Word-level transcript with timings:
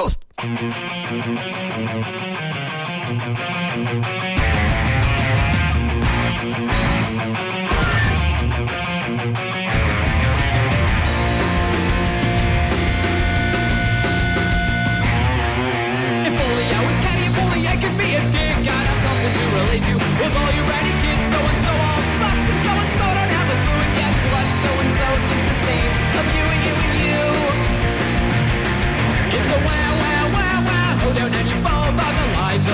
Toast. 0.00 0.18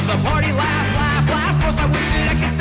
The 0.07 0.29
party. 0.29 0.53
Laugh, 0.53 0.97
laugh, 0.97 1.31
laugh. 1.31 1.63
Course, 1.63 1.79
I 1.79 1.87
wish 1.87 2.11
that 2.13 2.31
I 2.31 2.51
could 2.51 2.56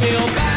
feel 0.00 0.26
bad 0.36 0.47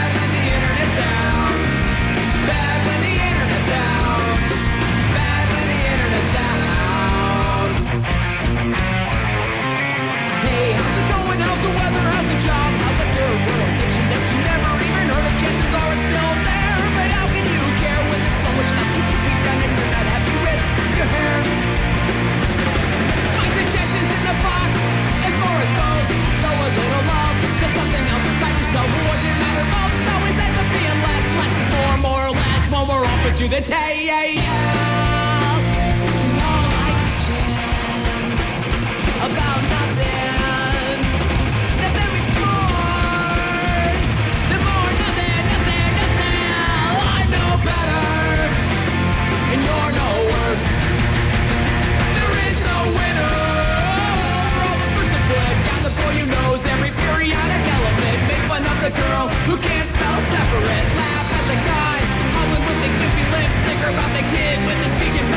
element. 57.82 58.20
Make 58.28 58.44
fun 58.50 58.64
of 58.64 58.78
the 58.82 58.92
girl 59.02 59.28
who 59.48 59.58
can't 59.58 59.90
spell 59.96 60.20
separate. 60.34 60.88
Laugh 60.98 61.34
at 61.38 61.46
the 61.48 61.70
guy 61.70 61.91
about 63.90 64.12
the 64.14 64.22
kid 64.36 64.60
with 64.66 64.78
the 64.84 64.90
speech 64.98 65.31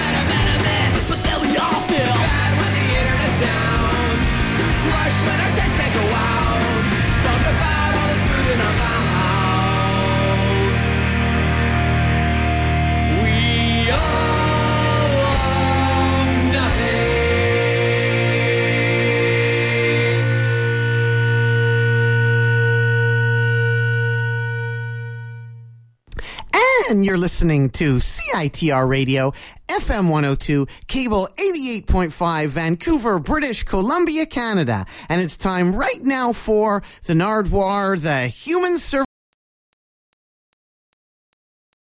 listening 27.25 27.71
to 27.71 27.97
CITR 27.97 28.87
Radio, 28.87 29.33
FM 29.67 30.11
102, 30.11 30.67
cable 30.89 31.27
88.5, 31.39 32.49
Vancouver, 32.49 33.19
British 33.19 33.63
Columbia, 33.63 34.27
Canada. 34.27 34.85
And 35.09 35.23
it's 35.23 35.39
time 35.39 35.75
right 35.75 36.03
now 36.03 36.35
for 36.35 36.83
the 37.07 37.15
Nardwuar, 37.15 37.99
the 37.99 38.27
Human 38.27 38.77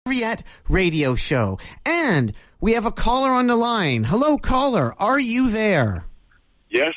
Serviette 0.06 0.44
Radio 0.68 1.16
Show. 1.16 1.58
And 1.84 2.32
we 2.60 2.74
have 2.74 2.86
a 2.86 2.92
caller 2.92 3.30
on 3.30 3.48
the 3.48 3.56
line. 3.56 4.04
Hello, 4.04 4.38
caller. 4.38 4.94
Are 5.02 5.18
you 5.18 5.50
there? 5.50 6.04
Yes, 6.70 6.94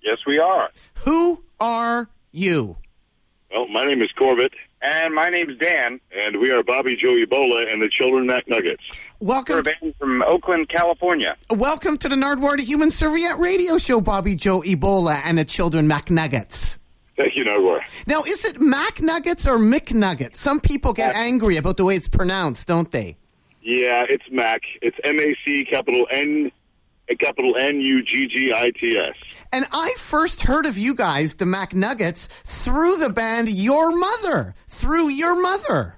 yes, 0.00 0.18
we 0.28 0.38
are. 0.38 0.70
Who 1.04 1.42
are 1.58 2.08
you? 2.30 2.76
Well, 3.50 3.66
my 3.66 3.82
name 3.82 4.00
is 4.00 4.12
Corbett. 4.16 4.52
And 4.86 5.14
my 5.14 5.30
name's 5.30 5.56
Dan. 5.56 5.98
And 6.14 6.40
we 6.40 6.50
are 6.50 6.62
Bobby 6.62 6.94
Joe 6.94 7.14
Ebola 7.14 7.72
and 7.72 7.80
the 7.80 7.88
Children 7.88 8.28
Macnuggits. 8.28 8.80
Welcome. 9.18 9.54
We're 9.54 9.60
a 9.60 9.62
band 9.62 9.94
from 9.98 10.22
Oakland, 10.22 10.68
California. 10.68 11.38
Welcome 11.50 11.96
to 11.96 12.08
the 12.08 12.16
Nardwuar, 12.16 12.58
the 12.58 12.64
Human 12.64 12.90
Serviette 12.90 13.38
Radio 13.38 13.78
Show, 13.78 14.02
Bobby 14.02 14.36
Joe 14.36 14.60
Ebola 14.60 15.22
and 15.24 15.38
the 15.38 15.44
Children 15.46 15.88
Macnuggits. 15.88 16.78
Thank 17.16 17.34
you, 17.34 17.44
Nardwuar. 17.44 17.80
Now, 18.06 18.24
is 18.24 18.44
it 18.44 18.60
Mac 18.60 19.00
Nuggets 19.00 19.46
or 19.46 19.56
McNuggets? 19.56 20.36
Some 20.36 20.60
people 20.60 20.92
get 20.92 21.14
angry 21.14 21.56
about 21.56 21.78
the 21.78 21.86
way 21.86 21.96
it's 21.96 22.08
pronounced, 22.08 22.68
don't 22.68 22.90
they? 22.90 23.16
Yeah, 23.62 24.04
it's 24.06 24.24
Mac. 24.30 24.60
It's 24.82 24.98
M 25.02 25.18
A 25.18 25.34
C 25.46 25.64
capital 25.64 26.06
N 26.10 26.52
capital 27.18 27.54
N 27.58 27.80
U 27.80 28.02
G 28.02 28.26
G 28.26 28.52
I 28.54 28.70
T 28.70 28.96
S. 28.96 29.16
And 29.52 29.66
I 29.72 29.94
first 29.98 30.42
heard 30.42 30.66
of 30.66 30.78
you 30.78 30.94
guys, 30.94 31.34
the 31.34 31.44
Macnuggits, 31.44 32.28
through 32.28 32.96
the 32.96 33.10
band 33.10 33.48
Your 33.48 33.96
Mother. 33.96 34.54
Through 34.66 35.10
Your 35.10 35.40
Mother. 35.40 35.96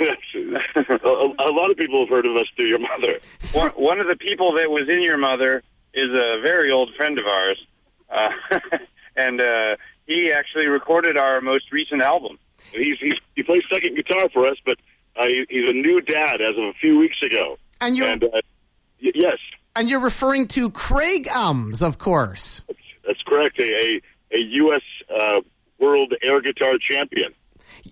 a, 0.00 0.80
a 0.80 1.52
lot 1.52 1.70
of 1.70 1.76
people 1.76 2.00
have 2.00 2.08
heard 2.08 2.26
of 2.26 2.36
us 2.36 2.46
through 2.56 2.68
your 2.68 2.78
mother. 2.78 3.18
One, 3.52 3.70
one 3.72 4.00
of 4.00 4.06
the 4.06 4.16
people 4.16 4.54
that 4.56 4.70
was 4.70 4.88
in 4.88 5.02
your 5.02 5.16
mother 5.16 5.62
is 5.94 6.10
a 6.10 6.40
very 6.42 6.70
old 6.70 6.94
friend 6.96 7.18
of 7.18 7.26
ours, 7.26 7.66
uh, 8.10 8.28
and 9.16 9.40
uh, 9.40 9.76
he 10.06 10.30
actually 10.32 10.66
recorded 10.66 11.16
our 11.16 11.40
most 11.40 11.72
recent 11.72 12.02
album. 12.02 12.38
He's, 12.72 12.98
he's 13.00 13.14
he 13.34 13.42
plays 13.42 13.62
second 13.72 13.96
guitar 13.96 14.28
for 14.32 14.46
us, 14.46 14.56
but 14.64 14.78
uh, 15.16 15.26
he, 15.26 15.44
he's 15.48 15.68
a 15.68 15.72
new 15.72 16.00
dad 16.00 16.40
as 16.40 16.56
of 16.56 16.64
a 16.64 16.72
few 16.74 16.98
weeks 16.98 17.16
ago. 17.24 17.58
And 17.80 17.96
you 17.96 18.04
and 18.04 18.22
uh, 18.24 18.28
y- 19.02 19.12
yes, 19.14 19.38
and 19.78 19.88
you're 19.88 20.00
referring 20.00 20.48
to 20.48 20.70
Craigums, 20.70 21.82
of 21.82 21.98
course. 21.98 22.62
that's 23.06 23.22
correct. 23.26 23.58
A 23.58 23.62
a, 23.62 24.00
a 24.32 24.38
U.S. 24.38 24.82
Uh, 25.08 25.40
World 25.78 26.12
Air 26.22 26.40
Guitar 26.40 26.74
Champion. 26.90 27.32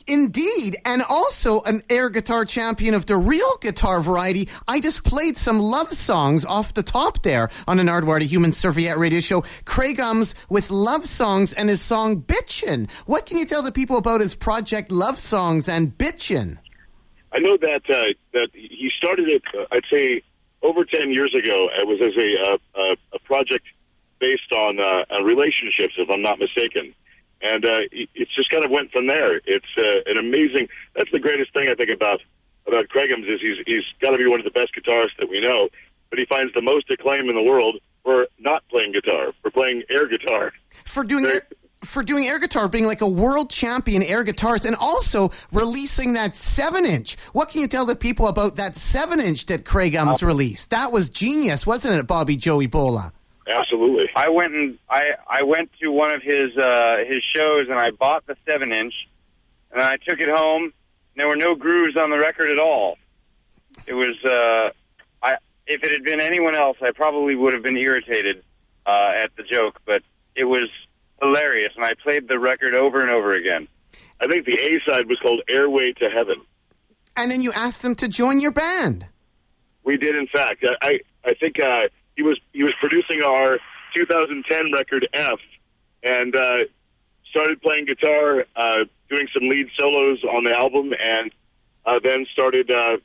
Indeed, 0.07 0.77
and 0.85 1.03
also 1.09 1.63
an 1.63 1.83
air 1.89 2.11
guitar 2.11 2.45
champion 2.45 2.95
of 2.95 3.07
the 3.07 3.17
real 3.17 3.57
guitar 3.61 4.01
variety. 4.01 4.49
I 4.67 4.81
just 4.81 5.05
played 5.05 5.37
some 5.37 5.61
love 5.61 5.93
songs 5.93 6.45
off 6.45 6.75
the 6.75 6.83
top 6.83 7.23
there 7.23 7.51
on 7.69 7.79
an 7.79 7.87
Nardwuar 7.87 8.21
the 8.21 8.27
Human 8.27 8.53
Serviette 8.53 8.99
radio 8.99 9.21
show. 9.21 9.43
Craigums 9.65 10.35
with 10.49 10.71
love 10.71 11.07
songs 11.07 11.53
and 11.53 11.69
his 11.69 11.81
song 11.81 12.23
Bitchin'. 12.23 12.91
What 13.07 13.27
can 13.27 13.39
you 13.39 13.47
tell 13.47 13.63
the 13.63 13.71
people 13.71 13.97
about 13.97 14.21
his 14.21 14.35
project 14.35 14.91
Love 14.91 15.19
Songs 15.19 15.69
and 15.69 15.97
Bitchin'? 15.97 16.59
I 17.33 17.39
know 17.39 17.57
that 17.57 17.83
uh, 17.89 18.03
that 18.33 18.49
he 18.55 18.91
started 18.97 19.29
it. 19.29 19.43
Uh, 19.57 19.67
I'd 19.71 19.85
say 19.91 20.23
over 20.63 20.85
ten 20.85 21.11
years 21.13 21.35
ago. 21.35 21.69
It 21.79 21.87
was 21.87 22.01
as 22.01 22.17
a 22.17 22.53
uh, 22.53 22.59
a, 22.83 23.17
a 23.17 23.19
project 23.21 23.67
based 24.19 24.51
on 24.57 24.81
uh, 24.81 25.05
uh, 25.11 25.23
relationships, 25.25 25.95
if 25.99 26.09
I'm 26.11 26.23
not 26.23 26.39
mistaken. 26.39 26.95
And 27.43 27.65
uh, 27.67 27.81
it- 27.93 28.09
it's 28.15 28.35
just 28.35 28.51
kind 28.51 28.65
of 28.65 28.71
went 28.71 28.91
from 28.93 29.07
there. 29.07 29.41
It's 29.45 29.67
uh, 29.79 30.11
an 30.11 30.17
amazing. 30.19 30.69
That's 30.95 31.11
the 31.13 31.21
greatest 31.21 31.53
thing 31.53 31.69
I 31.71 31.75
think 31.75 31.91
about 31.91 32.21
about 32.67 32.89
Craigums 32.89 33.29
is 33.33 33.41
he's 33.41 33.59
he's 33.67 33.85
got 34.01 34.11
to 34.11 34.19
be 34.19 34.27
one 34.27 34.41
of 34.41 34.45
the 34.45 34.51
best 34.51 34.75
guitarists 34.75 35.17
that 35.19 35.29
we 35.29 35.41
know. 35.41 35.69
But 36.11 36.19
he 36.19 36.25
finds 36.27 36.55
the 36.55 36.63
most 36.63 36.91
acclaim 36.91 37.29
in 37.29 37.35
the 37.35 37.43
world 37.43 37.79
for 38.05 38.29
not 38.39 38.63
playing 38.71 38.93
guitar, 38.93 39.33
for 39.43 39.51
playing 39.51 39.83
air 39.91 40.07
guitar. 40.09 40.53
for 40.85 41.03
doing 41.03 41.27
air, 41.27 41.43
for 41.87 42.03
doing 42.03 42.27
air 42.27 42.39
guitar, 42.39 42.69
being 42.69 42.87
like 42.87 43.01
a 43.01 43.09
world 43.09 43.51
champion 43.51 44.03
air 44.03 44.25
guitarist, 44.25 44.67
and 44.67 44.77
also 44.77 45.31
releasing 45.53 46.15
that 46.15 46.37
seven 46.37 46.85
inch. 46.85 47.17
What 47.33 47.49
can 47.49 47.61
you 47.61 47.69
tell 47.69 47.87
the 47.87 47.97
people 47.97 48.29
about 48.29 48.57
that 48.57 48.77
seven 48.77 49.21
inch 49.21 49.47
that 49.47 49.65
Craigums 49.65 50.23
released? 50.23 50.71
That 50.71 50.93
was 50.93 51.09
genius, 51.09 51.67
wasn't 51.67 51.99
it, 51.99 52.07
Bobby 52.07 52.37
Joe 52.37 52.59
Ebola? 52.59 53.13
Absolutely. 53.49 54.11
I 54.17 54.29
went 54.29 54.55
and 54.55 54.79
I 54.91 55.11
I 55.29 55.43
went 55.45 55.71
to 55.81 55.91
one 55.91 56.13
of 56.13 56.23
his 56.23 56.57
uh, 56.57 56.97
his 57.07 57.23
shows 57.35 57.69
and 57.69 57.79
I 57.79 57.91
bought 57.93 58.27
the 58.27 58.37
seven 58.45 58.73
inch, 58.73 58.95
and 59.71 59.81
I 59.81 59.97
took 59.97 60.21
it 60.21 60.29
home. 60.29 60.65
And 60.65 60.73
there 61.17 61.29
were 61.29 61.37
no 61.37 61.55
grooves 61.55 61.97
on 61.97 62.11
the 62.11 62.19
record 62.19 62.51
at 62.51 62.59
all. 62.59 62.99
It 63.87 63.95
was 63.95 64.17
uh, 64.25 64.71
I 65.23 65.37
if 65.67 65.85
it 65.85 65.93
had 65.93 66.03
been 66.03 66.21
anyone 66.21 66.57
else, 66.57 66.77
I 66.83 66.91
probably 66.91 67.37
would 67.37 67.55
have 67.55 67.63
been 67.63 67.77
irritated 67.77 68.43
uh, 68.85 69.13
at 69.17 69.31
the 69.37 69.45
joke, 69.45 69.81
but 69.85 70.03
it 70.35 70.45
was 70.45 70.69
hilarious, 71.21 71.73
and 71.77 71.85
I 71.85 71.93
played 72.03 72.29
the 72.29 72.39
record 72.39 72.75
over 72.75 73.01
and 73.01 73.11
over 73.11 73.33
again. 73.33 73.69
I 74.21 74.27
think 74.27 74.47
the 74.47 74.59
A 74.59 74.91
side 74.91 75.09
was 75.09 75.19
called 75.21 75.43
Airway 75.49 75.93
to 75.95 76.09
Heaven. 76.09 76.41
And 77.17 77.31
then 77.31 77.41
you 77.41 77.53
asked 77.53 77.83
them 77.83 77.95
to 77.97 78.09
join 78.09 78.41
your 78.41 78.53
band. 78.53 79.07
We 79.85 79.97
did, 79.97 80.15
in 80.15 80.27
fact. 80.27 80.65
I 80.65 80.77
I, 80.87 81.01
I 81.25 81.35
think 81.35 81.61
uh, 81.61 81.89
he 82.17 82.23
was 82.23 82.39
he 82.53 82.63
was 82.63 82.75
producing 82.81 83.23
our 83.23 83.59
2010 83.95 84.73
record 84.73 85.09
F, 85.15 85.39
and 86.03 86.35
uh, 86.37 86.59
started 87.31 87.61
playing 87.63 87.87
guitar, 87.87 88.45
uh, 88.57 88.85
doing 89.09 89.29
some 89.33 89.49
lead 89.49 89.69
solos 89.79 90.23
on 90.25 90.45
the 90.45 90.53
album, 90.53 90.93
and 91.03 91.31
uh, 91.85 91.99
then 92.03 92.27
started 92.33 92.71
uh, 92.71 92.99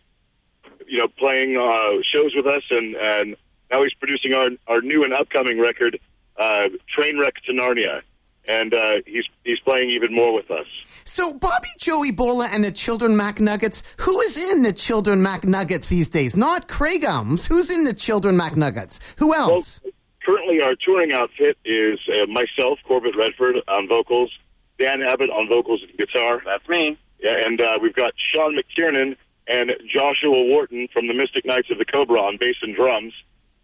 you 0.88 0.98
know 0.98 1.08
playing 1.08 1.58
uh, 1.58 2.02
shows 2.04 2.34
with 2.36 2.48
us, 2.48 2.64
and 2.70 2.96
and 2.96 3.36
now 3.70 3.84
he's 3.84 3.94
producing 3.94 4.34
our 4.34 4.50
our 4.68 4.82
new 4.82 5.04
and 5.04 5.14
upcoming 5.14 5.60
record, 5.60 6.00
uh, 6.38 6.64
Trainwreck 6.98 7.34
to 7.46 7.54
Narnia, 7.54 8.02
and 8.50 8.74
uh, 8.74 8.92
he's 9.06 9.26
he's 9.44 9.60
playing 9.60 9.90
even 9.92 10.14
more 10.14 10.34
with 10.34 10.50
us. 10.52 10.66
So 11.04 11.34
Bobby 11.38 11.68
Joe 11.80 12.04
Ebola 12.04 12.48
and 12.52 12.64
the 12.64 12.72
Children 12.72 13.14
Macnuggits. 13.18 13.84
Who 14.02 14.20
is 14.22 14.52
in 14.52 14.64
the 14.64 14.74
Children 14.74 15.24
Macnuggits 15.24 15.90
these 15.90 16.10
days? 16.10 16.36
Not 16.38 16.68
Craigums. 16.68 17.48
Who's 17.48 17.70
in 17.70 17.84
the 17.84 17.94
Children 17.94 18.38
Macnuggits? 18.38 19.00
Who 19.20 19.30
Well, 19.30 19.52
else? 19.52 19.82
currently, 20.26 20.62
our 20.62 20.76
touring 20.86 21.12
outfit 21.14 21.58
is 21.66 22.00
uh, 22.08 22.26
myself, 22.28 22.80
Corbett 22.88 23.16
Redford, 23.18 23.56
on 23.68 23.88
vocals, 23.88 24.32
Dan 24.80 25.02
Abbott 25.02 25.30
on 25.30 25.48
vocals 25.50 25.82
and 25.88 25.98
guitar. 25.98 26.42
That's 26.46 26.68
me. 26.70 26.98
Yeah, 27.20 27.34
and 27.46 27.60
uh, 27.62 27.78
we've 27.82 27.96
got 27.96 28.14
Sean 28.34 28.56
McKiernan 28.56 29.16
and 29.48 29.72
Joshua 29.94 30.32
Wharton 30.44 30.88
from 30.94 31.08
the 31.08 31.14
Mystic 31.14 31.46
Knights 31.46 31.70
of 31.72 31.78
the 31.78 31.86
Cobra 31.86 32.20
on 32.22 32.38
bass 32.40 32.56
and 32.62 32.76
drums. 32.76 33.14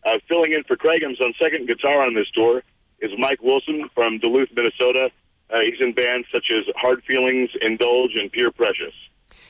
Uh, 0.07 0.19
filling 0.29 0.53
in 0.53 0.63
for 0.63 0.77
Craigums 0.77 1.19
on 1.19 1.33
second 1.41 1.67
guitar 1.67 2.01
on 2.01 2.13
this 2.13 2.29
tour 2.33 2.63
is 3.01 3.11
Mike 3.17 3.41
Wilson 3.41 3.89
from 3.93 4.19
Duluth, 4.19 4.47
Minnesota. 4.55 5.09
Uh, 5.49 5.59
he's 5.59 5.81
in 5.81 5.91
bands 5.91 6.25
such 6.31 6.45
as 6.49 6.63
Hard 6.77 7.03
Feelings, 7.03 7.49
Indulge, 7.61 8.15
and 8.15 8.31
Pure 8.31 8.51
Precious. 8.51 8.93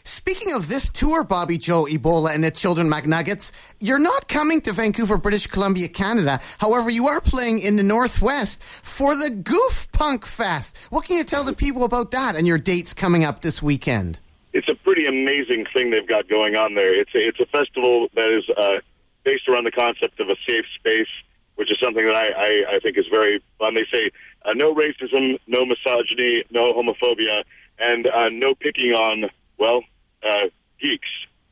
Speaking 0.04 0.54
of 0.54 0.68
this 0.68 0.90
tour, 0.90 1.24
Bobby 1.24 1.60
Joe 1.60 1.86
Ebola 1.86 2.34
and 2.34 2.44
the 2.44 2.50
Children 2.50 2.90
Macnuggits, 2.90 3.52
you're 3.80 4.00
not 4.00 4.28
coming 4.28 4.60
to 4.62 4.72
Vancouver, 4.72 5.18
British 5.18 5.46
Columbia, 5.46 5.90
Canada. 5.90 6.40
However, 6.58 6.90
you 6.90 7.08
are 7.08 7.22
playing 7.22 7.60
in 7.60 7.76
the 7.76 7.84
Northwest 7.84 8.64
for 8.64 9.16
the 9.16 9.30
Goof 9.30 9.88
Punk 9.92 10.26
Fest. 10.26 10.76
What 10.90 11.06
can 11.06 11.18
you 11.18 11.24
tell 11.24 11.44
the 11.44 11.54
people 11.54 11.84
about 11.84 12.10
that 12.12 12.36
and 12.36 12.48
your 12.48 12.58
dates 12.58 12.96
coming 12.96 13.24
up 13.24 13.44
this 13.44 13.62
weekend? 13.62 14.20
it's 14.58 14.70
a 14.70 14.76
pretty 14.84 15.06
amazing 15.06 15.68
thing 15.72 15.92
they've 15.92 16.08
got 16.08 16.28
going 16.28 16.56
on 16.56 16.74
there. 16.74 17.00
It's 17.00 17.14
a, 17.14 17.20
it's 17.20 17.40
a 17.40 17.46
festival 17.46 18.08
that 18.16 18.28
is 18.28 18.44
uh, 18.58 18.80
based 19.28 19.46
around 19.50 19.66
the 19.66 19.72
concept 19.86 20.20
of 20.22 20.30
a 20.30 20.38
safe 20.48 20.64
space, 20.80 21.12
which 21.56 21.70
is 21.70 21.78
something 21.84 22.06
that 22.08 22.16
I, 22.16 22.28
I, 22.48 22.52
I 22.76 22.80
think 22.80 22.98
is 22.98 23.08
very 23.12 23.44
fun. 23.60 23.76
They 23.76 23.86
say 23.94 24.10
uh, 24.46 24.54
no 24.54 24.74
racism, 24.74 25.38
no 25.48 25.66
misogyny, 25.66 26.46
no 26.50 26.74
homophobia, 26.74 27.44
and 27.78 28.08
uh, 28.08 28.30
no 28.32 28.56
picking 28.56 28.92
on 28.94 29.30
well 29.58 29.82
uh, 30.24 30.46
geeks. 30.80 31.10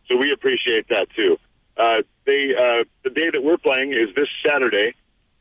So 0.07 0.15
we 0.15 0.31
appreciate 0.31 0.87
that 0.89 1.07
too. 1.17 1.37
Uh, 1.75 2.01
they 2.25 2.53
uh, 2.65 2.85
the 3.03 3.09
day 3.09 3.29
that 3.33 3.43
we're 3.43 3.57
playing 3.57 3.91
is 3.91 4.07
this 4.15 4.29
Saturday, 4.47 4.93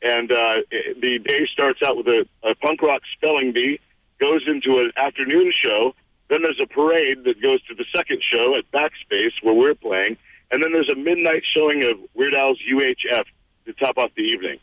and 0.02 0.32
uh, 0.32 0.56
it- 0.72 1.00
the 1.00 1.18
day 1.20 1.46
starts 1.52 1.80
out 1.86 1.96
with 1.96 2.08
a, 2.08 2.26
a 2.42 2.54
punk 2.56 2.82
rock 2.82 3.02
spelling 3.16 3.52
bee, 3.52 3.78
goes 4.20 4.42
into 4.48 4.70
an 4.80 4.90
afternoon 4.96 5.52
show. 5.64 5.94
Then 6.30 6.40
there's 6.42 6.60
a 6.60 6.66
parade 6.66 7.18
that 7.26 7.40
goes 7.40 7.62
to 7.68 7.74
the 7.74 7.84
second 7.94 8.20
show 8.32 8.56
at 8.58 8.64
Backspace 8.72 9.34
where 9.42 9.54
we're 9.54 9.74
playing, 9.74 10.16
and 10.54 10.62
then 10.62 10.72
there's 10.72 10.88
a 10.88 10.94
midnight 10.96 11.42
showing 11.52 11.82
of 11.82 11.98
Weird 12.14 12.32
Al's 12.32 12.60
UHF 12.72 13.24
to 13.66 13.72
top 13.72 13.98
off 13.98 14.12
the 14.16 14.22
evening. 14.22 14.58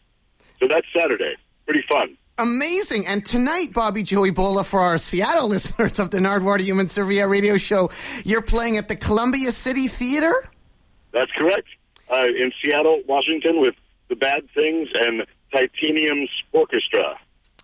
So 0.57 0.67
that's 0.69 0.87
Saturday. 0.97 1.35
Pretty 1.65 1.83
fun. 1.91 2.17
Amazing. 2.37 3.07
And 3.07 3.25
tonight, 3.25 3.73
Bobby 3.73 4.01
Joe 4.01 4.21
Ebola, 4.21 4.65
for 4.65 4.79
our 4.79 4.97
Seattle 4.97 5.49
listeners 5.49 5.99
of 5.99 6.09
the 6.09 6.19
Nardwuar 6.19 6.59
the 6.59 6.63
Human 6.63 6.87
Servia 6.87 7.27
radio 7.27 7.57
show, 7.57 7.91
you're 8.23 8.41
playing 8.41 8.77
at 8.77 8.87
the 8.87 8.95
Columbia 8.95 9.51
City 9.51 9.89
Theater? 9.89 10.49
That's 11.11 11.31
correct. 11.37 11.67
Uh, 12.09 12.23
in 12.25 12.53
Seattle, 12.63 13.01
Washington, 13.05 13.59
with 13.59 13.75
the 14.07 14.15
Bad 14.15 14.49
Things 14.55 14.87
and 14.95 15.25
Titanium's 15.53 16.29
Orchestra. 16.53 17.19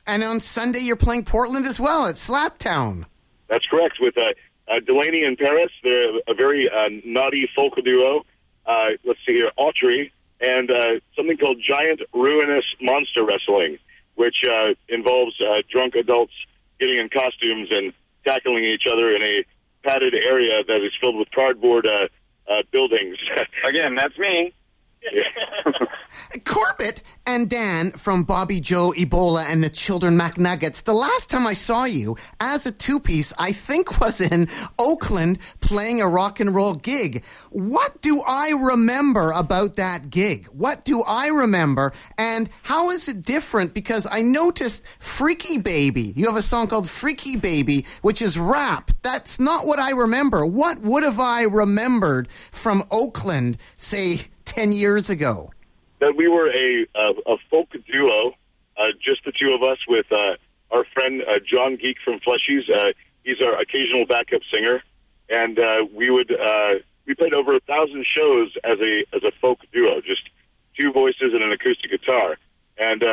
And 0.05 0.21
on 0.21 0.41
Sunday, 0.41 0.79
you're 0.79 0.97
playing 0.97 1.23
Portland 1.23 1.65
as 1.65 1.79
well 1.79 2.05
at 2.05 2.15
Slaptown. 2.15 3.05
That's 3.47 3.65
correct. 3.67 3.95
With 4.01 4.17
uh, 4.17 4.33
uh, 4.67 4.79
Delaney 4.79 5.23
and 5.23 5.37
Paris, 5.37 5.71
they're 5.83 6.17
a 6.27 6.33
very 6.33 6.69
uh, 6.69 6.89
naughty 7.05 7.49
folk 7.55 7.75
duo. 7.83 8.25
Uh, 8.65 8.89
let's 9.05 9.19
see 9.25 9.33
here, 9.33 9.51
Autry, 9.57 10.11
and 10.41 10.69
uh, 10.69 10.99
something 11.15 11.37
called 11.37 11.61
Giant 11.65 12.01
Ruinous 12.13 12.65
Monster 12.81 13.23
Wrestling, 13.25 13.77
which 14.15 14.43
uh, 14.43 14.73
involves 14.89 15.39
uh, 15.41 15.61
drunk 15.71 15.95
adults 15.95 16.33
getting 16.79 16.97
in 16.97 17.09
costumes 17.09 17.69
and 17.71 17.93
tackling 18.25 18.65
each 18.65 18.83
other 18.91 19.15
in 19.15 19.23
a 19.23 19.45
padded 19.83 20.13
area 20.13 20.63
that 20.67 20.81
is 20.83 20.91
filled 20.99 21.15
with 21.15 21.29
cardboard 21.31 21.87
uh, 21.87 22.07
uh, 22.51 22.61
buildings. 22.71 23.17
Again, 23.65 23.95
that's 23.95 24.17
me. 24.17 24.53
Corbett 26.45 27.01
and 27.25 27.49
Dan 27.49 27.91
from 27.91 28.23
Bobby 28.23 28.59
Joe 28.59 28.93
Ebola 28.97 29.45
and 29.49 29.63
the 29.63 29.69
Children 29.69 30.17
Macnuggits. 30.17 30.83
The 30.83 30.93
last 30.93 31.29
time 31.29 31.47
I 31.47 31.53
saw 31.53 31.85
you 31.85 32.17
as 32.39 32.65
a 32.65 32.71
two 32.71 32.99
piece, 32.99 33.33
I 33.37 33.51
think 33.51 33.99
was 34.01 34.21
in 34.21 34.47
Oakland 34.79 35.39
playing 35.61 36.01
a 36.01 36.07
rock 36.07 36.39
and 36.39 36.53
roll 36.53 36.75
gig. 36.75 37.23
What 37.51 38.01
do 38.01 38.21
I 38.27 38.49
remember 38.49 39.31
about 39.31 39.75
that 39.75 40.09
gig? 40.09 40.47
What 40.47 40.85
do 40.85 41.03
I 41.07 41.27
remember? 41.27 41.93
And 42.17 42.49
how 42.63 42.89
is 42.91 43.07
it 43.07 43.21
different? 43.21 43.73
Because 43.73 44.07
I 44.09 44.21
noticed 44.21 44.85
Freaky 44.99 45.57
Baby. 45.59 46.13
You 46.15 46.25
have 46.25 46.35
a 46.35 46.41
song 46.41 46.67
called 46.67 46.89
Freaky 46.89 47.37
Baby, 47.37 47.85
which 48.01 48.21
is 48.21 48.37
rap. 48.39 48.91
That's 49.01 49.39
not 49.39 49.65
what 49.65 49.79
I 49.79 49.91
remember. 49.91 50.45
What 50.45 50.79
would 50.81 51.03
have 51.03 51.19
I 51.19 51.43
remembered 51.43 52.29
from 52.29 52.83
Oakland, 52.91 53.57
say, 53.77 54.27
10 54.47 54.71
years 54.71 55.09
ago? 55.09 55.51
that 55.99 56.15
we 56.15 56.27
were 56.27 56.49
a 56.49 56.85
a, 56.95 57.13
a 57.25 57.37
folk 57.49 57.69
duo, 57.91 58.33
uh, 58.77 58.87
just 59.01 59.23
the 59.25 59.31
two 59.31 59.53
of 59.53 59.63
us, 59.63 59.79
with 59.87 60.05
uh, 60.11 60.35
our 60.71 60.85
friend 60.93 61.23
uh, 61.27 61.39
John 61.45 61.75
Geek 61.75 61.97
from 62.03 62.19
Fleshies. 62.19 62.69
Uh, 62.69 62.93
he's 63.23 63.41
our 63.41 63.59
occasional 63.59 64.05
backup 64.05 64.41
singer, 64.51 64.83
and 65.29 65.59
uh, 65.59 65.85
we 65.93 66.09
would 66.09 66.31
uh, 66.31 66.75
we 67.05 67.15
played 67.15 67.33
over 67.33 67.55
a 67.55 67.59
thousand 67.61 68.05
shows 68.05 68.53
as 68.63 68.79
a 68.79 69.05
as 69.13 69.23
a 69.23 69.31
folk 69.41 69.59
duo, 69.71 70.01
just 70.01 70.29
two 70.79 70.91
voices 70.91 71.33
and 71.33 71.43
an 71.43 71.51
acoustic 71.51 71.89
guitar. 71.89 72.37
And 72.79 73.03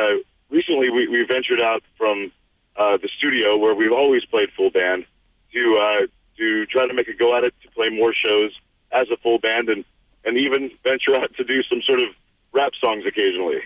recently, 0.51 0.91
we, 0.91 1.07
we 1.07 1.25
ventured 1.25 1.59
out 1.59 1.81
from 1.97 2.31
the 2.77 3.09
studio 3.17 3.57
where 3.57 3.73
we've 3.73 3.91
always 3.91 4.23
played 4.25 4.49
full 4.55 4.69
band 4.69 5.05
to 5.53 6.07
to 6.37 6.65
try 6.67 6.85
to 6.85 6.93
make 6.93 7.07
a 7.07 7.13
go 7.13 7.35
at 7.35 7.43
it 7.43 7.53
to 7.63 7.71
play 7.71 7.89
more 7.89 8.13
shows 8.13 8.51
as 8.91 9.09
a 9.11 9.17
full 9.17 9.39
band 9.39 9.69
and 9.69 9.83
and 10.25 10.37
even 10.37 10.71
venture 10.83 11.15
out 11.15 11.33
to 11.37 11.43
do 11.43 11.61
some 11.63 11.81
sort 11.81 12.01
of 12.01 12.09
rap 12.53 12.71
songs 12.83 13.05
occasionally. 13.05 13.61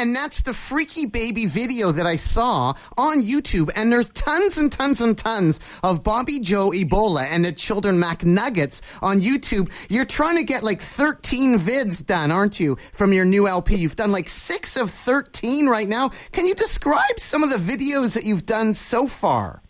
And 0.00 0.16
that's 0.16 0.40
the 0.40 0.54
freaky 0.54 1.04
baby 1.04 1.44
video 1.44 1.92
that 1.92 2.06
I 2.06 2.16
saw 2.16 2.72
on 2.96 3.20
YouTube. 3.20 3.70
And 3.76 3.92
there's 3.92 4.08
tons 4.10 4.56
and 4.56 4.72
tons 4.72 5.02
and 5.02 5.18
tons 5.18 5.60
of 5.82 6.02
Bobby 6.02 6.40
Joe 6.40 6.70
Ebola 6.70 7.26
and 7.28 7.44
the 7.44 7.52
Children 7.52 8.00
Macnuggits 8.00 8.80
on 9.02 9.20
YouTube. 9.20 9.70
You're 9.90 10.06
trying 10.06 10.38
to 10.38 10.42
get 10.42 10.62
like 10.62 10.80
13 10.80 11.58
vids 11.58 12.04
done, 12.04 12.30
aren't 12.30 12.58
you, 12.58 12.76
from 12.94 13.12
your 13.12 13.26
new 13.26 13.46
LP? 13.46 13.74
You've 13.74 13.96
done 13.96 14.10
like 14.10 14.30
six 14.30 14.74
of 14.74 14.90
13 14.90 15.66
right 15.66 15.88
now. 15.88 16.08
Can 16.32 16.46
you 16.46 16.54
describe 16.54 17.18
some 17.18 17.42
of 17.42 17.50
the 17.50 17.56
videos 17.56 18.14
that 18.14 18.24
you've 18.24 18.46
done 18.46 18.72
so 18.72 19.06
far? 19.06 19.60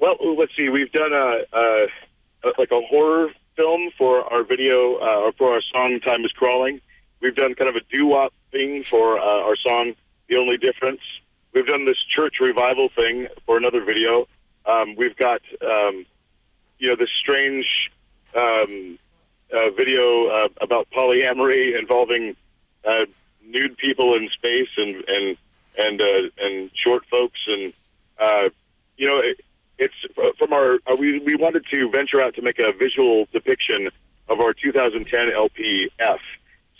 Well, 0.00 0.16
let's 0.36 0.56
see. 0.56 0.70
We've 0.70 0.90
done 0.90 1.12
a, 1.12 1.44
a 1.52 1.86
like 2.58 2.72
a 2.72 2.80
horror 2.90 3.28
film 3.56 3.90
for 3.98 4.32
our 4.32 4.44
video 4.44 4.96
uh, 4.96 5.20
or 5.24 5.32
for 5.32 5.54
our 5.54 5.62
song 5.72 6.00
"Time 6.00 6.24
Is 6.24 6.32
Crawling." 6.32 6.80
We've 7.20 7.36
done 7.36 7.54
kind 7.54 7.70
of 7.70 7.76
a 7.76 7.80
doo-wop 7.94 8.32
thing 8.50 8.82
for 8.84 9.18
uh, 9.18 9.22
our 9.22 9.56
song 9.56 9.94
"The 10.28 10.36
Only 10.36 10.58
Difference." 10.58 11.00
We've 11.52 11.66
done 11.66 11.84
this 11.84 11.98
church 12.14 12.36
revival 12.40 12.88
thing 12.88 13.28
for 13.46 13.56
another 13.56 13.84
video. 13.84 14.26
Um, 14.64 14.96
we've 14.96 15.16
got 15.16 15.42
um, 15.60 16.06
you 16.78 16.88
know 16.88 16.96
this 16.96 17.10
strange 17.20 17.90
um, 18.38 18.98
uh, 19.52 19.70
video 19.70 20.26
uh, 20.28 20.48
about 20.60 20.88
polyamory 20.90 21.78
involving 21.78 22.36
uh, 22.84 23.04
nude 23.44 23.76
people 23.76 24.14
in 24.14 24.28
space 24.30 24.68
and 24.76 25.04
and 25.06 25.36
and 25.78 26.00
uh, 26.00 26.30
and 26.38 26.70
short 26.74 27.04
folks 27.06 27.40
and 27.46 27.72
uh, 28.18 28.48
you 28.96 29.06
know 29.06 29.18
it, 29.18 29.40
it's 29.78 29.94
from 30.38 30.52
our 30.52 30.74
uh, 30.86 30.96
we 30.98 31.18
we 31.20 31.34
wanted 31.34 31.64
to 31.72 31.90
venture 31.90 32.20
out 32.20 32.34
to 32.34 32.42
make 32.42 32.58
a 32.58 32.72
visual 32.72 33.26
depiction 33.32 33.88
of 34.28 34.40
our 34.40 34.54
2010 34.54 35.32
LP 35.32 35.90
F. 35.98 36.20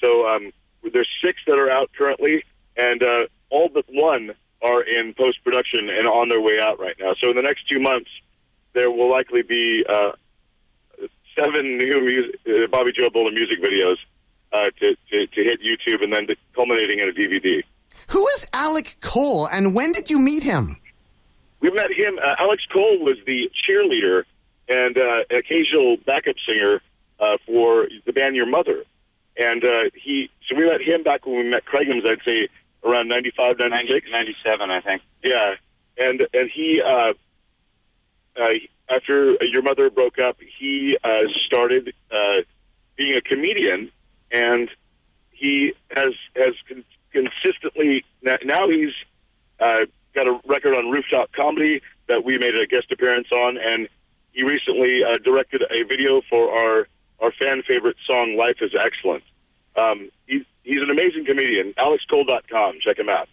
So 0.03 0.27
um, 0.27 0.53
there's 0.93 1.09
six 1.25 1.41
that 1.47 1.59
are 1.59 1.71
out 1.71 1.91
currently, 1.97 2.45
and 2.77 3.03
uh, 3.03 3.27
all 3.51 3.69
but 3.73 3.85
one 3.89 4.35
are 4.63 4.83
in 4.83 5.15
post 5.15 5.43
production 5.45 5.89
and 5.89 6.07
on 6.07 6.29
their 6.29 6.41
way 6.41 6.59
out 6.61 6.79
right 6.79 6.97
now. 7.01 7.15
So 7.23 7.31
in 7.31 7.37
the 7.37 7.43
next 7.43 7.69
two 7.69 7.81
months, 7.81 8.11
there 8.75 8.91
will 8.91 9.11
likely 9.11 9.43
be 9.43 9.85
uh, 9.89 10.13
seven 11.37 11.79
new 11.79 12.01
music, 12.01 12.41
uh, 12.47 12.67
Bobby 12.71 12.93
Joe 12.93 13.09
Ebola 13.11 13.33
music 13.33 13.61
videos 13.63 13.97
uh, 14.53 14.71
to, 14.79 14.95
to 15.11 15.27
to 15.27 15.45
hit 15.45 15.61
YouTube, 15.61 16.03
and 16.03 16.13
then 16.13 16.27
culminating 16.55 17.01
in 17.01 17.09
a 17.09 17.13
DVD. 17.13 17.63
Who 18.09 18.27
is 18.29 18.47
Alex 18.53 18.97
Cole 19.01 19.47
and 19.47 19.75
when 19.75 19.93
did 19.93 20.11
you 20.11 20.19
meet 20.19 20.43
him? 20.43 20.77
We 21.62 21.71
met 21.71 21.92
him. 21.92 22.19
Uh, 22.19 22.35
Alex 22.40 22.64
Cole 22.73 22.99
was 22.99 23.16
the 23.25 23.49
cheerleader 23.64 24.25
and 24.69 24.99
uh, 24.99 25.23
an 25.31 25.38
occasional 25.38 25.97
backup 26.04 26.35
singer 26.47 26.83
uh, 27.21 27.37
for 27.47 27.87
the 28.04 28.12
band 28.12 28.35
Your 28.35 28.47
Mother. 28.47 28.85
And 29.37 29.64
uh, 29.64 29.90
he, 29.95 30.28
so 30.49 30.57
we 30.57 30.69
met 30.69 30.83
him 30.83 31.04
back 31.04 31.25
when 31.25 31.37
we 31.37 31.49
met 31.49 31.64
Craigums, 31.64 32.09
I'd 32.09 32.19
say 32.26 32.49
around 32.85 33.09
95, 33.09 33.57
96. 33.61 34.07
97, 34.11 34.71
I 34.71 34.81
think. 34.81 35.02
Yeah. 35.23 35.54
And, 35.97 36.23
and 36.35 36.50
he, 36.52 36.83
uh, 36.85 37.12
uh, 38.37 38.49
after 38.90 39.37
Your 39.45 39.62
Mother 39.62 39.88
broke 39.88 40.19
up, 40.19 40.38
he 40.59 40.99
uh, 41.04 41.09
started 41.47 41.95
uh, 42.11 42.42
being 42.97 43.16
a 43.16 43.21
comedian 43.21 43.90
and 44.33 44.69
he 45.31 45.75
has, 45.95 46.14
has 46.35 46.54
con- 46.69 46.85
consistently, 47.12 48.04
now 48.23 48.37
now 48.45 48.69
he's, 48.69 48.92
uh, 49.61 49.87
got 50.14 50.26
a 50.26 50.38
record 50.47 50.75
on 50.75 50.90
Rooftop 50.90 51.33
Comedy 51.33 51.81
that 52.09 52.25
we 52.25 52.38
made 52.38 52.54
a 52.54 52.66
guest 52.66 52.90
appearance 52.90 53.28
on, 53.33 53.57
and 53.59 53.88
he 54.33 54.42
recently 54.42 55.02
uh, 55.04 55.19
directed 55.25 55.62
a 55.62 55.85
video 55.85 56.23
for 56.28 56.50
our 56.52 56.87
our 57.21 57.33
fan 57.33 57.62
favorite 57.62 57.97
song 58.07 58.37
"Life 58.37 58.57
Is 58.61 58.73
Excellent." 58.78 59.23
Um, 59.76 60.11
he's 60.26 60.45
he's 60.62 60.83
an 60.83 60.90
amazing 60.90 61.25
comedian. 61.25 61.75
AlexCole.com. 61.75 62.78
Check 62.83 62.99
him 62.99 63.09
out. 63.09 63.28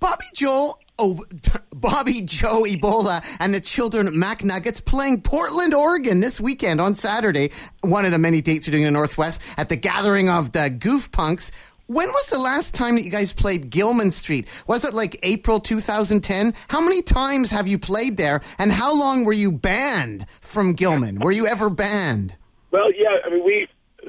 Bobby 0.00 0.24
Joel. 0.34 0.78
Oh, 0.98 1.22
Bobby 1.74 2.22
Joe 2.22 2.62
Ebola 2.66 3.22
and 3.38 3.52
the 3.52 3.60
Children 3.60 4.06
Macnuggits 4.08 4.82
playing 4.82 5.20
Portland, 5.20 5.74
Oregon 5.74 6.20
this 6.20 6.40
weekend 6.40 6.80
on 6.80 6.94
Saturday. 6.94 7.50
One 7.82 8.06
of 8.06 8.12
the 8.12 8.18
many 8.18 8.40
dates 8.40 8.66
you're 8.66 8.72
doing 8.72 8.84
in 8.84 8.94
the 8.94 8.98
Northwest 8.98 9.42
at 9.58 9.68
the 9.68 9.76
gathering 9.76 10.30
of 10.30 10.52
the 10.52 10.70
Goof 10.70 11.12
Punks. 11.12 11.52
When 11.88 12.08
was 12.08 12.30
the 12.30 12.38
last 12.38 12.74
time 12.74 12.96
that 12.96 13.02
you 13.02 13.10
guys 13.10 13.32
played 13.32 13.70
Gilman 13.70 14.10
Street? 14.10 14.48
Was 14.66 14.84
it 14.84 14.92
like 14.92 15.20
April 15.22 15.60
2010? 15.60 16.52
How 16.66 16.80
many 16.80 17.00
times 17.00 17.52
have 17.52 17.68
you 17.68 17.78
played 17.78 18.16
there? 18.16 18.40
And 18.58 18.72
how 18.72 18.98
long 18.98 19.24
were 19.24 19.32
you 19.32 19.52
banned 19.52 20.26
from 20.40 20.72
Gilman? 20.72 21.20
Were 21.20 21.30
you 21.30 21.46
ever 21.46 21.70
banned? 21.70 22.36
Well, 22.72 22.92
yeah. 22.92 23.18
I 23.24 23.30
mean, 23.30 23.44
we. 23.44 23.68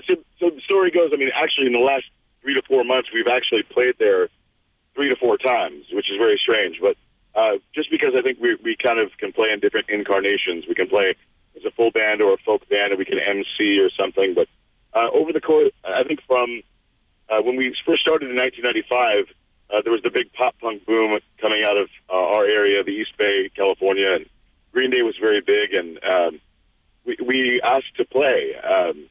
So, 0.10 0.16
so 0.40 0.50
the 0.50 0.62
story 0.62 0.90
goes. 0.90 1.12
I 1.14 1.18
mean, 1.18 1.30
actually, 1.36 1.68
in 1.68 1.74
the 1.74 1.80
last 1.80 2.06
three 2.42 2.56
to 2.56 2.64
four 2.68 2.84
months, 2.84 3.10
we've 3.14 3.28
actually 3.28 3.62
played 3.62 3.94
there 4.00 4.30
three 4.96 5.10
to 5.10 5.16
four 5.16 5.38
times, 5.38 5.86
which 5.94 6.10
is 6.10 6.18
very 6.18 6.40
strange. 6.42 6.80
But 6.82 6.98
uh, 7.36 7.58
just 7.76 7.92
because 7.92 8.14
I 8.18 8.24
think 8.24 8.40
we 8.42 8.56
we 8.64 8.76
kind 8.76 8.98
of 8.98 9.16
can 9.20 9.32
play 9.34 9.52
in 9.52 9.60
different 9.60 9.88
incarnations. 9.90 10.66
We 10.68 10.74
can 10.74 10.88
play 10.88 11.14
as 11.56 11.64
a 11.64 11.70
full 11.72 11.92
band 11.92 12.24
or 12.24 12.34
a 12.34 12.38
folk 12.38 12.68
band, 12.70 12.92
or 12.92 12.96
we 12.98 13.06
can 13.06 13.20
MC 13.20 13.80
or 13.80 13.92
something. 13.92 14.34
But 14.34 14.48
uh, 14.96 15.10
over 15.14 15.32
the 15.32 15.42
course, 15.42 15.72
I 15.84 16.04
think 16.04 16.22
from 16.26 16.64
uh, 17.30 17.42
when 17.42 17.56
we 17.56 17.76
first 17.86 18.02
started 18.02 18.30
in 18.30 18.36
1995, 18.36 19.36
uh, 19.70 19.82
there 19.82 19.92
was 19.92 20.02
the 20.02 20.10
big 20.10 20.32
pop 20.34 20.56
punk 20.60 20.86
boom 20.86 21.20
coming 21.42 21.64
out 21.64 21.78
of 21.78 21.90
uh, 22.10 22.14
our 22.14 22.46
area, 22.46 22.84
the 22.84 22.92
East 22.92 23.18
Bay, 23.18 23.50
California, 23.56 24.14
and 24.14 24.26
Green 24.72 24.92
Day 24.92 25.02
was 25.02 25.16
very 25.20 25.42
big, 25.42 25.74
and 25.74 26.00
um, 26.04 26.40
we, 27.06 27.18
we 27.24 27.62
asked 27.62 27.96
to 27.98 28.06
play. 28.06 28.56
Um, 28.56 29.08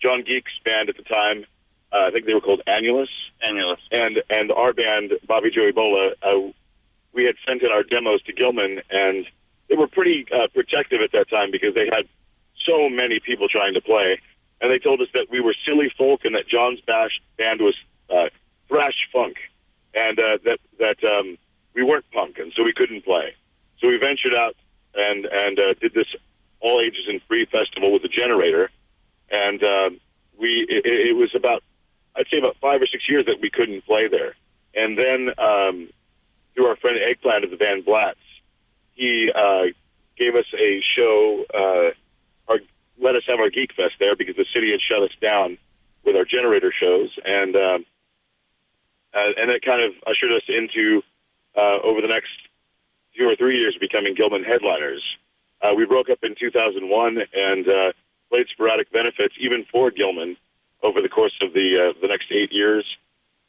John 0.00 0.22
Geek's 0.22 0.52
band 0.64 0.88
at 0.88 0.96
the 0.96 1.02
time, 1.02 1.44
uh, 1.92 2.04
I 2.06 2.10
think 2.10 2.26
they 2.26 2.34
were 2.34 2.40
called 2.40 2.62
Annulus, 2.66 3.08
Annulus. 3.44 3.78
and 3.90 4.22
and 4.30 4.52
our 4.52 4.72
band, 4.72 5.12
Bobby 5.26 5.50
Joe 5.50 5.70
Ebola, 5.70 6.12
uh, 6.22 6.52
we 7.12 7.24
had 7.24 7.34
sent 7.46 7.62
in 7.62 7.70
our 7.72 7.82
demos 7.82 8.22
to 8.22 8.32
Gilman, 8.32 8.80
and 8.90 9.26
they 9.68 9.76
were 9.76 9.88
pretty 9.88 10.26
uh, 10.32 10.46
protective 10.54 11.00
at 11.00 11.12
that 11.12 11.28
time 11.28 11.50
because 11.50 11.74
they 11.74 11.86
had 11.92 12.06
so 12.66 12.88
many 12.88 13.20
people 13.20 13.48
trying 13.48 13.74
to 13.74 13.80
play, 13.80 14.20
and 14.60 14.70
they 14.70 14.78
told 14.78 15.00
us 15.00 15.08
that 15.14 15.26
we 15.30 15.40
were 15.40 15.54
silly 15.66 15.90
folk 15.96 16.24
and 16.24 16.34
that 16.34 16.48
John's 16.48 16.80
bash 16.86 17.20
band 17.38 17.60
was 17.60 17.74
uh, 18.10 18.28
thrash 18.68 19.08
funk, 19.12 19.36
and 19.94 20.18
uh, 20.18 20.38
that 20.44 20.58
that 20.78 21.04
um, 21.04 21.38
we 21.74 21.82
weren't 21.82 22.10
punk, 22.12 22.38
and 22.38 22.52
so 22.56 22.62
we 22.62 22.72
couldn't 22.72 23.04
play. 23.04 23.34
So 23.80 23.88
we 23.88 23.96
ventured 23.96 24.34
out 24.34 24.56
and 24.94 25.24
and 25.24 25.58
uh, 25.58 25.74
did 25.80 25.94
this 25.94 26.06
all 26.60 26.80
ages 26.80 27.04
and 27.08 27.20
free 27.28 27.46
festival 27.46 27.92
with 27.92 28.02
the 28.02 28.08
generator, 28.08 28.70
and 29.30 29.62
uh, 29.62 29.90
we 30.38 30.66
it, 30.68 31.08
it 31.08 31.16
was 31.16 31.30
about 31.34 31.62
I'd 32.16 32.26
say 32.30 32.38
about 32.38 32.56
five 32.60 32.82
or 32.82 32.86
six 32.86 33.08
years 33.08 33.26
that 33.26 33.40
we 33.40 33.50
couldn't 33.50 33.84
play 33.86 34.08
there, 34.08 34.34
and 34.74 34.98
then 34.98 35.30
um, 35.38 35.88
through 36.54 36.66
our 36.66 36.76
friend 36.76 36.98
Eggplant 37.08 37.44
of 37.44 37.50
the 37.50 37.56
band 37.56 37.84
Blatz, 37.84 38.18
he 38.92 39.30
uh, 39.34 39.64
gave 40.16 40.34
us 40.34 40.46
a 40.58 40.82
show. 40.96 41.44
Uh, 41.54 41.94
let 43.00 43.16
us 43.16 43.22
have 43.26 43.40
our 43.40 43.50
Geek 43.50 43.72
Fest 43.74 43.94
there 43.98 44.14
because 44.14 44.36
the 44.36 44.46
city 44.54 44.70
had 44.70 44.80
shut 44.80 45.02
us 45.02 45.10
down 45.20 45.58
with 46.04 46.16
our 46.16 46.24
generator 46.24 46.72
shows, 46.72 47.10
and 47.24 47.56
um, 47.56 47.86
uh, 49.14 49.32
and 49.38 49.50
that 49.50 49.62
kind 49.62 49.82
of 49.82 49.92
ushered 50.06 50.32
us 50.32 50.42
into 50.48 51.02
uh, 51.56 51.78
over 51.82 52.00
the 52.00 52.08
next 52.08 52.30
two 53.16 53.28
or 53.28 53.36
three 53.36 53.58
years 53.58 53.76
becoming 53.80 54.14
Gilman 54.14 54.44
headliners. 54.44 55.02
Uh, 55.62 55.74
we 55.74 55.84
broke 55.84 56.08
up 56.08 56.18
in 56.22 56.34
2001 56.38 57.18
and 57.34 57.68
uh, 57.68 57.92
played 58.30 58.46
sporadic 58.52 58.90
benefits 58.92 59.34
even 59.40 59.64
for 59.70 59.90
Gilman 59.90 60.36
over 60.82 61.02
the 61.02 61.08
course 61.08 61.36
of 61.42 61.52
the 61.52 61.90
uh, 61.90 62.00
the 62.00 62.08
next 62.08 62.26
eight 62.30 62.52
years, 62.52 62.84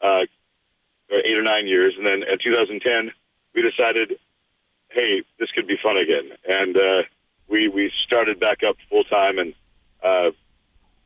uh, 0.01 0.25
or 1.12 1.20
eight 1.24 1.38
or 1.38 1.43
nine 1.43 1.67
years, 1.67 1.93
and 1.98 2.05
then 2.05 2.24
in 2.24 2.38
2010 2.43 3.12
we 3.53 3.62
decided, 3.62 4.17
hey, 4.89 5.24
this 5.39 5.50
could 5.51 5.67
be 5.67 5.77
fun 5.81 5.98
again, 5.98 6.31
and 6.50 6.75
uh, 6.75 7.01
we 7.51 7.67
we 7.67 7.91
started 8.05 8.39
back 8.39 8.63
up 8.63 8.77
full 8.89 9.03
time, 9.03 9.38
and 9.38 9.53
uh, 10.01 10.31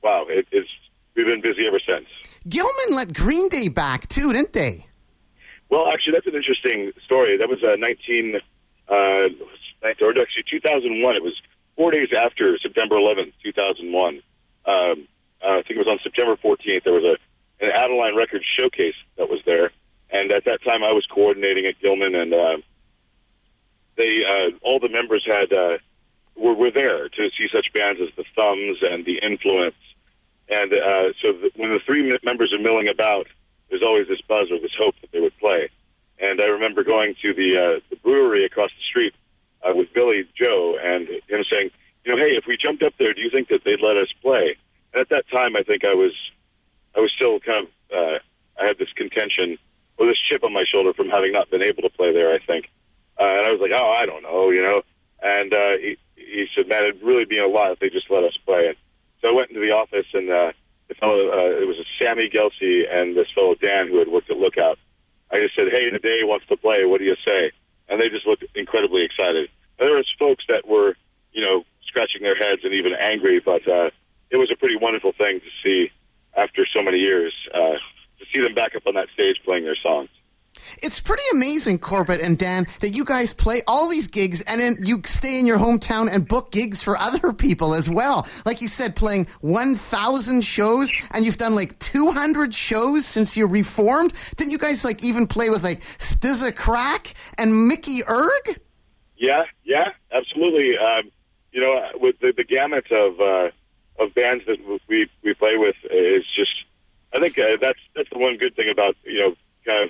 wow, 0.01 0.25
it, 0.29 0.47
it's 0.51 0.69
we've 1.15 1.25
been 1.25 1.41
busy 1.41 1.67
ever 1.67 1.79
since. 1.79 2.05
Gilman 2.47 2.91
let 2.91 3.13
Green 3.13 3.49
Day 3.49 3.67
back 3.67 4.07
too, 4.07 4.31
didn't 4.31 4.53
they? 4.53 4.85
Well, 5.69 5.91
actually, 5.91 6.13
that's 6.13 6.27
an 6.27 6.35
interesting 6.35 6.91
story. 7.03 7.37
That 7.37 7.49
was 7.49 7.63
uh, 7.63 7.75
19, 7.77 8.35
uh, 8.87 8.93
or 8.93 10.11
actually 10.11 10.43
2001. 10.49 11.15
It 11.15 11.23
was 11.23 11.33
four 11.75 11.89
days 11.89 12.09
after 12.15 12.57
September 12.59 12.95
11th, 12.95 13.33
2001. 13.43 14.21
Um, 14.67 15.07
uh, 15.43 15.47
I 15.47 15.61
think 15.63 15.71
it 15.71 15.77
was 15.77 15.87
on 15.87 15.99
September 16.03 16.37
14th. 16.37 16.83
There 16.83 16.93
was 16.93 17.03
a 17.03 17.17
an 17.63 17.71
Adeline 17.73 18.15
Records 18.17 18.43
showcase 18.45 18.95
that 19.17 19.29
was 19.29 19.39
there, 19.45 19.71
and 20.09 20.31
at 20.31 20.43
that 20.43 20.61
time 20.63 20.83
I 20.83 20.91
was 20.91 21.05
coordinating 21.05 21.65
at 21.65 21.79
Gilman, 21.79 22.13
and 22.13 22.33
uh, 22.33 22.57
they 23.95 24.23
uh, 24.25 24.57
all 24.61 24.79
the 24.79 24.89
members 24.89 25.25
had 25.25 25.53
uh, 25.53 25.77
were 26.35 26.53
were 26.53 26.71
there 26.71 27.09
to 27.09 27.29
see 27.37 27.47
such 27.53 27.71
bands 27.73 27.99
as 28.01 28.09
the 28.15 28.25
Thumbs 28.35 28.77
and 28.81 29.05
the 29.05 29.19
Influents, 29.19 29.77
and 30.49 30.73
uh, 30.73 31.13
so 31.21 31.33
the, 31.33 31.51
when 31.55 31.69
the 31.69 31.79
three 31.85 32.11
members 32.23 32.53
are 32.53 32.59
milling 32.59 32.89
about, 32.89 33.27
there's 33.69 33.83
always 33.83 34.07
this 34.07 34.21
buzz 34.21 34.51
or 34.51 34.59
this 34.59 34.75
hope 34.77 34.95
that 35.01 35.11
they 35.11 35.19
would 35.19 35.37
play. 35.37 35.69
And 36.19 36.41
I 36.41 36.45
remember 36.45 36.83
going 36.83 37.15
to 37.23 37.33
the 37.33 37.57
uh, 37.57 37.79
the 37.89 37.95
brewery 37.97 38.45
across 38.45 38.69
the 38.69 38.83
street 38.89 39.13
uh, 39.63 39.73
with 39.75 39.93
Billie 39.93 40.27
Joe 40.35 40.77
and 40.81 41.07
him 41.07 41.43
saying, 41.51 41.71
you 42.05 42.15
know, 42.15 42.23
hey, 42.23 42.35
if 42.35 42.45
we 42.47 42.57
jumped 42.57 42.83
up 42.83 42.93
there, 42.97 43.13
do 43.13 43.21
you 43.21 43.29
think 43.29 43.49
that 43.49 43.63
they'd 43.65 43.81
let 43.81 43.97
us 43.97 44.07
play? 44.21 44.55
And 44.93 45.01
at 45.01 45.09
that 45.09 45.25
time, 45.29 45.55
I 45.55 45.63
think 45.63 45.83
I 45.83 45.93
was 45.93 46.13
I 46.95 46.99
was 46.99 47.11
still 47.15 47.39
kind 47.39 47.67
of 47.67 47.97
uh, 47.97 48.19
I 48.61 48.67
had 48.67 48.77
this 48.77 48.91
contention 48.95 49.57
or 49.97 50.07
this 50.07 50.19
chip 50.29 50.43
on 50.43 50.53
my 50.53 50.63
shoulder 50.71 50.93
from 50.93 51.09
having 51.09 51.31
not 51.31 51.49
been 51.49 51.63
able 51.63 51.81
to 51.81 51.89
play 51.89 52.13
there. 52.13 52.33
I 52.33 52.39
think, 52.39 52.69
uh, 53.19 53.27
and 53.27 53.45
I 53.47 53.51
was 53.51 53.59
like, 53.61 53.71
oh, 53.75 53.89
I 53.89 54.05
don't 54.05 54.23
know, 54.23 54.51
you 54.51 54.61
know. 54.61 54.83
And 55.21 55.53
uh, 55.53 55.77
he, 55.79 55.97
he 56.15 56.45
said, 56.55 56.67
man, 56.67 56.83
it'd 56.83 57.01
really 57.01 57.25
be 57.25 57.39
a 57.39 57.47
lot 57.47 57.71
if 57.71 57.79
they 57.79 57.89
just 57.89 58.09
let 58.09 58.23
us 58.23 58.37
play 58.45 58.67
it. 58.67 58.77
So 59.21 59.29
I 59.29 59.31
went 59.31 59.49
into 59.49 59.65
the 59.65 59.73
office, 59.73 60.05
and 60.13 60.29
uh, 60.29 60.51
the 60.87 60.95
fellow, 60.95 61.29
uh, 61.31 61.61
it 61.61 61.67
was 61.67 61.77
a 61.77 61.87
Sammy 62.03 62.29
Gelsey 62.29 62.83
and 62.89 63.15
this 63.15 63.27
fellow 63.33 63.55
Dan 63.55 63.87
who 63.87 63.99
had 63.99 64.07
worked 64.07 64.29
at 64.29 64.37
Lookout. 64.37 64.77
I 65.31 65.41
just 65.41 65.55
said, 65.55 65.65
hey, 65.71 65.89
the 65.89 65.99
day 65.99 66.19
wants 66.23 66.45
to 66.47 66.57
play. 66.57 66.85
What 66.85 66.99
do 66.99 67.05
you 67.05 67.15
say? 67.25 67.51
And 67.89 67.99
they 67.99 68.09
just 68.09 68.27
looked 68.27 68.43
incredibly 68.55 69.03
excited. 69.03 69.49
And 69.79 69.87
there 69.87 69.95
was 69.95 70.07
folks 70.19 70.43
that 70.47 70.67
were, 70.67 70.95
you 71.33 71.41
know, 71.41 71.63
scratching 71.87 72.21
their 72.21 72.35
heads 72.35 72.61
and 72.63 72.73
even 72.73 72.93
angry, 72.93 73.39
but 73.39 73.67
uh, 73.67 73.89
it 74.29 74.37
was 74.37 74.51
a 74.51 74.55
pretty 74.57 74.75
wonderful 74.75 75.13
thing 75.17 75.39
to 75.39 75.51
see 75.63 75.91
after 76.35 76.65
so 76.73 76.81
many 76.81 76.97
years 76.99 77.33
uh, 77.53 77.77
to 78.19 78.25
see 78.33 78.41
them 78.41 78.53
back 78.53 78.75
up 78.75 78.85
on 78.85 78.95
that 78.95 79.07
stage 79.13 79.37
playing 79.43 79.63
their 79.63 79.77
songs. 79.81 80.09
It's 80.85 80.99
pretty 80.99 81.23
amazing, 81.33 81.79
Corbett 81.79 82.21
and 82.21 82.37
Dan, 82.37 82.67
that 82.81 82.89
you 82.89 83.05
guys 83.05 83.33
play 83.33 83.63
all 83.67 83.89
these 83.89 84.05
gigs 84.05 84.41
and 84.41 84.61
then 84.61 84.75
you 84.79 85.01
stay 85.05 85.39
in 85.39 85.47
your 85.47 85.57
hometown 85.57 86.13
and 86.13 86.27
book 86.27 86.51
gigs 86.51 86.83
for 86.83 86.95
other 86.99 87.33
people 87.33 87.73
as 87.73 87.89
well. 87.89 88.27
Like 88.45 88.61
you 88.61 88.67
said, 88.67 88.95
playing 88.95 89.25
1,000 89.41 90.43
shows 90.43 90.91
and 91.09 91.25
you've 91.25 91.37
done 91.37 91.55
like 91.55 91.79
200 91.79 92.53
shows 92.53 93.03
since 93.03 93.35
you 93.35 93.47
reformed. 93.47 94.13
Didn't 94.37 94.51
you 94.51 94.59
guys 94.59 94.85
like 94.85 95.03
even 95.03 95.25
play 95.25 95.49
with 95.49 95.63
like 95.63 95.81
Stizza 95.81 96.55
Crack 96.55 97.15
and 97.39 97.67
Mickey 97.67 98.03
Erg? 98.07 98.59
Yeah, 99.17 99.45
yeah, 99.63 99.89
absolutely. 100.11 100.77
Um, 100.77 101.09
you 101.51 101.61
know, 101.61 101.81
with 101.95 102.19
the, 102.19 102.31
the 102.37 102.43
gamut 102.43 102.91
of 102.91 103.19
uh, 103.19 103.49
of 103.97 104.13
bands 104.13 104.45
that 104.45 104.59
we 104.87 105.09
we 105.23 105.33
play 105.33 105.57
with 105.57 105.77
is 105.89 106.23
just, 106.35 106.53
I 107.11 107.19
think 107.19 107.39
uh, 107.39 107.57
that's 107.59 107.79
that's 107.95 108.09
the 108.11 108.19
one 108.19 108.37
good 108.37 108.55
thing 108.55 108.69
about 108.69 108.95
you 109.03 109.21
know, 109.21 109.35
kind 109.65 109.85
of 109.85 109.89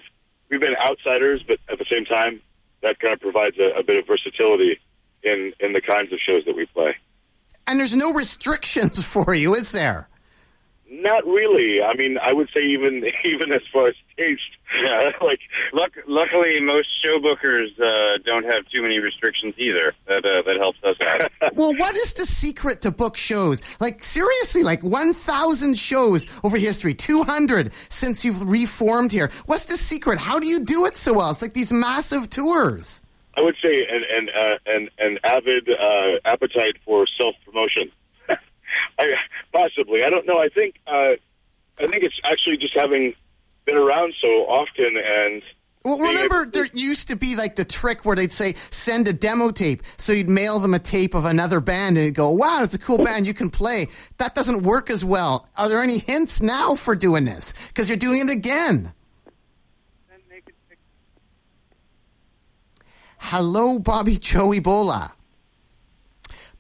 we've 0.50 0.62
been 0.62 0.76
outsiders, 0.76 1.44
but 1.44 1.60
at 1.70 1.80
the 1.80 1.86
same 1.92 2.06
time, 2.06 2.42
that 2.82 3.00
kind 3.00 3.14
of 3.14 3.20
provides 3.20 3.58
a, 3.58 3.80
a 3.80 3.84
bit 3.84 3.98
of 3.98 4.08
versatility 4.08 4.80
in 5.24 5.54
in 5.60 5.74
the 5.74 5.82
kinds 5.82 6.14
of 6.14 6.20
shows 6.20 6.46
that 6.46 6.56
we 6.56 6.66
play. 6.68 6.96
And 7.68 7.80
there's 7.80 7.96
no 7.96 8.14
restrictions 8.14 9.04
for 9.14 9.34
you, 9.34 9.56
is 9.56 9.72
there? 9.72 10.08
Not 10.90 11.26
really. 11.26 11.82
I 11.82 11.96
mean, 11.96 12.18
I 12.22 12.34
would 12.34 12.50
say 12.56 12.64
even 12.64 13.04
even 13.24 13.52
as 13.52 13.62
far 13.72 13.88
as 13.88 13.96
taste, 14.18 14.42
Yeah. 14.74 15.12
like 15.22 15.40
Luck, 15.74 15.92
luckily, 16.08 16.60
most 16.60 16.88
show 17.04 17.20
bookers 17.20 17.80
uh, 17.80 18.18
don't 18.26 18.46
have 18.46 18.68
too 18.70 18.82
many 18.82 19.00
restrictions 19.00 19.54
either. 19.58 19.94
That 20.08 20.26
uh, 20.26 20.42
that 20.44 20.58
helps 20.58 20.80
us 20.84 20.96
out. 21.06 21.56
well, 21.56 21.74
what 21.76 21.96
is 21.96 22.14
the 22.14 22.26
secret 22.26 22.82
to 22.82 22.92
book 22.92 23.18
shows? 23.18 23.62
Like, 23.80 24.04
seriously, 24.04 24.64
like 24.64 24.84
1,000 24.84 25.78
shows 25.78 26.26
over 26.44 26.58
history, 26.58 26.94
200 26.94 27.72
since 27.90 28.26
you've 28.26 28.50
reformed 28.50 29.12
here. 29.12 29.30
What's 29.46 29.66
the 29.66 29.78
secret? 29.78 30.20
How 30.20 30.40
do 30.40 30.48
you 30.48 30.64
do 30.64 30.86
it 30.86 30.96
so 30.96 31.14
well? 31.14 31.32
It's 31.32 31.42
like 31.42 31.54
these 31.54 31.72
massive 31.72 32.30
tours. 32.30 33.02
I 33.38 33.42
would 33.42 33.56
say 33.62 33.86
an 33.90 34.04
an 34.16 34.30
uh, 34.30 34.58
an, 34.66 34.90
an 34.98 35.20
avid 35.24 35.70
uh, 35.70 36.20
appetite 36.26 36.78
for 36.86 37.06
self 37.20 37.36
promotion. 37.46 37.92
I 39.00 39.14
possibly. 39.54 40.04
I 40.04 40.10
don't 40.10 40.26
know. 40.26 40.40
I 40.40 40.48
think 40.50 40.76
uh, 40.88 41.16
I 41.80 41.88
think 41.88 42.04
it's 42.04 42.20
actually 42.24 42.58
just 42.58 42.78
having 42.78 43.14
been 43.66 43.78
around 43.78 44.14
so 44.22 44.28
often 44.48 44.96
and 44.98 45.42
Well, 45.84 46.00
remember, 46.00 46.46
there 46.46 46.66
used 46.74 47.10
to 47.10 47.16
be 47.16 47.36
like 47.36 47.56
the 47.56 47.66
trick 47.66 48.06
where 48.06 48.16
they'd 48.16 48.32
say, 48.32 48.54
send 48.70 49.08
a 49.08 49.14
demo 49.14 49.52
tape. 49.52 49.84
So 49.98 50.14
you'd 50.14 50.30
mail 50.30 50.60
them 50.60 50.74
a 50.74 50.80
tape 50.80 51.14
of 51.14 51.26
another 51.26 51.60
band 51.60 51.98
and 51.98 52.14
go, 52.14 52.32
wow, 52.32 52.62
it's 52.64 52.74
a 52.74 52.80
cool 52.80 52.98
band 52.98 53.28
you 53.28 53.34
can 53.34 53.50
play. 53.50 53.88
That 54.18 54.36
doesn't 54.36 54.64
work 54.64 54.90
as 54.90 55.04
well. 55.06 55.48
Are 55.58 55.70
there 55.70 55.82
any 55.82 55.98
hints 56.00 56.42
now 56.42 56.76
for 56.76 56.96
doing 56.96 57.26
this? 57.26 57.54
Because 57.68 57.90
you're 57.90 57.98
doing 57.98 58.30
it 58.30 58.32
again. 58.32 58.94
Hello, 63.18 63.80
Bobby 63.80 64.18
Joe 64.18 64.50
Ebola. 64.50 65.12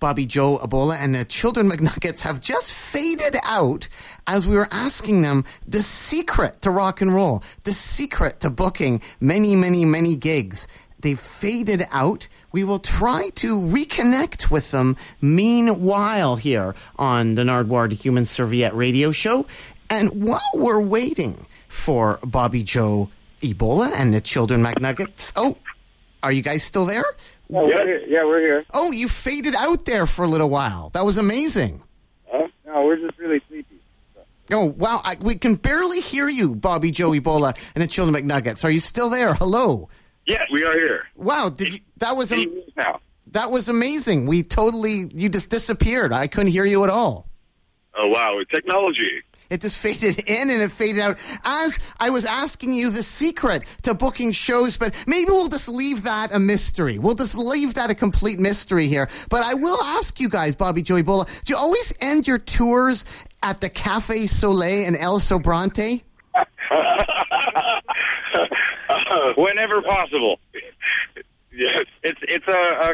Bobby 0.06 0.28
Joe 0.28 0.60
Ebola 0.60 0.98
and 1.00 1.16
the 1.16 1.26
Children 1.26 1.68
Macnuggits 1.68 2.22
have 2.22 2.40
just 2.40 2.72
faded 2.72 3.38
out 3.44 3.90
as 4.28 4.46
we 4.46 4.56
were 4.56 4.68
asking 4.70 5.24
them 5.24 5.44
the 5.68 5.82
secret 5.82 6.62
to 6.62 6.70
rock 6.70 7.02
and 7.02 7.12
roll, 7.12 7.44
the 7.64 7.74
secret 7.74 8.40
to 8.42 8.52
booking 8.52 9.02
many, 9.20 9.56
many, 9.56 9.84
many 9.84 10.16
gigs. 10.16 10.68
They've 11.00 11.20
faded 11.20 11.88
out. 11.92 12.28
We 12.52 12.64
will 12.64 12.78
try 12.78 13.30
to 13.38 13.60
reconnect 13.60 14.52
with 14.52 14.70
them 14.70 14.96
meanwhile 15.22 16.36
here 16.36 16.76
on 17.00 17.34
the 17.34 17.42
Nardwuar 17.42 17.90
the 17.90 17.96
Human 17.96 18.28
Serviette 18.28 18.76
radio 18.76 19.12
show. 19.12 19.48
And 19.90 20.24
while 20.24 20.52
we're 20.54 20.84
waiting 20.84 21.48
for 21.68 22.20
Bobby 22.24 22.62
Joe 22.62 23.10
Ebola 23.42 23.92
and 23.96 24.14
the 24.14 24.22
Children 24.22 24.64
Macnuggits, 24.64 25.34
oh, 25.36 25.56
are 26.22 26.32
you 26.32 26.44
guys 26.44 26.64
still 26.64 26.86
there? 26.86 27.06
Yeah, 27.50 27.62
we're 27.62 27.86
here. 27.86 28.04
yeah, 28.08 28.24
we're 28.26 28.40
here. 28.42 28.66
Oh, 28.74 28.92
you 28.92 29.08
faded 29.08 29.56
out 29.56 29.86
there 29.86 30.06
for 30.06 30.26
a 30.26 30.28
little 30.28 30.50
while. 30.50 30.90
That 30.90 31.06
was 31.06 31.18
amazing. 31.18 31.82
Huh? 32.28 32.48
No, 32.66 32.86
we're 32.86 32.98
just 32.98 33.18
really 33.20 33.42
sleepy. 33.48 33.76
Oh, 34.52 34.66
wow. 34.78 35.02
I, 35.04 35.16
we 35.22 35.36
can 35.36 35.56
barely 35.56 36.02
hear 36.02 36.28
you, 36.30 36.56
Bobby 36.56 36.92
Joe 36.92 37.12
Ebola 37.12 37.58
and 37.74 37.84
the 37.84 37.88
Children 37.88 38.16
Macnuggits. 38.28 38.64
Are 38.64 38.70
you 38.70 38.80
still 38.80 39.10
there? 39.10 39.34
Hello. 39.36 39.90
yes, 40.28 40.42
we 40.52 40.64
are 40.64 40.74
here. 40.74 41.08
Wow. 41.16 41.50
Did 41.50 41.74
you, 41.74 41.80
that 41.98 42.16
was 42.16 42.32
am- 42.32 42.62
now. 42.78 43.00
that 43.32 43.50
was 43.52 43.70
amazing. 43.70 44.26
We 44.28 44.44
totally 44.44 45.10
you 45.14 45.30
just 45.30 45.50
disappeared. 45.50 46.14
I 46.14 46.28
couldn't 46.28 46.52
hear 46.52 46.66
you 46.66 46.84
at 46.84 46.90
all. 46.90 47.28
Oh 47.98 48.08
wow, 48.10 48.40
technology. 48.52 49.22
It 49.50 49.62
just 49.62 49.78
faded 49.78 50.20
in 50.28 50.50
and 50.50 50.62
it 50.62 50.72
faded 50.72 51.02
out 51.02 51.18
as 51.44 51.78
I 52.00 52.10
was 52.10 52.26
asking 52.26 52.74
you 52.74 52.90
the 52.90 53.04
secret 53.04 53.64
to 53.84 53.94
booking 53.94 54.32
shows, 54.32 54.78
but 54.78 54.94
maybe 55.08 55.32
we'll 55.32 55.48
just 55.48 55.70
leave 55.70 56.04
that 56.04 56.34
a 56.34 56.40
mystery. 56.40 57.00
We'll 57.00 57.16
just 57.16 57.36
leave 57.36 57.76
that 57.76 57.90
a 57.90 57.96
complete 57.96 58.40
mystery 58.40 58.88
here. 58.88 59.10
But 59.30 59.44
I 59.44 59.54
will 59.54 59.82
ask 59.82 60.20
you 60.20 60.30
guys, 60.30 60.56
Bobby 60.56 60.82
Joe 60.82 60.96
Ebola, 60.96 61.26
do 61.44 61.54
you 61.54 61.58
always 61.58 61.94
end 62.02 62.28
your 62.28 62.38
tours 62.38 63.06
at 63.44 63.62
the 63.62 63.70
Cafe 63.70 64.28
Soleil 64.28 64.88
in 64.88 64.96
El 64.96 65.20
Sobrante? 65.20 66.04
Whenever 69.38 69.82
possible. 69.82 70.40
Yes. 71.54 71.84
It's 72.04 72.20
it's 72.24 72.48
a, 72.48 72.52
a, 72.52 72.94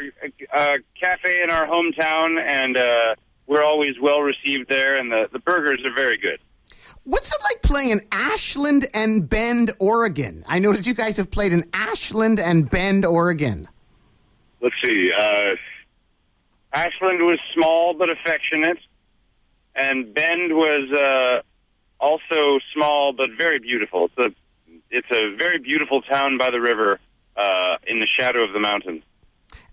a 0.53 0.77
cafe 1.01 1.41
in 1.43 1.49
our 1.49 1.65
hometown, 1.67 2.39
and 2.39 2.77
uh, 2.77 3.15
we're 3.51 3.65
always 3.65 3.99
well 4.01 4.21
received 4.21 4.69
there, 4.69 4.95
and 4.95 5.11
the, 5.11 5.27
the 5.33 5.39
burgers 5.39 5.83
are 5.85 5.93
very 5.93 6.17
good. 6.17 6.39
What's 7.03 7.33
it 7.33 7.39
like 7.43 7.61
playing 7.61 7.89
in 7.89 7.99
Ashland 8.09 8.87
and 8.93 9.27
Bend, 9.27 9.71
Oregon? 9.77 10.45
I 10.47 10.59
noticed 10.59 10.87
you 10.87 10.93
guys 10.93 11.17
have 11.17 11.29
played 11.29 11.51
in 11.51 11.65
Ashland 11.73 12.39
and 12.39 12.69
Bend, 12.69 13.05
Oregon. 13.05 13.67
Let's 14.61 14.75
see. 14.85 15.11
Uh, 15.11 15.55
Ashland 16.71 17.23
was 17.23 17.39
small 17.53 17.93
but 17.93 18.09
affectionate, 18.09 18.77
and 19.75 20.13
Bend 20.13 20.53
was 20.53 20.89
uh, 20.93 21.41
also 21.99 22.59
small 22.73 23.11
but 23.11 23.31
very 23.37 23.59
beautiful. 23.59 24.09
It's 24.15 24.27
a 24.27 24.33
it's 24.91 25.11
a 25.11 25.35
very 25.35 25.59
beautiful 25.59 26.01
town 26.03 26.37
by 26.37 26.51
the 26.51 26.61
river, 26.61 26.99
uh, 27.35 27.75
in 27.85 27.99
the 27.99 28.07
shadow 28.07 28.43
of 28.45 28.53
the 28.53 28.59
mountains. 28.59 29.03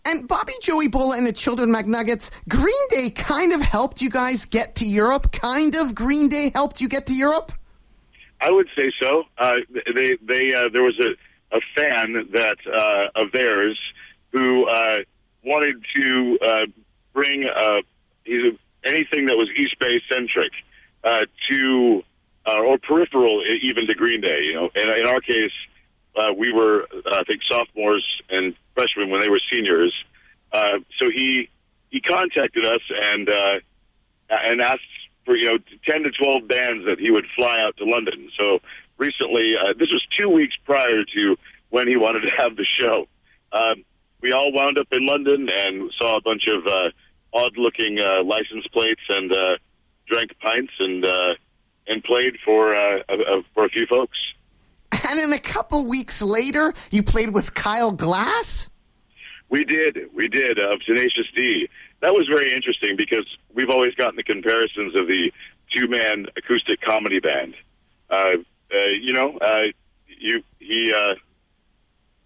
And 0.05 0.27
Bobby 0.27 0.55
Joe 0.63 0.79
Ebola 0.79 1.19
and 1.19 1.27
the 1.27 1.33
Children 1.33 1.71
Macnuggits, 1.71 2.31
Green 2.49 2.89
Day 2.91 3.11
kind 3.11 3.53
of 3.53 3.61
helped 3.61 4.01
you 4.01 4.11
guys 4.11 4.45
get 4.45 4.77
to 4.77 4.85
Europe. 4.87 5.33
Kind 5.33 5.75
of 5.75 5.95
Green 5.95 6.29
Day 6.29 6.51
helped 6.55 6.81
you 6.81 6.89
get 6.89 7.07
to 7.07 7.15
Europe. 7.15 7.53
I 8.41 8.51
would 8.51 8.69
say 8.77 8.93
so. 9.03 9.25
Uh, 9.37 9.57
they 9.95 10.17
they 10.23 10.55
uh, 10.55 10.69
there 10.73 10.83
was 10.83 10.99
a, 11.01 11.57
a 11.57 11.61
fan 11.77 12.29
that 12.33 12.57
uh, 12.67 13.21
of 13.21 13.33
theirs 13.33 13.79
who 14.33 14.67
uh, 14.67 14.99
wanted 15.45 15.83
to 15.97 16.39
uh, 16.47 16.67
bring 17.13 17.45
uh, 17.45 17.81
anything 18.85 19.27
that 19.27 19.37
was 19.37 19.49
East 19.57 19.79
Bay 19.81 20.01
centric 20.13 20.53
to 21.51 22.03
or 22.47 22.79
peripheral 22.79 23.43
even 23.63 23.87
to 23.87 23.95
Green 23.95 24.21
Day. 24.21 24.41
You 24.43 24.55
know, 24.55 24.71
and 24.75 24.91
in 25.01 25.07
our 25.07 25.21
case, 25.21 25.53
we 26.37 26.53
were 26.53 26.87
I 27.13 27.25
think 27.25 27.43
sophomores 27.43 28.07
and 28.31 28.55
freshmen 28.79 29.11
when 29.11 29.21
they 29.21 29.29
were 29.29 29.41
seniors. 29.53 29.93
Uh, 30.53 30.79
so 30.99 31.11
he 31.11 31.49
he 31.91 32.01
contacted 32.01 32.65
us 32.67 32.81
and 33.03 33.29
uh, 33.29 33.55
and 34.31 34.61
asked 34.61 34.81
for 35.25 35.37
you 35.37 35.47
know 35.51 35.59
ten 35.85 36.03
to 36.03 36.11
twelve 36.13 36.47
bands 36.49 36.85
that 36.87 36.99
he 36.99 37.11
would 37.11 37.27
fly 37.37 37.61
out 37.61 37.77
to 37.79 37.85
London. 37.85 38.31
So 38.39 38.61
recently, 38.97 39.55
uh, 39.57 39.75
this 39.79 39.91
was 39.91 40.05
two 40.19 40.29
weeks 40.29 40.55
prior 40.65 41.05
to 41.05 41.37
when 41.71 41.89
he 41.89 41.97
wanted 41.97 42.21
to 42.21 42.31
have 42.39 42.57
the 42.57 42.65
show. 42.65 43.07
Um, 43.53 43.85
we 44.21 44.33
all 44.33 44.53
wound 44.53 44.79
up 44.79 44.89
in 44.93 45.07
London 45.07 45.49
and 45.51 45.91
saw 46.01 46.17
a 46.17 46.21
bunch 46.21 46.47
of 46.49 46.67
uh, 46.67 46.91
odd-looking 47.33 48.01
uh, 48.01 48.23
license 48.25 48.67
plates 48.73 49.03
and 49.09 49.33
uh, 49.33 49.57
drank 50.07 50.31
pints 50.41 50.73
and 50.79 51.05
uh, 51.05 51.35
and 51.87 52.03
played 52.05 52.37
for 52.45 52.75
uh, 52.75 53.01
a, 53.09 53.43
for 53.55 53.65
a 53.65 53.69
few 53.69 53.87
folks. 53.87 54.19
And 54.93 55.19
then 55.19 55.33
a 55.33 55.39
couple 55.39 55.87
weeks 55.87 56.21
later, 56.23 56.75
you 56.91 57.03
played 57.03 57.35
with 57.35 57.55
Kyle 57.55 57.93
Gass. 57.93 58.69
We 59.49 59.65
did, 59.65 60.11
we 60.15 60.29
did 60.29 60.59
of 60.59 60.81
Tenacious 60.83 61.27
D. 61.35 61.69
That 62.01 62.13
was 62.13 62.29
very 62.29 62.55
interesting 62.55 62.97
because 62.97 63.27
we've 63.55 63.71
always 63.71 63.95
gotten 63.95 64.17
the 64.17 64.23
comparisons 64.23 64.95
of 64.95 65.07
the 65.07 65.33
two-man 65.75 66.27
acoustic 66.37 66.81
comedy 66.81 67.21
band. 67.21 67.55
Uh, 68.11 68.33
uh, 68.75 68.85
you 69.01 69.13
know, 69.13 69.39
uh, 69.39 69.65
you 70.07 70.43
he 70.59 70.93
uh, 70.93 71.15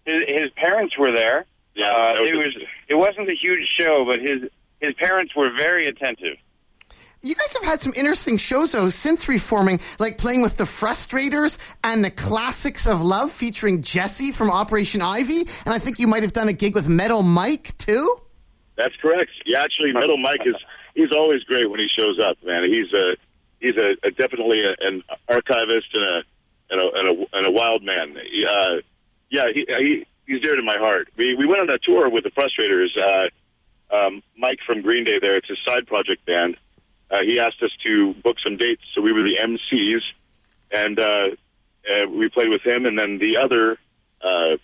His, 0.05 0.23
his 0.27 0.51
parents 0.55 0.97
were 0.97 1.15
there. 1.15 1.45
Yeah, 1.75 1.87
uh, 1.87 2.21
was 2.21 2.31
it 2.31 2.35
was. 2.35 2.55
It 2.89 2.95
wasn't 2.95 3.29
a 3.29 3.35
huge 3.35 3.67
show, 3.79 4.05
but 4.05 4.19
his 4.19 4.49
his 4.79 4.93
parents 4.95 5.35
were 5.35 5.51
very 5.57 5.87
attentive. 5.87 6.37
You 7.25 7.35
guys 7.35 7.53
have 7.53 7.63
had 7.63 7.79
some 7.79 7.93
interesting 7.95 8.35
shows 8.35 8.73
though 8.73 8.89
since 8.89 9.29
reforming, 9.29 9.79
like 9.97 10.17
playing 10.17 10.41
with 10.41 10.57
the 10.57 10.65
Frustrators 10.65 11.57
and 11.81 12.03
the 12.03 12.11
Classics 12.11 12.85
of 12.85 13.01
Love 13.01 13.31
featuring 13.31 13.81
Jesse 13.81 14.33
from 14.33 14.51
Operation 14.51 15.01
Ivy, 15.01 15.47
and 15.65 15.73
I 15.73 15.79
think 15.79 15.99
you 15.99 16.07
might 16.07 16.23
have 16.23 16.33
done 16.33 16.49
a 16.49 16.53
gig 16.53 16.75
with 16.75 16.89
Metal 16.89 17.23
Mike 17.23 17.77
too. 17.77 18.17
That's 18.75 18.93
correct. 19.01 19.31
Yeah, 19.45 19.61
actually, 19.61 19.93
Metal 19.93 20.17
Mike 20.17 20.41
is 20.45 20.55
he's 20.95 21.13
always 21.15 21.41
great 21.43 21.69
when 21.71 21.79
he 21.79 21.87
shows 21.97 22.19
up, 22.19 22.35
man. 22.43 22.65
He's 22.65 22.91
a 22.91 23.15
he's 23.61 23.77
a, 23.77 23.95
a 24.05 24.11
definitely 24.11 24.63
a, 24.63 24.75
an 24.85 25.01
archivist 25.29 25.87
and 25.93 26.03
a 26.03 26.23
and 26.71 26.81
a 26.81 26.91
and 26.93 27.07
a, 27.07 27.37
and 27.37 27.47
a 27.47 27.51
wild 27.51 27.83
man. 27.83 28.17
Uh, 28.17 28.81
yeah, 29.29 29.43
he, 29.53 29.65
he 29.65 30.05
he's 30.27 30.41
dear 30.41 30.57
to 30.57 30.61
my 30.61 30.77
heart. 30.77 31.07
We 31.15 31.35
we 31.35 31.45
went 31.45 31.61
on 31.61 31.69
a 31.69 31.79
tour 31.79 32.09
with 32.09 32.25
the 32.25 32.31
Frustrators. 32.31 32.89
Uh, 33.01 33.29
um, 33.95 34.23
Mike 34.37 34.59
from 34.65 34.81
Green 34.81 35.05
Day, 35.05 35.19
there, 35.19 35.37
it's 35.37 35.47
his 35.47 35.59
side 35.65 35.87
project 35.87 36.25
band. 36.25 36.57
Uh, 37.13 37.21
he 37.21 37.39
asked 37.39 37.61
us 37.61 37.69
to 37.85 38.15
book 38.23 38.37
some 38.43 38.57
dates, 38.57 38.81
so 38.95 39.01
we 39.01 39.13
were 39.13 39.21
the 39.21 39.37
MCs, 39.39 40.01
and 40.71 40.99
uh, 40.99 41.27
uh, 41.87 42.09
we 42.09 42.27
played 42.29 42.49
with 42.49 42.65
him. 42.65 42.87
And 42.87 42.97
then 42.97 43.19
the 43.19 43.37
other, 43.37 43.77
uh, 44.19 44.57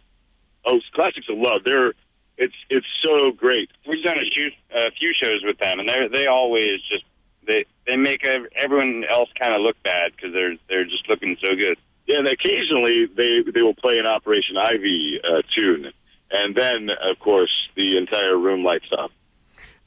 oh, 0.65 0.79
Classics 0.95 1.27
of 1.29 1.37
Love. 1.37 1.61
They're 1.63 1.93
it's 2.39 2.55
it's 2.69 2.87
so 3.03 3.31
great. 3.31 3.69
We've 3.87 4.03
done 4.03 4.17
a 4.17 4.29
few, 4.33 4.49
a 4.73 4.91
few 4.91 5.13
shows 5.13 5.43
with 5.43 5.59
them, 5.59 5.79
and 5.79 5.87
they 5.87 6.07
they 6.07 6.25
always 6.25 6.81
just 6.89 7.03
they 7.45 7.65
they 7.85 7.97
make 7.97 8.25
everyone 8.55 9.03
else 9.11 9.29
kind 9.39 9.53
of 9.53 9.61
look 9.61 9.75
bad 9.83 10.13
because 10.15 10.33
they're 10.33 10.55
they're 10.69 10.85
just 10.85 11.07
looking 11.07 11.37
so 11.43 11.55
good. 11.55 11.77
Yeah, 12.07 12.19
and 12.19 12.27
occasionally 12.27 13.05
they 13.15 13.43
they 13.53 13.61
will 13.61 13.75
play 13.75 13.99
an 13.99 14.07
Operation 14.07 14.57
Ivy 14.57 15.19
uh, 15.23 15.41
tune, 15.55 15.91
and 16.31 16.55
then 16.55 16.89
of 16.89 17.19
course 17.19 17.51
the 17.75 17.97
entire 17.97 18.37
room 18.37 18.63
lights 18.63 18.89
up. 18.97 19.11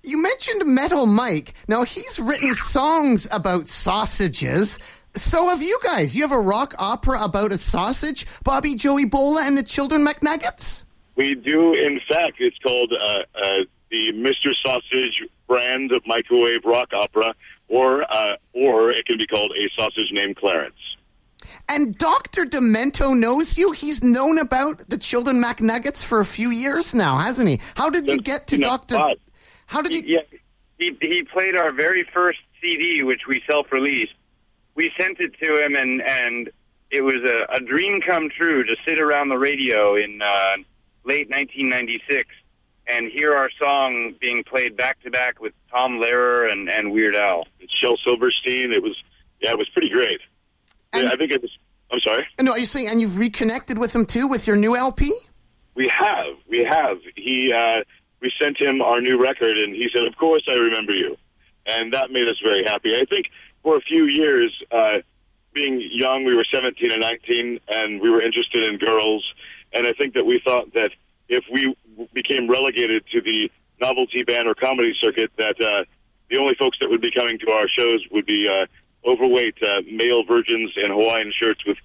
You 0.04 0.20
mentioned 0.20 0.62
Metal 0.66 1.06
Mike. 1.06 1.54
Now 1.68 1.84
he's 1.84 2.18
written 2.18 2.54
songs 2.54 3.28
about 3.30 3.68
sausages. 3.68 4.78
So 5.14 5.48
have 5.50 5.62
you 5.62 5.78
guys. 5.84 6.16
You 6.16 6.22
have 6.22 6.32
a 6.32 6.40
rock 6.40 6.74
opera 6.78 7.22
about 7.22 7.52
a 7.52 7.58
sausage, 7.58 8.26
Bobby 8.42 8.74
Joe 8.74 8.96
Ebola 8.96 9.46
and 9.46 9.56
the 9.56 9.62
Children 9.62 10.04
Macnuggits. 10.04 10.84
We 11.14 11.34
do, 11.34 11.74
in 11.74 12.00
fact, 12.08 12.36
it's 12.40 12.58
called 12.58 12.92
uh, 12.92 13.18
uh, 13.34 13.58
the 13.90 14.12
Mr. 14.12 14.50
Sausage 14.64 15.22
brand 15.46 15.92
of 15.92 16.02
microwave 16.06 16.64
rock 16.64 16.92
opera, 16.94 17.34
or 17.68 18.02
uh, 18.10 18.36
or 18.54 18.90
it 18.90 19.04
can 19.06 19.18
be 19.18 19.26
called 19.26 19.52
a 19.52 19.68
sausage 19.78 20.10
named 20.10 20.36
Clarence. 20.36 20.74
And 21.68 21.96
Dr. 21.96 22.44
Demento 22.44 23.16
knows 23.16 23.58
you. 23.58 23.72
He's 23.72 24.02
known 24.02 24.38
about 24.38 24.88
the 24.88 24.98
Children 24.98 25.42
Macnuggits 25.42 26.04
for 26.04 26.20
a 26.20 26.24
few 26.24 26.50
years 26.50 26.94
now, 26.94 27.18
hasn't 27.18 27.48
he? 27.48 27.60
How 27.76 27.90
did 27.90 28.08
you 28.08 28.18
get 28.18 28.46
to 28.48 28.58
Dr. 28.58 28.96
Bob, 28.96 29.18
How 29.72 29.82
did 29.82 29.94
you 29.94 30.02
Yeah, 30.04 30.38
he 30.78 30.96
he 31.00 31.22
played 31.22 31.56
our 31.56 31.72
very 31.72 32.06
first 32.12 32.38
CD, 32.60 33.02
which 33.02 33.22
we 33.26 33.42
self-released. 33.50 34.12
We 34.74 34.92
sent 35.00 35.18
it 35.20 35.32
to 35.42 35.64
him, 35.64 35.74
and 35.74 36.02
and 36.02 36.50
it 36.90 37.02
was 37.02 37.16
a, 37.16 37.54
a 37.54 37.60
dream 37.60 38.00
come 38.06 38.28
true 38.28 38.64
to 38.64 38.76
sit 38.86 39.00
around 39.00 39.30
the 39.30 39.38
radio 39.38 39.96
in 39.96 40.20
uh, 40.20 40.56
late 41.04 41.30
1996 41.30 42.28
and 42.86 43.10
hear 43.10 43.34
our 43.34 43.48
song 43.62 44.14
being 44.20 44.44
played 44.44 44.76
back 44.76 45.00
to 45.02 45.10
back 45.10 45.40
with 45.40 45.54
Tom 45.70 45.92
Lehrer 45.92 46.50
and, 46.50 46.68
and 46.68 46.92
Weird 46.92 47.14
Al. 47.14 47.46
Shel 47.80 47.96
Silverstein. 48.04 48.72
It 48.72 48.82
was 48.82 48.96
yeah, 49.40 49.52
it 49.52 49.58
was 49.58 49.68
pretty 49.70 49.88
great. 49.88 50.20
And- 50.92 51.04
yeah, 51.04 51.10
I 51.12 51.16
think 51.16 51.32
it 51.32 51.40
was. 51.40 51.50
I'm 51.90 52.00
sorry. 52.00 52.26
No, 52.40 52.52
are 52.52 52.58
you're 52.58 52.66
saying 52.66 52.88
and 52.88 53.00
you've 53.00 53.18
reconnected 53.18 53.76
with 53.78 53.94
him 53.94 54.06
too 54.06 54.26
with 54.26 54.46
your 54.46 54.56
new 54.56 54.74
LP? 54.76 55.12
We 55.74 55.88
have, 55.88 56.36
we 56.48 56.66
have. 56.68 56.98
He, 57.16 57.52
uh, 57.52 57.82
we 58.22 58.32
sent 58.40 58.58
him 58.58 58.80
our 58.80 59.00
new 59.00 59.20
record, 59.20 59.58
and 59.58 59.74
he 59.74 59.88
said, 59.92 60.06
"Of 60.06 60.16
course, 60.16 60.44
I 60.48 60.54
remember 60.54 60.94
you," 60.94 61.18
and 61.66 61.92
that 61.92 62.10
made 62.10 62.28
us 62.28 62.38
very 62.42 62.62
happy. 62.64 62.96
I 62.96 63.04
think 63.04 63.26
for 63.62 63.76
a 63.76 63.80
few 63.80 64.04
years, 64.06 64.50
uh, 64.70 64.98
being 65.52 65.86
young, 65.92 66.24
we 66.24 66.34
were 66.34 66.46
17 66.50 66.92
and 66.92 67.00
19, 67.00 67.60
and 67.68 68.00
we 68.00 68.08
were 68.08 68.22
interested 68.22 68.62
in 68.64 68.78
girls, 68.78 69.24
and 69.72 69.86
I 69.86 69.92
think 69.92 70.14
that 70.14 70.24
we 70.24 70.40
thought 70.44 70.72
that 70.72 70.90
if 71.28 71.44
we 71.52 71.74
became 72.14 72.48
relegated 72.48 73.04
to 73.12 73.20
the 73.20 73.50
novelty 73.80 74.22
band 74.22 74.48
or 74.48 74.54
comedy 74.54 74.94
circuit, 75.02 75.30
that 75.36 75.60
uh, 75.60 75.84
the 76.30 76.38
only 76.38 76.54
folks 76.54 76.78
that 76.80 76.88
would 76.88 77.00
be 77.00 77.10
coming 77.10 77.38
to 77.40 77.50
our 77.50 77.68
shows 77.68 78.04
would 78.10 78.26
be 78.26 78.48
uh, 78.48 78.66
overweight 79.04 79.56
uh, 79.62 79.82
male 79.90 80.24
virgins 80.24 80.72
in 80.76 80.90
Hawaiian 80.90 81.32
shirts 81.32 81.64
with 81.66 81.76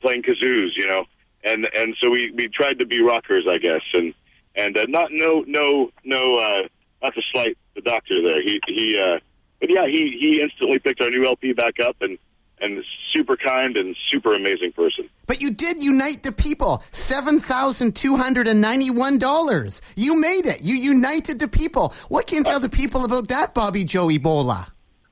playing 0.00 0.22
kazoos, 0.22 0.70
you 0.76 0.86
know. 0.86 1.04
And 1.42 1.66
and 1.74 1.96
so 2.00 2.10
we 2.10 2.30
we 2.34 2.48
tried 2.48 2.78
to 2.78 2.86
be 2.86 3.02
rockers, 3.02 3.46
I 3.50 3.58
guess, 3.58 3.82
and 3.94 4.14
and 4.56 4.76
uh, 4.76 4.84
not 4.88 5.10
no 5.12 5.44
no 5.46 5.90
no 6.04 6.36
uh, 6.36 6.68
not 7.02 7.14
to 7.14 7.22
slight 7.32 7.56
the 7.74 7.82
doctor 7.82 8.20
there. 8.22 8.42
He 8.42 8.60
he 8.66 8.98
uh, 8.98 9.20
but 9.60 9.70
yeah, 9.70 9.86
he 9.86 10.16
he 10.18 10.40
instantly 10.42 10.78
picked 10.78 11.00
our 11.00 11.10
new 11.10 11.26
LP 11.26 11.52
back 11.52 11.74
up 11.80 11.96
and 12.00 12.18
and 12.60 12.84
super 13.12 13.36
kind 13.36 13.76
and 13.76 13.96
super 14.10 14.34
amazing 14.34 14.72
person. 14.72 15.08
But 15.26 15.40
you 15.40 15.52
did 15.52 15.80
unite 15.80 16.22
the 16.22 16.32
people. 16.32 16.82
$7,291. 16.92 19.80
You 19.96 20.20
made 20.20 20.46
it. 20.46 20.62
You 20.62 20.76
united 20.76 21.40
the 21.40 21.48
people. 21.48 21.94
What 22.08 22.26
can 22.26 22.38
you 22.38 22.44
tell 22.44 22.60
the 22.60 22.68
people 22.68 23.04
about 23.04 23.28
that, 23.28 23.54
Bobby 23.54 23.84
Joe 23.84 24.08
Ebola? 24.08 24.66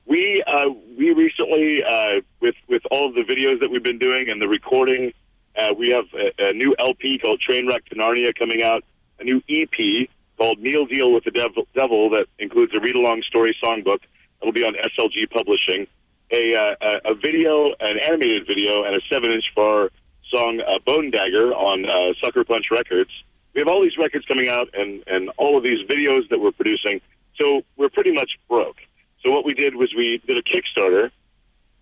We 0.05 0.43
uh, 0.47 0.69
we 0.97 1.11
recently 1.11 1.83
uh, 1.83 2.21
with 2.41 2.55
with 2.67 2.81
all 2.91 3.09
of 3.09 3.15
the 3.15 3.21
videos 3.21 3.59
that 3.59 3.69
we've 3.69 3.83
been 3.83 3.99
doing 3.99 4.29
and 4.29 4.41
the 4.41 4.47
recording, 4.47 5.13
uh, 5.57 5.73
we 5.77 5.89
have 5.89 6.05
a, 6.13 6.31
a 6.49 6.53
new 6.53 6.75
LP 6.79 7.19
called 7.19 7.41
Trainwreck 7.47 7.85
to 7.85 7.95
Narnia 7.95 8.33
coming 8.37 8.63
out, 8.63 8.83
a 9.19 9.23
new 9.23 9.41
EP 9.49 10.09
called 10.37 10.59
Meal 10.59 10.85
Deal 10.85 11.13
with 11.13 11.25
the 11.25 11.31
Devil, 11.31 11.67
Devil 11.73 12.09
that 12.11 12.27
includes 12.39 12.73
a 12.73 12.79
read 12.79 12.95
along 12.95 13.21
story 13.23 13.55
songbook. 13.63 13.99
It'll 14.41 14.53
be 14.53 14.63
on 14.63 14.73
SLG 14.73 15.29
Publishing. 15.29 15.87
A, 16.31 16.55
uh, 16.55 16.99
a 17.05 17.15
video, 17.15 17.73
an 17.79 17.97
animated 17.97 18.45
video, 18.45 18.83
and 18.83 18.95
a 18.95 19.01
seven 19.11 19.31
inch 19.31 19.45
bar 19.55 19.89
song, 20.29 20.61
uh, 20.61 20.77
Bone 20.85 21.09
Dagger, 21.09 21.53
on 21.53 21.89
uh, 21.89 22.13
Sucker 22.23 22.43
Punch 22.43 22.67
Records. 22.71 23.09
We 23.53 23.61
have 23.61 23.67
all 23.67 23.81
these 23.81 23.97
records 23.97 24.25
coming 24.25 24.47
out 24.47 24.69
and, 24.73 25.03
and 25.07 25.31
all 25.37 25.57
of 25.57 25.63
these 25.63 25.85
videos 25.87 26.29
that 26.29 26.39
we're 26.39 26.51
producing. 26.51 27.01
So 27.35 27.63
we're 27.77 27.89
pretty 27.89 28.11
much 28.11 28.37
broke. 28.47 28.77
So 29.23 29.31
what 29.31 29.43
we 29.43 29.53
did 29.53 29.75
was 29.75 29.93
we 29.97 30.21
did 30.25 30.37
a 30.37 30.43
Kickstarter 30.43 31.09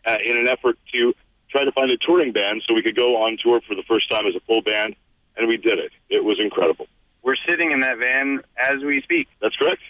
uh, 0.06 0.18
in 0.24 0.38
an 0.38 0.48
effort 0.48 0.78
to 0.94 1.14
try 1.50 1.66
to 1.66 1.72
find 1.72 1.92
a 1.92 1.98
touring 1.98 2.32
band 2.32 2.64
so 2.68 2.74
we 2.74 2.82
could 2.82 2.96
go 2.96 3.18
on 3.24 3.38
tour 3.42 3.62
for 3.68 3.76
the 3.76 3.84
first 3.84 4.10
time 4.10 4.26
as 4.28 4.36
a 4.36 4.40
full 4.42 4.62
band, 4.62 4.96
and 5.36 5.48
we 5.48 5.58
did 5.58 5.78
it. 5.80 5.92
It 6.10 6.24
was 6.24 6.40
incredible. 6.40 6.88
We're 7.28 7.36
sitting 7.46 7.74
in 7.74 7.82
that 7.82 7.98
van 7.98 8.42
as 8.58 8.82
we 8.86 9.02
speak. 9.02 9.28
That's 9.42 9.58
correct. 9.58 9.82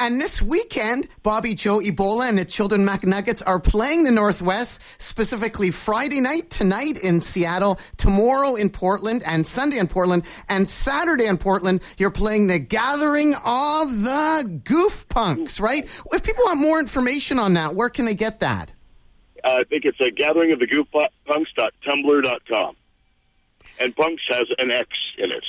And 0.00 0.18
this 0.18 0.40
weekend, 0.40 1.08
Bobby 1.22 1.54
Joe 1.54 1.78
Ebola 1.78 2.26
and 2.26 2.38
the 2.38 2.46
Children 2.46 2.86
Macnuggits 2.86 3.42
are 3.46 3.60
playing 3.60 4.04
the 4.04 4.10
Northwest, 4.10 4.80
specifically 4.96 5.70
Friday 5.70 6.22
night, 6.22 6.48
tonight 6.48 6.98
in 6.98 7.20
Seattle, 7.20 7.78
tomorrow 7.98 8.54
in 8.54 8.70
Portland, 8.70 9.22
and 9.26 9.46
Sunday 9.46 9.76
in 9.76 9.88
Portland, 9.88 10.24
and 10.48 10.66
Saturday 10.66 11.26
in 11.26 11.36
Portland, 11.36 11.82
you're 11.98 12.10
playing 12.10 12.46
the 12.46 12.58
Gathering 12.58 13.34
of 13.44 14.02
the 14.02 14.60
Goof 14.64 15.06
Punks, 15.10 15.60
right? 15.60 15.84
If 16.12 16.22
people 16.22 16.44
want 16.46 16.60
more 16.60 16.80
information 16.80 17.38
on 17.38 17.52
that, 17.52 17.74
where 17.74 17.90
can 17.90 18.06
they 18.06 18.14
get 18.14 18.40
that? 18.40 18.72
Uh, 19.44 19.56
I 19.58 19.64
think 19.64 19.84
it's 19.84 20.00
a 20.00 20.10
gathering 20.10 20.52
of 20.52 20.60
the 20.60 20.66
goofpunks.tumblr.com. 20.66 22.76
And 23.80 23.94
punks 23.94 24.22
has 24.30 24.46
an 24.56 24.70
X 24.70 24.88
in 25.18 25.30
it. 25.30 25.44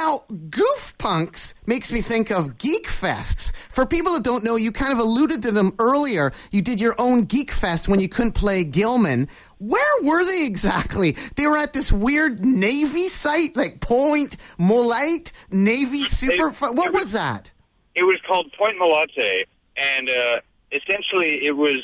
Now, 0.00 0.20
Goof 0.48 0.94
Punks 0.98 1.54
makes 1.66 1.90
me 1.90 2.00
think 2.02 2.30
of 2.30 2.56
Geek 2.56 2.86
Fests. 2.86 3.52
For 3.52 3.84
people 3.84 4.12
that 4.12 4.22
don't 4.22 4.44
know, 4.44 4.54
you 4.54 4.70
kind 4.70 4.92
of 4.92 5.00
alluded 5.00 5.42
to 5.42 5.50
them 5.50 5.72
earlier. 5.80 6.30
You 6.52 6.62
did 6.62 6.80
your 6.80 6.94
own 6.98 7.24
Geek 7.24 7.50
Fest 7.50 7.88
when 7.88 7.98
you 7.98 8.08
couldn't 8.08 8.36
play 8.36 8.62
Gilman. 8.62 9.28
Where 9.58 10.02
were 10.04 10.24
they 10.24 10.46
exactly? 10.46 11.16
They 11.34 11.48
were 11.48 11.56
at 11.56 11.72
this 11.72 11.90
weird 11.90 12.44
Navy 12.44 13.08
site, 13.08 13.56
like 13.56 13.80
Point 13.80 14.36
Molate 14.56 15.32
Navy 15.50 16.04
Super. 16.04 16.52
Fu- 16.52 16.74
what 16.74 16.94
was 16.94 17.10
that? 17.10 17.50
It 17.96 18.04
was 18.04 18.20
called 18.24 18.52
Point 18.52 18.76
Molate, 18.80 19.46
and 19.76 20.08
uh, 20.08 20.40
essentially 20.70 21.44
it 21.44 21.56
was 21.56 21.82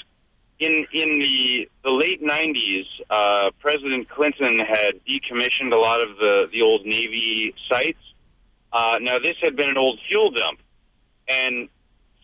in 0.59 0.87
in 0.93 1.19
the 1.19 1.69
the 1.83 1.91
late 1.91 2.23
'90s. 2.23 2.87
Uh, 3.11 3.51
President 3.61 4.09
Clinton 4.09 4.59
had 4.59 5.01
decommissioned 5.09 5.73
a 5.73 5.77
lot 5.77 6.03
of 6.03 6.17
the 6.17 6.49
the 6.53 6.63
old 6.63 6.85
Navy 6.87 7.55
sites. 7.71 7.99
Uh, 8.73 8.99
now 9.01 9.19
this 9.19 9.37
had 9.43 9.57
been 9.57 9.71
an 9.71 9.79
old 9.79 10.01
fuel 10.09 10.31
dump, 10.31 10.61
and 11.29 11.69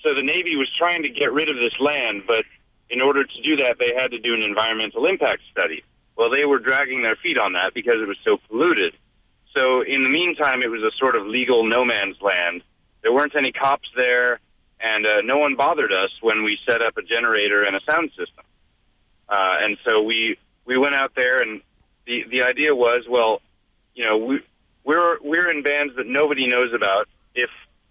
so 0.02 0.14
the 0.14 0.22
Navy 0.22 0.56
was 0.56 0.68
trying 0.78 1.02
to 1.02 1.08
get 1.08 1.32
rid 1.32 1.48
of 1.48 1.56
this 1.56 1.74
land, 1.78 2.22
but 2.26 2.44
in 2.88 3.00
order 3.00 3.24
to 3.24 3.42
do 3.42 3.56
that, 3.56 3.76
they 3.78 3.92
had 3.96 4.10
to 4.10 4.18
do 4.18 4.34
an 4.34 4.42
environmental 4.42 5.06
impact 5.06 5.42
study. 5.50 5.84
Well, 6.16 6.30
they 6.30 6.44
were 6.44 6.58
dragging 6.58 7.02
their 7.02 7.16
feet 7.16 7.38
on 7.38 7.52
that 7.52 7.72
because 7.74 7.96
it 7.96 8.08
was 8.08 8.18
so 8.24 8.38
polluted. 8.48 8.94
So 9.56 9.82
in 9.82 10.02
the 10.02 10.08
meantime, 10.08 10.62
it 10.62 10.70
was 10.70 10.82
a 10.82 10.90
sort 10.98 11.16
of 11.16 11.26
legal 11.26 11.64
no 11.64 11.84
man's 11.84 12.20
land. 12.20 12.62
There 13.02 13.12
weren't 13.12 13.34
any 13.36 13.52
cops 13.52 13.88
there, 13.96 14.40
and 14.82 15.06
uh, 15.06 15.20
no 15.22 15.38
one 15.38 15.56
bothered 15.56 15.92
us 15.92 16.10
when 16.20 16.42
we 16.42 16.58
set 16.68 16.82
up 16.82 16.96
a 16.96 17.02
generator 17.02 17.62
and 17.62 17.76
a 17.76 17.80
sound 17.90 18.10
system. 18.10 18.44
Uh, 19.28 19.58
and 19.60 19.76
so 19.84 20.02
we 20.02 20.36
we 20.64 20.76
went 20.76 20.94
out 20.94 21.12
there, 21.14 21.40
and 21.40 21.60
the 22.06 22.24
the 22.30 22.42
idea 22.42 22.74
was, 22.74 23.04
well, 23.08 23.40
you 23.94 24.04
know, 24.04 24.18
we 24.18 24.40
we're 24.84 25.18
we're 25.22 25.50
in 25.50 25.62
bands 25.62 25.94
that 25.96 26.06
nobody 26.06 26.46
knows 26.46 26.72
about. 26.72 27.08
If 27.34 27.50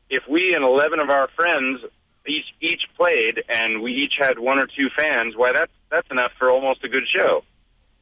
if 0.10 0.23
we 0.28 0.54
and 0.54 0.63
eleven 0.63 0.99
of 0.99 1.10
our 1.10 1.30
friends 1.36 1.82
each 2.28 2.45
each 2.62 2.84
played 2.97 3.43
and 3.49 3.82
we 3.82 3.93
each 3.93 4.15
had 4.19 4.39
one 4.39 4.60
or 4.60 4.67
two 4.67 4.89
fans, 4.97 5.36
why 5.36 5.52
that's 5.54 5.71
that's 5.89 6.10
enough 6.12 6.32
for 6.38 6.49
almost 6.49 6.84
a 6.84 6.89
good 6.89 7.08
show. 7.08 7.43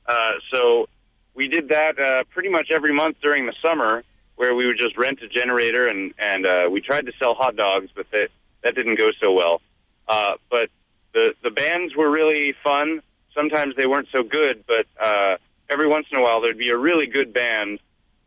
Uh, 0.06 0.34
so 0.52 0.88
we 1.34 1.48
did 1.48 1.70
that 1.70 2.00
uh, 2.00 2.24
pretty 2.34 2.50
much 2.50 2.72
every 2.72 2.94
month 2.94 3.18
during 3.22 3.46
the 3.46 3.54
summer, 3.62 4.04
where 4.36 4.56
we 4.56 4.66
would 4.66 4.78
just 4.78 4.98
rent 4.98 5.20
a 5.22 5.28
generator 5.28 5.88
and 5.88 6.14
and 6.18 6.46
uh, 6.46 6.68
we 6.72 6.82
tried 6.82 7.06
to 7.06 7.12
sell 7.20 7.34
hot 7.36 7.56
dogs, 7.56 7.90
but 7.96 8.10
that 8.12 8.30
that 8.68 8.76
didn't 8.76 8.98
go 8.98 9.12
so 9.24 9.32
well. 9.32 9.62
Uh, 10.08 10.34
but 10.50 10.70
the 11.14 11.34
the 11.42 11.52
bands 11.52 11.96
were 11.96 12.10
really 12.10 12.54
fun. 12.64 13.02
Sometimes 13.34 13.76
they 13.78 13.88
weren't 13.88 14.10
so 14.12 14.24
good, 14.24 14.64
but 14.68 14.86
uh, 15.02 15.38
every 15.70 15.88
once 15.88 16.08
in 16.12 16.20
a 16.20 16.22
while 16.22 16.42
there'd 16.42 16.58
be 16.58 16.70
a 16.70 16.78
really 16.78 17.08
good 17.08 17.34
band, 17.34 17.80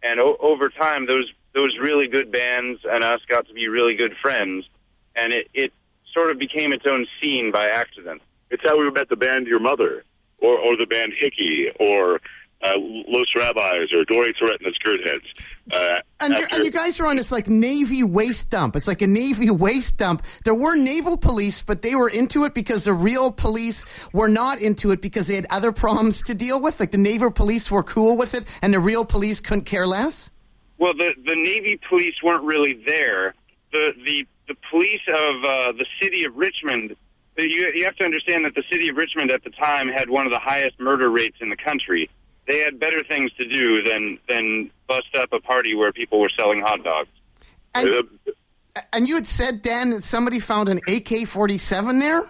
and 0.02 0.18
o- 0.18 0.38
over 0.40 0.70
time 0.70 1.06
those 1.06 1.30
those 1.52 1.76
really 1.78 2.08
good 2.08 2.32
bands 2.32 2.80
and 2.90 3.04
us 3.04 3.20
got 3.28 3.46
to 3.48 3.52
be 3.52 3.68
really 3.68 3.94
good 3.94 4.14
friends, 4.22 4.64
and 5.14 5.32
it 5.32 5.48
it 5.52 5.72
sort 6.14 6.30
of 6.30 6.38
became 6.38 6.72
its 6.72 6.86
own 6.86 7.06
scene 7.20 7.52
by 7.52 7.68
accident. 7.68 8.22
It's 8.50 8.62
how 8.64 8.78
we 8.78 8.90
met 8.90 9.08
the 9.08 9.16
band 9.16 9.46
Your 9.46 9.60
Mother, 9.60 10.04
or 10.38 10.58
or 10.58 10.76
the 10.76 10.86
band 10.86 11.12
Hickey, 11.18 11.68
or 11.78 12.20
uh, 12.62 12.72
Los 12.76 13.26
Rabbis, 13.36 13.92
or 13.92 14.04
Dory 14.04 14.32
Tourette 14.38 14.60
and 14.62 14.72
the 14.72 14.78
Skirtheads. 14.84 15.20
Uh, 15.72 16.00
And, 16.20 16.34
after- 16.34 16.56
and 16.56 16.64
you 16.64 16.70
guys 16.70 17.00
are 17.00 17.06
on 17.06 17.16
this 17.16 17.32
like 17.32 17.48
Navy 17.48 18.02
waste 18.02 18.50
dump. 18.50 18.76
It's 18.76 18.86
like 18.88 19.00
a 19.02 19.06
Navy 19.06 19.50
waste 19.66 19.96
dump. 19.96 20.22
There 20.44 20.54
were 20.54 20.76
naval 20.76 21.16
police, 21.16 21.62
but 21.62 21.82
they 21.82 21.94
were 21.94 22.08
into 22.10 22.44
it 22.44 22.52
because 22.54 22.84
the 22.84 22.92
real 22.92 23.32
police 23.32 23.84
were 24.12 24.28
not 24.28 24.60
into 24.60 24.90
it 24.90 25.00
because 25.00 25.26
they 25.28 25.36
had 25.36 25.46
other 25.50 25.72
problems 25.72 26.22
to 26.24 26.34
deal 26.34 26.60
with. 26.60 26.80
Like 26.80 26.90
the 26.90 26.98
naval 26.98 27.30
police 27.30 27.70
were 27.70 27.82
cool 27.82 28.16
with 28.18 28.34
it, 28.34 28.44
and 28.62 28.74
the 28.74 28.80
real 28.80 29.04
police 29.04 29.40
couldn't 29.40 29.64
care 29.64 29.86
less. 29.86 30.30
Well, 30.78 30.92
the 30.94 31.10
the 31.26 31.34
Navy 31.36 31.78
police 31.88 32.14
weren't 32.22 32.44
really 32.44 32.82
there. 32.86 33.34
The 33.72 33.92
the 34.04 34.26
the 34.48 34.56
police 34.70 35.00
of 35.08 35.44
uh, 35.44 35.72
the 35.72 35.86
city 36.02 36.24
of 36.24 36.34
Richmond. 36.36 36.96
You 37.38 37.70
you 37.74 37.84
have 37.84 37.96
to 37.96 38.04
understand 38.04 38.44
that 38.44 38.54
the 38.54 38.64
city 38.70 38.88
of 38.88 38.96
Richmond 38.96 39.30
at 39.30 39.44
the 39.44 39.50
time 39.50 39.88
had 39.88 40.10
one 40.10 40.26
of 40.26 40.32
the 40.32 40.40
highest 40.40 40.78
murder 40.80 41.08
rates 41.10 41.36
in 41.40 41.48
the 41.48 41.56
country. 41.56 42.10
They 42.50 42.58
had 42.58 42.80
better 42.80 43.04
things 43.04 43.32
to 43.34 43.46
do 43.46 43.82
than 43.82 44.18
than 44.28 44.70
bust 44.88 45.14
up 45.20 45.32
a 45.32 45.40
party 45.40 45.74
where 45.74 45.92
people 45.92 46.18
were 46.20 46.30
selling 46.36 46.60
hot 46.60 46.82
dogs. 46.82 47.08
And, 47.74 47.88
uh, 47.88 48.32
and 48.92 49.08
you 49.08 49.14
had 49.14 49.26
said, 49.26 49.62
Dan, 49.62 49.90
that 49.90 50.02
somebody 50.02 50.40
found 50.40 50.68
an 50.68 50.80
AK 50.88 51.28
47 51.28 52.00
there 52.00 52.22
Uh, 52.22 52.26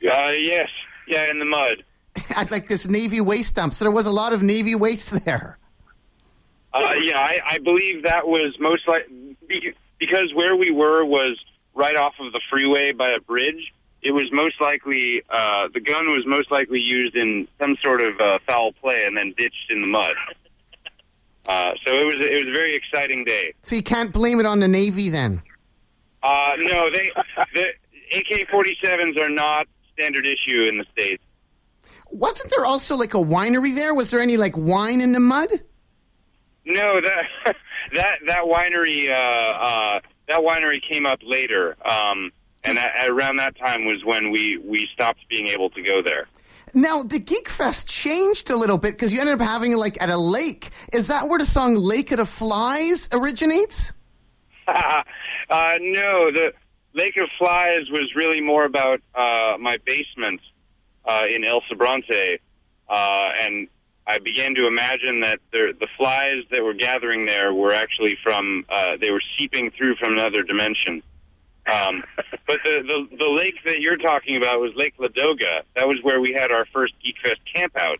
yes, 0.00 0.68
yeah, 1.08 1.30
in 1.30 1.38
the 1.38 1.46
mud. 1.46 1.82
at 2.36 2.50
like 2.50 2.68
this 2.68 2.86
Navy 2.86 3.20
waste 3.20 3.56
dump. 3.56 3.72
So 3.72 3.86
there 3.86 3.92
was 3.92 4.06
a 4.06 4.12
lot 4.12 4.32
of 4.34 4.42
Navy 4.42 4.74
waste 4.74 5.24
there. 5.24 5.58
Uh, 6.72 6.80
yeah, 7.02 7.18
I, 7.18 7.38
I 7.46 7.58
believe 7.58 8.02
that 8.02 8.26
was 8.26 8.54
most 8.58 8.86
like 8.86 9.08
because 9.98 10.34
where 10.34 10.56
we 10.56 10.70
were 10.70 11.04
was 11.04 11.38
right 11.74 11.96
off 11.96 12.14
of 12.20 12.32
the 12.32 12.40
freeway 12.50 12.92
by 12.92 13.10
a 13.10 13.20
bridge. 13.20 13.72
It 14.04 14.12
was 14.12 14.26
most 14.32 14.60
likely 14.60 15.22
uh, 15.30 15.68
the 15.72 15.80
gun 15.80 16.06
was 16.10 16.24
most 16.26 16.50
likely 16.50 16.78
used 16.78 17.16
in 17.16 17.48
some 17.58 17.74
sort 17.82 18.02
of 18.02 18.20
uh, 18.20 18.38
foul 18.46 18.72
play 18.72 19.04
and 19.06 19.16
then 19.16 19.32
ditched 19.36 19.70
in 19.70 19.80
the 19.80 19.86
mud. 19.86 20.14
Uh, 21.48 21.72
so 21.84 21.94
it 21.94 22.04
was 22.04 22.14
it 22.18 22.44
was 22.44 22.48
a 22.48 22.54
very 22.54 22.74
exciting 22.74 23.24
day. 23.24 23.54
So 23.62 23.76
you 23.76 23.82
can't 23.82 24.12
blame 24.12 24.40
it 24.40 24.46
on 24.46 24.60
the 24.60 24.68
Navy 24.68 25.08
then. 25.08 25.42
Uh, 26.22 26.50
no, 26.58 26.90
they 26.90 27.10
the 27.54 27.64
AK-47s 28.16 29.20
are 29.20 29.28
not 29.28 29.66
standard 29.94 30.26
issue 30.26 30.62
in 30.62 30.78
the 30.78 30.84
states. 30.92 31.22
Wasn't 32.10 32.50
there 32.50 32.64
also 32.64 32.96
like 32.96 33.14
a 33.14 33.18
winery 33.18 33.74
there? 33.74 33.94
Was 33.94 34.10
there 34.10 34.20
any 34.20 34.36
like 34.36 34.56
wine 34.56 35.00
in 35.00 35.12
the 35.12 35.20
mud? 35.20 35.48
No, 36.64 37.00
that 37.00 37.24
that 37.94 38.18
that 38.26 38.44
winery 38.44 39.10
uh, 39.10 39.14
uh, 39.14 40.00
that 40.28 40.38
winery 40.38 40.80
came 40.82 41.06
up 41.06 41.18
later, 41.22 41.76
um, 41.84 42.32
and 42.64 42.78
at, 42.78 43.08
around 43.08 43.36
that 43.36 43.56
time 43.58 43.84
was 43.84 44.04
when 44.04 44.30
we 44.30 44.58
we 44.64 44.88
stopped 44.92 45.20
being 45.28 45.48
able 45.48 45.70
to 45.70 45.82
go 45.82 46.02
there. 46.02 46.28
Now, 46.76 47.04
the 47.04 47.20
Geek 47.20 47.48
Fest 47.48 47.88
changed 47.88 48.50
a 48.50 48.56
little 48.56 48.78
bit 48.78 48.92
because 48.92 49.12
you 49.12 49.20
ended 49.20 49.40
up 49.40 49.46
having 49.46 49.72
it 49.72 49.76
like 49.76 50.00
at 50.02 50.08
a 50.08 50.16
lake. 50.16 50.70
Is 50.92 51.06
that 51.06 51.28
where 51.28 51.38
the 51.38 51.46
song 51.46 51.76
Lake 51.76 52.10
of 52.10 52.18
the 52.18 52.26
Flies 52.26 53.08
originates? 53.12 53.92
uh, 54.66 55.02
no, 55.50 56.32
the 56.32 56.52
Lake 56.94 57.16
of 57.16 57.28
Flies 57.38 57.88
was 57.90 58.12
really 58.16 58.40
more 58.40 58.64
about 58.64 59.00
uh, 59.14 59.56
my 59.60 59.78
basement 59.84 60.40
uh, 61.04 61.22
in 61.32 61.44
El 61.44 61.60
Sobrante, 61.70 62.38
uh, 62.88 63.28
and 63.40 63.68
I 64.06 64.18
began 64.18 64.54
to 64.54 64.66
imagine 64.66 65.20
that 65.20 65.38
the, 65.52 65.74
the 65.78 65.88
flies 65.96 66.44
that 66.50 66.62
were 66.62 66.74
gathering 66.74 67.26
there 67.26 67.54
were 67.54 67.72
actually 67.72 68.16
from 68.22 68.64
uh, 68.68 68.96
they 69.00 69.10
were 69.10 69.22
seeping 69.38 69.70
through 69.70 69.96
from 69.96 70.12
another 70.12 70.42
dimension. 70.42 71.02
Um, 71.72 72.04
but 72.46 72.58
the, 72.64 72.82
the 72.82 73.16
the 73.16 73.30
lake 73.30 73.56
that 73.66 73.80
you're 73.80 73.96
talking 73.96 74.36
about 74.36 74.60
was 74.60 74.72
Lake 74.76 74.94
Ladoga. 74.98 75.62
That 75.76 75.86
was 75.86 75.98
where 76.02 76.20
we 76.20 76.34
had 76.36 76.50
our 76.50 76.66
first 76.66 76.94
Geek 77.02 77.16
Fest 77.22 77.40
campout, 77.54 77.96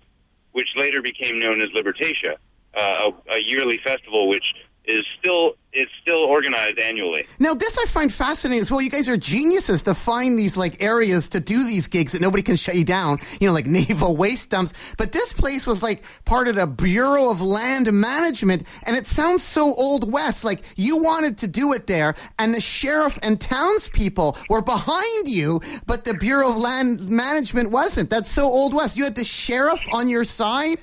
which 0.52 0.68
later 0.76 1.00
became 1.00 1.38
known 1.38 1.62
as 1.62 1.68
Libertatia, 1.70 2.36
uh, 2.76 3.10
a, 3.30 3.34
a 3.36 3.42
yearly 3.42 3.80
festival 3.84 4.28
which 4.28 4.44
is 4.86 5.04
still 5.18 5.54
it's 5.76 5.90
still 6.00 6.18
organized 6.18 6.78
annually. 6.78 7.26
Now, 7.40 7.52
this 7.52 7.76
I 7.76 7.86
find 7.86 8.12
fascinating 8.12 8.62
as 8.62 8.70
well. 8.70 8.80
You 8.80 8.90
guys 8.90 9.08
are 9.08 9.16
geniuses 9.16 9.82
to 9.84 9.94
find 9.94 10.38
these 10.38 10.56
like 10.56 10.80
areas 10.80 11.28
to 11.30 11.40
do 11.40 11.66
these 11.66 11.88
gigs 11.88 12.12
that 12.12 12.20
nobody 12.20 12.44
can 12.44 12.54
shut 12.54 12.76
you 12.76 12.84
down. 12.84 13.18
You 13.40 13.48
know, 13.48 13.54
like 13.54 13.66
naval 13.80 14.16
waste 14.16 14.50
dumps. 14.50 14.72
But 14.96 15.12
this 15.12 15.32
place 15.32 15.66
was 15.66 15.82
like 15.82 16.04
part 16.24 16.48
of 16.48 16.54
the 16.54 16.66
Bureau 16.66 17.30
of 17.30 17.40
Land 17.40 17.92
Management, 17.92 18.64
and 18.84 18.96
it 18.96 19.06
sounds 19.06 19.42
so 19.42 19.74
old 19.74 20.12
west. 20.12 20.44
Like 20.44 20.62
you 20.76 21.02
wanted 21.02 21.38
to 21.38 21.48
do 21.48 21.72
it 21.72 21.86
there, 21.86 22.14
and 22.38 22.54
the 22.54 22.60
sheriff 22.60 23.18
and 23.22 23.40
townspeople 23.40 24.36
were 24.48 24.62
behind 24.62 25.28
you, 25.28 25.60
but 25.86 26.04
the 26.04 26.14
Bureau 26.14 26.50
of 26.50 26.56
Land 26.56 27.08
Management 27.08 27.70
wasn't. 27.70 28.10
That's 28.10 28.30
so 28.30 28.44
old 28.44 28.74
west. 28.74 28.96
You 28.96 29.04
had 29.04 29.16
the 29.16 29.24
sheriff 29.24 29.80
on 29.92 30.08
your 30.08 30.24
side. 30.24 30.82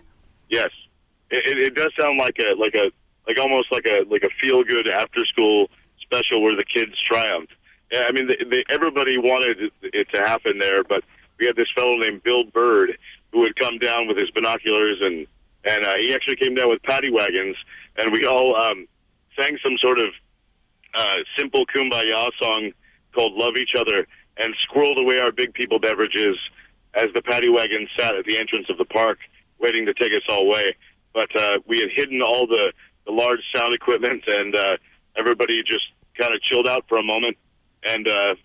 Yes, 0.49 0.69
it, 1.29 1.43
it, 1.45 1.67
it 1.67 1.75
does 1.75 1.91
sound 1.99 2.17
like 2.17 2.35
a 2.39 2.55
like 2.55 2.75
a 2.75 2.91
like 3.27 3.39
almost 3.39 3.71
like 3.71 3.85
a 3.85 4.03
like 4.09 4.23
a 4.23 4.29
feel 4.41 4.63
good 4.63 4.89
after 4.89 5.25
school 5.25 5.69
special 6.01 6.41
where 6.41 6.55
the 6.55 6.65
kids 6.65 6.93
triumphed. 7.09 7.53
Yeah, 7.91 8.03
I 8.07 8.11
mean, 8.11 8.27
they, 8.27 8.45
they, 8.49 8.63
everybody 8.69 9.17
wanted 9.17 9.61
it, 9.61 9.73
it 9.81 10.07
to 10.13 10.21
happen 10.21 10.57
there, 10.59 10.83
but 10.83 11.03
we 11.39 11.45
had 11.45 11.55
this 11.55 11.67
fellow 11.75 11.97
named 11.97 12.23
Bill 12.23 12.45
Bird 12.45 12.97
who 13.31 13.39
would 13.39 13.55
come 13.55 13.77
down 13.79 14.07
with 14.07 14.17
his 14.17 14.29
binoculars 14.31 14.97
and 15.01 15.27
and 15.63 15.85
uh, 15.85 15.95
he 15.97 16.13
actually 16.13 16.37
came 16.37 16.55
down 16.55 16.69
with 16.69 16.81
paddy 16.83 17.11
wagons, 17.11 17.55
and 17.97 18.11
we 18.11 18.25
all 18.25 18.55
um, 18.55 18.87
sang 19.37 19.57
some 19.63 19.77
sort 19.79 19.99
of 19.99 20.07
uh, 20.95 21.15
simple 21.37 21.65
kumbaya 21.67 22.29
song 22.41 22.71
called 23.13 23.33
"Love 23.33 23.57
Each 23.57 23.75
Other" 23.77 24.07
and 24.37 24.55
squirreled 24.67 24.99
away 24.99 25.19
our 25.19 25.31
big 25.31 25.53
people 25.53 25.79
beverages 25.79 26.37
as 26.93 27.07
the 27.13 27.21
paddy 27.21 27.49
wagon 27.49 27.87
sat 27.99 28.15
at 28.15 28.25
the 28.25 28.37
entrance 28.37 28.67
of 28.69 28.77
the 28.77 28.85
park, 28.85 29.19
waiting 29.59 29.85
to 29.85 29.93
take 29.93 30.11
us 30.13 30.23
all 30.29 30.47
away. 30.47 30.75
But 31.13 31.29
uh, 31.39 31.59
we 31.67 31.79
had 31.79 31.89
hidden 31.95 32.21
all 32.21 32.47
the, 32.47 32.71
the 33.05 33.11
large 33.11 33.39
sound 33.55 33.73
equipment, 33.73 34.23
and 34.27 34.55
uh, 34.55 34.77
everybody 35.15 35.61
just 35.63 35.85
kind 36.19 36.33
of 36.33 36.41
chilled 36.41 36.67
out 36.67 36.85
for 36.87 36.97
a 36.97 37.03
moment, 37.03 37.37
and 37.83 38.07
uh, 38.07 38.35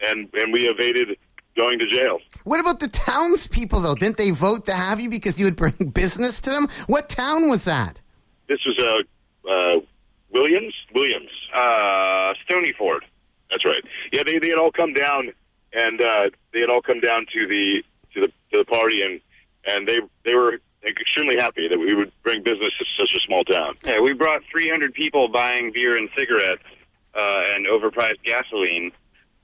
and 0.00 0.28
and 0.34 0.52
we 0.52 0.68
evaded 0.68 1.16
going 1.56 1.78
to 1.78 1.86
jail. 1.86 2.18
What 2.44 2.60
about 2.60 2.80
the 2.80 2.88
townspeople 2.88 3.80
though? 3.80 3.94
Didn't 3.94 4.16
they 4.16 4.30
vote 4.30 4.66
to 4.66 4.72
have 4.72 5.00
you 5.00 5.10
because 5.10 5.38
you 5.38 5.46
would 5.46 5.56
bring 5.56 5.72
business 5.94 6.40
to 6.42 6.50
them? 6.50 6.68
What 6.86 7.08
town 7.08 7.48
was 7.48 7.64
that? 7.64 8.00
This 8.48 8.60
was 8.66 8.78
uh, 8.78 9.50
uh, 9.50 9.80
Williams. 10.32 10.74
Williams. 10.94 11.30
Uh, 11.54 12.34
Stonyford. 12.48 13.00
That's 13.50 13.64
right. 13.64 13.82
Yeah, 14.12 14.22
they 14.26 14.38
they 14.38 14.48
had 14.48 14.58
all 14.58 14.72
come 14.72 14.92
down, 14.94 15.32
and 15.72 16.00
uh, 16.00 16.30
they 16.52 16.60
had 16.60 16.70
all 16.70 16.82
come 16.82 17.00
down 17.00 17.26
to 17.32 17.46
the 17.46 17.84
to 18.14 18.20
the 18.20 18.26
to 18.26 18.58
the 18.58 18.64
party, 18.64 19.02
and 19.02 19.20
and 19.66 19.86
they 19.86 19.98
they 20.24 20.34
were 20.34 20.58
extremely 20.84 21.36
happy 21.38 21.68
that 21.68 21.78
we 21.78 21.94
would 21.94 22.12
bring 22.22 22.42
business 22.42 22.72
to 22.78 22.84
such 22.98 23.14
a 23.14 23.20
small 23.26 23.44
town. 23.44 23.74
Yeah, 23.84 24.00
we 24.00 24.12
brought 24.12 24.42
300 24.50 24.92
people 24.94 25.28
buying 25.28 25.72
beer 25.72 25.96
and 25.96 26.08
cigarettes 26.16 26.62
uh, 27.14 27.42
and 27.54 27.66
overpriced 27.66 28.22
gasoline, 28.24 28.92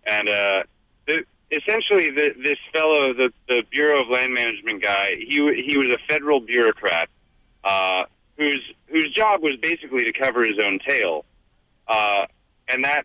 and 0.07 0.29
uh, 0.29 0.63
the, 1.07 1.25
essentially 1.51 2.11
the, 2.11 2.35
this 2.43 2.59
fellow, 2.73 3.13
the, 3.15 3.33
the 3.49 3.63
Bureau 3.71 4.03
of 4.03 4.09
Land 4.09 4.35
Management 4.35 4.83
guy, 4.83 5.17
he 5.19 5.37
he 5.67 5.77
was 5.77 5.93
a 5.93 5.99
federal 6.13 6.41
bureaucrat 6.41 7.09
uh, 7.65 8.05
whose 8.37 8.63
whose 8.87 9.11
job 9.15 9.43
was 9.43 9.57
basically 9.61 10.05
to 10.05 10.13
cover 10.13 10.43
his 10.45 10.59
own 10.65 10.79
tail, 10.87 11.25
uh, 11.87 12.27
and 12.69 12.85
that 12.85 13.05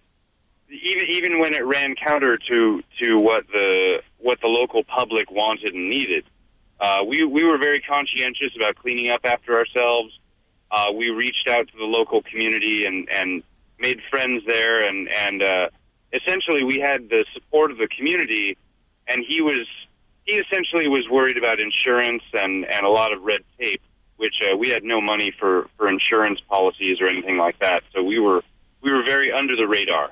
even 0.69 1.03
even 1.09 1.39
when 1.39 1.53
it 1.53 1.65
ran 1.65 1.95
counter 1.95 2.37
to 2.37 2.83
to 2.99 3.17
what 3.17 3.45
the 3.47 4.01
what 4.19 4.39
the 4.41 4.47
local 4.47 4.83
public 4.83 5.29
wanted 5.31 5.73
and 5.73 5.89
needed. 5.89 6.25
Uh, 6.83 7.01
we 7.07 7.23
we 7.23 7.45
were 7.45 7.57
very 7.57 7.79
conscientious 7.79 8.51
about 8.57 8.75
cleaning 8.75 9.09
up 9.09 9.21
after 9.23 9.57
ourselves. 9.57 10.19
Uh, 10.69 10.87
we 10.93 11.09
reached 11.11 11.47
out 11.49 11.65
to 11.69 11.77
the 11.77 11.85
local 11.85 12.21
community 12.23 12.83
and 12.83 13.07
and 13.09 13.41
made 13.79 14.01
friends 14.11 14.43
there, 14.45 14.83
and 14.83 15.07
and 15.07 15.41
uh, 15.41 15.67
essentially 16.11 16.63
we 16.65 16.79
had 16.79 17.09
the 17.09 17.23
support 17.33 17.71
of 17.71 17.77
the 17.77 17.87
community. 17.87 18.57
And 19.07 19.23
he 19.25 19.41
was 19.41 19.65
he 20.25 20.33
essentially 20.33 20.89
was 20.89 21.07
worried 21.09 21.37
about 21.37 21.61
insurance 21.61 22.23
and 22.33 22.65
and 22.65 22.85
a 22.85 22.89
lot 22.89 23.13
of 23.13 23.21
red 23.23 23.43
tape. 23.57 23.81
which 24.17 24.35
uh, 24.43 24.55
we 24.55 24.69
had 24.69 24.83
no 24.83 25.01
money 25.01 25.31
for 25.39 25.67
for 25.77 25.87
insurance 25.87 26.39
policies 26.49 26.99
or 27.01 27.07
anything 27.07 27.37
like 27.37 27.57
that. 27.59 27.83
So 27.93 28.03
we 28.03 28.19
were 28.19 28.41
we 28.81 28.91
were 28.91 29.03
very 29.03 29.31
under 29.31 29.55
the 29.55 29.67
radar. 29.67 30.11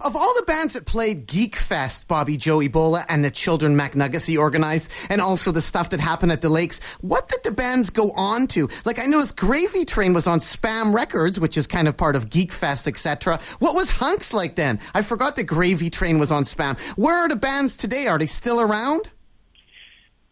Of 0.00 0.16
all 0.16 0.32
the 0.34 0.44
bands 0.46 0.74
that 0.74 0.86
played 0.86 1.26
Geek 1.26 1.56
Fest, 1.56 2.08
Bobby 2.08 2.36
Joe 2.36 2.58
Ebola 2.58 3.04
and 3.08 3.24
the 3.24 3.30
Children 3.30 3.76
Macnuggits 3.76 4.26
he 4.26 4.36
organized, 4.36 4.90
and 5.10 5.20
also 5.20 5.52
the 5.52 5.60
stuff 5.60 5.90
that 5.90 6.00
happened 6.00 6.32
at 6.32 6.40
the 6.40 6.48
lakes, 6.48 6.80
what 7.00 7.28
did 7.28 7.40
the 7.44 7.52
bands 7.52 7.90
go 7.90 8.10
on 8.12 8.46
to? 8.48 8.68
Like 8.84 8.98
I 8.98 9.06
noticed 9.06 9.36
Gravy 9.36 9.84
Train 9.84 10.12
was 10.12 10.26
on 10.26 10.40
Spam 10.40 10.94
Records, 10.94 11.40
which 11.40 11.56
is 11.56 11.66
kind 11.66 11.88
of 11.88 11.96
part 11.96 12.16
of 12.16 12.30
Geek 12.30 12.52
Fest, 12.52 12.86
etc. 12.86 13.38
What 13.58 13.74
was 13.74 13.90
Hunks 13.90 14.32
like 14.32 14.56
then? 14.56 14.80
I 14.94 15.02
forgot 15.02 15.36
that 15.36 15.44
Gravy 15.44 15.90
Train 15.90 16.18
was 16.18 16.30
on 16.30 16.44
Spam. 16.44 16.78
Where 16.96 17.16
are 17.16 17.28
the 17.28 17.36
bands 17.36 17.76
today? 17.76 18.06
Are 18.06 18.18
they 18.18 18.26
still 18.26 18.60
around? 18.60 19.10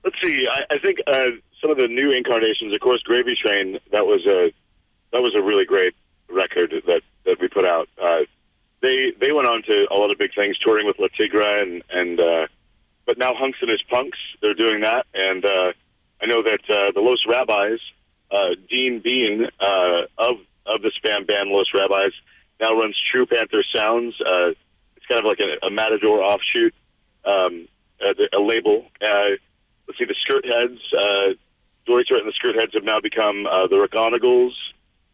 Let's 0.04 0.16
see. 0.22 0.46
I, 0.50 0.74
I 0.74 0.78
think 0.78 0.98
uh, 1.06 1.30
some 1.60 1.70
of 1.70 1.76
the 1.76 1.88
new 1.88 2.12
incarnations, 2.12 2.74
of 2.74 2.80
course, 2.80 3.02
Gravy 3.02 3.34
Train. 3.34 3.78
That 3.92 4.06
was 4.06 4.24
a 4.26 4.52
that 5.12 5.20
was 5.20 5.34
a 5.34 5.42
really 5.42 5.64
great 5.64 5.94
record 6.28 6.72
that 6.86 7.02
that 7.24 7.40
we 7.40 7.48
put 7.48 7.64
out. 7.64 7.88
Uh, 8.00 8.20
they 8.82 9.12
they 9.20 9.32
went 9.32 9.48
on 9.48 9.62
to 9.62 9.86
a 9.90 9.94
lot 9.94 10.12
of 10.12 10.18
big 10.18 10.34
things, 10.34 10.58
touring 10.58 10.86
with 10.86 10.98
Le 10.98 11.08
Tigre 11.10 11.62
and 11.62 11.82
and 11.90 12.20
uh, 12.20 12.46
but 13.06 13.18
now 13.18 13.32
Hunx 13.32 13.54
and 13.60 13.70
his 13.70 13.82
Punx, 13.90 14.10
they're 14.42 14.54
doing 14.54 14.82
that, 14.82 15.06
and 15.14 15.44
uh, 15.44 15.72
I 16.20 16.26
know 16.26 16.42
that 16.42 16.60
uh, 16.68 16.92
the 16.92 17.00
Los 17.00 17.24
Rabbis, 17.26 17.80
uh, 18.30 18.54
Dean 18.68 19.00
Bein 19.00 19.46
uh, 19.60 20.02
of 20.18 20.36
of 20.66 20.82
the 20.82 20.92
spam 21.02 21.26
band 21.26 21.48
Los 21.50 21.68
Rabbis, 21.74 22.12
now 22.60 22.72
runs 22.74 22.96
True 23.10 23.26
Panther 23.26 23.64
Sounds. 23.74 24.14
Uh, 24.20 24.50
it's 24.96 25.06
kind 25.08 25.18
of 25.18 25.24
like 25.24 25.40
a, 25.40 25.66
a 25.66 25.70
Matador 25.70 26.22
offshoot, 26.22 26.74
um, 27.24 27.66
a, 28.00 28.36
a 28.36 28.40
label. 28.40 28.84
Uh, 29.00 29.36
let's 29.86 29.98
see, 29.98 30.04
the 30.04 30.14
Skirt 30.20 30.44
Heads, 30.44 30.80
uh, 30.92 31.34
Dory 31.86 32.04
Stewart 32.04 32.20
and 32.20 32.28
the 32.28 32.34
Skirt 32.34 32.56
Heads 32.56 32.74
have 32.74 32.84
now 32.84 33.00
become 33.00 33.46
uh, 33.46 33.66
the 33.68 33.76
Reconagles. 33.76 34.52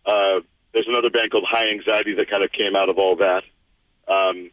Uh, 0.04 0.40
there's 0.72 0.88
another 0.88 1.10
band 1.10 1.30
called 1.30 1.46
High 1.48 1.68
Anxiety 1.68 2.14
that 2.14 2.28
kind 2.28 2.42
of 2.42 2.50
came 2.50 2.74
out 2.74 2.88
of 2.88 2.98
all 2.98 3.16
that. 3.16 3.44
Um, 4.08 4.50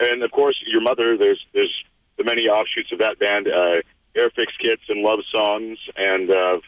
and 0.00 0.22
of 0.22 0.30
course, 0.30 0.56
your 0.66 0.82
mother. 0.82 1.16
There's 1.16 1.44
there's 1.52 1.74
the 2.16 2.24
many 2.24 2.48
offshoots 2.48 2.92
of 2.92 2.98
that 2.98 3.18
band, 3.18 3.48
uh, 3.48 3.82
Airfix 4.16 4.48
Kits 4.58 4.82
and 4.88 5.02
Love 5.02 5.20
Songs, 5.32 5.78
and 5.96 6.30
uh, 6.30 6.60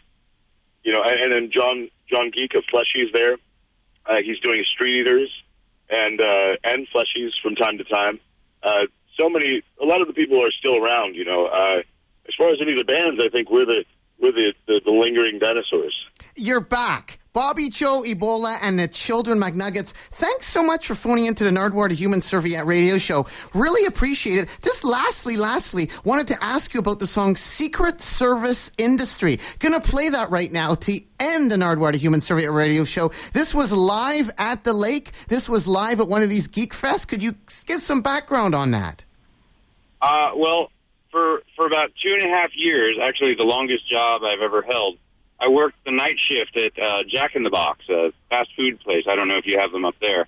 you 0.83 0.93
know, 0.93 1.03
and, 1.03 1.21
and 1.21 1.33
then 1.33 1.51
John 1.51 1.89
John 2.09 2.31
Geek 2.31 2.55
of 2.55 2.63
Fleshies 2.71 3.11
there. 3.13 3.37
Uh, 4.05 4.17
he's 4.23 4.39
doing 4.39 4.63
Street 4.69 5.01
Eaters 5.01 5.29
and 5.89 6.19
uh, 6.19 6.55
and 6.63 6.87
Fleshies 6.93 7.31
from 7.41 7.55
time 7.55 7.77
to 7.77 7.83
time. 7.83 8.19
Uh, 8.61 8.87
so 9.17 9.29
many, 9.29 9.61
a 9.81 9.85
lot 9.85 10.01
of 10.01 10.07
the 10.07 10.13
people 10.13 10.43
are 10.43 10.51
still 10.51 10.77
around. 10.77 11.15
You 11.15 11.25
know, 11.25 11.45
uh, 11.45 11.81
as 12.27 12.35
far 12.37 12.49
as 12.49 12.57
any 12.61 12.73
of 12.73 12.79
the 12.79 12.85
bands, 12.85 13.23
I 13.23 13.29
think 13.29 13.49
we're 13.49 13.65
the 13.65 13.85
we're 14.19 14.31
the, 14.31 14.53
the, 14.67 14.81
the 14.83 14.91
lingering 14.91 15.39
dinosaurs. 15.39 15.93
You're 16.35 16.61
back. 16.61 17.19
Bobby 17.33 17.69
Joe 17.69 18.03
Ebola 18.05 18.59
and 18.61 18.77
the 18.77 18.87
Children 18.87 19.39
Macnuggits. 19.39 19.91
Thanks 19.91 20.45
so 20.45 20.63
much 20.63 20.85
for 20.85 20.93
phoning 20.93 21.25
into 21.25 21.43
the 21.43 21.49
Nardwuar 21.49 21.89
to 21.89 21.95
Human 21.95 22.21
Serviette 22.21 22.67
radio 22.67 22.99
show. 22.99 23.25
Really 23.55 23.87
appreciate 23.87 24.37
it. 24.37 24.55
Just 24.61 24.83
lastly, 24.83 25.35
lastly, 25.35 25.89
wanted 26.05 26.27
to 26.27 26.43
ask 26.43 26.75
you 26.75 26.79
about 26.79 26.99
the 26.99 27.07
song 27.07 27.35
Secret 27.35 28.01
Service 28.01 28.69
Industry. 28.77 29.39
Gonna 29.57 29.81
play 29.81 30.09
that 30.09 30.29
right 30.29 30.51
now 30.51 30.75
to 30.75 30.99
end 31.19 31.51
the 31.51 31.55
Nardwuar 31.55 31.91
to 31.93 31.97
Human 31.97 32.21
Serviette 32.21 32.51
radio 32.51 32.83
show. 32.83 33.09
This 33.31 33.55
was 33.55 33.73
live 33.73 34.29
at 34.37 34.63
the 34.63 34.73
lake. 34.73 35.11
This 35.27 35.49
was 35.49 35.67
live 35.67 35.99
at 35.99 36.07
one 36.07 36.21
of 36.21 36.29
these 36.29 36.47
Geek 36.47 36.73
Fests. 36.73 37.07
Could 37.07 37.23
you 37.23 37.33
give 37.65 37.81
some 37.81 38.01
background 38.01 38.53
on 38.53 38.69
that? 38.71 39.05
Uh, 40.03 40.31
well, 40.35 40.69
for 41.09 41.41
for 41.55 41.65
about 41.65 41.91
two 42.03 42.13
and 42.13 42.23
a 42.23 42.27
half 42.27 42.51
years, 42.55 42.97
actually 43.01 43.33
the 43.33 43.43
longest 43.43 43.89
job 43.89 44.21
I've 44.23 44.41
ever 44.41 44.61
held, 44.61 44.97
I 45.43 45.49
worked 45.49 45.83
the 45.83 45.91
night 45.91 46.15
shift 46.31 46.55
at 46.55 46.71
uh, 46.81 47.03
Jack 47.09 47.35
in 47.35 47.43
the 47.43 47.49
Box, 47.49 47.83
a 47.89 48.13
fast 48.29 48.49
food 48.55 48.79
place. 48.79 49.03
I 49.09 49.15
don't 49.15 49.27
know 49.27 49.37
if 49.37 49.45
you 49.45 49.59
have 49.59 49.73
them 49.73 49.83
up 49.83 49.95
there, 49.99 50.27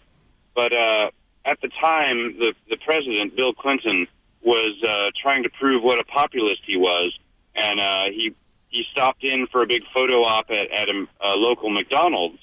but 0.53 0.73
uh, 0.73 1.09
at 1.45 1.61
the 1.61 1.69
time, 1.79 2.37
the 2.37 2.53
the 2.69 2.77
president, 2.85 3.35
Bill 3.35 3.53
Clinton, 3.53 4.07
was 4.41 4.75
uh, 4.85 5.11
trying 5.21 5.43
to 5.43 5.49
prove 5.49 5.83
what 5.83 6.01
a 6.01 6.03
populist 6.03 6.61
he 6.65 6.75
was, 6.75 7.17
and 7.55 7.79
uh, 7.79 8.03
he 8.11 8.35
he 8.67 8.83
stopped 8.91 9.23
in 9.23 9.47
for 9.47 9.61
a 9.61 9.67
big 9.67 9.83
photo 9.93 10.21
op 10.23 10.49
at, 10.49 10.69
at 10.69 10.89
a, 10.89 11.07
a 11.21 11.31
local 11.37 11.69
McDonald's, 11.69 12.39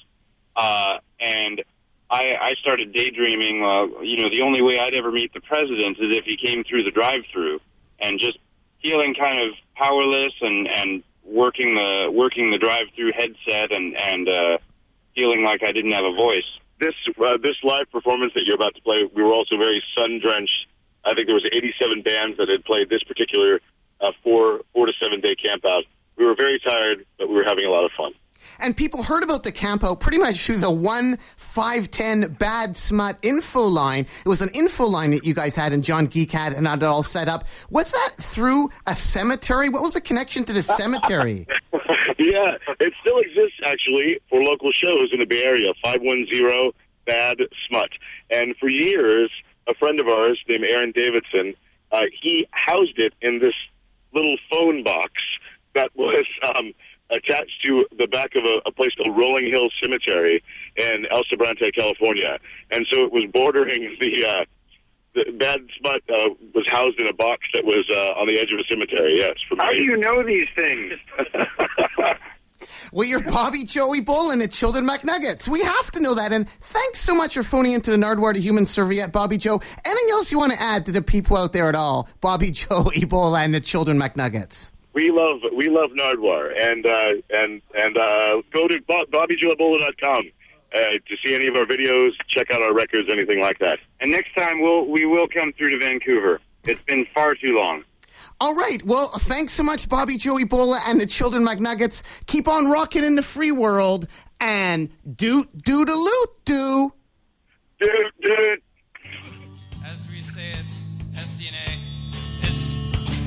uh, 0.57 0.97
and 1.21 1.63
I, 2.11 2.37
I 2.41 2.53
started 2.59 2.95
daydreaming. 2.95 3.63
Uh, 3.63 4.01
you 4.01 4.23
know, 4.23 4.31
the 4.31 4.41
only 4.41 4.63
way 4.63 4.79
I'd 4.79 4.95
ever 4.95 5.13
meet 5.13 5.35
the 5.35 5.43
president 5.43 5.99
is 5.99 6.17
if 6.17 6.25
he 6.25 6.39
came 6.39 6.65
through 6.65 6.85
the 6.85 6.91
drive-through, 6.91 7.61
and 8.01 8.19
just 8.19 8.39
feeling 8.83 9.15
kind 9.15 9.39
of 9.39 9.53
powerless 9.77 10.33
and 10.41 10.69
and 10.69 11.03
working 11.25 11.75
the 11.75 12.11
working 12.13 12.51
the 12.51 12.59
drive-through 12.59 13.13
headset 13.13 13.73
and 13.73 13.97
and 13.97 14.29
uh, 14.29 14.59
feeling 15.17 15.45
like 15.45 15.63
I 15.63 15.73
didn't 15.73 15.93
have 15.93 16.05
a 16.05 16.15
voice. 16.15 16.47
This 16.81 16.95
uh, 17.21 17.39
this 17.43 17.57
live 17.63 17.91
performance 17.91 18.33
that 18.35 18.45
you're 18.45 18.57
about 18.57 18.75
to 18.75 18.83
play, 18.83 19.09
we 19.15 19.23
were 19.23 19.33
also 19.33 19.57
very 19.57 19.83
sun 19.97 20.21
drenched. 20.23 20.67
I 21.05 21.15
think 21.15 21.27
there 21.27 21.35
was 21.35 21.47
87 21.53 22.03
bands 22.03 22.39
that 22.39 22.49
had 22.49 22.65
played 22.65 22.89
this 22.89 23.03
particular 23.03 23.61
uh, 24.01 24.13
four 24.23 24.61
four 24.73 24.87
to 24.87 24.93
seven 25.01 25.21
day 25.21 25.35
camp 25.35 25.65
out. 25.65 25.85
We 26.17 26.25
were 26.25 26.35
very 26.35 26.61
tired, 26.61 27.07
but 27.19 27.29
we 27.29 27.35
were 27.35 27.45
having 27.45 27.65
a 27.65 27.71
lot 27.71 27.85
of 27.85 27.93
fun. 27.97 28.13
And 28.59 28.77
people 28.77 29.03
heard 29.03 29.23
about 29.23 29.45
the 29.45 29.53
camp 29.53 29.85
out 29.85 30.01
pretty 30.01 30.19
much 30.19 30.45
through 30.45 30.59
the 30.59 30.71
one 30.71 31.19
five 31.53 31.91
ten 31.91 32.33
bad 32.38 32.75
smut 32.77 33.19
info 33.23 33.61
line. 33.61 34.07
It 34.25 34.29
was 34.29 34.41
an 34.41 34.49
info 34.55 34.87
line 34.87 35.11
that 35.11 35.27
you 35.27 35.35
guys 35.35 35.55
had 35.55 35.73
and 35.75 35.85
John 35.85 36.07
Geek 36.07 36.33
had 36.33 36.55
and 36.55 36.67
had 36.67 36.83
it 36.83 36.87
all 36.87 37.03
set 37.03 37.29
up. 37.29 37.47
Was 37.69 37.93
that 37.93 38.15
through 38.17 38.71
a 38.87 38.97
cemetery? 38.97 39.69
What 39.69 39.83
was 39.83 39.93
the 39.93 40.01
connection 40.01 40.45
to 40.45 40.53
the 40.55 40.62
cemetery? 40.62 41.47
yeah, 42.19 42.57
it 42.81 42.95
still 43.03 43.19
exists 43.19 43.61
actually 43.67 44.19
for 44.31 44.43
local 44.43 44.73
shows 44.73 45.11
in 45.12 45.21
the 45.21 45.27
Bay 45.27 45.45
Area. 45.45 45.73
Five 45.85 46.01
one 46.01 46.27
zero 46.33 46.73
Bad 47.07 47.37
Smut, 47.69 47.91
and 48.31 48.57
for 48.57 48.69
years, 48.69 49.31
a 49.69 49.75
friend 49.75 50.01
of 50.01 50.09
ours 50.09 50.41
named 50.49 50.65
Aaron 50.65 50.93
Davidson, 50.93 51.55
uh, 51.91 52.03
he 52.23 52.47
housed 52.53 52.99
it 52.99 53.12
in 53.21 53.41
this 53.41 53.55
little 54.15 54.37
phone 54.51 54.83
box 54.85 55.12
that 55.75 55.91
was 55.95 56.27
um, 56.57 56.73
attached 57.12 57.64
to 57.66 57.87
the 57.98 58.07
back 58.07 58.35
of 58.35 58.44
a, 58.44 58.68
a 58.68 58.72
place 58.72 58.90
called 58.96 59.16
Rolling 59.16 59.51
Hill 59.51 59.68
Cemetery 59.83 60.42
in 60.77 61.07
El 61.11 61.22
Sobrante, 61.25 61.70
California, 61.75 62.38
and 62.70 62.87
so 62.90 63.05
it 63.05 63.12
was 63.12 63.29
bordering 63.33 63.96
the. 64.01 64.27
Uh, 64.27 64.44
the 65.14 65.31
Bad 65.38 65.61
Smut 65.79 66.01
uh, 66.09 66.31
was 66.55 66.66
housed 66.66 66.98
in 66.98 67.07
a 67.07 67.12
box 67.12 67.42
that 67.53 67.66
was 67.66 67.85
uh, 67.90 68.18
on 68.18 68.29
the 68.29 68.38
edge 68.40 68.51
of 68.51 68.59
a 68.59 68.64
cemetery. 68.64 69.16
Yes, 69.18 69.37
from 69.46 69.59
How 69.59 69.70
do 69.70 69.83
you 69.83 69.98
know 69.98 70.22
these 70.22 70.46
things? 70.57 70.94
Well, 72.92 73.09
you're 73.09 73.22
Bobby 73.22 73.64
Joe 73.64 73.92
Ebola 73.92 74.42
at 74.42 74.51
Children 74.51 74.87
Macnuggits. 74.87 75.48
We 75.48 75.62
have 75.62 75.90
to 75.92 76.01
know 76.01 76.14
that. 76.14 76.33
And 76.33 76.48
thanks 76.48 77.01
so 77.01 77.14
much 77.14 77.35
for 77.35 77.42
phoning 77.42 77.72
into 77.72 77.90
the 77.90 77.96
Nardwuar 77.96 78.35
to 78.35 78.40
Human 78.40 78.66
Serviette, 78.66 79.12
Bobby 79.12 79.38
Joe. 79.38 79.61
Anything 79.85 80.09
else 80.11 80.31
you 80.31 80.38
want 80.38 80.53
to 80.53 80.61
add 80.61 80.87
to 80.87 80.92
the 80.92 81.03
people 81.03 81.37
out 81.37 81.53
there 81.53 81.68
at 81.68 81.75
all? 81.75 82.09
Bobby 82.20 82.51
Joe 82.53 82.85
Ebola 82.94 83.44
and 83.44 83.55
the 83.55 83.61
Children 83.61 83.98
Macnuggits. 83.98 84.72
We 84.94 85.11
love 85.11 85.40
we 85.55 85.68
love 85.68 85.90
Nardwuar 85.98 86.52
and 86.61 86.85
uh, 86.85 87.12
and 87.31 87.62
and 87.74 87.96
uh, 87.96 88.42
go 88.52 88.68
to 88.68 88.81
Bob, 88.87 89.09
BobbyJoeEbola.com 89.11 90.31
uh, 90.74 90.78
to 90.78 91.16
see 91.24 91.35
any 91.35 91.46
of 91.46 91.55
our 91.57 91.64
videos, 91.66 92.11
check 92.28 92.50
out 92.52 92.62
our 92.62 92.74
records, 92.74 93.09
anything 93.11 93.40
like 93.40 93.59
that. 93.59 93.78
and 94.00 94.11
next 94.11 94.31
time 94.37 94.61
we'll 94.61 94.87
we 94.87 95.07
will 95.07 95.28
come 95.28 95.52
through 95.55 95.70
to 95.70 95.78
Vancouver. 95.78 96.40
It's 96.64 96.85
been 96.85 97.07
far 97.14 97.35
too 97.35 97.57
long. 97.59 97.85
All 98.40 98.55
right. 98.55 98.83
Well, 98.85 99.09
thanks 99.09 99.52
so 99.52 99.62
much, 99.62 99.88
Bobby 99.88 100.16
Joe 100.16 100.37
Ebola 100.37 100.78
and 100.87 101.00
the 101.00 101.07
Children 101.07 101.44
Macnuggits. 101.44 102.02
Keep 102.26 102.48
on 102.48 102.70
rocking 102.70 103.05
in 103.05 103.14
the 103.14 103.22
free 103.22 103.52
world 103.52 104.07
and 104.40 104.90
doot 105.16 105.46
doot 105.62 105.88
a 105.88 105.94
loot 105.94 106.31
do. 106.44 106.92
Dude, 107.81 107.90
dude. 108.20 108.62
As 109.85 110.09
we 110.09 110.20
say 110.20 110.52
it, 110.52 110.59
SDNA, 110.59 110.68
it's 110.68 110.72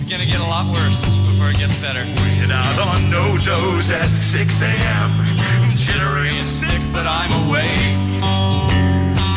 gonna 0.09 0.25
get 0.25 0.39
a 0.39 0.43
lot 0.43 0.71
worse 0.71 1.01
before 1.25 1.49
it 1.49 1.57
gets 1.57 1.75
better. 1.81 2.03
We 2.05 2.29
get 2.37 2.51
out 2.51 2.77
on 2.77 3.09
no 3.09 3.37
dose 3.39 3.89
at 3.89 4.09
6 4.13 4.61
a.m. 4.61 5.11
Jittery 5.75 6.29
and 6.29 6.45
sick, 6.45 6.81
but 6.93 7.07
I'm 7.07 7.31
awake. 7.47 8.21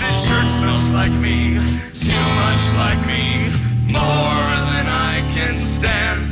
This 0.00 0.28
shirt 0.28 0.48
smells 0.50 0.90
like 0.90 1.12
me, 1.24 1.56
too 1.96 2.24
much 2.36 2.62
like 2.76 3.00
me, 3.08 3.48
more 3.88 4.44
than 4.68 4.86
I 4.92 5.24
can 5.32 5.60
stand. 5.62 6.28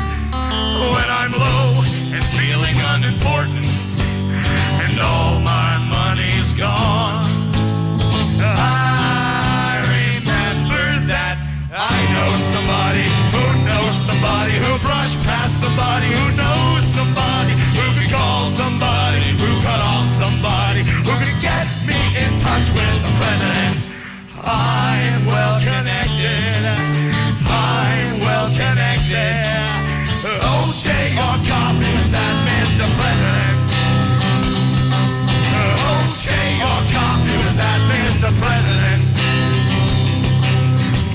When 0.92 1.08
I'm 1.08 1.32
low 1.32 1.82
and 2.12 2.24
feeling 2.36 2.76
unimportant, 2.92 3.72
and 4.84 5.00
all 5.00 5.40
my 5.40 5.78
money's 5.88 6.52
gone. 6.52 7.25
somebody 14.16 14.56
who 14.56 14.78
brushed 14.80 15.20
past 15.28 15.60
somebody 15.60 16.06
who 16.06 16.32
knows 16.40 16.84
somebody 16.96 17.52
who 17.76 17.84
could 18.00 18.10
call 18.10 18.46
somebody 18.56 19.28
who 19.36 19.50
cut 19.60 19.80
off 19.92 20.08
somebody 20.08 20.80
who 21.04 21.12
could 21.20 21.36
get 21.44 21.68
me 21.84 22.00
in 22.24 22.32
touch 22.40 22.72
with 22.72 22.96
the 23.04 23.12
president. 23.20 23.78
I 24.40 24.96
am 25.12 25.26
well 25.26 25.60
connected. 25.60 26.64
I 27.44 27.92
am 28.08 28.16
well 28.24 28.48
connected. 28.56 29.84
OJ 30.24 30.88
or 31.20 31.36
copy 31.52 31.84
with 31.84 32.10
that 32.16 32.36
Mr. 32.48 32.88
President. 32.96 33.58
OJ 35.92 36.28
or 36.70 36.80
copy 36.96 37.34
with 37.44 37.56
that 37.60 37.80
Mr. 37.92 38.32
President. 38.40 39.02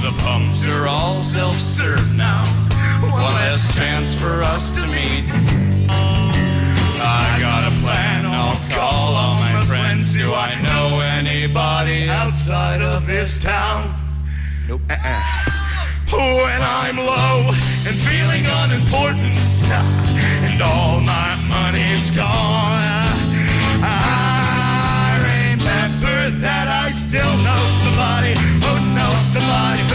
The 0.05 0.13
pumps 0.21 0.67
are 0.67 0.85
all 0.87 1.17
self-serve 1.17 2.15
now. 2.15 2.60
One 3.21 3.35
less 3.35 3.75
chance 3.77 4.15
for 4.15 4.41
us 4.41 4.73
to 4.73 4.87
meet. 4.87 5.25
I 7.03 7.37
got 7.39 7.71
a 7.71 7.73
plan, 7.81 8.25
I'll 8.25 8.57
call 8.69 9.13
all 9.15 9.35
my 9.35 9.63
friends. 9.65 10.13
Do 10.13 10.33
I 10.33 10.59
know 10.61 10.99
anybody 11.01 12.09
outside 12.09 12.81
of 12.81 13.05
this 13.05 13.41
town? 13.43 13.93
Nope. 14.67 14.81
Uh-uh. 14.89 15.51
When 16.11 16.61
I'm 16.61 16.97
low 16.97 17.51
and 17.87 17.95
feeling 18.09 18.43
unimportant, 18.45 19.37
and 19.71 20.61
all 20.61 20.99
my 20.99 21.35
money's 21.47 22.11
gone, 22.11 22.81
I 23.83 25.13
remember 25.53 26.29
that 26.41 26.67
I 26.67 26.89
still 26.89 27.37
know 27.47 27.63
somebody 27.85 28.33
oh, 28.35 28.41
who 28.65 28.95
knows 28.95 29.23
somebody 29.31 29.90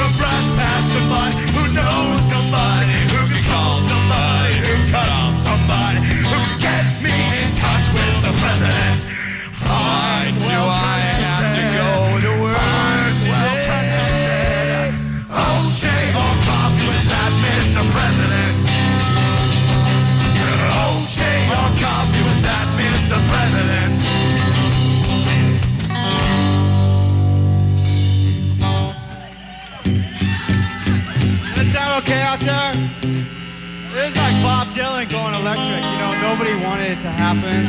electric. 35.57 35.85
You 35.85 35.99
know, 35.99 36.13
nobody 36.21 36.55
wanted 36.65 36.99
it 36.99 37.03
to 37.03 37.11
happen, 37.11 37.67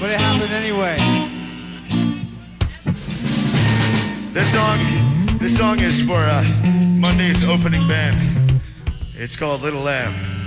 but 0.00 0.10
it 0.10 0.20
happened 0.20 0.52
anyway. 0.52 0.96
This 4.32 4.50
song, 4.52 5.38
this 5.38 5.56
song 5.56 5.80
is 5.80 6.04
for 6.04 6.16
uh, 6.16 6.42
Monday's 6.96 7.42
opening 7.42 7.86
band. 7.88 8.60
It's 9.14 9.36
called 9.36 9.60
Little 9.62 9.82
Lamb. 9.82 10.41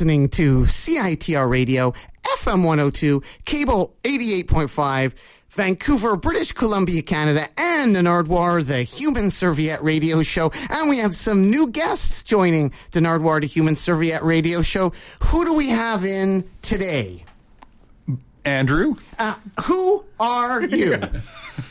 Listening 0.00 0.30
to 0.30 0.62
CITR 0.62 1.46
Radio, 1.50 1.90
FM 2.38 2.64
102, 2.64 3.20
cable 3.44 3.94
88.5, 4.02 5.12
Vancouver, 5.50 6.16
British 6.16 6.52
Columbia, 6.52 7.02
Canada, 7.02 7.46
and 7.58 7.94
the 7.94 8.00
Nardwuar, 8.00 8.64
the 8.66 8.82
Human 8.82 9.30
Serviette 9.30 9.82
Radio 9.84 10.22
Show. 10.22 10.52
And 10.70 10.88
we 10.88 10.96
have 11.00 11.14
some 11.14 11.50
new 11.50 11.68
guests 11.68 12.22
joining 12.22 12.72
the 12.92 13.00
Nardwuar, 13.00 13.42
the 13.42 13.46
Human 13.46 13.76
Serviette 13.76 14.22
Radio 14.24 14.62
Show. 14.62 14.90
Who 15.24 15.44
do 15.44 15.54
we 15.54 15.68
have 15.68 16.02
in 16.06 16.48
today? 16.62 17.22
Andrew, 18.46 18.94
Uh, 19.18 19.34
who 19.64 20.06
are 20.18 20.64
you? 20.64 20.98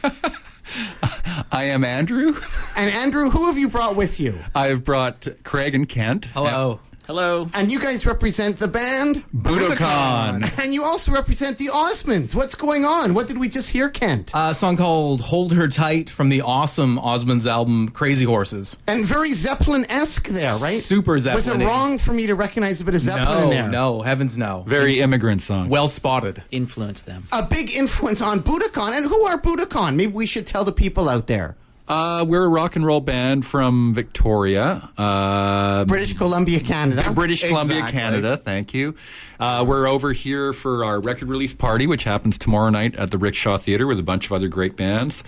I 1.51 1.63
am 1.63 1.83
Andrew. 1.83 2.35
And 2.75 2.93
Andrew, 2.93 3.31
who 3.31 3.47
have 3.47 3.57
you 3.57 3.69
brought 3.69 3.95
with 3.95 4.19
you? 4.19 4.37
I've 4.53 4.83
brought 4.83 5.27
Craig 5.43 5.73
and 5.73 5.89
Kent. 5.89 6.25
Hello. 6.25 6.79
Hello. 7.09 7.49
And 7.55 7.71
you 7.71 7.79
guys 7.79 8.05
represent 8.05 8.59
the 8.59 8.67
band? 8.67 9.25
Budokan. 9.35 10.59
And 10.59 10.75
you 10.75 10.83
also 10.83 11.11
represent 11.11 11.57
the 11.57 11.69
Osmonds. 11.69 12.35
What's 12.35 12.53
going 12.53 12.85
on? 12.85 13.15
What 13.15 13.27
did 13.27 13.39
we 13.39 13.49
just 13.49 13.71
hear, 13.71 13.89
Kent? 13.89 14.29
Uh, 14.35 14.49
a 14.51 14.53
song 14.53 14.77
called 14.77 15.21
Hold 15.21 15.53
Her 15.53 15.67
Tight 15.67 16.07
from 16.07 16.29
the 16.29 16.41
awesome 16.41 16.99
Osmonds 16.99 17.47
album 17.47 17.89
Crazy 17.89 18.25
Horses. 18.25 18.77
and 18.87 19.07
very 19.07 19.33
Zeppelin-esque 19.33 20.27
there, 20.27 20.55
right? 20.57 20.81
Super 20.83 21.17
Zeppelin. 21.17 21.57
Was 21.57 21.65
it 21.65 21.65
wrong 21.65 21.97
for 21.97 22.13
me 22.13 22.27
to 22.27 22.35
recognize 22.35 22.79
a 22.79 22.85
bit 22.85 22.93
of 22.93 23.01
Zeppelin 23.01 23.45
no, 23.45 23.49
there? 23.49 23.69
no, 23.69 24.01
heavens 24.03 24.37
no. 24.37 24.63
Very 24.67 24.99
immigrant 24.99 25.41
song. 25.41 25.67
Well 25.67 25.87
spotted. 25.87 26.43
Influence 26.51 27.01
them. 27.01 27.23
A 27.31 27.41
big 27.41 27.71
influence 27.71 28.21
on 28.21 28.41
Budokan. 28.41 28.91
And 28.91 29.07
who 29.07 29.19
are 29.23 29.41
Budokan? 29.41 29.95
Maybe 29.95 30.11
we 30.11 30.27
should 30.27 30.45
tell 30.45 30.63
the 30.63 30.71
people 30.71 31.09
out 31.09 31.25
there. 31.25 31.55
Uh, 31.89 32.23
we're 32.27 32.45
a 32.45 32.49
rock 32.49 32.75
and 32.75 32.85
roll 32.85 33.01
band 33.01 33.43
from 33.43 33.95
Victoria, 33.95 34.87
uh, 34.95 35.85
British 35.85 36.13
Columbia, 36.13 36.59
Canada. 36.59 37.11
British 37.11 37.41
Columbia, 37.41 37.77
Exactly. 37.79 37.99
Canada. 37.99 38.37
Thank 38.37 38.75
you. 38.75 38.93
Uh, 39.39 39.65
we're 39.67 39.87
over 39.87 40.13
here 40.13 40.53
for 40.53 40.85
our 40.85 40.99
record 40.99 41.29
release 41.29 41.55
party, 41.55 41.87
which 41.87 42.03
happens 42.03 42.37
tomorrow 42.37 42.69
night 42.69 42.95
at 42.95 43.09
the 43.09 43.17
Rickshaw 43.17 43.57
Theater 43.57 43.87
with 43.87 43.97
a 43.97 44.03
bunch 44.03 44.27
of 44.27 44.33
other 44.33 44.47
great 44.47 44.75
bands. 44.75 45.23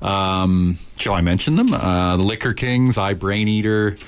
Um, 0.00 0.78
shall 0.98 1.12
I 1.12 1.20
mention 1.20 1.56
them? 1.56 1.74
Uh, 1.74 2.16
the 2.16 2.22
Liquor 2.22 2.54
Kings, 2.54 2.96
I 2.96 3.12
Brain 3.12 3.46
Eater. 3.46 3.98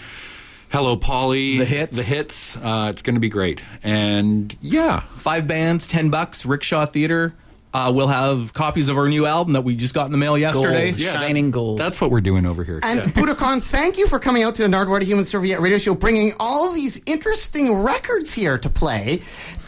Hello, 0.70 0.96
Polly. 0.96 1.58
The 1.58 1.64
Hits. 1.66 1.96
The 1.96 2.02
hits. 2.02 2.56
Uh, 2.56 2.88
it's 2.90 3.02
going 3.02 3.16
to 3.16 3.20
be 3.20 3.28
great. 3.30 3.62
And 3.82 4.54
yeah, 4.62 5.00
Five 5.00 5.46
bands, 5.46 5.86
ten 5.86 6.08
bucks, 6.08 6.46
Rickshaw 6.46 6.86
Theater. 6.86 7.34
Uh, 7.78 7.92
we'll 7.92 8.08
have 8.08 8.52
copies 8.54 8.88
of 8.88 8.96
our 8.96 9.08
new 9.08 9.24
album 9.24 9.52
that 9.52 9.60
we 9.62 9.76
just 9.76 9.94
got 9.94 10.06
in 10.06 10.12
the 10.12 10.18
mail 10.18 10.36
yesterday. 10.36 10.90
Gold. 10.90 11.00
Shining 11.00 11.50
gold. 11.52 11.78
that's 11.78 12.00
what 12.00 12.10
we're 12.10 12.20
doing 12.20 12.44
over 12.44 12.64
here. 12.64 12.80
And 12.82 13.00
Budokan, 13.14 13.62
thank 13.62 13.98
you 13.98 14.08
for 14.08 14.18
coming 14.18 14.42
out 14.42 14.56
to 14.56 14.62
the 14.62 14.68
Nardwuar 14.68 15.02
Human 15.02 15.24
Serviette 15.24 15.60
radio 15.60 15.78
show, 15.78 15.94
bringing 15.94 16.32
all 16.40 16.72
these 16.72 17.00
interesting 17.06 17.82
records 17.82 18.34
here 18.34 18.58
to 18.58 18.68
play. 18.68 19.16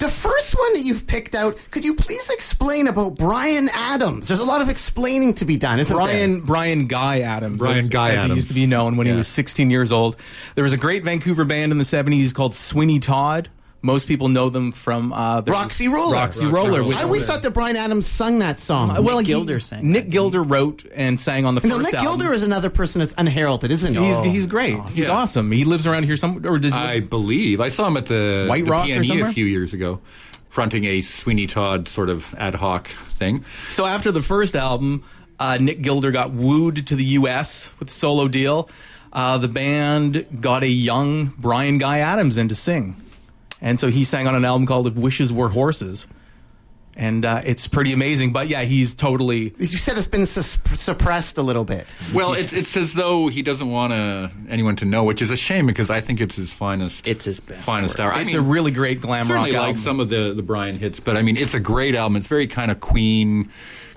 The 0.00 0.08
first 0.08 0.58
one 0.58 0.74
that 0.74 0.80
you've 0.82 1.06
picked 1.06 1.34
out, 1.36 1.56
could 1.70 1.84
you 1.84 1.94
please 1.94 2.28
explain 2.30 2.88
about 2.88 3.16
Bryan 3.16 3.68
Adams? 3.72 4.26
There's 4.26 4.40
a 4.40 4.44
lot 4.44 4.60
of 4.60 4.68
explaining 4.68 5.34
to 5.34 5.44
be 5.44 5.56
done, 5.56 5.78
isn't 5.78 5.94
Bryan 5.96 6.32
there? 6.38 6.40
Bryan 6.46 6.86
Guy 6.88 7.20
Adams. 7.20 7.58
Bryan 7.58 7.78
as, 7.78 7.88
Guy 7.88 8.10
as 8.10 8.18
Adams. 8.18 8.30
he 8.30 8.34
used 8.36 8.48
to 8.48 8.54
be 8.54 8.66
known 8.66 8.96
when 8.96 9.06
Yeah. 9.06 9.12
he 9.12 9.16
was 9.18 9.28
16 9.28 9.70
years 9.70 9.92
old. 9.92 10.16
There 10.56 10.64
was 10.64 10.72
a 10.72 10.76
great 10.78 11.04
Vancouver 11.04 11.44
band 11.44 11.70
in 11.70 11.78
the 11.78 11.84
70s 11.84 12.32
called 12.34 12.54
Sweeney 12.54 12.98
Todd. 12.98 13.50
Most 13.82 14.06
people 14.06 14.28
know 14.28 14.50
them 14.50 14.72
from 14.72 15.10
uh, 15.12 15.40
the 15.40 15.52
Roxy 15.52 15.88
Roller. 15.88 16.14
Roxy, 16.14 16.44
Roxy 16.44 16.54
Roller. 16.54 16.82
Roller. 16.82 16.94
I 16.96 17.02
always 17.04 17.26
thought 17.26 17.42
that 17.42 17.52
Bryan 17.52 17.76
Adams 17.76 18.06
sung 18.06 18.40
that 18.40 18.60
song. 18.60 18.90
Uh, 18.90 19.00
well, 19.00 19.16
Nick 19.18 19.26
he- 19.26 19.32
Gilder 19.32 19.58
sang 19.58 19.90
Nick 19.90 20.04
that. 20.04 20.10
Gilder 20.10 20.42
wrote 20.42 20.84
and 20.94 21.18
sang 21.18 21.46
on 21.46 21.54
the 21.54 21.66
no, 21.66 21.76
first 21.76 21.86
Nick 21.86 21.94
album. 21.94 22.18
Gilder 22.20 22.34
is 22.34 22.42
another 22.42 22.68
person 22.68 22.98
that's 22.98 23.14
unheralded, 23.16 23.70
isn't 23.70 23.94
he? 23.94 24.04
He's, 24.04 24.18
he's 24.18 24.46
great. 24.46 24.78
He's 24.86 24.98
Yeah. 24.98 25.10
awesome. 25.12 25.50
He 25.50 25.64
lives 25.64 25.86
around 25.86 26.04
here 26.04 26.18
some 26.18 26.44
or 26.46 26.58
does 26.58 26.74
he 26.74 26.78
I 26.78 27.00
believe 27.00 27.60
I 27.62 27.68
saw 27.68 27.86
him 27.86 27.96
at 27.96 28.04
the, 28.06 28.46
White 28.48 28.66
the 28.66 28.70
Rock 28.70 28.86
or 28.86 28.90
PNE 28.90 29.06
somewhere? 29.06 29.28
a 29.30 29.32
few 29.32 29.46
years 29.46 29.72
ago, 29.72 30.00
fronting 30.50 30.84
a 30.84 31.00
Sweeney 31.00 31.46
Todd 31.46 31.88
sort 31.88 32.10
of 32.10 32.34
ad 32.34 32.56
hoc 32.56 32.86
thing. 32.86 33.42
So 33.70 33.86
after 33.86 34.12
the 34.12 34.20
first 34.22 34.54
album, 34.56 35.04
uh, 35.38 35.56
Nick 35.58 35.80
Gilder 35.80 36.10
got 36.10 36.32
wooed 36.32 36.86
to 36.88 36.94
the 36.96 37.04
U.S. 37.04 37.72
with 37.80 37.88
a 37.88 37.92
solo 37.92 38.28
deal. 38.28 38.68
Uh, 39.10 39.38
the 39.38 39.48
band 39.48 40.26
got 40.42 40.62
a 40.62 40.68
young 40.68 41.28
Bryan 41.38 41.78
Guy 41.78 41.98
Adams 42.00 42.36
in 42.38 42.48
to 42.48 42.54
sing, 42.54 42.94
and 43.60 43.78
so 43.80 43.88
he 43.88 44.04
sang 44.04 44.26
on 44.26 44.34
an 44.34 44.44
album 44.44 44.66
called 44.66 44.86
"If 44.86 44.94
Wishes 44.94 45.32
Were 45.32 45.48
Horses," 45.48 46.06
and 46.96 47.24
uh, 47.24 47.40
it's 47.44 47.66
pretty 47.68 47.92
amazing. 47.92 48.32
But 48.32 48.48
yeah, 48.48 48.62
he's 48.62 48.94
totally 48.94 49.54
You 49.58 49.66
said 49.66 49.96
it's 49.96 50.06
been 50.06 50.26
sus- 50.26 50.58
suppressed 50.80 51.38
a 51.38 51.42
little 51.42 51.64
bit. 51.64 51.94
Well, 52.12 52.32
it's 52.34 52.52
it's 52.52 52.76
as 52.76 52.94
though 52.94 53.28
he 53.28 53.42
doesn't 53.42 53.70
want 53.70 53.92
to, 53.92 54.30
anyone 54.48 54.76
to 54.76 54.84
know, 54.84 55.04
which 55.04 55.22
is 55.22 55.30
a 55.30 55.36
shame 55.36 55.66
because 55.66 55.90
I 55.90 56.00
think 56.00 56.20
it's 56.20 56.36
his 56.36 56.52
finest. 56.52 57.06
It's 57.06 57.24
his 57.24 57.40
best 57.40 57.64
finest 57.64 57.98
work. 57.98 58.06
hour. 58.08 58.12
I 58.12 58.22
it's 58.22 58.32
mean, 58.32 58.42
a 58.42 58.44
really 58.46 58.70
great 58.72 59.00
glam 59.00 59.20
rock 59.20 59.26
certainly 59.28 59.56
album. 59.56 59.70
like 59.70 59.78
some 59.78 60.00
of 60.00 60.08
the 60.08 60.32
the 60.34 60.42
Bryan 60.42 60.76
hits, 60.78 61.00
but 61.00 61.16
I 61.16 61.22
mean, 61.22 61.36
it's 61.36 61.54
a 61.54 61.60
great 61.60 61.94
album. 61.94 62.16
It's 62.16 62.26
very 62.28 62.46
kind 62.48 62.70
of 62.70 62.80
Queen, 62.80 63.50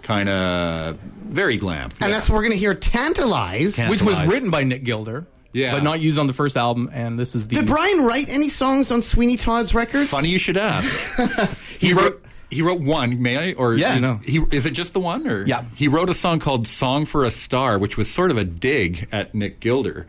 kind 0.04 0.30
of 0.30 0.98
very 0.98 1.58
glam. 1.58 1.90
And 2.00 2.14
that's 2.14 2.30
what 2.30 2.36
we're 2.36 2.42
going 2.44 2.52
to 2.54 2.58
hear 2.60 2.76
Tantalize. 2.76 3.76
Can- 3.76 3.90
which 3.90 4.02
was 4.04 4.24
written 4.28 4.52
by 4.52 4.64
Nick 4.64 4.84
Gilder, 4.84 5.26
Yeah. 5.54 5.72
but 5.72 5.84
not 5.84 6.02
used 6.02 6.20
on 6.20 6.28
the 6.28 6.34
first 6.34 6.58
album. 6.58 6.90
And 6.92 7.18
this 7.18 7.36
is 7.36 7.48
the 7.48 7.56
Did 7.56 7.68
Bryan 7.68 8.06
write 8.06 8.28
any 8.30 8.50
songs 8.50 8.92
on 8.92 9.02
Sweeney 9.02 9.38
Todd's 9.38 9.74
records? 9.74 10.10
Funny 10.10 10.30
you 10.30 10.40
should 10.40 10.58
ask. 10.58 11.20
he 11.80 11.94
wrote. 11.94 12.22
He 12.50 12.62
wrote 12.62 12.82
one, 12.82 13.20
may 13.20 13.52
I? 13.52 13.54
Or 13.54 13.74
Yeah, 13.74 13.96
is, 13.96 14.02
no. 14.02 14.16
He 14.24 14.40
is 14.52 14.68
it 14.68 14.72
just 14.72 14.94
the 14.94 15.00
one? 15.00 15.26
Or 15.28 15.44
Yeah. 15.46 15.64
He 15.76 15.88
wrote 15.88 16.12
a 16.12 16.14
song 16.14 16.38
called 16.38 16.68
"Song 16.68 17.06
for 17.06 17.24
a 17.26 17.32
Star," 17.32 17.80
which 17.80 17.98
was 17.98 18.08
sort 18.08 18.30
of 18.30 18.38
a 18.38 18.44
dig 18.44 19.08
at 19.12 19.34
Nick 19.34 19.60
Gilder 19.60 20.06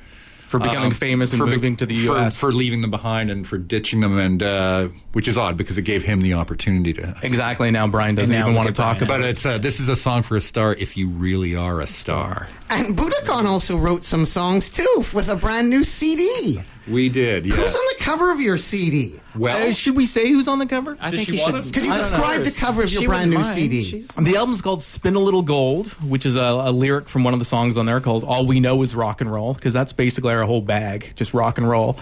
for 0.59 0.61
becoming 0.61 0.87
Um, 0.91 0.93
famous 0.95 1.33
and 1.33 1.39
for 1.41 1.47
be- 1.47 1.53
moving 1.53 1.77
to 1.77 1.87
the 1.87 1.95
U.S. 1.95 2.39
for 2.39 2.53
leaving 2.53 2.81
them 2.81 2.91
behind 2.91 3.31
and 3.31 3.47
for 3.47 3.59
ditching 3.59 4.01
them, 4.01 4.19
and 4.19 4.43
uh, 4.43 4.89
which 5.13 5.27
is 5.29 5.37
odd 5.37 5.57
because 5.57 5.79
it 5.79 5.83
gave 5.83 6.03
him 6.05 6.21
the 6.21 6.35
opportunity 6.35 6.93
to. 6.95 7.15
exactly. 7.23 7.71
Now 7.71 7.89
Bryan 7.89 8.15
doesn't 8.15 8.35
now 8.35 8.43
even 8.45 8.55
want 8.55 8.69
to 8.69 8.73
talk 8.75 8.99
Bryan 8.99 9.11
about 9.11 9.21
it. 9.23 9.31
it's 9.31 9.45
uh, 9.45 9.59
this 9.59 9.81
is 9.81 9.89
a 9.89 9.97
song 9.97 10.23
for 10.23 10.37
a 10.37 10.41
star 10.41 10.75
if 10.75 10.97
you 10.97 11.09
really 11.09 11.57
are 11.57 11.81
a 11.81 11.87
star. 11.87 12.47
And 12.71 12.97
Budokan 12.97 13.47
also 13.47 13.77
wrote 13.77 14.05
some 14.05 14.25
songs 14.27 14.71
too 14.71 15.05
with 15.13 15.29
a 15.29 15.37
brand 15.37 15.71
new 15.71 15.83
CD. 15.85 16.61
We 16.89 17.09
did, 17.09 17.47
Who's 17.47 17.57
on 17.57 17.73
the 17.73 17.95
cover 17.99 18.31
of 18.31 18.41
your 18.41 18.57
CD? 18.59 19.19
Well, 19.35 19.71
Uh, 19.71 19.73
should 19.73 19.97
we 19.97 20.05
say 20.07 20.29
who's 20.29 20.49
on 20.49 20.59
the 20.59 20.67
cover? 20.67 20.99
I 21.01 21.11
Does 21.11 21.21
think 21.21 21.29
she 21.29 21.33
you 21.37 21.39
should. 21.47 21.55
us? 21.55 21.71
Could 21.71 21.87
you 21.87 21.93
I 21.93 21.97
don't 21.99 22.11
know. 22.11 22.17
describe 22.19 22.45
the 22.45 22.51
cover 22.51 22.83
of 22.85 22.93
your 22.93 23.01
She 23.03 23.07
brand 23.07 23.31
new 23.31 23.39
mind. 23.39 23.55
CD? 23.55 23.83
She's- 23.83 24.09
The 24.21 24.37
album's 24.37 24.61
called 24.61 24.83
Spin 24.83 25.15
a 25.15 25.19
Little 25.19 25.43
Gold, 25.43 25.89
which 26.03 26.27
is 26.27 26.37
a, 26.37 26.41
a 26.43 26.71
lyric 26.73 27.09
from 27.09 27.25
one 27.25 27.33
of 27.33 27.39
the 27.39 27.45
songs 27.47 27.77
on 27.79 27.87
there 27.87 28.01
called 28.01 28.23
All 28.25 28.47
We 28.47 28.61
Know 28.61 28.83
Is 28.83 28.95
Rock 28.95 29.21
and 29.23 29.33
Roll, 29.33 29.55
because 29.55 29.73
that's 29.73 29.93
basically 29.95 30.35
our 30.35 30.45
whole 30.45 30.61
bag, 30.61 31.13
just 31.17 31.33
rock 31.33 31.57
and 31.59 31.69
roll. 31.69 31.97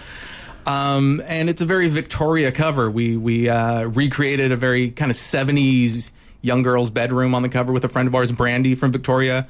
Um, 0.65 1.21
and 1.27 1.49
it's 1.49 1.61
a 1.61 1.65
very 1.65 1.87
Victoria 1.89 2.51
cover. 2.51 2.89
We, 2.91 3.17
we 3.17 3.49
uh, 3.49 3.83
recreated 3.83 4.51
a 4.51 4.57
very 4.57 4.91
kind 4.91 5.11
of 5.11 5.17
70s 5.17 6.09
young 6.41 6.61
girl's 6.61 6.89
bedroom 6.89 7.33
on 7.35 7.41
the 7.41 7.49
cover 7.49 7.71
with 7.71 7.83
a 7.85 7.89
friend 7.89 8.07
of 8.07 8.15
ours, 8.15 8.31
Brandy 8.31 8.75
from 8.75 8.91
Victoria, 8.91 9.47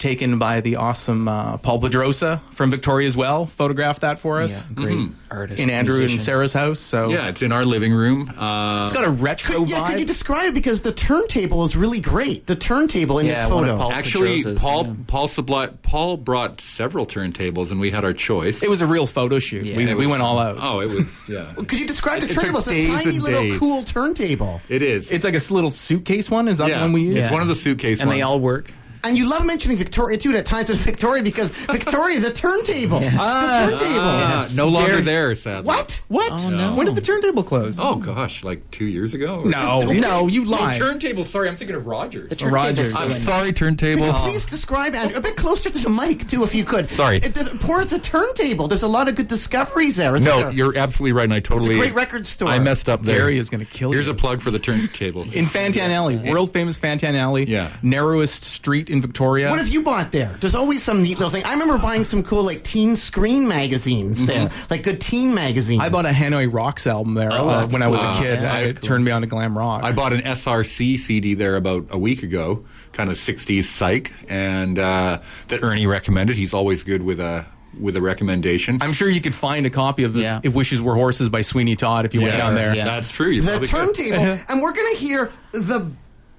taken 0.00 0.38
by 0.38 0.60
the 0.60 0.76
awesome 0.76 1.28
uh, 1.28 1.58
Paul 1.58 1.78
Pedrosa 1.78 2.40
from 2.50 2.70
Victoria 2.70 3.06
as 3.06 3.16
well, 3.16 3.46
photographed 3.46 4.00
that 4.00 4.18
for 4.18 4.40
us 4.40 4.60
Yeah, 4.62 4.74
great 4.74 5.08
artist. 5.30 5.60
in 5.60 5.70
Andrew 5.70 5.94
musician. 5.98 6.16
and 6.18 6.24
Sarah's 6.24 6.52
house. 6.52 6.80
So 6.80 7.10
yeah, 7.10 7.28
it's 7.28 7.42
in 7.42 7.52
our 7.52 7.64
living 7.64 7.92
room. 7.92 8.28
Uh, 8.36 8.84
it's 8.86 8.94
got 8.94 9.04
a 9.04 9.10
retro 9.10 9.56
Could, 9.60 9.70
yeah, 9.70 9.76
vibe. 9.80 9.90
could 9.90 10.00
you 10.00 10.06
describe 10.06 10.48
it? 10.48 10.54
Because 10.54 10.82
the 10.82 10.90
turntable 10.92 11.64
is 11.64 11.76
really 11.76 12.00
great. 12.00 12.46
The 12.46 12.56
turntable 12.56 13.18
in 13.20 13.26
Yeah, 13.26 13.44
this 13.44 13.52
photo. 13.52 13.76
Paul- 13.78 13.92
Actually, 13.92 14.38
Pedrosa's, 14.38 14.58
Paul 14.60 14.86
yeah. 14.86 14.94
Paul 15.06 15.28
Supply, 15.28 15.66
Paul 15.82 16.16
brought 16.16 16.60
several 16.60 17.06
turntables, 17.06 17.70
and 17.70 17.78
we 17.78 17.90
had 17.90 18.04
our 18.04 18.12
choice. 18.14 18.62
it 18.62 18.70
was 18.70 18.80
a 18.80 18.86
real 18.86 19.06
photo 19.06 19.38
shoot. 19.38 19.64
Yeah. 19.64 19.76
we, 19.76 19.84
It 19.90 19.96
we 19.98 20.06
went 20.06 20.22
all 20.22 20.38
out. 20.38 20.56
Oh, 20.58 20.80
it 20.80 20.88
was 20.88 21.22
yeah. 21.28 21.52
Could 21.56 21.78
you 21.78 21.86
describe 21.86 22.20
the 22.20 22.26
It 22.26 22.30
took 22.32 22.42
turntable? 22.44 22.60
It's 22.60 22.68
a 22.70 22.88
tiny 22.88 23.18
little 23.18 23.42
days. 23.42 23.58
cool 23.58 23.82
turntable. 23.84 24.60
It 24.68 24.82
is. 24.82 25.12
It's 25.12 25.24
like 25.24 25.34
a 25.34 25.52
little 25.54 25.70
suitcase 25.70 26.30
one. 26.30 26.48
Is 26.48 26.58
that 26.58 26.68
yeah. 26.70 26.78
the 26.78 26.84
one 26.84 26.92
we 26.92 27.02
use? 27.02 27.22
It's 27.24 27.32
one 27.32 27.42
of 27.42 27.48
the 27.48 27.54
suitcase 27.54 28.00
and 28.00 28.08
ones. 28.08 28.18
they 28.18 28.22
all 28.22 28.40
work. 28.40 28.72
And 29.02 29.16
you 29.16 29.28
love 29.28 29.46
mentioning 29.46 29.76
Victoria 29.76 30.18
too 30.18 30.34
at 30.36 30.46
times 30.46 30.70
in 30.70 30.76
Victoria 30.76 31.22
because 31.22 31.50
Victoria, 31.66 32.20
the 32.20 32.30
turntable. 32.32 33.00
Ah, 33.02 33.66
the 33.70 33.76
turntable. 33.78 34.56
no 34.56 34.68
longer 34.68 34.90
Gary- 34.92 35.02
there, 35.02 35.34
sadly. 35.34 35.66
What? 35.66 36.02
What? 36.08 36.44
Oh, 36.44 36.50
no. 36.50 36.74
When 36.74 36.86
did 36.86 36.94
the 36.96 37.00
turntable 37.00 37.42
close? 37.42 37.78
Oh 37.80 37.94
gosh, 37.96 38.44
like 38.44 38.70
two 38.70 38.84
years 38.84 39.14
ago. 39.14 39.42
No, 39.44 39.78
no, 39.86 40.26
you 40.26 40.44
lied. 40.44 40.76
turntable. 40.76 41.24
Sorry, 41.24 41.48
I'm 41.48 41.56
thinking 41.56 41.76
of 41.76 41.86
Rogers. 41.86 42.30
The 42.30 42.46
Rogers. 42.46 42.94
I'm 42.94 43.10
sorry, 43.10 43.52
turntable. 43.52 44.12
Please 44.12 44.46
describe 44.46 44.94
Andrew 44.94 45.16
a 45.18 45.20
bit 45.20 45.36
closer 45.36 45.70
to 45.70 45.78
the 45.78 45.88
mic 45.90 46.28
too, 46.28 46.42
if 46.44 46.54
you 46.54 46.64
could. 46.64 46.88
Sorry. 46.88 47.16
It, 47.18 47.36
it, 47.36 47.60
pour 47.60 47.80
it's 47.82 47.92
a 47.92 47.98
turntable. 47.98 48.68
There's 48.68 48.82
a 48.82 48.88
lot 48.88 49.08
of 49.08 49.16
good 49.16 49.28
discoveries 49.28 49.96
there. 49.96 50.14
isn't 50.16 50.26
No, 50.28 50.40
there? 50.40 50.50
you're 50.52 50.76
absolutely 50.76 51.12
right, 51.12 51.24
and 51.24 51.34
I 51.34 51.40
totally. 51.40 51.76
great 51.76 51.94
record 51.94 52.26
store. 52.26 52.48
I 52.48 52.58
messed 52.58 52.88
up 52.88 53.02
there. 53.02 53.16
Gary 53.18 53.38
is 53.38 53.48
gonna 53.50 53.64
kill 53.64 53.90
you. 53.90 53.94
Here's 53.94 54.06
you. 54.06 54.12
a 54.12 54.16
plug 54.16 54.40
for 54.42 54.50
the 54.50 54.58
turntable. 54.58 55.22
in 55.22 55.44
Fantan 55.46 55.88
Alley, 55.90 56.16
world 56.16 56.52
famous 56.52 56.78
Fantan 56.78 57.14
Alley. 57.14 57.44
Yeah. 57.48 57.74
narrowest 57.82 58.42
street 58.42 58.89
in 58.90 59.00
Victoria. 59.00 59.48
What 59.50 59.58
have 59.58 59.68
you 59.68 59.82
bought 59.82 60.12
there? 60.12 60.36
There's 60.40 60.54
always 60.54 60.82
some 60.82 61.02
neat 61.02 61.18
little 61.18 61.30
thing. 61.30 61.44
I 61.44 61.52
remember 61.52 61.78
buying 61.78 62.04
some 62.04 62.22
cool 62.22 62.44
like 62.44 62.62
teen 62.64 62.96
screen 62.96 63.48
magazines 63.48 64.26
there, 64.26 64.50
like 64.68 64.82
good 64.82 65.00
teen 65.00 65.34
magazines. 65.34 65.80
I 65.82 65.88
bought 65.88 66.04
a 66.04 66.10
Hanoi 66.10 66.52
Rocks 66.52 66.86
album 66.86 67.14
there 67.14 67.30
Oh, 67.32 67.48
uh, 67.48 67.60
that's 67.60 67.72
when 67.72 67.82
I 67.82 67.88
was 67.88 68.02
a 68.02 68.12
kid. 68.20 68.40
Yeah, 68.40 68.56
and 68.56 68.66
it 68.68 68.80
cool. 68.80 68.88
turned 68.88 69.04
me 69.04 69.10
on 69.10 69.22
to 69.22 69.26
glam 69.26 69.56
rock. 69.56 69.84
I 69.84 69.92
bought 69.92 70.12
an 70.12 70.20
SRC 70.22 70.98
CD 70.98 71.34
there 71.34 71.56
about 71.56 71.86
a 71.90 71.98
week 71.98 72.22
ago, 72.22 72.64
kind 72.92 73.08
of 73.10 73.16
60s 73.16 73.64
psych, 73.64 74.12
and 74.28 74.78
uh, 74.78 75.20
that 75.48 75.62
Ernie 75.62 75.86
recommended. 75.86 76.36
He's 76.36 76.52
always 76.52 76.82
good 76.84 77.02
with 77.02 77.20
a 77.20 77.46
with 77.78 77.96
a 77.96 78.00
recommendation. 78.02 78.78
I'm 78.80 78.92
sure 78.92 79.08
you 79.08 79.20
could 79.20 79.34
find 79.34 79.64
a 79.64 79.70
copy 79.70 80.02
of 80.02 80.16
Yeah. 80.16 80.40
If 80.42 80.54
Wishes 80.54 80.82
Were 80.82 80.96
Horses 80.96 81.28
by 81.28 81.42
Sweeney 81.42 81.76
Todd 81.76 82.04
if 82.04 82.12
you 82.14 82.20
went 82.20 82.36
down 82.36 82.56
there. 82.56 82.74
yeah. 82.74 82.84
That's 82.84 83.12
true. 83.12 83.30
You 83.30 83.42
the 83.42 83.48
probably 83.66 83.68
could. 83.68 84.14
turntable, 84.14 84.44
and 84.48 84.60
we're 84.60 84.72
gonna 84.74 84.96
hear 84.96 85.30
the 85.52 85.90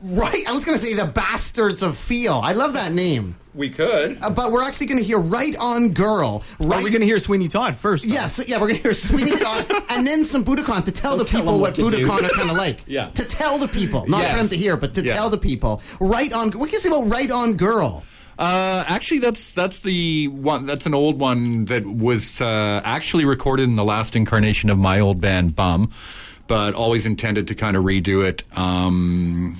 right. 0.03 0.43
I 0.47 0.51
was 0.51 0.65
gonna 0.65 0.77
say 0.77 0.93
the 0.93 1.05
bastards 1.05 1.83
of 1.83 1.97
feel. 1.97 2.33
I 2.43 2.53
love 2.53 2.73
that 2.73 2.91
name, 2.91 3.35
We 3.53 3.69
could. 3.69 4.17
uh, 4.21 4.29
but 4.29 4.51
we're 4.51 4.63
actually 4.63 4.87
gonna 4.87 5.01
hear 5.01 5.19
right 5.19 5.55
on 5.59 5.89
girl. 5.93 6.43
Right. 6.59 6.79
Are 6.79 6.83
we 6.83 6.89
going 6.89 7.01
to 7.01 7.05
hear 7.07 7.19
Sweeney 7.19 7.47
Todd 7.47 7.75
first? 7.75 8.07
though? 8.07 8.13
Yes, 8.13 8.43
yeah, 8.47 8.59
we're 8.59 8.67
gonna 8.69 8.79
hear 8.79 8.93
Sweeney 8.93 9.31
Todd 9.37 9.65
and 9.89 10.05
then 10.07 10.25
some 10.25 10.43
Budokan 10.43 10.85
to 10.85 10.91
tell 10.91 11.17
the 11.17 11.23
tell 11.25 11.41
people 11.41 11.59
what, 11.59 11.77
what. 11.77 11.93
Budokan 11.93 12.23
are 12.23 12.29
kind 12.29 12.49
of 12.51 12.57
like. 12.65 12.79
Yeah. 12.87 13.09
To 13.09 13.23
tell 13.25 13.57
the 13.57 13.67
people, 13.67 14.07
not 14.07 14.21
Yes. 14.21 14.31
for 14.31 14.37
them 14.37 14.47
to 14.49 14.57
hear, 14.57 14.77
but 14.77 14.93
to 14.95 15.03
Yeah. 15.03 15.13
tell 15.13 15.29
the 15.29 15.37
people. 15.37 15.81
Right 15.99 16.31
on. 16.33 16.51
What 16.51 16.69
can 16.69 16.73
you 16.73 16.79
say 16.79 16.89
about 16.89 17.09
right 17.11 17.29
on 17.31 17.53
girl? 17.57 18.03
Uh, 18.39 18.83
actually, 18.87 19.19
that's 19.19 19.51
that's 19.51 19.79
the 19.79 20.27
one. 20.29 20.65
That's 20.65 20.85
an 20.87 20.95
old 20.95 21.19
one 21.19 21.65
that 21.65 21.85
was 21.85 22.41
uh, 22.41 22.81
actually 22.83 23.25
recorded 23.25 23.63
in 23.69 23.75
the 23.75 23.83
last 23.83 24.15
incarnation 24.15 24.69
of 24.71 24.79
my 24.79 24.99
old 24.99 25.21
band 25.21 25.55
Bum, 25.55 25.91
but 26.47 26.73
always 26.73 27.05
intended 27.05 27.47
to 27.49 27.55
kind 27.55 27.75
of 27.75 27.83
redo 27.83 28.25
it. 28.25 28.43
Um, 28.57 29.53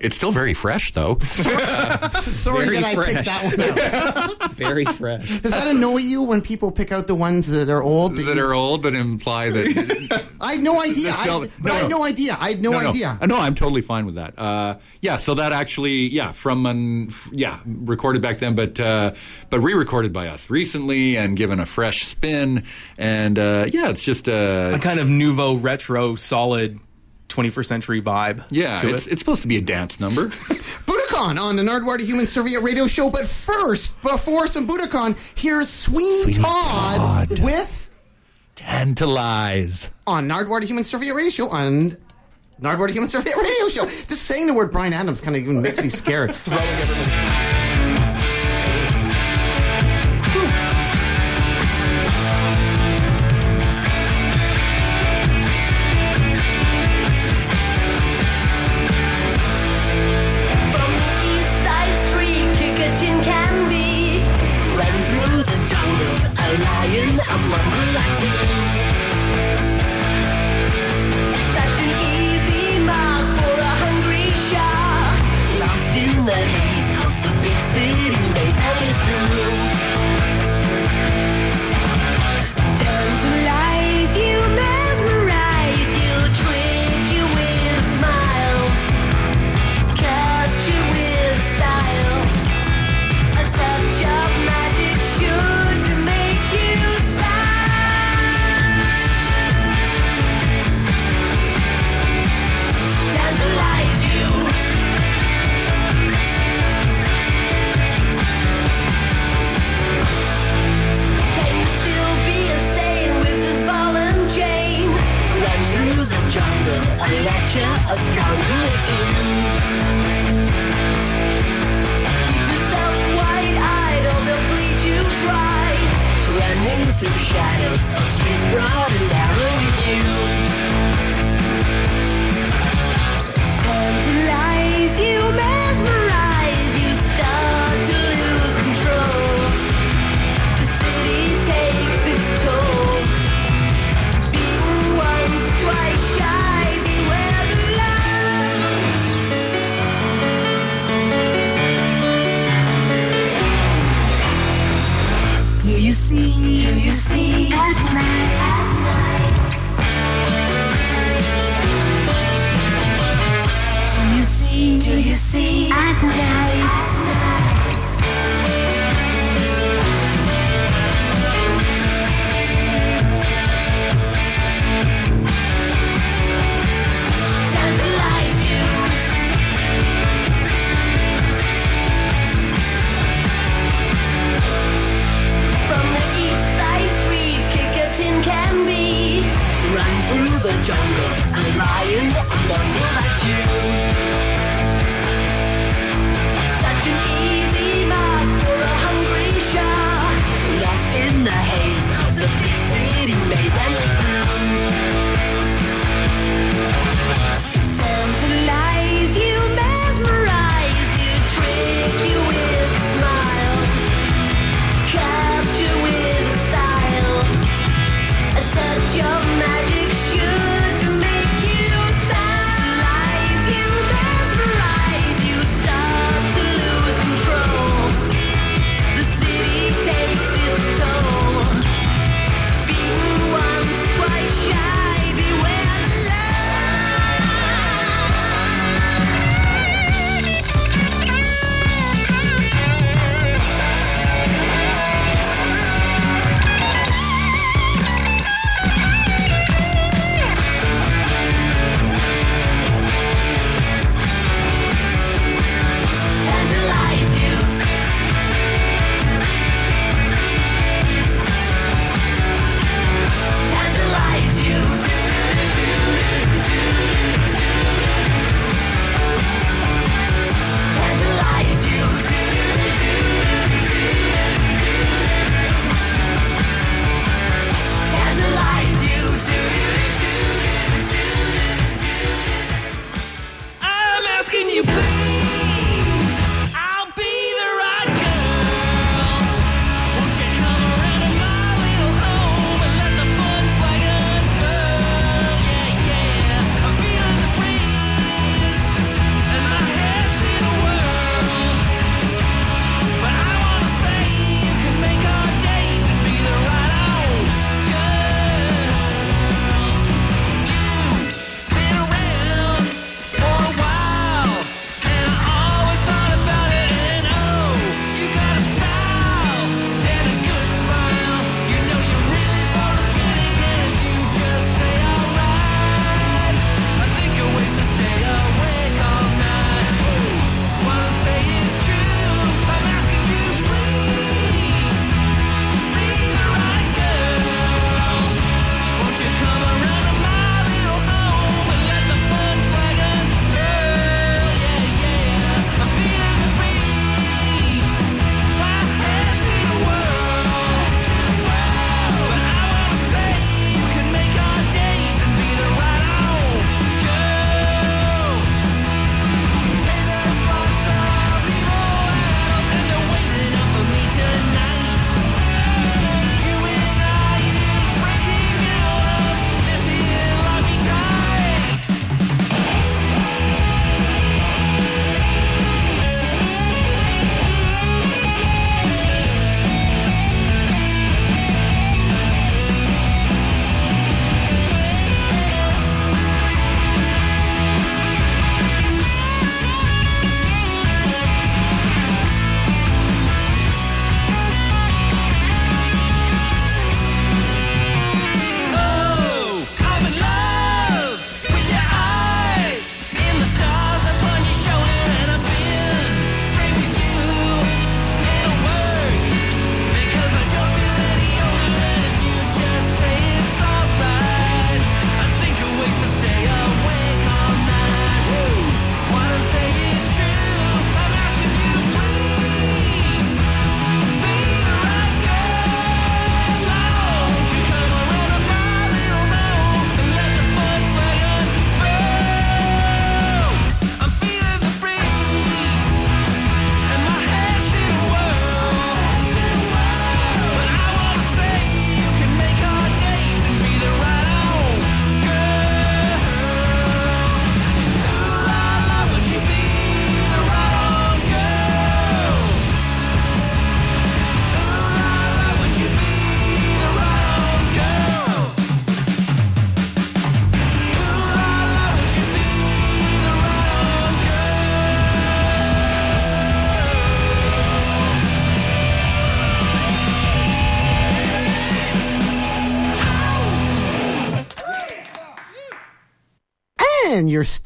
it's 0.00 0.16
still 0.16 0.32
very 0.32 0.54
fresh, 0.54 0.92
though. 0.92 1.18
Sorry 1.20 2.66
Very 2.66 2.76
that 2.80 2.84
I 2.84 2.94
picked 2.94 3.10
fresh. 3.12 3.26
that 3.26 4.28
one 4.28 4.40
out. 4.42 4.52
Very 4.56 4.84
fresh. 4.86 5.40
Does 5.40 5.52
that 5.52 5.68
annoy 5.68 5.98
you 5.98 6.22
when 6.22 6.40
people 6.40 6.70
pick 6.70 6.90
out 6.92 7.06
the 7.06 7.14
ones 7.14 7.46
that 7.48 7.68
are 7.68 7.82
old? 7.82 8.16
that 8.16 8.36
you- 8.36 8.42
are 8.42 8.54
old 8.54 8.82
that 8.84 8.94
imply 8.94 9.50
that 9.50 10.24
I 10.40 10.52
had 10.52 10.62
no 10.62 10.80
idea. 10.80 11.10
The 11.12 11.18
I, 11.18 11.24
cell- 11.24 11.40
but 11.40 11.50
no, 11.64 11.72
I 11.72 11.76
had 11.78 11.90
no. 11.90 11.98
no 11.98 12.04
idea. 12.04 12.36
I 12.40 12.48
had 12.50 12.62
no, 12.62 12.70
no, 12.72 12.78
idea. 12.78 13.18
No, 13.20 13.26
no, 13.26 13.38
I'm 13.40 13.54
totally 13.54 13.82
fine 13.82 14.06
with 14.06 14.14
that. 14.16 14.38
Uh, 14.38 14.76
yeah, 15.02 15.16
so 15.16 15.34
that 15.34 15.52
actually, 15.52 16.08
yeah, 16.08 16.32
from 16.32 16.64
an, 16.66 17.08
f- 17.08 17.28
yeah, 17.32 17.60
recorded 17.66 18.22
back 18.22 18.38
then, 18.38 18.54
but 18.54 18.78
uh, 18.80 19.12
but 19.50 19.60
re-recorded 19.60 20.12
by 20.12 20.28
us 20.28 20.48
recently 20.50 21.16
and 21.16 21.36
given 21.36 21.60
a 21.60 21.66
fresh 21.66 22.04
spin, 22.06 22.64
and 22.98 23.38
uh, 23.38 23.66
yeah, 23.70 23.88
it's 23.90 24.02
just 24.04 24.28
A 24.28 24.74
a 24.74 24.78
kind 24.78 25.00
of 25.00 25.08
nouveau 25.08 25.56
retro 25.56 26.14
solid 26.14 26.78
21st 27.28 27.66
century 27.66 28.00
vibe 28.02 28.44
yeah, 28.50 28.78
to 28.78 28.94
it's, 28.94 29.06
it. 29.06 29.12
it's 29.12 29.20
supposed 29.20 29.42
to 29.42 29.48
be 29.48 29.56
a 29.56 29.60
dance 29.60 29.98
number. 30.00 30.28
Budokan 30.86 31.40
on 31.40 31.56
the 31.56 31.62
Nardwuar 31.62 32.00
Human 32.00 32.26
Serviette 32.26 32.62
Radio 32.62 32.86
Show. 32.86 33.10
But 33.10 33.26
first, 33.26 34.00
before 34.02 34.46
some 34.46 34.66
Budokan, 34.66 35.16
here's 35.38 35.68
Sweeney, 35.68 36.32
Todd, 36.34 37.28
Todd. 37.28 37.40
with 37.40 37.90
Tantalize. 38.54 39.90
on 40.06 40.28
Nardwuar 40.28 40.62
Human 40.64 40.84
Serviette 40.84 41.14
Radio 41.16 41.30
Show 41.30 41.48
on 41.50 41.96
Nardwuar 42.60 42.90
Human 42.90 43.08
Serviette 43.08 43.36
Radio 43.42 43.68
Show. 43.68 43.86
Just 43.86 44.22
saying 44.22 44.46
the 44.46 44.54
word 44.54 44.70
Bryan 44.72 44.92
Adams 44.92 45.20
kind 45.20 45.36
of 45.36 45.42
even 45.42 45.60
makes 45.60 45.82
me 45.82 45.88
scared. 45.88 46.32
Throwing 46.32 46.62
everything. 46.62 47.45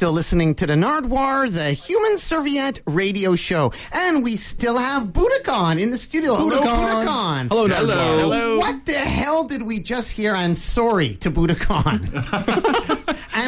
Still 0.00 0.12
listening 0.12 0.54
to 0.54 0.66
the 0.66 0.72
Nardwuar, 0.72 1.50
the 1.52 1.72
Human 1.72 2.16
Serviette 2.16 2.80
radio 2.86 3.36
show. 3.36 3.70
And 3.92 4.24
we 4.24 4.36
still 4.36 4.78
have 4.78 5.08
Budokan 5.08 5.78
in 5.78 5.90
the 5.90 5.98
studio. 5.98 6.36
Hello, 6.36 6.56
Budokan. 6.56 7.04
Budokan. 7.04 7.48
Hello, 7.50 7.68
Nardwuar. 7.68 8.20
Hello. 8.20 8.58
What 8.60 8.86
the 8.86 8.94
hell 8.94 9.44
did 9.46 9.60
we 9.60 9.78
just 9.78 10.12
hear? 10.12 10.34
And 10.34 10.56
sorry 10.56 11.16
to 11.16 11.30
Budokan. 11.30 12.96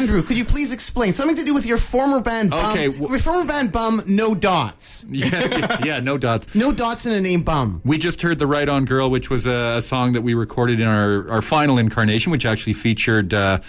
Andrew, 0.03 0.21
could 0.21 0.37
you 0.37 0.43
please 0.43 0.73
explain 0.73 1.13
something 1.13 1.37
to 1.37 1.45
do 1.45 1.53
with 1.53 1.65
your 1.65 1.77
former 1.77 2.19
band 2.19 2.49
Bum? 2.49 2.71
Okay, 2.71 2.87
w- 2.87 3.09
your 3.09 3.19
former 3.19 3.45
band 3.45 3.71
Bum, 3.71 4.03
no 4.05 4.35
dots. 4.35 5.05
yeah, 5.09 5.77
yeah, 5.81 5.99
no 5.99 6.17
dots. 6.17 6.53
No 6.53 6.73
dots 6.73 7.05
in 7.05 7.13
the 7.13 7.21
name 7.21 7.41
Bum. 7.43 7.81
We 7.85 7.97
just 7.97 8.21
heard 8.21 8.37
"The 8.37 8.45
Right 8.45 8.67
On 8.67 8.83
Girl," 8.83 9.09
which 9.09 9.29
was 9.29 9.47
a, 9.47 9.75
a 9.77 9.81
song 9.81 10.11
that 10.11 10.21
we 10.21 10.33
recorded 10.33 10.81
in 10.81 10.87
our, 10.87 11.29
our 11.31 11.41
final 11.41 11.77
incarnation, 11.77 12.33
which 12.33 12.45
actually 12.45 12.73
featured 12.73 13.33
uh, 13.33 13.59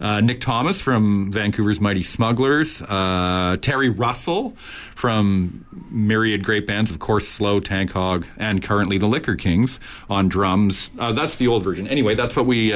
uh, 0.00 0.20
Nick 0.20 0.40
Thomas 0.40 0.80
from 0.80 1.30
Vancouver's 1.30 1.80
Mighty 1.80 2.02
Smugglers, 2.02 2.82
uh, 2.82 3.56
Terry 3.60 3.88
Russell 3.88 4.56
from 4.96 5.64
myriad 5.88 6.42
great 6.42 6.66
bands, 6.66 6.90
of 6.90 6.98
course, 6.98 7.28
Slow, 7.28 7.60
Tank 7.60 7.92
Hog, 7.92 8.26
and 8.38 8.60
currently 8.60 8.98
the 8.98 9.06
Liquor 9.06 9.36
Kings 9.36 9.78
on 10.10 10.28
drums. 10.28 10.90
Uh, 10.98 11.12
that's 11.12 11.36
the 11.36 11.46
old 11.46 11.62
version. 11.62 11.86
Anyway, 11.86 12.16
that's 12.16 12.34
what 12.34 12.46
we. 12.46 12.72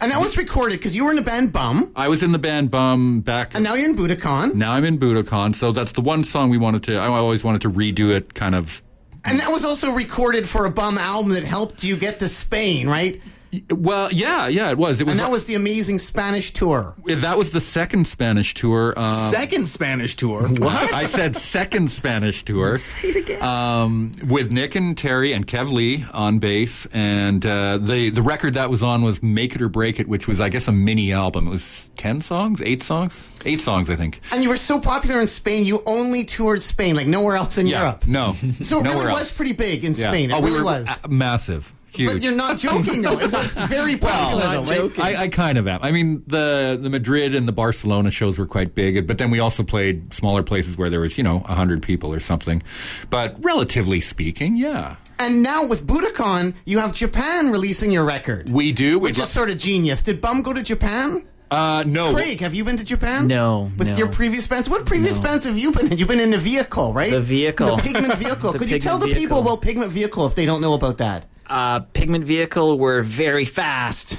And 0.00 0.10
that 0.10 0.20
was 0.20 0.36
recorded 0.36 0.78
because 0.78 0.94
you 0.94 1.04
were 1.04 1.10
in 1.10 1.16
the 1.16 1.22
band 1.22 1.52
Bum, 1.52 1.92
I 1.96 2.08
was 2.08 2.22
in 2.22 2.32
the 2.32 2.38
band 2.38 2.70
Bum 2.70 3.20
back. 3.20 3.54
and 3.54 3.64
now 3.64 3.74
you're 3.74 3.88
in 3.88 3.96
Budokan. 3.96 4.54
now 4.54 4.72
I'm 4.74 4.84
in 4.84 4.98
Budokan, 4.98 5.54
so 5.54 5.72
that's 5.72 5.92
the 5.92 6.00
one 6.02 6.24
song 6.24 6.50
we 6.50 6.58
wanted 6.58 6.82
to. 6.84 6.96
I 6.96 7.06
always 7.06 7.42
wanted 7.44 7.62
to 7.62 7.70
redo 7.70 8.10
it, 8.10 8.34
kind 8.34 8.54
of 8.54 8.82
And 9.24 9.38
that 9.40 9.50
was 9.50 9.64
also 9.64 9.92
recorded 9.92 10.46
for 10.48 10.66
a 10.66 10.70
Bum 10.70 10.98
album 10.98 11.32
that 11.32 11.44
helped 11.44 11.84
you 11.84 11.96
get 11.96 12.18
to 12.20 12.28
Spain, 12.28 12.88
right? 12.88 13.22
Well, 13.70 14.12
yeah, 14.12 14.48
yeah, 14.48 14.70
it 14.70 14.78
was. 14.78 15.00
It 15.00 15.04
was. 15.04 15.12
And 15.12 15.20
that 15.20 15.30
was 15.30 15.44
the 15.46 15.54
amazing 15.54 15.98
Spanish 15.98 16.52
tour. 16.52 16.94
that 17.06 17.36
was 17.38 17.50
the 17.50 17.60
second 17.60 18.06
Spanish 18.06 18.54
tour. 18.54 18.94
Um, 18.96 19.30
Second 19.30 19.68
Spanish 19.68 20.14
tour. 20.16 20.42
What? 20.48 20.72
I 20.94 21.04
said 21.06 21.36
second 21.36 21.90
Spanish 21.90 22.44
tour. 22.44 22.74
Say 22.78 23.08
it 23.08 23.16
again. 23.16 23.42
Um, 23.42 24.12
with 24.28 24.50
Nick 24.52 24.74
and 24.74 24.96
Terry 24.96 25.32
and 25.32 25.46
Kev 25.46 25.70
Lee 25.72 26.04
on 26.12 26.38
bass, 26.38 26.86
and 26.92 27.44
uh, 27.44 27.78
the 27.78 28.10
the 28.10 28.22
record 28.22 28.54
that 28.54 28.70
was 28.70 28.82
on 28.82 29.02
was 29.02 29.22
"Make 29.22 29.54
It 29.54 29.62
or 29.62 29.68
Break 29.68 30.00
It," 30.00 30.08
which 30.08 30.26
was, 30.28 30.40
I 30.40 30.48
guess, 30.48 30.68
a 30.68 30.72
mini 30.72 31.12
album. 31.12 31.46
It 31.48 31.50
was 31.50 31.90
ten 31.96 32.20
songs, 32.20 32.60
eight 32.62 32.82
songs, 32.82 33.28
eight 33.44 33.60
songs, 33.60 33.90
I 33.90 33.96
think. 33.96 34.20
And 34.32 34.42
you 34.42 34.48
were 34.48 34.56
so 34.56 34.80
popular 34.80 35.20
in 35.20 35.26
Spain, 35.26 35.64
you 35.66 35.82
only 35.86 36.24
toured 36.24 36.62
Spain, 36.62 36.96
like 36.96 37.06
nowhere 37.06 37.36
else 37.36 37.58
in 37.58 37.66
Europe. 37.66 38.06
No, 38.06 38.36
So 38.62 38.80
it 38.80 38.84
really 38.84 38.96
else. 39.10 39.20
was 39.20 39.36
pretty 39.36 39.52
big 39.52 39.84
in 39.84 39.94
Yeah. 39.94 40.08
Spain. 40.10 40.30
It 40.30 40.34
oh, 40.34 40.40
we 40.40 40.50
really 40.50 40.58
were 40.60 40.64
was. 40.64 40.88
uh, 41.04 41.08
massive, 41.08 41.72
huge. 41.94 42.12
But 42.12 42.22
you're 42.22 42.34
not 42.34 42.58
joking, 42.58 43.02
though. 43.02 43.18
It 43.18 43.32
was 43.32 43.52
very 43.54 43.96
popular, 43.96 44.64
though, 44.64 44.88
right? 44.88 44.98
I, 44.98 45.22
I 45.22 45.28
kind 45.28 45.58
of 45.58 45.66
am. 45.66 45.80
I 45.82 45.90
mean, 45.90 46.22
the 46.26 46.78
the 46.80 46.90
Madrid 46.90 47.34
and 47.34 47.46
the 47.48 47.52
Barcelona 47.52 48.10
shows 48.10 48.38
were 48.38 48.46
quite 48.46 48.74
big, 48.74 49.06
but 49.06 49.18
then 49.18 49.30
we 49.30 49.38
also 49.40 49.62
played 49.62 50.12
smaller 50.12 50.42
places 50.42 50.76
where 50.76 50.90
there 50.90 51.00
was, 51.00 51.16
you 51.18 51.24
know, 51.24 51.40
hundred 51.40 51.82
people 51.82 52.12
or 52.14 52.20
something. 52.20 52.62
But 53.10 53.36
relatively 53.44 54.00
speaking, 54.00 54.56
yeah, 54.56 54.96
And 55.18 55.42
now 55.42 55.64
with 55.66 55.86
Budokan, 55.86 56.54
you 56.64 56.78
have 56.78 56.92
Japan 56.92 57.50
releasing 57.50 57.90
your 57.90 58.04
record. 58.04 58.50
we 58.50 58.72
do. 58.72 58.98
Which 58.98 59.18
is 59.18 59.28
sort 59.28 59.50
of 59.50 59.58
genius. 59.58 60.02
Did 60.02 60.20
Bum 60.20 60.42
go 60.42 60.52
to 60.52 60.62
Japan? 60.62 61.24
Uh, 61.54 61.84
no. 61.86 62.12
Craig, 62.12 62.40
have 62.40 62.54
you 62.54 62.64
been 62.64 62.76
to 62.76 62.84
Japan? 62.84 63.26
No, 63.26 63.70
With 63.78 63.88
no. 63.88 63.96
your 63.96 64.08
previous 64.08 64.46
bands? 64.46 64.68
What 64.68 64.84
previous 64.86 65.18
bands 65.18 65.44
have 65.46 65.56
you 65.58 65.72
been 65.72 65.92
in? 65.92 65.98
You've 65.98 66.08
been 66.08 66.20
in 66.20 66.30
the 66.32 66.38
vehicle, 66.38 66.92
right? 66.92 67.10
The 67.10 67.20
vehicle. 67.20 67.76
The 67.76 67.82
Pigment 67.82 68.14
Vehicle. 68.24 68.52
The 68.52 68.58
Could 68.58 68.70
you 68.70 68.78
tell 68.78 68.98
the 68.98 69.06
Pigment 69.06 69.20
people 69.22 69.36
Vehicle. 69.38 69.52
about 69.54 69.62
Pigment 69.62 69.92
Vehicle 69.92 70.26
if 70.26 70.34
they 70.34 70.46
don't 70.46 70.60
know 70.60 70.74
about 70.74 70.98
that? 70.98 71.26
uh, 71.48 71.80
Pigment 71.80 72.24
Vehicle 72.24 72.78
were 72.78 73.02
very 73.02 73.44
fast 73.44 74.18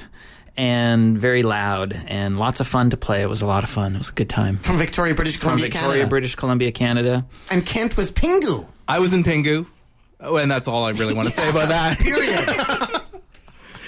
and 0.58 1.18
very 1.18 1.44
loud 1.44 1.94
and 2.08 2.38
lots 2.40 2.60
of 2.60 2.68
fun 2.68 2.90
to 2.92 2.98
play. 2.98 3.22
It 3.22 3.28
was 3.30 3.42
a 3.42 3.46
lot 3.46 3.64
of 3.64 3.70
fun. 3.70 3.96
It 3.96 3.98
was 3.98 4.10
a 4.10 4.14
good 4.14 4.30
time. 4.30 4.58
From 4.58 4.78
Victoria, 4.78 5.14
British 5.16 5.38
Columbia, 5.38 5.66
From 5.66 5.72
Victoria, 5.72 5.94
Canada. 5.96 6.10
British 6.10 6.36
Columbia, 6.36 6.72
Canada. 6.72 7.26
and 7.52 7.66
Kent 7.66 7.98
was 7.98 8.12
Pingu. 8.12 8.66
I 8.88 9.00
was 9.00 9.14
in 9.14 9.24
Pingu. 9.24 9.66
Oh, 10.22 10.38
and 10.38 10.50
that's 10.50 10.68
all 10.68 10.86
I 10.86 10.92
really 10.92 11.14
want 11.14 11.28
to 11.28 11.34
say 11.34 11.50
about 11.50 11.68
that. 11.68 12.00
Period. 12.00 12.40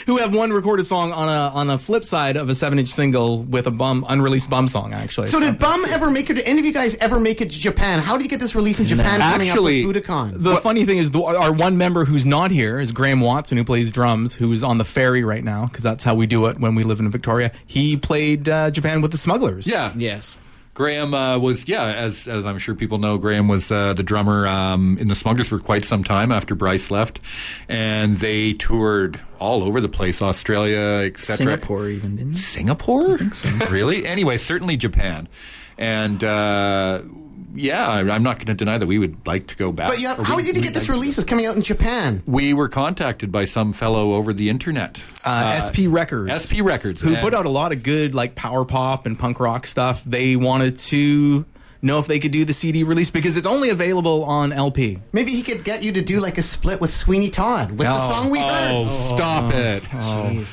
Who 0.07 0.17
have 0.17 0.33
one 0.33 0.51
recorded 0.53 0.85
song 0.85 1.11
on 1.11 1.27
a 1.27 1.53
on 1.53 1.69
a 1.69 1.77
flip 1.77 2.05
side 2.05 2.37
of 2.37 2.49
a 2.49 2.55
seven 2.55 2.79
inch 2.79 2.87
single 2.87 3.39
with 3.43 3.67
a 3.67 3.71
bum 3.71 4.05
unreleased 4.07 4.49
bum 4.49 4.69
song 4.69 4.93
actually. 4.93 5.27
so 5.27 5.39
did 5.39 5.59
Bum 5.59 5.83
ever 5.89 6.09
make 6.09 6.29
it? 6.29 6.35
Did 6.35 6.45
any 6.45 6.59
of 6.59 6.65
you 6.65 6.71
guys 6.73 6.95
ever 6.95 7.19
make 7.19 7.41
it 7.41 7.51
to 7.51 7.59
Japan? 7.59 7.99
How 7.99 8.15
did 8.15 8.23
you 8.23 8.29
get 8.29 8.39
this 8.39 8.55
release 8.55 8.79
in 8.79 8.87
Japan 8.87 9.19
coming 9.19 9.49
Actually, 9.49 9.83
up 9.83 9.87
with 9.93 10.03
Budokan? 10.05 10.43
The 10.43 10.55
funny 10.57 10.85
thing 10.85 10.97
is, 10.97 11.11
the, 11.11 11.21
our 11.21 11.51
one 11.51 11.77
member 11.77 12.05
who's 12.05 12.25
not 12.25 12.51
here 12.51 12.79
is 12.79 12.93
Graham 12.93 13.19
Watson, 13.19 13.57
who 13.57 13.65
plays 13.65 13.91
drums, 13.91 14.33
who 14.33 14.51
is 14.53 14.63
on 14.63 14.77
the 14.77 14.85
ferry 14.85 15.25
right 15.25 15.43
now, 15.43 15.65
because 15.65 15.83
that's 15.83 16.05
how 16.05 16.15
we 16.15 16.25
do 16.25 16.45
it 16.45 16.57
when 16.57 16.73
we 16.73 16.83
live 16.85 17.01
in 17.01 17.11
Victoria. 17.11 17.51
He 17.65 17.97
played 17.97 18.47
uh, 18.47 18.71
Japan 18.71 19.01
with 19.01 19.11
the 19.11 19.17
Smugglers. 19.17 19.67
Yeah, 19.67 19.91
Yes. 19.95 20.37
Graham 20.77 21.15
uh, 21.15 21.39
was 21.39 21.67
yeah, 21.67 21.85
as 21.87 22.27
as 22.27 22.45
I'm 22.45 22.59
sure 22.59 22.75
people 22.75 22.99
know, 22.99 23.17
Graham 23.17 23.47
was 23.47 23.71
uh, 23.71 23.93
the 23.93 24.03
drummer 24.03 24.45
um, 24.45 24.99
in 24.99 25.07
the 25.07 25.15
Smugglers 25.15 25.47
for 25.47 25.57
quite 25.57 25.83
some 25.83 26.03
time 26.03 26.31
after 26.31 26.53
Bryce 26.53 26.91
left, 26.91 27.19
and 27.67 28.17
they 28.17 28.53
toured 28.53 29.19
all 29.39 29.63
over 29.63 29.81
the 29.81 29.89
place, 29.89 30.21
Australia, 30.21 31.03
etc. 31.03 31.37
Singapore 31.37 31.89
even, 31.89 32.17
didn't? 32.17 32.35
Singapore? 32.35 33.17
really? 33.71 34.05
Anyway, 34.05 34.37
certainly 34.37 34.77
Japan, 34.77 35.27
and. 35.79 36.23
Uh, 36.23 37.01
yeah, 37.57 37.87
I- 37.87 37.99
I'm 37.99 38.23
not 38.23 38.37
going 38.37 38.47
to 38.47 38.53
deny 38.53 38.77
that 38.77 38.85
we 38.87 38.99
would 38.99 39.25
like 39.27 39.47
to 39.47 39.55
go 39.55 39.71
back. 39.71 39.89
but 39.89 39.99
yeah, 39.99 40.15
how 40.23 40.37
we- 40.37 40.43
did 40.43 40.55
you 40.55 40.61
get 40.61 40.73
this 40.73 40.87
like- 40.87 40.95
release? 40.97 41.17
It's 41.17 41.25
coming 41.27 41.45
out 41.45 41.55
in 41.55 41.61
Japan. 41.61 42.21
We 42.25 42.53
were 42.53 42.69
contacted 42.69 43.31
by 43.31 43.45
some 43.45 43.73
fellow 43.73 44.13
over 44.13 44.33
the 44.33 44.49
internet. 44.49 45.01
Uh, 45.25 45.59
SP 45.59 45.87
Records. 45.87 46.31
SP 46.31 46.61
Records. 46.61 47.01
who 47.01 47.13
and- 47.13 47.21
put 47.21 47.33
out 47.33 47.45
a 47.45 47.49
lot 47.49 47.71
of 47.73 47.83
good 47.83 48.13
like 48.15 48.35
power 48.35 48.63
pop 48.65 49.05
and 49.05 49.17
punk 49.17 49.39
rock 49.39 49.65
stuff. 49.67 50.03
They 50.05 50.35
wanted 50.35 50.77
to 50.77 51.45
know 51.87 51.97
if 51.99 52.05
they 52.07 52.19
could 52.19 52.31
do 52.31 52.45
the 52.45 52.53
CD 52.53 52.83
release 52.83 53.09
because 53.09 53.35
it's 53.37 53.47
only 53.47 53.69
available 53.69 54.23
on 54.25 54.51
LP. 54.51 54.99
Maybe 55.13 55.31
he 55.31 55.41
could 55.41 55.63
get 55.63 55.81
you 55.83 55.91
to 55.93 56.01
do 56.01 56.19
like 56.19 56.37
a 56.37 56.41
split 56.43 56.79
with 56.79 56.93
Sweeney 56.93 57.29
Todd 57.29 57.69
with 57.71 57.87
the 57.87 58.09
song 58.09 58.29
we 58.29 58.39
heard. 58.39 58.71
Oh, 58.73 58.91
stop 58.91 59.51
it. 59.53 59.83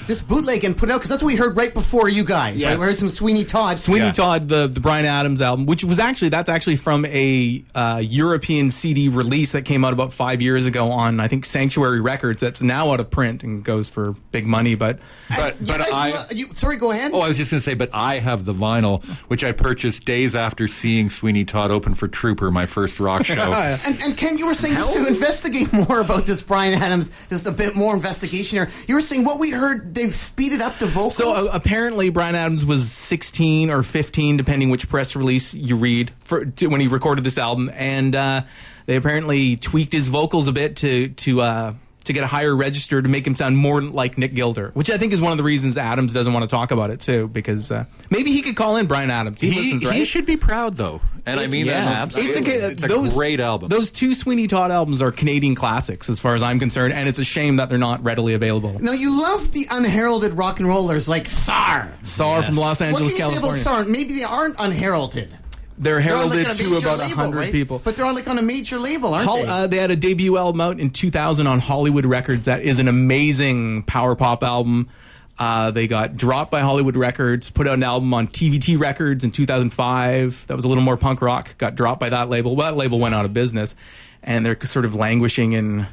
This 0.06 0.22
bootleg 0.22 0.64
and 0.64 0.76
put 0.76 0.88
it 0.88 0.92
out 0.92 0.96
because 0.98 1.10
that's 1.10 1.22
what 1.22 1.28
we 1.32 1.36
heard 1.36 1.56
right 1.56 1.72
before 1.74 2.08
you 2.08 2.24
guys. 2.24 2.64
Right? 2.64 2.78
We 2.78 2.84
heard 2.84 2.96
some 2.96 3.08
Sweeney 3.08 3.44
Todd. 3.44 3.78
Sweeney 3.78 4.06
Yeah. 4.06 4.12
Todd, 4.12 4.48
the 4.48 4.68
the 4.68 4.80
Bryan 4.80 5.04
Adams 5.06 5.40
album, 5.40 5.66
which 5.66 5.84
was 5.84 5.98
actually 5.98 6.28
that's 6.30 6.48
actually 6.48 6.76
from 6.76 7.04
a 7.06 7.64
uh, 7.74 8.00
European 8.02 8.70
CD 8.70 9.08
release 9.08 9.52
that 9.52 9.62
came 9.62 9.84
out 9.84 9.92
about 9.92 10.12
five 10.12 10.40
years 10.40 10.66
ago 10.66 10.90
on 10.90 11.20
I 11.20 11.28
think 11.28 11.44
Sanctuary 11.44 12.00
Records. 12.00 12.40
That's 12.40 12.62
now 12.62 12.92
out 12.92 13.00
of 13.00 13.10
print 13.10 13.42
and 13.42 13.64
goes 13.64 13.88
for 13.88 14.14
big 14.32 14.46
money. 14.46 14.74
But 14.74 14.98
But, 15.36 15.60
You 15.60 15.66
but 15.66 15.78
guys 15.78 15.88
I. 15.92 16.10
lo- 16.10 16.16
you, 16.34 16.46
sorry, 16.54 16.76
go 16.76 16.90
ahead. 16.90 17.10
Oh, 17.14 17.20
I 17.20 17.28
was 17.28 17.36
just 17.36 17.50
going 17.50 17.58
to 17.58 17.64
say, 17.64 17.74
but 17.74 17.90
I 17.92 18.18
have 18.18 18.44
the 18.44 18.52
vinyl, 18.52 19.04
which 19.28 19.42
I 19.44 19.52
purchased 19.52 20.04
days 20.04 20.34
after 20.36 20.68
seeing 20.68 21.08
Sweeney 21.24 21.46
Todd 21.46 21.70
open 21.70 21.94
for 21.94 22.06
Trooper, 22.06 22.50
my 22.50 22.66
first 22.66 23.00
rock 23.00 23.24
show. 23.24 23.50
And, 23.50 23.98
and 24.02 24.14
Ken, 24.14 24.36
you 24.36 24.46
were 24.46 24.52
saying 24.52 24.74
just 24.74 24.92
to 24.92 25.06
investigate 25.06 25.72
more 25.72 26.02
about 26.02 26.26
this 26.26 26.42
Bryan 26.42 26.74
Adams, 26.74 27.10
just 27.30 27.46
a 27.46 27.50
bit 27.50 27.74
more 27.74 27.94
investigation 27.94 28.58
here. 28.58 28.68
You 28.86 28.96
were 28.96 29.00
saying 29.00 29.24
what 29.24 29.40
we 29.40 29.50
heard, 29.50 29.94
they've 29.94 30.14
speeded 30.14 30.60
up 30.60 30.78
the 30.78 30.86
vocals. 30.86 31.16
so 31.16 31.32
uh, 31.32 31.48
apparently 31.54 32.10
Bryan 32.10 32.34
Adams 32.34 32.66
was 32.66 32.92
16 32.92 33.70
or 33.70 33.82
15, 33.82 34.36
depending 34.36 34.68
which 34.68 34.86
press 34.86 35.16
release 35.16 35.54
you 35.54 35.76
read, 35.76 36.12
for 36.18 36.44
to, 36.44 36.66
when 36.66 36.82
he 36.82 36.88
recorded 36.88 37.24
this 37.24 37.38
album, 37.38 37.70
and 37.72 38.14
uh, 38.14 38.42
they 38.84 38.96
apparently 38.96 39.56
tweaked 39.56 39.94
his 39.94 40.08
vocals 40.08 40.46
a 40.46 40.52
bit 40.52 40.76
to 40.76 41.08
to. 41.08 41.40
Uh, 41.40 41.74
to 42.04 42.12
get 42.12 42.24
a 42.24 42.26
higher 42.26 42.54
register 42.54 43.00
to 43.00 43.08
make 43.08 43.26
him 43.26 43.34
sound 43.34 43.56
more 43.56 43.80
like 43.80 44.18
Nick 44.18 44.34
Gilder, 44.34 44.70
which 44.74 44.90
I 44.90 44.98
think 44.98 45.12
is 45.12 45.20
one 45.20 45.32
of 45.32 45.38
the 45.38 45.44
reasons 45.44 45.78
Adams 45.78 46.12
doesn't 46.12 46.32
want 46.32 46.42
to 46.42 46.48
talk 46.48 46.70
about 46.70 46.90
it 46.90 47.00
too, 47.00 47.28
because 47.28 47.70
uh, 47.70 47.84
maybe 48.10 48.32
he 48.32 48.42
could 48.42 48.56
call 48.56 48.76
in 48.76 48.86
Bryan 48.86 49.10
Adams. 49.10 49.40
He, 49.40 49.50
he, 49.50 49.60
listens, 49.60 49.84
right? 49.84 49.94
he 49.94 50.04
should 50.04 50.26
be 50.26 50.36
proud, 50.36 50.76
though. 50.76 51.00
And 51.26 51.40
I 51.40 51.46
mean, 51.46 51.66
yeah, 51.66 51.84
that 51.84 51.98
absolutely. 51.98 52.38
It's 52.38 52.48
a, 52.48 52.70
it's 52.70 52.84
a 52.84 52.86
those, 52.86 53.14
great 53.14 53.40
album. 53.40 53.70
Those 53.70 53.90
two 53.90 54.14
Sweeney 54.14 54.46
Todd 54.46 54.70
albums 54.70 55.00
are 55.00 55.10
Canadian 55.10 55.54
classics, 55.54 56.10
as 56.10 56.20
far 56.20 56.34
as 56.34 56.42
I'm 56.42 56.58
concerned, 56.58 56.92
and 56.92 57.08
it's 57.08 57.18
a 57.18 57.24
shame 57.24 57.56
that 57.56 57.70
they're 57.70 57.78
not 57.78 58.04
readily 58.04 58.34
available. 58.34 58.78
now 58.80 58.92
you 58.92 59.18
love 59.18 59.50
the 59.52 59.66
unheralded 59.70 60.34
rock 60.34 60.60
and 60.60 60.68
rollers 60.68 61.08
like 61.08 61.26
Tsar. 61.26 61.90
Tsar 62.02 62.42
from 62.42 62.56
Los 62.56 62.80
What 62.80 62.86
can 62.86 62.94
Angeles, 62.94 63.12
you 63.12 63.18
say 63.18 63.24
about 63.24 63.32
California. 63.32 63.62
Tsar? 63.62 63.84
Maybe 63.84 64.14
they 64.14 64.24
aren't 64.24 64.56
unheralded. 64.58 65.34
They're 65.76 65.94
They're 65.94 66.00
heralded 66.02 66.46
a 66.46 66.54
to 66.54 66.76
about 66.76 66.98
label, 66.98 67.16
100 67.16 67.36
right? 67.36 67.52
people. 67.52 67.80
But 67.82 67.96
they're 67.96 68.04
on 68.06 68.14
like 68.14 68.28
on 68.28 68.38
a 68.38 68.42
major 68.42 68.78
label, 68.78 69.12
aren't 69.12 69.26
Hol- 69.28 69.42
they? 69.42 69.46
uh, 69.48 69.66
they 69.66 69.76
had 69.78 69.90
a 69.90 69.96
debut 69.96 70.36
album 70.36 70.60
out 70.60 70.78
in 70.78 70.90
2000 70.90 71.46
on 71.46 71.58
Hollywood 71.58 72.06
Records. 72.06 72.46
That 72.46 72.62
is 72.62 72.78
an 72.78 72.86
amazing 72.88 73.82
power 73.82 74.14
pop 74.14 74.42
album. 74.44 74.88
Uh, 75.36 75.72
they 75.72 75.88
got 75.88 76.16
dropped 76.16 76.52
by 76.52 76.60
Hollywood 76.60 76.94
Records, 76.94 77.50
put 77.50 77.66
out 77.66 77.74
an 77.74 77.82
album 77.82 78.14
on 78.14 78.28
TVT 78.28 78.78
Records 78.78 79.24
in 79.24 79.32
2005. 79.32 80.46
That 80.46 80.54
was 80.54 80.64
a 80.64 80.68
little 80.68 80.84
more 80.84 80.96
punk 80.96 81.20
rock. 81.20 81.58
Got 81.58 81.74
dropped 81.74 81.98
by 81.98 82.08
that 82.10 82.28
label. 82.28 82.54
Well, 82.54 82.70
that 82.70 82.76
label 82.76 83.00
went 83.00 83.16
out 83.16 83.24
of 83.24 83.32
business, 83.34 83.74
and 84.22 84.46
they're 84.46 84.56
sort 84.64 84.84
of 84.84 84.94
languishing 84.94 85.52
in 85.52 85.88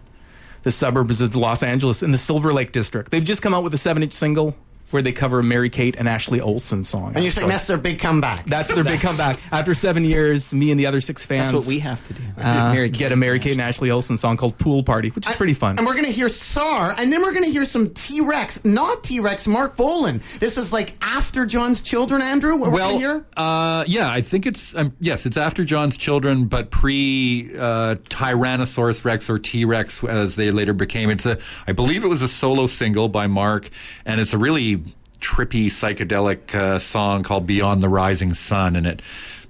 the 0.61 0.71
suburbs 0.71 1.21
of 1.21 1.35
Los 1.35 1.63
Angeles 1.63 2.03
in 2.03 2.11
the 2.11 2.19
Silver 2.19 2.53
Lake 2.53 2.71
district. 2.71 3.09
They've 3.09 3.23
just 3.23 3.41
come 3.41 3.55
out 3.55 3.63
with 3.63 3.73
a 3.73 3.79
seven-inch 3.79 4.13
single. 4.13 4.55
Where 4.91 5.01
they 5.01 5.11
cover 5.11 5.39
a 5.39 5.43
Mary 5.43 5.69
Kate 5.69 5.95
and 5.97 6.07
Ashley 6.07 6.39
Olsen 6.41 6.83
song. 6.83 7.13
And 7.15 7.23
you're 7.23 7.31
saying 7.31 7.47
that's 7.47 7.67
their 7.67 7.77
big 7.77 7.99
comeback. 7.99 8.45
that's 8.45 8.73
their 8.73 8.83
big 8.83 9.01
comeback. 9.01 9.39
After 9.51 9.73
seven 9.73 10.03
years, 10.05 10.53
me 10.53 10.71
and 10.71 10.79
the 10.79 10.85
other 10.85 11.01
six 11.01 11.25
fans. 11.25 11.51
That's 11.51 11.65
what 11.65 11.69
we 11.69 11.79
have 11.79 12.03
to 12.07 12.13
do. 12.13 12.23
uh, 12.37 12.73
Mary 12.73 12.89
get 12.89 13.11
a 13.11 13.15
Mary 13.15 13.39
Kate 13.39 13.53
and 13.53 13.61
Ashley 13.61 13.89
Olsen 13.89 14.17
song 14.17 14.37
called 14.37 14.57
Pool 14.57 14.83
Party, 14.83 15.09
which 15.09 15.27
is 15.27 15.35
pretty 15.35 15.53
fun. 15.53 15.77
And 15.77 15.87
we're 15.87 15.93
going 15.93 16.05
to 16.05 16.11
hear 16.11 16.29
Tsar, 16.29 16.93
and 16.97 17.11
then 17.11 17.21
we're 17.21 17.31
going 17.31 17.45
to 17.45 17.51
hear 17.51 17.65
some 17.65 17.89
T 17.89 18.21
Rex, 18.21 18.63
not 18.65 19.03
T 19.03 19.19
Rex, 19.19 19.47
Marc 19.47 19.77
Bolan. 19.77 20.21
This 20.39 20.57
is 20.57 20.71
like 20.71 20.95
after 21.01 21.45
John's 21.45 21.81
Children, 21.81 22.21
Andrew? 22.21 22.57
What 22.57 22.71
we're 22.71 22.75
well, 22.75 22.89
going 22.89 23.01
to 23.01 23.07
hear? 23.07 23.25
uh, 23.37 23.83
yeah, 23.87 24.11
I 24.11 24.21
think 24.21 24.45
it's 24.45 24.75
um, 24.75 24.93
yes, 24.99 25.25
it's 25.25 25.37
after 25.37 25.63
John's 25.63 25.97
children, 25.97 26.45
but 26.45 26.71
pre 26.71 27.51
uh, 27.55 27.95
Tyrannosaurus 28.09 29.05
Rex 29.05 29.29
or 29.29 29.39
T 29.39 29.65
Rex, 29.65 30.03
as 30.03 30.35
they 30.35 30.51
later 30.51 30.73
became. 30.73 31.09
It's 31.09 31.25
a, 31.25 31.37
I 31.67 31.71
believe 31.71 32.03
it 32.03 32.07
was 32.07 32.21
a 32.21 32.27
solo 32.27 32.67
single 32.67 33.07
by 33.07 33.27
Marc, 33.27 33.69
and 34.05 34.19
it's 34.21 34.33
a 34.33 34.37
really 34.37 34.80
trippy 35.21 35.67
psychedelic 35.67 36.53
uh, 36.53 36.79
song 36.79 37.23
called 37.23 37.45
"Beyond 37.45 37.81
the 37.81 37.89
Rising 37.89 38.33
Sun," 38.33 38.75
and 38.75 38.85
it 38.85 39.01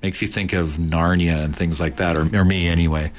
makes 0.03 0.21
you 0.21 0.27
think 0.27 0.53
of 0.53 0.71
Narnia 0.71 1.43
and 1.43 1.55
things 1.55 1.79
like 1.79 1.95
that, 1.95 2.15
or, 2.15 2.21
or 2.35 2.45
me 2.45 2.67
anyway. 2.67 3.11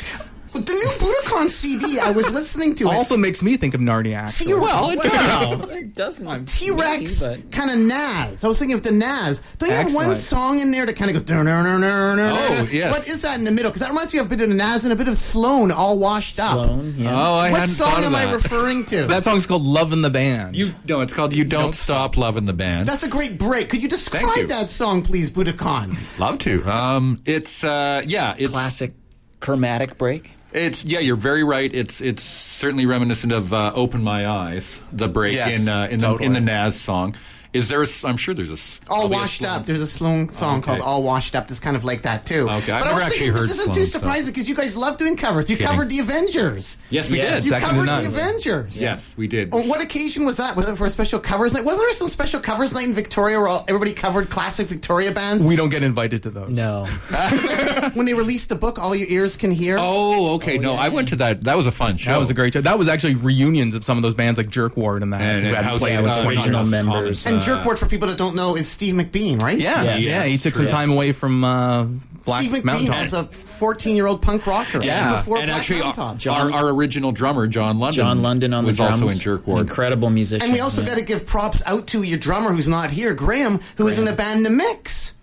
The 0.52 0.60
new 0.60 0.90
Budokan 0.98 1.48
CD 1.48 1.98
I 1.98 2.10
was 2.10 2.30
listening 2.30 2.74
to. 2.76 2.88
also 2.88 3.16
makes 3.16 3.42
me 3.42 3.56
think 3.56 3.74
of 3.74 3.80
Narnia. 3.80 4.16
Actually. 4.16 4.44
See, 4.44 4.50
you're 4.50 4.60
Well, 4.60 4.90
it 4.90 4.98
Well, 5.02 5.70
it 5.70 5.94
doesn't. 5.94 6.46
T 6.46 6.70
Rex, 6.70 7.20
kind 7.50 7.70
of 7.70 7.78
Nazz. 7.78 8.44
I 8.44 8.48
was 8.48 8.58
thinking 8.58 8.74
of 8.74 8.82
the 8.82 8.90
Nazz. 8.90 9.42
Don't 9.58 9.70
you 9.70 9.74
have 9.74 9.94
one 9.94 10.14
song 10.14 10.60
in 10.60 10.70
there 10.70 10.84
that 10.84 10.94
kind 10.94 11.10
of 11.10 11.16
goes? 11.16 11.22
"Dur, 11.22 11.42
dur, 11.42 11.62
dur, 11.62 11.78
dur, 11.80 12.16
dur, 12.16 12.32
Oh, 12.32 12.68
yes. 12.70 12.90
What 12.90 13.08
is 13.08 13.22
that 13.22 13.38
in 13.38 13.44
the 13.44 13.50
middle? 13.50 13.70
Because 13.70 13.80
that 13.80 13.88
reminds 13.88 14.12
me 14.12 14.20
of 14.20 14.26
a 14.26 14.28
bit 14.28 14.40
of 14.42 14.50
Nazz 14.50 14.84
and 14.84 14.92
a 14.92 14.96
bit 14.96 15.08
of 15.08 15.16
Sloan, 15.16 15.70
all 15.70 15.98
washed 15.98 16.38
up. 16.38 16.66
Sloan, 16.66 16.94
yeah. 16.98 17.12
Oh, 17.14 17.34
I 17.34 17.50
what 17.50 17.60
hadn't 17.60 17.74
song 17.74 17.90
thought 17.92 18.00
of 18.00 18.06
am 18.06 18.14
I 18.14 18.32
referring 18.32 18.84
to? 18.86 19.06
That 19.12 19.24
song's 19.24 19.46
called 19.46 19.62
Love 19.62 19.92
in 19.92 20.02
the 20.02 20.10
Band. 20.10 20.54
You 20.56 20.74
no, 20.88 21.00
it's 21.00 21.12
called 21.14 21.34
"You 21.34 21.44
Don't 21.44 21.74
Stop 21.74 22.16
Loving 22.16 22.44
the 22.44 22.52
Band." 22.52 22.88
That's 22.88 23.04
a 23.04 23.08
great 23.08 23.38
break. 23.38 23.68
Could 23.70 23.82
you 23.82 23.88
describe 23.88 24.36
you. 24.36 24.46
that 24.48 24.70
song, 24.70 25.02
please, 25.02 25.30
Budokan? 25.30 25.96
Love 26.18 26.38
to. 26.40 26.62
Um, 26.70 27.20
it's 27.24 27.64
uh, 27.64 28.02
yeah, 28.06 28.34
it's 28.38 28.52
classic 28.52 28.94
chromatic 29.40 29.98
break. 29.98 30.32
It's 30.52 30.84
yeah, 30.84 30.98
you're 30.98 31.16
very 31.16 31.44
right. 31.44 31.72
It's 31.72 32.00
it's 32.00 32.22
certainly 32.22 32.86
reminiscent 32.86 33.32
of 33.32 33.52
uh, 33.52 33.72
"Open 33.74 34.02
My 34.02 34.26
Eyes," 34.26 34.78
the 34.92 35.08
break 35.08 35.34
Yes, 35.34 35.60
in 35.60 35.68
uh, 35.68 35.88
in 35.90 36.00
the 36.00 36.14
in 36.16 36.32
the 36.32 36.40
Nazz 36.40 36.78
song. 36.80 37.16
Is 37.52 37.68
there? 37.68 37.80
A, 37.80 37.84
s- 37.84 38.02
I'm 38.04 38.16
sure 38.16 38.32
there's 38.34 38.50
a 38.50 38.90
All 38.90 39.00
probably 39.00 39.16
a 39.16 39.20
washed 39.20 39.44
up. 39.44 39.66
There's 39.66 39.82
a 39.82 39.86
Sloan 39.86 40.28
song 40.30 40.58
Okay. 40.58 40.66
called 40.68 40.80
"All 40.80 41.02
Washed 41.02 41.36
Up" 41.36 41.48
that's 41.48 41.60
kind 41.60 41.76
of 41.76 41.84
like 41.84 42.02
that 42.02 42.24
too. 42.24 42.44
Okay, 42.48 42.72
I've 42.72 42.82
but 42.82 42.84
never 42.86 43.00
actually 43.02 43.18
thinking, 43.18 43.32
heard 43.36 43.42
This 43.44 43.50
isn't 43.58 43.64
Sloan, 43.64 43.76
too 43.76 43.84
surprising 43.84 44.32
because 44.32 44.48
you 44.48 44.54
guys 44.54 44.74
love 44.74 44.96
doing 44.96 45.16
covers. 45.18 45.50
You 45.50 45.56
Kidding. 45.56 45.70
covered 45.70 45.90
the 45.90 45.98
Avengers. 45.98 46.78
Yes, 46.88 47.10
we 47.10 47.18
Yes. 47.18 47.44
did. 47.44 47.52
You 47.52 47.58
covered 47.60 47.86
the 47.88 48.06
Avengers. 48.06 48.80
Yes, 48.80 49.14
we 49.18 49.28
did. 49.28 49.52
On 49.52 49.68
what 49.68 49.82
occasion 49.82 50.24
was 50.24 50.38
that? 50.38 50.56
Was 50.56 50.66
it 50.68 50.76
for 50.78 50.86
a 50.86 50.90
special 50.90 51.18
covers 51.20 51.52
night? 51.52 51.64
Wasn't 51.64 51.82
there 51.82 51.92
some 51.92 52.08
special 52.08 52.40
covers 52.40 52.72
night 52.72 52.86
in 52.86 52.94
Victoria 52.94 53.38
where 53.38 53.48
all, 53.48 53.64
everybody 53.68 53.92
covered 53.92 54.30
classic 54.30 54.66
Victoria 54.68 55.12
bands? 55.12 55.44
we 55.44 55.54
don't 55.56 55.68
get 55.68 55.82
invited 55.82 56.22
to 56.22 56.30
those. 56.30 56.48
No. 56.50 56.84
when 57.94 58.06
they 58.06 58.14
released 58.14 58.48
the 58.48 58.54
book, 58.56 58.78
All 58.78 58.94
Your 58.94 59.08
Ears 59.08 59.36
Can 59.36 59.50
Hear. 59.50 59.76
Oh, 59.78 60.34
okay. 60.36 60.56
Oh, 60.58 60.60
no, 60.62 60.74
I 60.74 60.88
went 60.88 61.08
to 61.08 61.16
that. 61.16 61.42
That 61.42 61.56
was 61.56 61.66
a 61.66 61.70
fun 61.70 61.96
show. 61.98 62.12
That 62.12 62.18
was 62.18 62.30
a 62.30 62.34
great 62.34 62.54
show. 62.54 62.60
That 62.62 62.78
was 62.78 62.88
actually 62.88 63.16
reunions 63.16 63.74
of 63.74 63.84
some 63.84 63.98
of 63.98 64.02
those 64.02 64.14
bands 64.14 64.38
like 64.38 64.48
Jerk 64.48 64.76
Ward 64.76 65.02
and 65.02 65.12
that 65.12 65.20
And- 65.20 65.42
who 65.42 65.48
and 65.48 65.56
hadn't 65.56 65.70
House- 65.72 65.78
played 65.80 65.98
in 65.98 66.04
20 66.04 66.26
original 66.28 66.60
years. 66.60 66.70
members. 66.70 67.26
and 67.26 67.41
Jerkport, 67.44 67.78
for 67.78 67.86
people 67.86 68.08
that 68.08 68.18
don't 68.18 68.34
know, 68.36 68.56
is 68.56 68.68
Steve 68.68 68.94
McBean, 68.94 69.40
right? 69.40 69.58
Yeah, 69.58 69.82
Yes. 69.82 70.06
yeah. 70.06 70.24
He 70.24 70.38
took 70.38 70.54
some 70.54 70.66
time 70.66 70.90
away 70.90 71.12
from 71.12 71.44
uh, 71.44 71.84
Black 72.24 72.44
Steve 72.44 72.62
McBean 72.62 72.86
Tops. 72.88 73.00
was 73.02 73.12
a 73.14 73.24
14 73.26 73.96
year 73.96 74.06
old 74.06 74.22
punk 74.22 74.46
rocker. 74.46 74.82
Yeah. 74.82 75.18
Before 75.18 75.38
and 75.38 75.46
Black 75.46 75.58
actually, 75.58 75.82
our, 75.82 75.94
Tops. 75.94 76.26
our, 76.26 76.52
our 76.52 76.68
original 76.70 77.12
drummer, 77.12 77.46
John 77.46 77.78
London, 77.78 77.96
John 77.96 78.22
London 78.22 78.54
on 78.54 78.64
the 78.64 78.68
was 78.68 78.76
drums. 78.78 79.02
also 79.02 79.08
in 79.12 79.18
Jerk 79.18 79.46
Ward. 79.46 79.60
Incredible 79.62 80.10
musician. 80.10 80.44
And 80.46 80.52
we 80.54 80.60
also 80.60 80.80
yeah. 80.82 80.88
got 80.88 80.98
to 80.98 81.04
give 81.04 81.26
props 81.26 81.62
out 81.66 81.86
to 81.88 82.02
your 82.02 82.18
drummer 82.18 82.50
who's 82.52 82.68
not 82.68 82.90
here, 82.90 83.14
Graham, 83.14 83.60
who 83.76 83.84
was 83.84 83.98
in 83.98 84.04
the 84.04 84.12
band 84.12 84.44
The 84.46 84.50
Mix. 84.50 85.14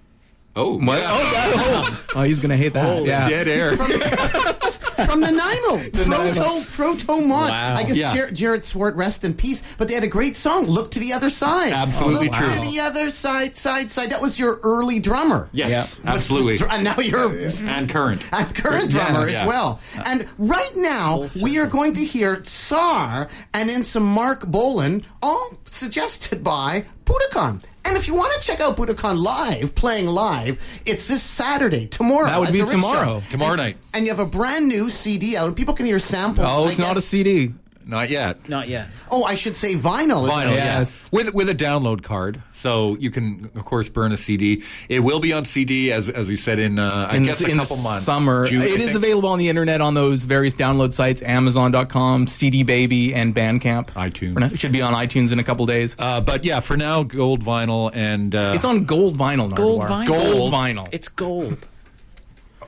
Oh, 0.55 0.77
What? 0.77 0.99
yeah. 0.99 1.07
Oh, 1.09 1.81
that- 1.89 1.99
oh, 2.15 2.23
he's 2.23 2.41
gonna 2.41 2.57
hate 2.57 2.73
that. 2.73 3.05
yeah. 3.05 3.29
dead 3.29 3.47
air. 3.47 3.71
From 5.05 5.21
the 5.21 5.31
Nino, 5.31 5.89
Proto 6.33 6.65
Proto 6.71 7.21
Mod. 7.27 7.49
Wow. 7.49 7.75
I 7.75 7.83
guess 7.83 7.95
Yeah. 7.97 8.15
Jar- 8.15 8.31
Jared 8.31 8.63
Swart, 8.63 8.95
rest 8.95 9.23
in 9.23 9.33
peace. 9.33 9.61
But 9.77 9.87
they 9.87 9.93
had 9.93 10.03
a 10.03 10.07
great 10.07 10.35
song, 10.35 10.65
"Look 10.65 10.91
to 10.91 10.99
the 10.99 11.13
Other 11.13 11.29
Side." 11.29 11.71
Absolutely 11.73 12.27
Look 12.27 12.35
true. 12.37 12.53
to 12.55 12.61
the 12.61 12.79
other 12.79 13.09
side, 13.11 13.57
side, 13.57 13.91
side. 13.91 14.09
That 14.11 14.21
was 14.21 14.39
your 14.39 14.59
early 14.63 14.99
drummer. 14.99 15.49
yes, 15.51 15.99
Yeah. 16.03 16.11
absolutely, 16.13 16.59
And 16.69 16.83
now 16.83 16.95
you're 16.99 17.31
and 17.67 17.89
current. 17.89 18.25
and 18.33 18.53
current 18.55 18.89
drummer 18.91 19.27
Yeah. 19.29 19.41
as 19.41 19.47
well. 19.47 19.79
And 20.05 20.25
right 20.37 20.75
now, 20.75 21.25
we 21.41 21.57
are 21.59 21.67
going 21.67 21.93
to 21.95 22.03
hear 22.05 22.41
Tsar 22.41 23.27
and 23.53 23.69
then 23.69 23.83
some 23.83 24.03
Marc 24.05 24.45
Bolan, 24.47 25.03
all 25.21 25.53
suggested 25.69 26.43
by 26.43 26.85
Budokan. 27.05 27.61
And 27.89 27.97
if 27.97 28.07
you 28.07 28.13
want 28.13 28.39
to 28.39 28.45
check 28.45 28.59
out 28.59 28.77
Budokan 28.77 29.19
live, 29.19 29.73
playing 29.73 30.05
live, 30.05 30.61
it's 30.85 31.07
this 31.07 31.23
Saturday, 31.23 31.87
tomorrow. 31.87 32.27
That 32.27 32.39
would 32.39 32.53
be 32.53 32.61
tomorrow. 32.63 33.19
Show. 33.19 33.31
Tomorrow 33.31 33.55
night. 33.55 33.77
And 33.95 34.05
you 34.05 34.11
have 34.11 34.19
a 34.19 34.29
brand 34.29 34.67
new 34.67 34.91
CD 34.91 35.35
out, 35.35 35.47
and 35.47 35.57
people 35.57 35.73
can 35.73 35.87
hear 35.87 35.97
samples. 35.97 36.45
Oh, 36.47 36.65
I 36.65 36.69
it's 36.69 36.77
not 36.77 36.97
a 36.97 37.01
CD. 37.01 37.51
Not 37.89 38.11
yet. 38.11 38.47
Not 38.47 38.67
yet. 38.69 38.87
Oh, 39.09 39.23
I 39.23 39.33
should 39.33 39.55
say 39.55 39.73
vinyl. 39.73 40.29
Vinyl, 40.29 40.49
out. 40.49 40.53
Yes. 40.53 40.99
with 41.11 41.33
with 41.33 41.49
a 41.49 41.55
download 41.55 42.03
card, 42.03 42.39
so 42.51 42.95
you 42.97 43.09
can 43.09 43.49
of 43.55 43.65
course 43.65 43.89
burn 43.89 44.11
a 44.11 44.17
CD. 44.17 44.61
It 44.89 44.99
will 44.99 45.19
be 45.19 45.33
on 45.33 45.43
CD 45.43 45.91
as 45.91 46.07
as 46.07 46.27
we 46.27 46.35
said 46.35 46.59
in 46.59 46.77
uh, 46.77 47.07
I 47.09 47.15
in, 47.15 47.23
guess 47.23 47.41
a 47.41 47.47
in 47.49 47.57
couple 47.57 47.77
months. 47.77 48.05
Summer. 48.05 48.45
June, 48.45 48.61
I 48.61 48.65
it 48.65 48.79
is 48.79 48.91
think. 48.91 48.97
available 48.97 49.29
on 49.29 49.39
the 49.39 49.49
internet 49.49 49.81
on 49.81 49.95
those 49.95 50.23
various 50.23 50.55
download 50.55 50.93
sites: 50.93 51.23
Amazon.com, 51.23 52.27
CD 52.27 52.61
Baby, 52.61 53.15
and 53.15 53.33
Bandcamp. 53.33 53.87
iTunes. 53.93 54.53
It 54.53 54.59
should 54.59 54.71
be 54.71 54.83
on 54.83 54.93
iTunes 54.93 55.31
in 55.31 55.39
a 55.39 55.43
couple 55.43 55.65
days. 55.65 55.95
Uh, 55.97 56.21
but 56.21 56.45
yeah, 56.45 56.59
for 56.59 56.77
now, 56.77 57.01
gold 57.01 57.43
vinyl 57.43 57.89
and 57.95 58.35
uh, 58.35 58.51
it's 58.53 58.65
on 58.65 58.85
gold 58.85 59.17
vinyl. 59.17 59.53
Gold 59.55 59.81
vinyl. 59.81 60.07
Gold 60.07 60.53
vinyl. 60.53 60.87
It's 60.91 61.07
gold. 61.07 61.67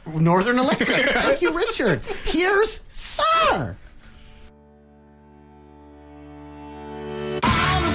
Northern 0.08 0.58
Electric. 0.58 1.10
Thank 1.10 1.44
you, 1.44 1.56
Richard. 1.56 2.02
Here's 2.26 2.82
Sir. 2.88 3.78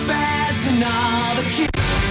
And 0.09 0.85
all 0.85 1.35
the 1.37 1.43
kids 1.43 2.06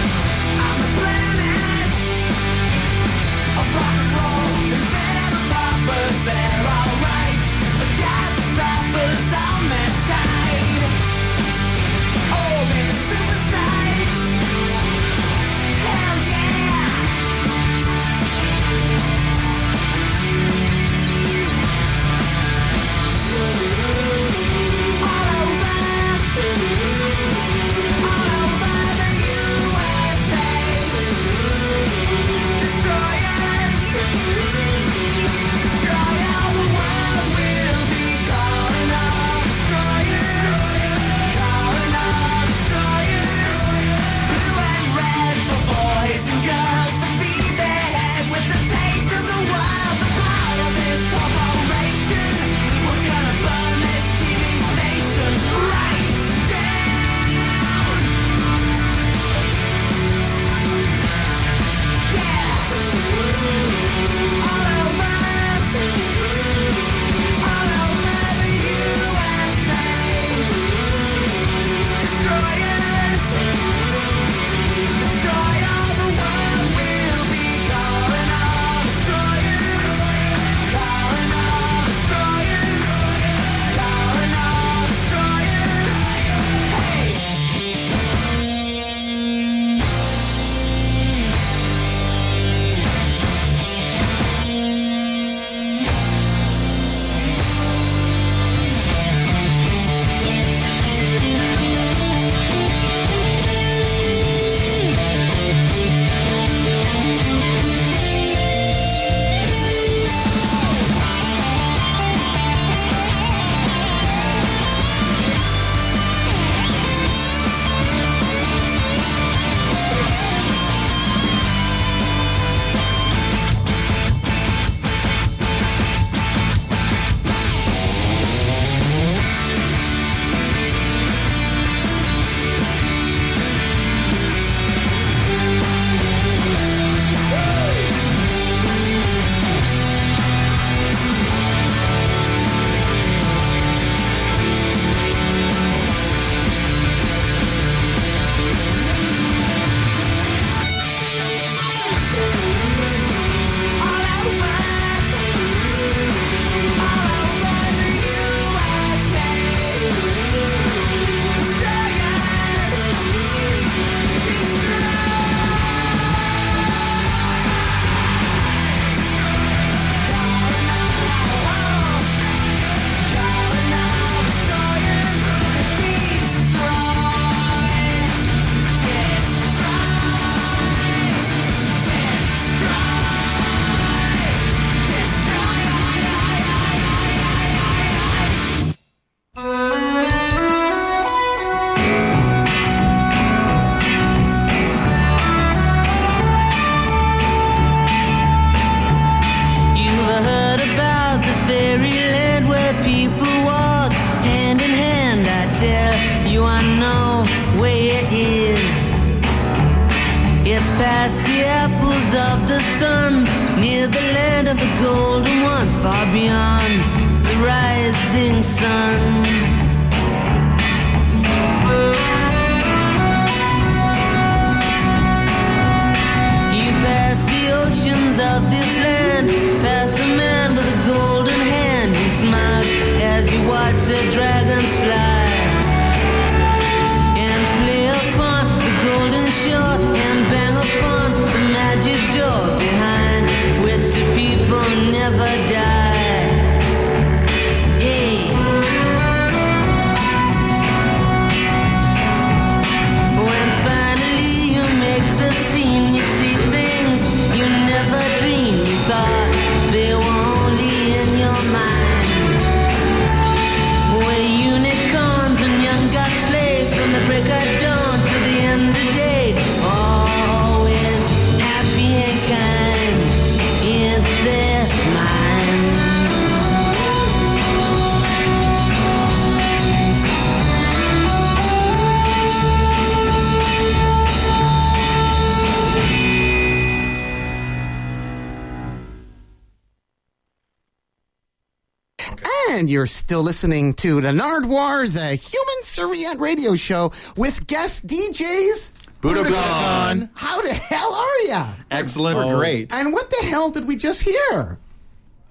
still 293.06 293.22
listening 293.22 293.72
to 293.72 294.02
the 294.02 294.08
Nardwuar, 294.08 294.92
the 294.92 295.14
Human 295.14 295.62
Serviette 295.62 296.20
Radio 296.20 296.56
Show 296.56 296.92
with 297.16 297.46
guest 297.46 297.86
DJs. 297.86 298.72
Budokan. 299.00 300.10
How 300.16 300.42
the 300.42 300.52
hell 300.52 300.92
are 300.92 301.22
ya? 301.28 301.54
Excellent. 301.70 302.18
We're 302.18 302.36
great. 302.36 302.74
And 302.74 302.92
what 302.94 303.12
the 303.12 303.28
hell 303.28 303.52
did 303.52 303.68
we 303.68 303.76
just 303.76 304.02
hear? 304.02 304.58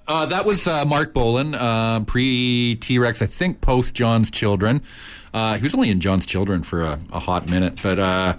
Uh, 0.06 0.24
that 0.26 0.44
was 0.44 0.68
uh, 0.68 0.84
Marc 0.84 1.12
Bolan, 1.12 1.56
uh, 1.56 2.04
pre 2.06 2.76
T 2.76 3.00
Rex, 3.00 3.20
I 3.20 3.26
think 3.26 3.60
post 3.60 3.92
John's 3.92 4.30
Children. 4.30 4.80
Uh, 5.32 5.56
he 5.56 5.64
was 5.64 5.74
only 5.74 5.90
in 5.90 5.98
John's 5.98 6.26
Children 6.26 6.62
for 6.62 6.82
a, 6.82 7.00
a 7.12 7.18
hot 7.18 7.48
minute, 7.50 7.80
but 7.82 7.98
uh, 7.98 8.36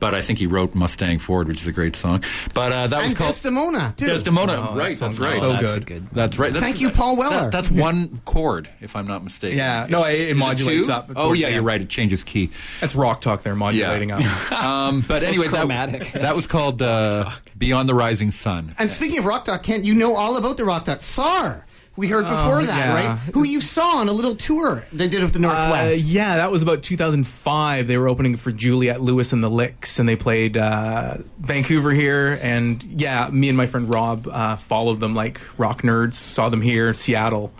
but 0.00 0.14
I 0.14 0.22
think 0.22 0.38
he 0.38 0.46
wrote 0.46 0.74
Mustang 0.74 1.18
Ford, 1.18 1.46
which 1.46 1.60
is 1.60 1.66
a 1.66 1.72
great 1.72 1.94
song. 1.94 2.24
But 2.54 2.72
uh, 2.72 2.86
that 2.88 2.96
was 2.98 3.06
And 3.08 3.16
called 3.16 3.30
Desdemona, 3.34 3.94
too. 3.96 4.06
Desdemona. 4.06 4.52
Oh, 4.70 4.74
that 4.74 4.80
right, 4.82 4.94
sounds 4.96 5.18
that's 5.18 5.30
right. 5.32 5.40
so 5.40 5.52
that's 5.52 5.74
good. 5.74 5.86
good. 5.86 6.06
That's 6.12 6.38
right. 6.38 6.52
That's, 6.52 6.64
Thank 6.64 6.80
you, 6.80 6.90
Paul 6.90 7.16
Weller. 7.16 7.42
that- 7.42 7.52
that's 7.52 7.70
one 7.70 8.20
chord, 8.24 8.68
if 8.80 8.96
I'm 8.96 9.06
not 9.06 9.22
mistaken. 9.22 9.58
Yeah. 9.58 9.86
No, 9.88 10.04
it- 10.04 10.14
it 10.18 10.28
Is 10.30 10.36
modulates 10.36 10.88
two? 10.88 10.92
up 10.92 11.10
Oh 11.14 11.32
yeah, 11.34 11.48
the 11.48 11.54
you're 11.54 11.62
right. 11.62 11.80
It 11.80 11.88
changes 11.88 12.24
key. 12.24 12.50
That's 12.80 12.94
rock 12.96 13.20
talk 13.20 13.42
there, 13.42 13.54
modulating 13.54 14.10
up. 14.10 14.20
Um, 14.52 15.02
but 15.06 15.22
anyway, 15.22 15.48
that, 15.48 15.68
that 16.14 16.34
was 16.34 16.46
called 16.46 16.80
uh, 16.82 17.30
Beyond 17.58 17.88
the 17.88 17.94
Rising 17.94 18.30
Sun. 18.30 18.74
And 18.78 18.90
speaking 18.90 19.18
of 19.18 19.24
Rock 19.26 19.44
Talk, 19.44 19.62
Kent, 19.62 19.84
you 19.84 19.94
know 19.94 20.14
all 20.16 20.36
about 20.36 20.56
the 20.56 20.64
Rock 20.64 20.84
Talk. 20.84 20.98
Tsar, 21.00 21.66
we 21.96 22.08
heard 22.08 22.24
before 22.24 22.62
that, 22.62 22.76
yeah. 22.78 22.94
right? 23.10 23.18
Who 23.34 23.44
you 23.44 23.60
saw 23.60 23.98
on 23.98 24.08
a 24.08 24.12
little 24.12 24.34
tour 24.36 24.84
they 24.92 25.08
did 25.08 25.22
of 25.22 25.32
the 25.32 25.38
Uh, 25.38 25.42
Northwest. 25.42 26.04
yeah, 26.06 26.36
that 26.36 26.50
was 26.50 26.62
about 26.62 26.82
2005. 26.82 27.86
They 27.86 27.98
were 27.98 28.08
opening 28.08 28.36
for 28.36 28.52
Juliette 28.52 29.00
Lewis 29.00 29.32
and 29.32 29.42
the 29.44 29.50
Licks, 29.50 29.98
and 29.98 30.08
they 30.08 30.16
played 30.16 30.56
uh, 30.56 31.14
Vancouver 31.38 31.90
here. 31.90 32.38
And 32.42 32.82
yeah, 32.82 33.28
me 33.30 33.48
and 33.48 33.56
my 33.56 33.66
friend 33.66 33.88
Rob 33.92 34.26
uh, 34.28 34.56
followed 34.56 35.00
them 35.00 35.14
like 35.14 35.40
rock 35.58 35.82
nerds. 35.82 36.14
Saw 36.14 36.48
them 36.48 36.62
here, 36.62 36.94
Seattle, 36.94 37.52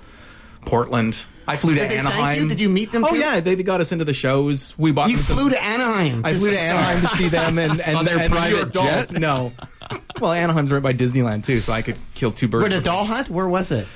Portland. 0.65 1.17
I 1.49 1.57
flew 1.57 1.75
to 1.75 1.81
Did 1.81 1.91
they 1.91 1.97
thank 1.97 2.07
Anaheim. 2.15 2.43
you? 2.45 2.49
Did 2.49 2.61
you 2.61 2.69
meet 2.69 2.93
them 2.93 3.05
Oh 3.05 3.09
too? 3.09 3.19
yeah, 3.19 3.41
they, 3.41 3.57
they 3.57 3.63
got 3.65 3.81
us 3.81 3.91
into 3.91 4.05
the 4.05 4.15
shows. 4.15 4.79
We 4.79 4.93
bought. 4.93 5.11
You 5.11 5.17
them 5.17 5.25
some- 5.25 5.37
flew 5.39 5.51
to 5.51 5.61
Anaheim. 5.63 6.25
I 6.25 6.33
flew 6.33 6.51
to 6.51 6.55
see 6.57 6.63
Anaheim 6.63 7.01
to 7.01 7.09
see 7.09 7.29
them 7.29 7.59
and, 7.59 7.81
and 7.85 7.97
On 7.97 8.05
their 8.05 8.21
and 8.21 8.31
private 8.31 8.57
York 8.57 8.73
Dolls. 8.73 9.09
jet? 9.11 9.19
No. 9.21 9.53
Well, 10.21 10.33
Anaheim's 10.33 10.71
right 10.71 10.83
by 10.83 10.93
Disneyland 10.93 11.45
too, 11.45 11.59
so 11.61 11.73
I 11.73 11.83
could 11.83 11.97
kill 12.15 12.31
two 12.31 12.47
birds. 12.47 12.69
Where 12.69 12.79
the 12.79 12.85
Doll 12.85 13.05
hunt? 13.05 13.29
Where 13.31 13.49
was 13.49 13.73
it? 13.73 13.89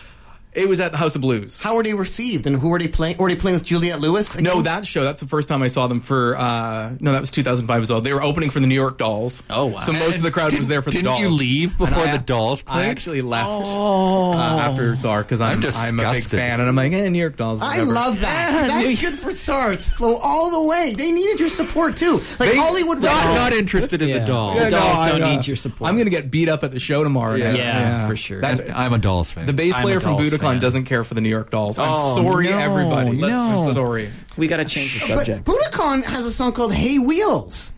It 0.55 0.69
was 0.69 0.79
at 0.81 0.93
the 0.93 0.99
House 0.99 1.15
of 1.17 1.21
Blues. 1.21 1.61
How 1.61 1.75
were 1.75 1.83
they 1.83 1.95
received? 1.95 2.47
And 2.47 2.57
who 2.57 2.69
were 2.69 2.79
they 2.79 2.87
playing? 2.89 3.17
Were 3.17 3.29
they 3.29 3.37
playing 3.37 3.57
with 3.57 3.65
Juliette 3.65 4.01
Lewis? 4.01 4.35
again? 4.35 4.45
No, 4.45 4.63
that 4.63 4.87
show. 4.87 5.03
That's 5.03 5.21
the 5.21 5.27
first 5.27 5.49
time 5.49 5.63
I 5.63 5.69
saw 5.69 5.87
them 5.89 6.01
for. 6.01 6.37
Uh, 6.37 6.95
no, 7.01 7.13
that 7.13 7.21
was 7.21 7.31
2005 7.33 7.83
as 7.83 7.91
well. 7.91 8.01
They 8.01 8.13
were 8.13 8.23
opening 8.23 8.51
for 8.51 8.61
the 8.61 8.67
New 8.67 8.75
York 8.75 8.97
Dolls. 8.99 9.43
Oh, 9.51 9.67
wow. 9.67 9.81
So 9.81 9.93
most 9.93 10.17
of 10.19 10.23
the 10.23 10.31
crowd 10.31 10.57
was 10.57 10.69
there 10.69 10.81
for 10.83 10.91
the 10.91 10.99
Didn't 10.99 11.07
Dolls. 11.07 11.21
you 11.23 11.29
leave 11.31 11.77
before 11.77 12.05
I- 12.05 12.13
the 12.17 12.23
Dolls 12.23 12.63
I 12.69 12.87
actually 12.87 13.21
left 13.23 13.49
uh, 13.51 14.33
after 14.35 14.95
Tsar 14.97 15.23
because 15.23 15.41
I'm, 15.41 15.59
I'm 15.65 16.01
I'm, 16.01 16.07
a 16.07 16.13
big 16.13 16.25
fan, 16.25 16.61
and 16.61 16.69
I'm 16.69 16.77
like, 16.77 16.93
eh, 16.93 17.09
New 17.09 17.19
York 17.19 17.37
Dolls. 17.37 17.61
I 17.63 17.81
love 17.83 18.21
that. 18.21 18.69
That's 18.69 19.01
good 19.01 19.15
for 19.19 19.33
SARS. 19.35 19.87
Flow 19.89 20.17
all 20.23 20.51
the 20.51 20.69
way. 20.69 20.95
They 20.97 21.13
needed 21.13 21.41
your 21.41 21.49
support 21.49 21.97
too. 21.97 22.21
Like 22.39 22.51
They- 22.53 22.57
Hollywood 22.57 23.01
Not, 23.01 23.25
Rock. 23.25 23.35
not 23.35 23.53
interested 23.53 24.03
in 24.03 24.09
Yeah. 24.09 24.21
the 24.21 24.27
Dolls. 24.27 24.59
The 24.63 24.71
Dolls 24.71 24.99
I 24.99 25.09
don't 25.11 25.21
know. 25.21 25.35
need 25.37 25.47
your 25.47 25.57
support. 25.57 25.89
I'm 25.89 25.97
going 25.97 26.07
to 26.07 26.11
get 26.11 26.31
beat 26.31 26.49
up 26.49 26.63
at 26.65 26.71
the 26.71 26.81
show 26.81 27.03
tomorrow. 27.03 27.35
Yeah. 27.35 27.51
night. 27.51 27.59
Yeah, 27.59 28.07
for 28.09 28.17
sure. 28.17 28.41
That's, 28.41 28.61
I'm 28.75 28.93
a 28.93 28.99
Dolls 28.99 29.31
fan. 29.33 29.47
the 29.47 29.53
bass 29.53 29.77
player 29.79 29.99
from 30.01 30.13
Dolls 30.17 30.31
Budokan 30.33 30.44
fan. 30.53 30.61
doesn't 30.61 30.85
care 30.85 31.05
for 31.05 31.15
the 31.15 31.21
New 31.21 31.29
York 31.29 31.51
Dolls. 31.51 31.79
I'm 31.79 31.89
Oh, 31.91 32.23
sorry, 32.23 32.49
no, 32.49 32.59
everybody. 32.59 33.13
no. 33.13 33.67
I'm 33.69 33.75
sorry. 33.75 34.11
We 34.37 34.47
got 34.47 34.59
to 34.59 34.65
change 34.65 35.01
the 35.01 35.15
But 35.15 35.19
subject. 35.27 35.45
Budokan 35.45 36.05
has 36.05 36.27
a 36.27 36.33
song 36.33 36.53
called 36.53 36.73
"Hey 36.73 36.99
Wheels." 36.99 37.73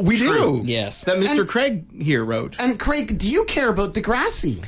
We 0.00 0.16
do. 0.16 0.60
Yes. 0.64 1.04
That 1.04 1.16
Mr. 1.18 1.40
And- 1.40 1.48
Craig 1.48 1.84
here 2.02 2.22
wrote. 2.24 2.56
And 2.60 2.78
Craig, 2.78 3.16
do 3.18 3.28
you 3.28 3.44
care 3.44 3.70
about 3.70 3.94
Degrassi? 3.94 4.62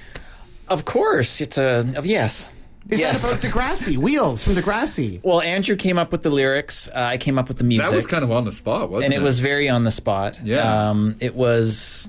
Of 0.68 0.84
course, 0.84 1.40
it's 1.40 1.58
a 1.58 1.84
of 1.96 2.06
yes. 2.06 2.50
Is 2.88 2.98
yes. 3.00 3.20
that 3.20 3.32
about 3.32 3.42
Degrassi? 3.42 3.98
Wheels 3.98 4.42
from 4.44 4.54
Degrassi. 4.54 5.20
Well, 5.22 5.42
Andrew 5.42 5.76
came 5.76 5.98
up 5.98 6.10
with 6.10 6.22
the 6.22 6.30
lyrics. 6.30 6.88
Uh, 6.88 6.92
I 7.00 7.18
came 7.18 7.38
up 7.38 7.48
with 7.48 7.58
the 7.58 7.64
music. 7.64 7.90
that 7.90 7.94
was 7.94 8.06
kind 8.06 8.24
of 8.24 8.32
on 8.32 8.44
the 8.46 8.52
spot, 8.52 8.88
wasn't 8.88 9.04
and 9.06 9.12
it? 9.12 9.16
And 9.16 9.22
it 9.22 9.26
was 9.26 9.40
very 9.40 9.68
on 9.68 9.82
the 9.82 9.90
spot. 9.90 10.40
Yeah. 10.42 10.88
Um, 10.88 11.16
it 11.20 11.34
was, 11.34 12.08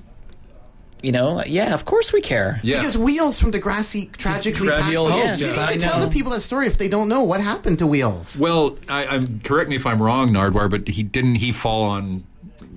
you 1.02 1.12
know, 1.12 1.42
yeah. 1.46 1.74
Of 1.74 1.84
course 1.84 2.12
we 2.12 2.20
care. 2.20 2.60
yeah. 2.62 2.78
Because 2.78 2.96
Wheels 2.96 3.40
from 3.40 3.52
Degrassi 3.52 4.10
tragically 4.16 4.66
Tra- 4.66 4.76
passed 4.80 4.88
oh, 4.96 5.04
Wheels, 5.04 5.10
away. 5.10 5.18
yes, 5.18 5.40
you 5.40 5.46
need 5.66 5.72
to 5.72 5.78
tell 5.80 6.00
the 6.00 6.08
people 6.08 6.32
that 6.32 6.40
story 6.40 6.66
if 6.66 6.78
they 6.78 6.88
don't 6.88 7.08
know 7.08 7.22
what 7.22 7.40
happened 7.40 7.78
to 7.80 7.86
Wheels. 7.86 8.38
Well, 8.38 8.76
I, 8.88 9.06
I'm 9.06 9.40
correct 9.40 9.70
me 9.70 9.76
if 9.76 9.86
I'm 9.86 10.02
wrong, 10.02 10.30
Nardwuar, 10.30 10.70
but 10.70 10.88
he 10.88 11.02
didn't 11.02 11.36
he 11.36 11.52
fall 11.52 11.82
on 11.82 12.24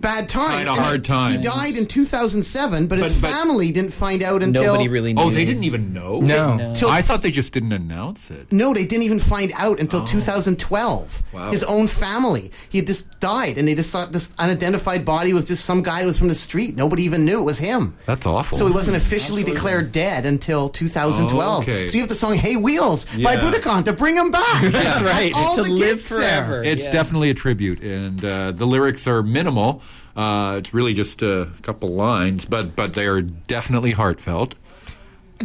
Bad 0.03 0.27
times. 0.27 0.65
Kinda 0.65 0.73
hard 0.81 1.05
times. 1.05 1.35
He 1.35 1.41
died 1.41 1.77
in 1.77 1.85
2007, 1.85 2.87
but, 2.87 2.99
his 2.99 3.13
But- 3.13 3.21
but- 3.21 3.31
family 3.31 3.71
didn't 3.71 3.93
find 3.93 4.21
out 4.21 4.43
until 4.43 4.63
Nobody 4.73 4.89
really 4.89 5.13
knew. 5.13 5.21
Oh, 5.21 5.29
they 5.29 5.45
didn't 5.45 5.63
even 5.63 5.93
know. 5.93 6.19
No. 6.19 6.57
No. 6.57 6.73
Till- 6.75 6.89
I 6.89 7.01
thought 7.01 7.21
they 7.21 7.31
just 7.31 7.53
didn't 7.53 7.71
announce 7.71 8.29
it. 8.29 8.51
No, 8.51 8.73
they 8.73 8.83
didn't 8.83 9.03
even 9.03 9.19
find 9.21 9.53
out 9.55 9.79
until 9.79 10.03
2012. 10.03 11.23
Wow. 11.31 11.51
His 11.51 11.63
own 11.63 11.87
family. 11.87 12.51
He 12.69 12.79
had 12.79 12.87
just 12.87 13.05
died, 13.23 13.57
and 13.57 13.65
they 13.67 13.73
just 13.75 13.89
thought 13.91 14.11
this 14.11 14.31
unidentified 14.37 15.05
body 15.05 15.31
was 15.33 15.45
just 15.45 15.63
some 15.65 15.81
guy 15.81 16.01
who 16.01 16.07
was 16.07 16.17
from 16.19 16.27
the 16.27 16.35
street. 16.35 16.75
Nobody 16.75 17.03
even 17.03 17.23
knew 17.25 17.39
it 17.41 17.45
was 17.45 17.57
him. 17.57 17.95
That's 18.05 18.25
awful. 18.25 18.57
So 18.57 18.67
he 18.67 18.73
wasn't 18.73 18.97
officially 18.97 19.43
declared 19.43 19.91
dead 19.93 20.25
until 20.25 20.67
2012. 20.69 21.31
Oh, 21.41 21.61
okay. 21.61 21.87
So 21.87 21.93
you 21.95 22.01
have 22.01 22.09
the 22.09 22.15
song 22.15 22.35
"Hey 22.35 22.55
Wheels" 22.57 23.05
by 23.05 23.33
Yeah. 23.35 23.39
Budokan 23.39 23.85
to 23.85 23.93
bring 23.93 24.15
him 24.15 24.29
back. 24.31 24.61
That's 24.71 25.01
right. 25.01 25.31
All 25.35 25.55
to 25.55 25.63
the 25.63 25.69
live 25.71 25.79
gigs 25.97 26.09
there. 26.09 26.19
forever. 26.19 26.63
It's 26.63 26.83
Yes. 26.83 26.91
definitely 26.91 27.29
a 27.29 27.33
tribute, 27.33 27.81
and 27.81 28.23
uh, 28.25 28.51
the 28.51 28.65
lyrics 28.65 29.07
are 29.07 29.23
minimal. 29.23 29.81
Uh, 30.15 30.55
it's 30.59 30.73
really 30.73 30.93
just 30.93 31.21
a 31.23 31.47
couple 31.63 31.89
lines, 31.89 32.45
but 32.45 32.75
but 32.75 32.93
they 32.93 33.05
are 33.07 33.21
definitely 33.21 33.91
heartfelt. 33.91 34.55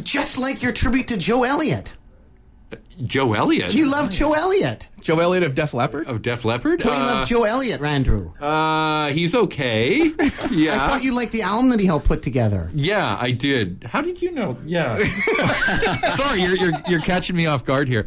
Just 0.03 0.37
like 0.39 0.63
your 0.63 0.73
tribute 0.73 1.09
to 1.09 1.17
Joe 1.17 1.45
Elliott. 1.45 1.95
Joe 3.07 3.33
Elliott 3.33 3.73
You 3.73 3.91
love 3.91 4.11
Joe 4.11 4.35
Elliott. 4.35 4.89
Joe 5.01 5.19
Elliott 5.21 5.45
of 5.45 5.55
Def 5.55 5.73
Leppard. 5.73 6.07
of 6.09 6.21
Def 6.21 6.45
Leppard. 6.45 6.81
Don't 6.81 6.93
you 6.97 7.03
love 7.03 7.27
Joe 7.27 7.45
Elliott, 7.45 7.81
Randrew? 7.81 8.33
Uh, 8.43 9.11
he's 9.13 9.35
okay. 9.35 10.13
Yeah. 10.51 10.75
I 10.75 10.89
thought 10.89 11.05
you 11.05 11.15
liked 11.15 11.33
the 11.33 11.43
album 11.43 11.71
that 11.71 11.79
he 11.81 11.87
helped 11.87 12.07
put 12.07 12.23
together. 12.23 12.71
Yeah, 12.75 13.17
I 13.21 13.31
did. 13.33 13.85
How 13.89 14.01
did 14.01 14.21
you 14.23 14.33
know? 14.33 14.57
Yeah. 14.65 14.97
Sorry, 16.17 16.41
you're, 16.43 16.57
you're 16.57 16.73
you're 16.89 17.01
catching 17.01 17.37
me 17.37 17.47
off 17.47 17.65
guard 17.65 17.87
here. 17.87 18.07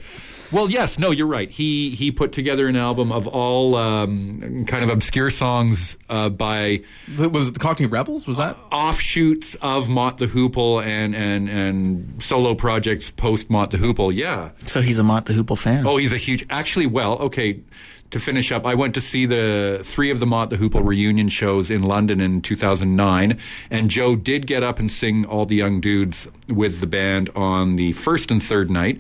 Well, 0.52 0.70
yes, 0.70 1.00
no, 1.00 1.12
you're 1.12 1.28
right. 1.28 1.50
He 1.50 1.92
he 1.92 2.12
put 2.12 2.32
together 2.32 2.68
an 2.68 2.76
album 2.76 3.12
of 3.12 3.28
all 3.28 3.76
um, 3.76 4.66
kind 4.66 4.84
of 4.84 4.90
obscure 4.90 5.30
songs 5.30 5.98
uh, 6.10 6.30
by 6.30 6.82
Was 7.18 7.48
it 7.50 7.54
the 7.54 7.60
Cockney 7.60 7.86
Rebels? 7.86 8.28
Was 8.28 8.38
that? 8.38 8.58
offshoots 8.72 9.56
of 9.56 9.90
Mott 9.90 10.18
the 10.18 10.28
Hoople 10.28 10.84
and 10.84 11.16
and 11.16 11.50
and 11.50 12.22
solo 12.22 12.56
projects 12.56 13.10
post 13.12 13.50
Mott 13.50 13.72
the 13.72 13.78
Hoople. 13.78 14.14
Yeah. 14.14 14.50
So 14.66 14.82
he's 14.82 15.00
a 15.00 15.04
Mott 15.04 15.26
the 15.26 15.34
Hoople 15.34 15.58
fan. 15.58 15.86
Oh, 15.88 15.98
he's 15.98 16.14
a 16.14 16.18
huge. 16.18 16.46
Actually, 16.50 16.88
well, 16.88 17.14
okay. 17.20 17.60
to 18.12 18.20
finish 18.20 18.52
up, 18.52 18.66
I 18.66 18.76
went 18.76 18.94
to 18.96 19.02
see 19.02 19.26
the 19.26 19.80
three 19.84 20.12
of 20.12 20.20
the 20.20 20.26
Mott 20.26 20.50
the 20.50 20.58
Hoople 20.58 20.86
reunion 20.86 21.30
shows 21.30 21.72
in 21.72 21.84
London 21.84 22.20
in 22.20 22.42
2009, 22.42 23.40
and 23.70 23.90
Joe 23.90 24.18
did 24.18 24.48
get 24.48 24.64
up 24.64 24.80
and 24.80 24.92
sing 24.92 25.24
all 25.24 25.46
the 25.46 25.56
young 25.56 25.80
dudes 25.80 26.28
with 26.50 26.82
the 26.82 26.88
band 26.88 27.30
on 27.36 27.78
the 27.78 27.94
first 27.94 28.30
and 28.30 28.44
third 28.44 28.70
night. 28.70 29.00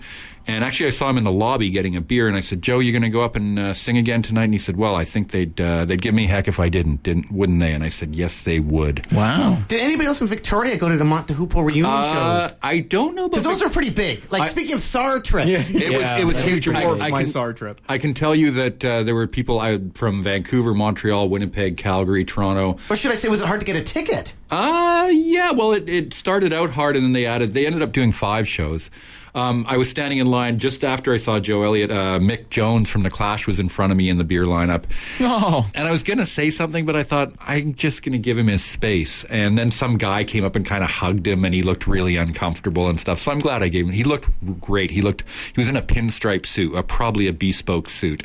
And 0.51 0.63
actually, 0.63 0.87
I 0.87 0.89
saw 0.91 1.09
him 1.09 1.17
in 1.17 1.23
the 1.23 1.31
lobby 1.31 1.69
getting 1.69 1.95
a 1.95 2.01
beer, 2.01 2.27
and 2.27 2.35
I 2.37 2.41
said, 2.41 2.61
"Joe, 2.61 2.79
you're 2.79 2.91
going 2.91 3.01
to 3.03 3.09
go 3.09 3.21
up 3.21 3.35
and 3.35 3.57
uh, 3.57 3.73
sing 3.73 3.97
again 3.97 4.21
tonight?" 4.21 4.43
And 4.45 4.53
he 4.53 4.59
said, 4.59 4.75
"Well, 4.77 4.95
I 4.95 5.05
think 5.05 5.31
they'd 5.31 5.59
uh, 5.59 5.85
they'd 5.85 6.01
give 6.01 6.13
me 6.13 6.25
heck 6.27 6.47
if 6.47 6.59
I 6.59 6.69
didn't, 6.69 7.03
didn't 7.03 7.31
wouldn't 7.31 7.59
they?" 7.59 7.71
And 7.73 7.83
I 7.83 7.89
said, 7.89 8.15
"Yes, 8.15 8.43
they 8.43 8.59
would." 8.59 9.11
Wow. 9.11 9.57
Did 9.67 9.79
anybody 9.79 10.07
else 10.07 10.21
in 10.21 10.27
Victoria 10.27 10.77
go 10.77 10.89
to 10.89 10.97
the 10.97 11.05
Mont 11.05 11.27
de 11.27 11.33
reunion 11.33 11.85
Uh, 11.85 12.47
shows? 12.49 12.57
I 12.61 12.79
don't 12.79 13.15
know, 13.15 13.29
Because 13.29 13.43
but 13.43 13.49
those 13.51 13.61
are 13.63 13.69
pretty 13.69 13.89
big. 13.91 14.31
Like 14.31 14.43
I- 14.43 14.47
speaking 14.47 14.73
of 14.75 14.81
SAR 14.81 15.19
trips, 15.21 15.71
it 15.71 15.89
was 15.91 16.03
it 16.21 16.25
was 16.25 16.39
huge. 16.41 16.65
pretty 16.65 16.79
I, 16.81 16.83
close. 16.83 17.01
I 17.01 17.09
my 17.09 17.23
can, 17.23 17.27
SAR 17.31 17.53
trip. 17.53 17.79
I 17.87 17.97
can 17.97 18.13
tell 18.13 18.35
you 18.35 18.51
that 18.51 18.83
uh, 18.85 19.03
there 19.03 19.15
were 19.15 19.27
people 19.27 19.59
I, 19.59 19.79
from 19.95 20.21
Vancouver, 20.21 20.73
Montreal, 20.73 21.29
Winnipeg, 21.29 21.77
Calgary, 21.77 22.25
Toronto. 22.25 22.77
or 22.89 22.95
should 22.95 23.11
I 23.11 23.15
say, 23.15 23.29
was 23.29 23.41
it 23.41 23.47
hard 23.47 23.61
to 23.61 23.65
get 23.65 23.75
a 23.77 23.83
ticket? 23.83 24.33
Uh 24.49 25.09
yeah. 25.11 25.51
Well, 25.51 25.71
it, 25.71 25.87
it 25.87 26.13
started 26.13 26.51
out 26.51 26.71
hard, 26.71 26.95
and 26.97 27.05
then 27.05 27.13
they 27.13 27.25
added. 27.25 27.53
They 27.53 27.65
ended 27.65 27.81
up 27.81 27.93
doing 27.93 28.11
five 28.11 28.47
shows. 28.47 28.89
Um, 29.33 29.65
I 29.67 29.77
was 29.77 29.89
standing 29.89 30.19
in 30.19 30.27
line 30.27 30.59
just 30.59 30.83
after 30.83 31.13
I 31.13 31.17
saw 31.17 31.39
Joe 31.39 31.63
Elliott. 31.63 31.91
Uh, 31.91 32.19
Mick 32.19 32.49
Jones 32.49 32.89
from 32.89 33.03
the 33.03 33.09
Clash 33.09 33.47
was 33.47 33.59
in 33.59 33.69
front 33.69 33.91
of 33.91 33.97
me 33.97 34.09
in 34.09 34.17
the 34.17 34.23
beer 34.23 34.43
lineup. 34.43 34.83
Oh. 35.19 35.69
And 35.75 35.87
I 35.87 35.91
was 35.91 36.03
going 36.03 36.17
to 36.17 36.25
say 36.25 36.49
something, 36.49 36.85
but 36.85 36.95
I 36.95 37.03
thought 37.03 37.33
I'm 37.39 37.73
just 37.73 38.03
going 38.03 38.13
to 38.13 38.19
give 38.19 38.37
him 38.37 38.47
his 38.47 38.63
space. 38.63 39.23
And 39.25 39.57
then 39.57 39.71
some 39.71 39.97
guy 39.97 40.23
came 40.23 40.43
up 40.43 40.55
and 40.55 40.65
kind 40.65 40.83
of 40.83 40.89
hugged 40.89 41.27
him, 41.27 41.45
and 41.45 41.53
he 41.53 41.61
looked 41.61 41.87
really 41.87 42.17
uncomfortable 42.17 42.89
and 42.89 42.99
stuff. 42.99 43.19
So 43.19 43.31
I'm 43.31 43.39
glad 43.39 43.63
I 43.63 43.69
gave 43.69 43.85
him. 43.85 43.91
He 43.91 44.03
looked 44.03 44.29
great. 44.59 44.91
He 44.91 45.01
looked. 45.01 45.23
He 45.53 45.59
was 45.59 45.69
in 45.69 45.75
a 45.75 45.81
pinstripe 45.81 46.45
suit, 46.45 46.75
uh, 46.75 46.81
probably 46.83 47.27
a 47.27 47.33
bespoke 47.33 47.89
suit. 47.89 48.23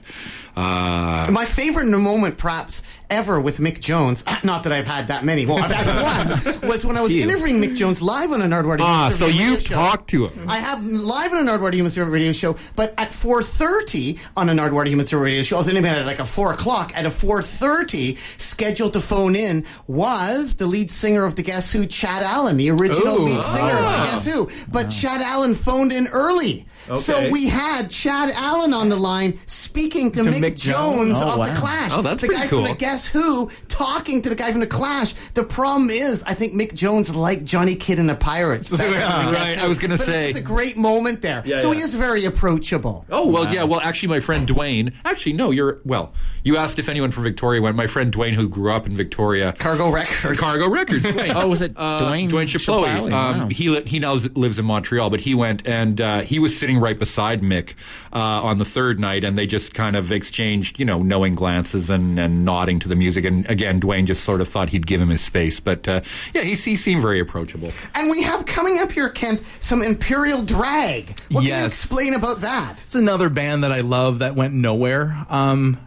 Uh, 0.57 1.29
My 1.31 1.45
favorite 1.45 1.87
moment, 1.89 2.39
perhaps 2.39 2.83
ever, 3.11 3.39
with 3.41 3.59
Mick 3.59 3.81
Jones. 3.81 4.25
Not 4.45 4.65
that 4.65 4.73
I've 4.73 4.87
had 4.87 5.09
that 5.09 5.23
many. 5.25 5.45
Well, 5.45 5.59
I've 5.59 5.71
had 5.71 6.55
one. 6.61 6.69
Was 6.69 6.85
when 6.87 6.97
I 6.97 7.03
was 7.03 7.13
interviewing 7.13 7.61
Mick 7.61 7.77
Jones 7.77 8.01
live 8.01 8.33
on 8.33 8.41
a 8.41 8.47
Nardwuar 8.47 8.79
ah, 8.81 9.11
Human 9.11 9.19
so 9.19 9.27
you 9.27 9.57
show. 9.59 9.75
talked 9.75 10.09
to 10.11 10.25
him. 10.25 10.49
I 10.49 10.57
have 10.57 10.83
live 10.85 11.33
on 11.33 11.47
a 11.47 11.51
Nardwuar 11.51 11.75
Human 11.75 11.93
Serviette 11.93 12.13
radio 12.13 12.33
show, 12.33 12.57
but 12.75 12.95
at 12.97 13.11
4.30 13.11 14.19
on 14.37 14.49
a 14.49 14.53
Nardwuar 14.53 14.87
Human 14.87 15.05
Serviette 15.05 15.25
radio 15.27 15.43
show, 15.43 15.57
I 15.57 15.59
was 15.61 15.69
in 15.69 15.85
at 15.85 16.07
like 16.07 16.21
a 16.21 16.25
4 16.25 16.55
o'clock. 16.55 16.97
At 16.97 17.05
a 17.05 17.11
4.30, 17.11 18.17
scheduled 18.41 18.95
to 18.95 19.01
phone 19.01 19.37
in, 19.37 19.67
was 19.87 20.57
the 20.57 20.67
lead 20.67 20.91
singer 20.91 21.25
of 21.27 21.37
the 21.37 21.43
Guess 21.43 21.73
Who, 21.73 21.85
Chad 21.87 22.23
Allan, 22.23 22.57
the 22.57 22.71
original 22.71 23.17
Ooh. 23.21 23.25
lead 23.27 23.43
singer 23.43 23.75
of 23.75 23.93
the 23.93 24.05
Guess 24.11 24.27
Who. 24.33 24.49
But 24.73 24.89
Chad 24.89 25.21
Allan 25.21 25.55
phoned 25.55 25.93
in 25.93 26.09
early. 26.09 26.67
So 26.95 27.31
we 27.31 27.47
had 27.49 27.91
Chad 27.91 28.31
Allan 28.37 28.73
on 28.73 28.89
the 28.89 28.97
line 28.97 29.39
speaking 29.47 30.13
to, 30.13 30.23
To 30.23 30.31
Mick, 30.31 30.41
Mick 30.41 30.57
Jones, 30.57 31.11
Jones? 31.11 31.15
Oh, 31.17 31.41
of 31.43 31.49
the. 31.49 31.55
Clash. 31.55 31.91
Oh, 31.95 32.03
that's 32.03 32.21
the 32.23 32.29
pretty 32.29 32.43
guy 32.43 32.49
cool. 32.49 32.63
from 32.65 32.73
the 32.73 32.79
Guess 32.79 33.07
Who 33.09 33.51
talking 33.69 34.23
to 34.23 34.29
the 34.29 34.35
guy 34.35 34.51
from 34.53 34.61
the 34.61 34.67
Clash. 34.67 35.15
The 35.35 35.45
problem 35.45 35.91
is, 35.91 36.23
I 36.25 36.35
think 36.35 36.55
Mick 36.55 36.75
Jones 36.75 37.15
liked 37.15 37.45
Johnny 37.45 37.75
Kidd 37.75 37.99
and 37.99 38.09
the 38.09 38.15
Pirates. 38.15 38.69
That's 38.71 38.83
Yeah, 38.83 39.27
the 39.27 39.33
right. 39.33 39.57
Who. 39.59 39.65
I 39.65 39.69
was 39.69 39.79
gonna 39.79 39.97
But 39.97 40.07
say- 40.07 40.29
it's 40.31 40.39
a 40.39 40.43
great 40.43 40.77
moment 40.77 41.23
there. 41.23 41.43
Yeah, 41.45 41.59
so 41.59 41.73
yeah. 41.73 41.79
he 41.79 41.81
is 41.85 41.95
very 41.95 42.25
approachable. 42.25 43.05
Oh 43.11 43.29
well, 43.31 43.53
yeah. 43.53 43.65
Well, 43.65 43.81
actually, 43.81 44.09
my 44.09 44.21
friend 44.21 44.47
Dwayne. 44.47 44.93
Actually, 45.05 45.33
no. 45.35 45.51
You're 45.51 45.81
well. 45.85 46.13
You 46.45 46.57
asked 46.57 46.79
if 46.79 46.89
anyone 46.89 47.11
from 47.11 47.25
Victoria 47.25 47.61
went. 47.61 47.75
My 47.77 47.87
friend 47.89 48.13
Dwayne, 48.13 48.33
who 48.35 48.49
grew 48.49 48.71
up 48.73 48.87
in 48.87 48.93
Victoria, 48.93 49.53
Cargo 49.53 49.91
Records. 49.91 50.39
Cargo 50.39 50.69
Records. 50.71 51.05
Dwayne. 51.07 51.33
Oh, 51.35 51.49
was 51.49 51.63
it 51.63 51.73
Uh, 51.77 52.01
Dwayne 52.03 52.29
Dwayne 52.29 52.45
Chaplowey. 52.47 52.87
Chaplowey? 52.87 53.13
Um, 53.13 53.37
Wow. 53.41 53.49
He 53.49 53.69
li- 53.69 53.83
he 53.87 53.99
now 53.99 54.15
lives 54.15 54.59
in 54.59 54.65
Montreal, 54.65 55.11
but 55.11 55.21
he 55.21 55.35
went 55.35 55.67
and 55.67 56.01
uh, 56.01 56.21
he 56.21 56.39
was 56.39 56.57
sitting 56.57 56.76
right 56.81 56.99
beside 56.99 57.43
Mick 57.43 57.75
uh, 58.13 58.19
on 58.19 58.59
the 58.59 58.65
third 58.65 59.01
night, 59.01 59.25
and 59.25 59.37
they 59.37 59.47
just 59.47 59.75
kind 59.75 59.97
of 59.97 60.13
exchanged, 60.13 60.79
you 60.79 60.85
know, 60.85 61.03
knowing 61.03 61.35
glances 61.35 61.91
and, 61.91 62.19
and 62.19 62.45
nodding 62.45 62.79
to 62.81 62.89
the 62.89 62.97
music. 62.97 63.25
And 63.25 63.49
again, 63.49 63.81
Dwayne 63.81 64.07
just 64.07 64.25
sort 64.25 64.41
of 64.41 64.49
thought 64.49 64.71
he'd 64.71 64.87
give 64.87 65.01
him 65.01 65.09
his 65.09 65.21
space, 65.21 65.61
but 65.61 65.87
uh, 65.89 66.01
yeah, 66.35 66.43
he, 66.43 66.55
he 66.55 66.77
seemed 66.77 67.03
very 67.03 67.21
approachable. 67.21 67.73
And 67.95 68.11
we 68.11 68.23
have 68.23 68.47
coming 68.47 68.79
up 68.79 68.93
here, 68.93 69.09
Kent, 69.09 69.43
some 69.61 69.83
Imperial 69.83 70.43
Drag. 70.43 71.19
What 71.31 71.45
can 71.45 71.61
you 71.61 71.65
explain 71.67 72.15
about 72.15 72.41
that? 72.41 72.83
It's 72.83 72.95
another 72.95 73.29
band 73.29 73.65
that 73.65 73.73
I 73.73 73.81
love 73.81 74.21
that 74.21 74.35
went 74.35 74.55
nowhere. 74.55 75.27
Um, 75.29 75.79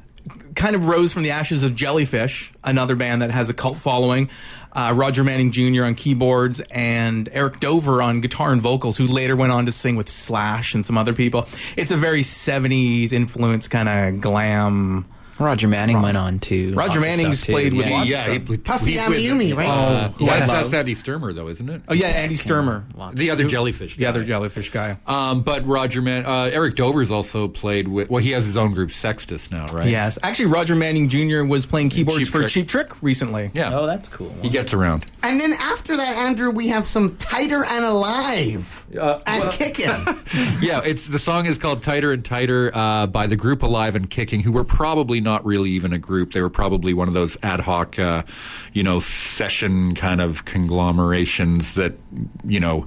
kind 0.56 0.76
of 0.76 0.88
rose 0.88 1.14
from 1.14 1.24
the 1.24 1.32
ashes 1.32 1.64
of 1.64 1.74
Jellyfish, 1.76 2.52
another 2.64 2.96
band 2.96 3.22
that 3.22 3.32
has 3.32 3.50
a 3.50 3.54
cult 3.54 3.78
following. 3.78 4.30
Uh, 4.72 4.94
Roger 4.96 5.24
Manning 5.24 5.52
Jr. 5.52 5.84
on 5.84 5.96
keyboards 5.96 6.62
and 6.72 7.28
Eric 7.32 7.60
Dover 7.60 8.02
on 8.02 8.22
guitar 8.22 8.52
and 8.52 8.62
vocals, 8.62 8.98
who 8.98 9.08
later 9.08 9.36
went 9.36 9.52
on 9.52 9.66
to 9.66 9.72
sing 9.72 9.96
with 9.96 10.10
Slash 10.10 10.76
and 10.76 10.86
some 10.86 10.98
other 10.98 11.14
people. 11.14 11.48
It's 11.76 11.92
a 11.92 11.98
very 11.98 12.22
70s 12.22 13.12
influence 13.12 13.68
kind 13.68 13.90
of 13.90 14.22
glam. 14.22 15.06
Roger 15.40 15.68
Manning 15.68 16.02
went 16.02 16.18
on 16.18 16.40
to. 16.40 16.74
Roger 16.74 17.00
Manning's 17.00 17.46
played 17.46 17.74
with 17.74 17.86
Yeah. 17.88 17.92
lots 17.94 18.04
of 18.06 18.10
yeah, 18.10 18.24
stuff. 18.24 18.48
he, 18.48 18.58
Puffy 18.58 18.92
he's 18.92 19.00
Amiyumi, 19.00 19.56
right? 19.56 19.68
Uh, 19.70 20.12
yeah, 20.20 20.40
that's, 20.40 20.48
that's 20.52 20.74
Andy 20.74 20.96
Sturmer, 20.96 21.34
though, 21.34 21.48
isn't 21.48 21.70
it? 21.70 21.82
Oh, 21.88 21.94
yeah, 21.94 22.08
Andy 22.08 22.36
Sturmer. 22.36 22.86
The 23.14 23.32
other 23.32 23.46
jellyfish. 23.46 23.96
Guy. 23.96 24.00
The 24.00 24.06
other. 24.10 24.24
Jellyfish 24.24 24.70
guy. 24.70 24.98
Um, 25.08 25.42
but 25.42 25.66
Roger 25.66 26.02
Man, 26.02 26.26
uh, 26.26 26.50
Eric 26.54 26.76
Dover's 26.76 27.10
also 27.10 27.48
played 27.48 27.88
with. 27.88 28.10
Well, 28.10 28.22
he 28.22 28.32
has 28.32 28.46
his 28.46 28.58
own 28.58 28.74
group, 28.74 28.92
Sextus, 28.92 29.50
now, 29.50 29.66
right? 29.68 29.88
Yes. 29.90 30.20
Actually, 30.22 30.48
Roger 30.48 30.76
Manning 30.76 31.10
Jr. 31.10 31.44
was 31.46 31.66
playing 31.66 31.90
keyboards 31.90 32.20
Cheap 32.20 32.28
for 32.28 32.40
Trick. 32.42 32.52
Cheap 32.52 32.68
Trick 32.68 33.02
recently. 33.02 33.50
Yeah. 33.54 33.76
Oh, 33.76 33.88
that's 33.88 34.08
cool. 34.08 34.32
He 34.42 34.50
gets 34.50 34.74
around. 34.74 35.06
And 35.24 35.40
then 35.40 35.54
after 35.54 35.96
that, 35.98 36.16
Andrew, 36.18 36.52
we 36.52 36.68
have 36.68 36.86
some 36.86 37.16
Tighter 37.18 37.64
and 37.66 37.86
Alive 37.86 38.86
Uh, 38.96 39.20
and 39.26 39.44
well- 39.44 39.52
Kicking. 39.52 39.86
yeah, 40.62 40.82
it's 40.86 41.08
the 41.08 41.20
song 41.20 41.46
is 41.46 41.58
called 41.58 41.82
"Tighter 41.82 42.12
and 42.12 42.24
Tighter" 42.24 42.72
uh, 42.74 43.08
by 43.08 43.26
the 43.26 43.36
group 43.36 43.64
Alive 43.64 43.96
and 43.96 44.10
Kicking, 44.10 44.42
who 44.42 44.52
were 44.52 44.64
probably 44.64 45.22
not 45.22 45.29
really 45.38 45.72
even 45.72 45.94
a 45.94 45.98
group. 45.98 46.34
They 46.34 46.42
were 46.42 46.50
probably 46.50 46.94
one 46.94 47.08
of 47.08 47.14
those 47.14 47.38
ad 47.44 47.60
hoc, 47.60 48.00
uh, 48.00 48.24
you 48.74 48.84
know, 48.84 49.00
session 49.00 49.96
kind 49.96 50.22
of 50.22 50.46
conglomerations 50.46 51.76
that 51.76 51.94
you 52.44 52.60
know 52.60 52.86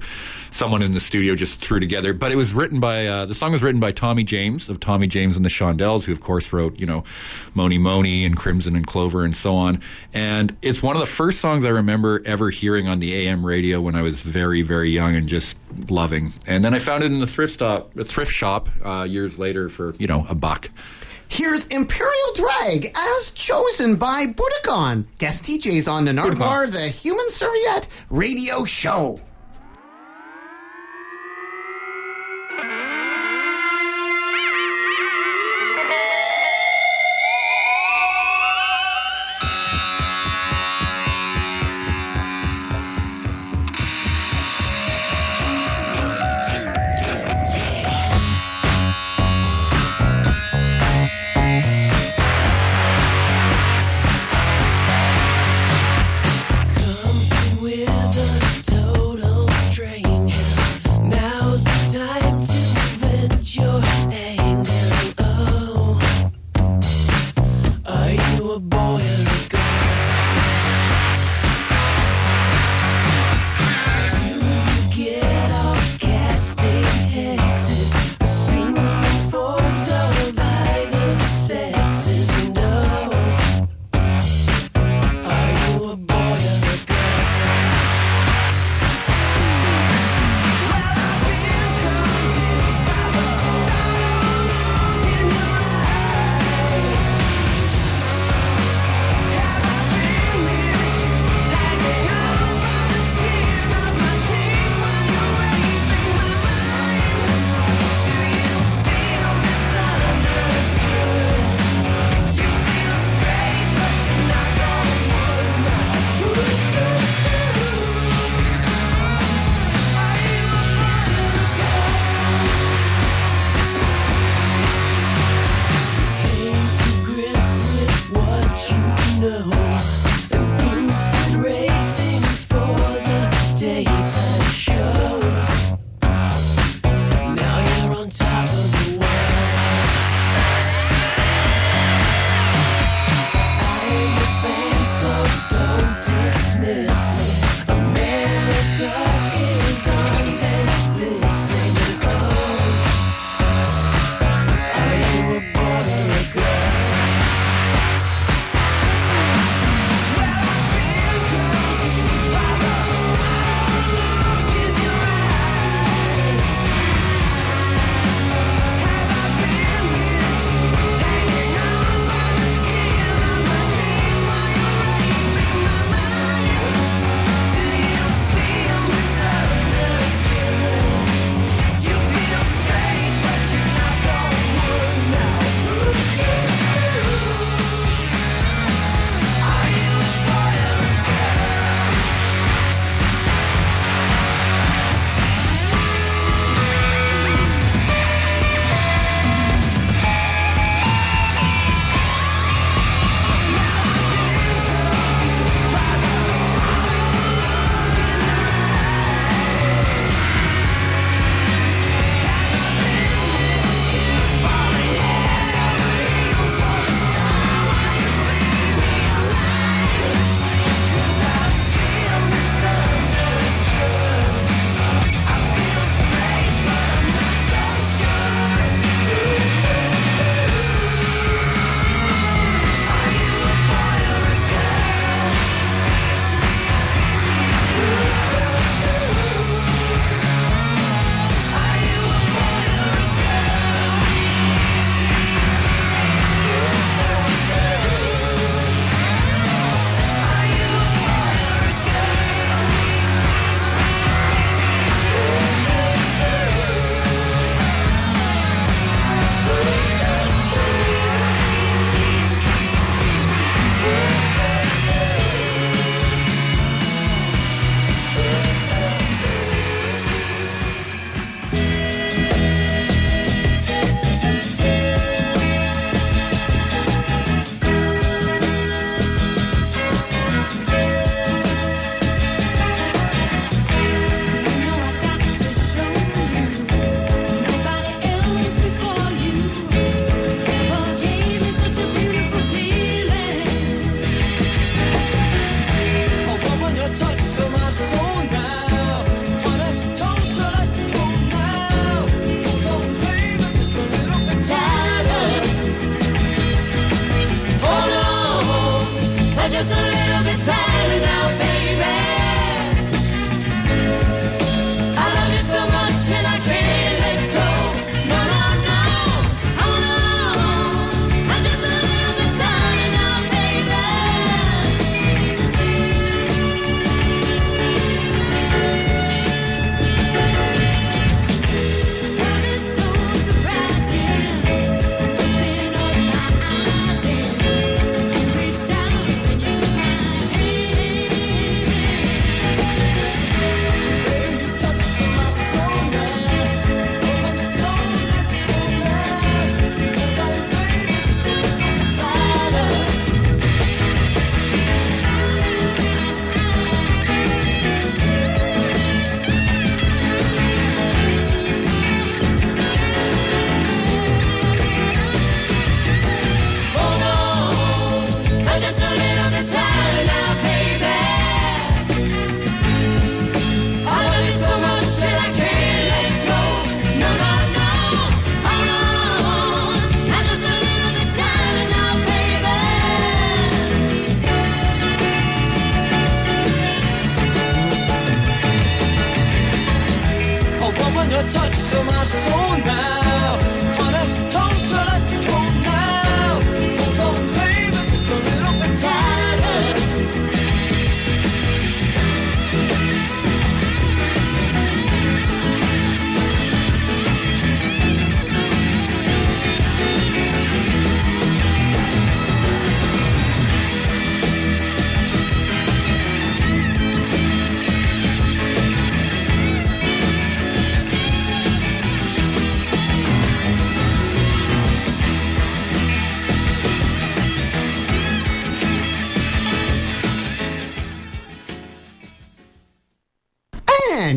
someone 0.51 0.81
in 0.81 0.93
the 0.93 0.99
studio 0.99 1.35
just 1.35 1.59
threw 1.59 1.79
together. 1.79 2.13
But 2.13 2.31
it 2.31 2.35
was 2.35 2.53
written 2.53 2.79
by 2.79 3.07
uh, 3.07 3.25
the 3.25 3.33
song 3.33 3.51
was 3.51 3.63
written 3.63 3.79
by 3.81 3.91
Tommy 3.91 4.23
James 4.23 4.69
of 4.69 4.79
Tommy 4.79 5.07
James 5.07 5.35
and 5.35 5.43
the 5.43 5.49
Shondells, 5.49 6.03
who 6.05 6.11
of 6.11 6.21
course 6.21 6.53
wrote 6.53 6.79
you 6.79 6.85
know 6.85 7.03
Mony 7.53 7.77
Mony 7.77 8.25
and 8.25 8.37
Crimson 8.37 8.75
and 8.75 8.85
Clover 8.85 9.23
and 9.23 9.35
so 9.35 9.55
on. 9.55 9.81
And 10.13 10.55
it's 10.61 10.83
one 10.83 10.95
of 10.95 10.99
the 10.99 11.07
first 11.07 11.39
songs 11.39 11.65
I 11.65 11.69
remember 11.69 12.21
ever 12.25 12.49
hearing 12.49 12.87
on 12.87 12.99
the 12.99 13.27
AM 13.27 13.45
radio 13.45 13.81
when 13.81 13.95
I 13.95 14.01
was 14.01 14.21
very 14.21 14.61
very 14.61 14.91
young 14.91 15.15
and 15.15 15.27
just 15.27 15.57
loving. 15.89 16.33
And 16.47 16.63
then 16.63 16.73
I 16.73 16.79
found 16.79 17.03
it 17.03 17.11
in 17.11 17.19
the 17.19 17.27
thrift 17.27 17.53
stop, 17.53 17.91
thrift 17.93 18.31
shop 18.31 18.69
uh, 18.85 19.03
years 19.03 19.39
later 19.39 19.69
for 19.69 19.95
you 19.95 20.07
know 20.07 20.25
a 20.29 20.35
buck. 20.35 20.69
Here's 21.29 21.65
Imperial 21.67 22.33
Drag 22.35 22.95
as 22.95 23.31
chosen 23.31 23.95
by 23.95 24.27
Budokan. 24.27 25.05
Guest 25.17 25.43
TJs 25.43 25.91
on 25.91 26.05
the 26.05 26.11
Nardwuar, 26.11 26.71
the 26.71 26.87
Human 26.89 27.29
Serviette 27.29 27.87
radio 28.09 28.65
show. 28.65 29.19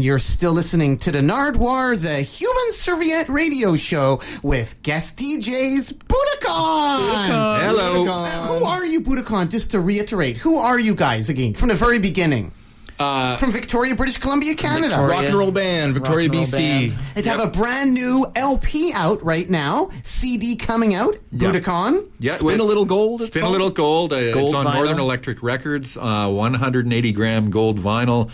You're 0.07 0.21
still 0.21 0.53
listening 0.53 0.99
to 0.99 1.11
the 1.11 1.19
Nardwuar, 1.19 2.01
the 2.01 2.23
Human 2.23 2.73
Serviette 2.73 3.29
Radio 3.29 3.75
Show 3.75 4.21
with 4.41 4.81
guest 4.85 5.17
DJs 5.17 5.95
Budokan. 5.95 7.59
Hello. 7.61 8.07
Uh, 8.09 8.47
who 8.47 8.65
are 8.65 8.87
you, 8.87 9.01
Budokan? 9.01 9.51
Just 9.51 9.73
to 9.73 9.81
reiterate, 9.81 10.37
who 10.37 10.59
are 10.59 10.79
you 10.79 10.95
guys 10.95 11.29
again 11.29 11.55
from 11.55 11.71
the 11.71 11.75
very 11.75 11.99
beginning? 11.99 12.53
Uh, 12.99 13.37
From 13.37 13.53
Victoria, 13.53 13.95
British 13.95 14.17
Columbia, 14.17 14.55
Canada. 14.55 14.89
Victoria. 14.89 15.11
Rock 15.11 15.25
and 15.25 15.35
roll 15.35 15.51
band, 15.53 15.93
Victoria, 15.93 16.29
Rock 16.31 16.37
and 16.37 16.47
BC. 16.47 16.59
band. 16.89 17.25
They 17.25 17.29
have 17.29 17.41
a 17.41 17.49
brand 17.49 17.93
new 17.93 18.27
LP 18.35 18.91
out 18.95 19.23
right 19.23 19.51
now, 19.51 19.91
CD 20.17 20.57
coming 20.57 20.95
out, 20.95 21.15
Yeah. 21.31 21.53
Budokan. 21.53 22.09
Yeah, 22.19 22.35
Spin 22.35 22.61
a 22.61 22.65
little 22.65 22.85
gold. 22.87 23.21
It's 23.23 23.31
Spin 23.31 23.45
a 23.45 23.51
little 23.51 23.71
gold. 23.71 24.13
Uh, 24.13 24.33
Gold 24.33 24.47
it's 24.49 24.55
on 24.55 24.67
vinyl. 24.67 24.75
Northern 24.75 24.99
Electric 24.99 25.43
Records. 25.43 25.97
Uh, 25.97 26.29
180 26.31 27.13
gram 27.13 27.51
gold 27.51 27.79
vinyl. 27.79 28.31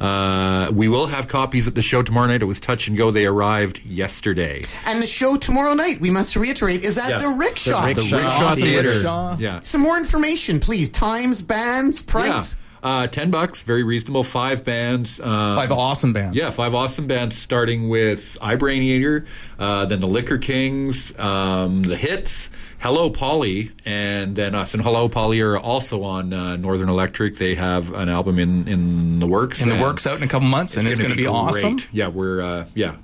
Uh, 0.00 0.70
we 0.72 0.88
will 0.88 1.06
have 1.06 1.28
copies 1.28 1.66
at 1.68 1.74
the 1.74 1.82
show 1.82 2.02
tomorrow 2.02 2.26
night. 2.26 2.42
It 2.42 2.46
was 2.46 2.60
touch 2.60 2.88
and 2.88 2.96
go. 2.96 3.10
They 3.10 3.26
arrived 3.26 3.84
yesterday. 3.84 4.64
And 4.86 5.02
the 5.02 5.06
show 5.06 5.36
tomorrow 5.36 5.74
night, 5.74 6.00
we 6.00 6.10
must 6.10 6.36
reiterate, 6.36 6.82
is 6.82 6.98
at 6.98 7.08
Yeah. 7.10 7.18
the 7.18 7.28
Rickshaw. 7.28 7.86
The 7.88 7.94
The 7.94 8.00
Rickshaw 8.00 8.16
Rickshaw 8.16 8.54
Theater. 8.54 8.90
Theater. 8.92 9.36
Yeah. 9.38 9.60
Some 9.60 9.80
more 9.82 9.96
information, 9.98 10.60
please. 10.60 10.88
Times, 10.88 11.42
bands, 11.42 12.02
price. 12.02 12.56
Yeah. 12.56 12.62
Uh, 12.82 13.06
Ten 13.06 13.30
bucks, 13.30 13.62
very 13.62 13.82
reasonable. 13.82 14.22
Five 14.22 14.64
bands. 14.64 15.18
Uh, 15.20 15.56
Five 15.56 15.72
awesome 15.72 16.12
bands. 16.12 16.36
Yeah, 16.36 16.50
five 16.50 16.74
awesome 16.74 17.06
bands, 17.06 17.36
starting 17.36 17.88
with 17.88 18.38
Eyebrainiator, 18.40 19.26
uh, 19.58 19.86
then 19.86 20.00
the 20.00 20.06
Liquor 20.06 20.38
Kings, 20.38 21.16
um, 21.18 21.82
the 21.82 21.96
Hits, 21.96 22.50
Hello 22.78 23.10
Polly, 23.10 23.72
and 23.84 24.36
then 24.36 24.54
us. 24.54 24.74
And 24.74 24.82
Hello 24.82 25.08
Polly 25.08 25.40
are 25.40 25.58
also 25.58 26.02
on 26.02 26.32
uh, 26.32 26.56
Northern 26.56 26.88
Electric. 26.88 27.36
They 27.36 27.54
have 27.54 27.92
an 27.94 28.08
album 28.08 28.38
in, 28.38 28.68
in 28.68 29.18
the 29.18 29.26
works. 29.26 29.62
In 29.62 29.68
the 29.68 29.80
works 29.80 30.06
out 30.06 30.16
in 30.16 30.22
a 30.22 30.28
couple 30.28 30.48
months, 30.48 30.76
and 30.76 30.86
it's 30.86 30.98
going 31.00 31.10
to 31.10 31.16
be, 31.16 31.24
great. 31.24 31.32
awesome. 31.32 31.78
Yeah, 31.92 32.08
we're 32.08 32.40
uh, 32.40 32.66
yeah 32.74 32.96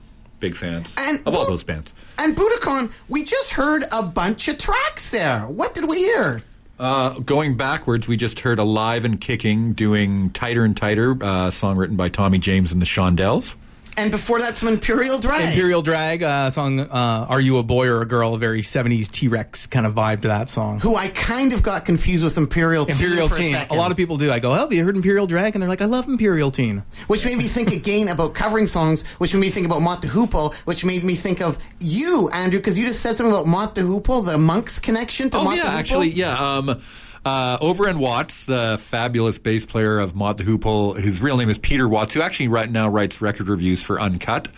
big 0.43 0.57
fans 0.57 0.93
And 0.99 1.21
of 1.25 1.35
all 1.37 1.47
those 1.47 1.63
bands. 1.63 1.95
And 2.19 2.37
Budokan, 2.37 2.93
we 3.09 3.25
just 3.25 3.53
heard 3.53 3.85
a 3.93 4.03
bunch 4.03 4.49
of 4.49 4.59
tracks 4.59 5.11
there. 5.13 5.43
What 5.47 5.73
did 5.73 5.89
we 5.89 5.99
hear? 5.99 6.43
Uh, 6.79 7.11
going 7.21 7.57
backwards, 7.57 8.09
we 8.09 8.17
just 8.17 8.41
heard 8.41 8.59
Alive 8.59 9.05
and 9.05 9.21
Kicking 9.21 9.73
doing 9.73 10.31
Tighter 10.31 10.65
and 10.65 10.77
Tighter, 10.77 11.17
uh, 11.23 11.51
song 11.51 11.77
written 11.77 11.97
by 11.97 12.09
Tommy 12.09 12.39
James 12.39 12.73
and 12.73 12.81
the 12.81 12.87
Shondells. 12.87 13.55
And 13.97 14.11
before 14.11 14.41
that, 14.41 14.57
some 14.57 14.69
Imperial 14.69 15.19
Drag. 15.19 15.49
Imperial 15.49 15.83
Drag 15.83 16.23
uh, 16.23 16.51
song, 16.51 16.81
uh, 16.81 17.27
Are 17.29 17.41
You 17.41 17.59
a 17.59 17.63
Boy 17.63 17.89
or 17.89 18.01
a 18.01 18.07
Girl? 18.07 18.35
A 18.35 18.39
very 18.39 18.63
70s 18.63 19.11
T 19.11 19.29
Rex 19.29 19.67
kind 19.67 19.85
of 19.85 19.95
vibe 19.95 20.23
to 20.23 20.29
that 20.29 20.49
song. 20.49 20.81
who 20.81 20.97
I 20.97 21.09
kind 21.09 21.53
of 21.53 21.63
got 21.63 21.85
confused 21.85 22.25
with 22.25 22.39
Imperial 22.39 22.87
Teen 22.87 22.95
Imperial 22.95 23.27
a, 23.27 23.31
Teen. 23.31 23.57
A, 23.71 23.75
lot 23.75 23.91
of 23.91 23.97
people 23.97 24.17
do. 24.17 24.31
I 24.33 24.39
go, 24.39 24.53
oh, 24.53 24.55
have 24.55 24.73
you 24.73 24.83
heard 24.85 24.97
Imperial 24.97 25.27
Drag? 25.27 25.55
And 25.55 25.63
they're 25.63 25.69
like, 25.69 25.83
I 25.83 25.87
love 25.87 26.09
Imperial 26.09 26.51
Teen. 26.51 26.83
Which 27.09 27.25
made 27.25 27.37
me 27.37 27.45
think 27.45 27.73
again 27.73 28.09
about 28.09 28.35
covering 28.35 28.67
songs, 28.67 29.03
which 29.19 29.35
made 29.35 29.41
me 29.41 29.51
think 29.51 29.67
about 29.67 29.83
Mott 29.83 30.01
the 30.01 30.09
Hoople, 30.09 30.55
which 30.65 30.85
made 30.85 31.05
me 31.05 31.15
think 31.15 31.43
of 31.43 31.59
you, 31.79 32.31
Andrew, 32.33 32.59
because 32.61 32.79
you 32.79 32.87
just 32.87 33.01
said 33.01 33.17
something 33.19 33.33
about 33.33 33.47
Mott 33.47 33.75
the 33.75 33.83
Hoople, 33.83 34.25
the 34.25 34.39
Monk's 34.39 34.79
connection 34.79 35.29
to 35.31 35.37
Oh 35.37 35.45
Mott 35.45 35.57
yeah, 35.57 35.65
Hoople. 35.65 35.79
actually, 35.79 36.11
yeah. 36.11 36.57
Um, 36.57 36.81
uh, 37.25 37.59
in 37.89 37.99
Watts, 37.99 38.45
the 38.45 38.79
fabulous 38.81 39.39
bass 39.39 39.65
player 39.65 39.99
of 39.99 40.15
Mott 40.15 40.39
the 40.39 40.45
Hoople, 40.45 40.99
whose 40.99 41.21
real 41.21 41.37
name 41.37 41.51
is 41.51 41.59
Peter 41.59 41.89
Watts, 41.89 42.15
who 42.15 42.21
actually 42.21 42.49
right 42.49 42.71
now 42.71 42.89
writes 42.89 43.21
record 43.21 43.49
reviews 43.49 43.83
for 43.83 44.01
Uncut, 44.01 44.49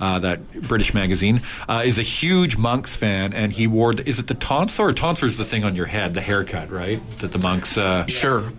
uh, 0.00 0.18
that 0.20 0.62
British 0.62 0.94
magazine, 0.94 1.42
uh, 1.68 1.82
is 1.84 1.98
a 1.98 2.02
huge 2.02 2.56
Monks 2.56 2.94
fan, 2.96 3.32
and 3.32 3.52
he 3.52 3.66
wore. 3.66 3.94
The, 3.94 4.08
is 4.08 4.18
it 4.18 4.26
the 4.26 4.34
tonsure? 4.34 4.88
Or 4.88 4.92
tonsure's 4.92 5.36
the 5.36 5.44
thing 5.44 5.64
on 5.64 5.74
your 5.76 5.86
head, 5.86 6.14
the 6.14 6.20
haircut, 6.20 6.70
right? 6.70 7.00
That 7.18 7.32
the 7.32 7.38
monks. 7.38 7.76
Uh, 7.76 8.06
Sure. 8.06 8.52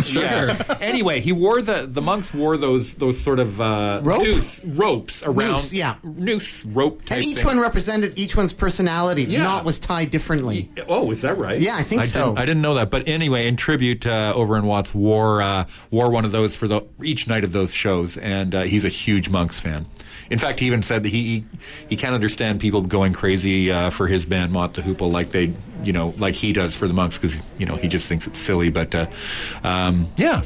Sure. 0.00 0.50
anyway, 0.80 1.20
he 1.20 1.32
wore 1.32 1.62
the 1.62 1.86
the 1.86 2.00
monks 2.00 2.32
wore 2.32 2.56
those 2.56 2.94
those 2.94 3.18
sort 3.20 3.38
of 3.40 3.60
uh, 3.60 4.00
Rope? 4.02 4.22
noose, 4.22 4.64
ropes 4.64 5.22
around 5.22 5.52
Noose, 5.52 5.72
yeah. 5.72 5.96
noose 6.04 6.64
rope 6.64 7.04
type 7.04 7.18
and 7.18 7.26
each 7.26 7.38
thing. 7.38 7.46
one 7.46 7.60
represented 7.60 8.18
each 8.18 8.36
one's 8.36 8.52
personality. 8.52 9.24
Yeah. 9.24 9.42
Knot 9.42 9.64
was 9.64 9.78
tied 9.78 10.10
differently. 10.10 10.70
Oh, 10.86 11.10
is 11.10 11.22
that 11.22 11.38
right? 11.38 11.60
Yeah, 11.60 11.76
I 11.76 11.82
think 11.82 12.04
so. 12.04 12.26
Didn't, 12.26 12.38
I 12.38 12.46
didn't 12.46 12.62
know 12.62 12.74
that, 12.74 12.90
but 12.90 13.08
anyway, 13.08 13.46
in 13.48 13.56
tribute, 13.56 14.06
uh, 14.06 14.32
Overend 14.34 14.64
Watts 14.64 14.94
wore 14.94 15.42
uh, 15.42 15.64
wore 15.90 16.10
one 16.10 16.24
of 16.24 16.32
those 16.32 16.54
for 16.54 16.68
the 16.68 16.82
each 17.02 17.26
night 17.28 17.44
of 17.44 17.52
those 17.52 17.74
shows, 17.74 18.16
and 18.16 18.54
uh, 18.54 18.62
he's 18.62 18.84
a 18.84 18.88
huge 18.88 19.28
Monks 19.28 19.58
fan. 19.60 19.86
In 20.30 20.38
fact, 20.38 20.60
he 20.60 20.66
even 20.66 20.82
said 20.82 21.02
that 21.02 21.08
he 21.08 21.22
he, 21.40 21.44
he 21.88 21.96
can't 21.96 22.14
understand 22.14 22.60
people 22.60 22.82
going 22.82 23.12
crazy 23.12 23.70
uh, 23.70 23.90
for 23.90 24.06
his 24.06 24.24
band 24.24 24.52
Mott 24.52 24.74
the 24.74 24.82
Hoople 24.82 25.12
like 25.12 25.30
they 25.30 25.52
you 25.82 25.92
know 25.92 26.14
like 26.18 26.34
he 26.34 26.52
does 26.52 26.76
for 26.76 26.86
the 26.86 26.94
Monks 26.94 27.18
because 27.18 27.40
you 27.58 27.66
know 27.66 27.76
he 27.76 27.88
just 27.88 28.08
thinks 28.08 28.26
it's 28.26 28.38
silly. 28.38 28.70
But 28.70 28.94
uh, 28.94 29.06
um, 29.64 30.06
yeah, 30.16 30.42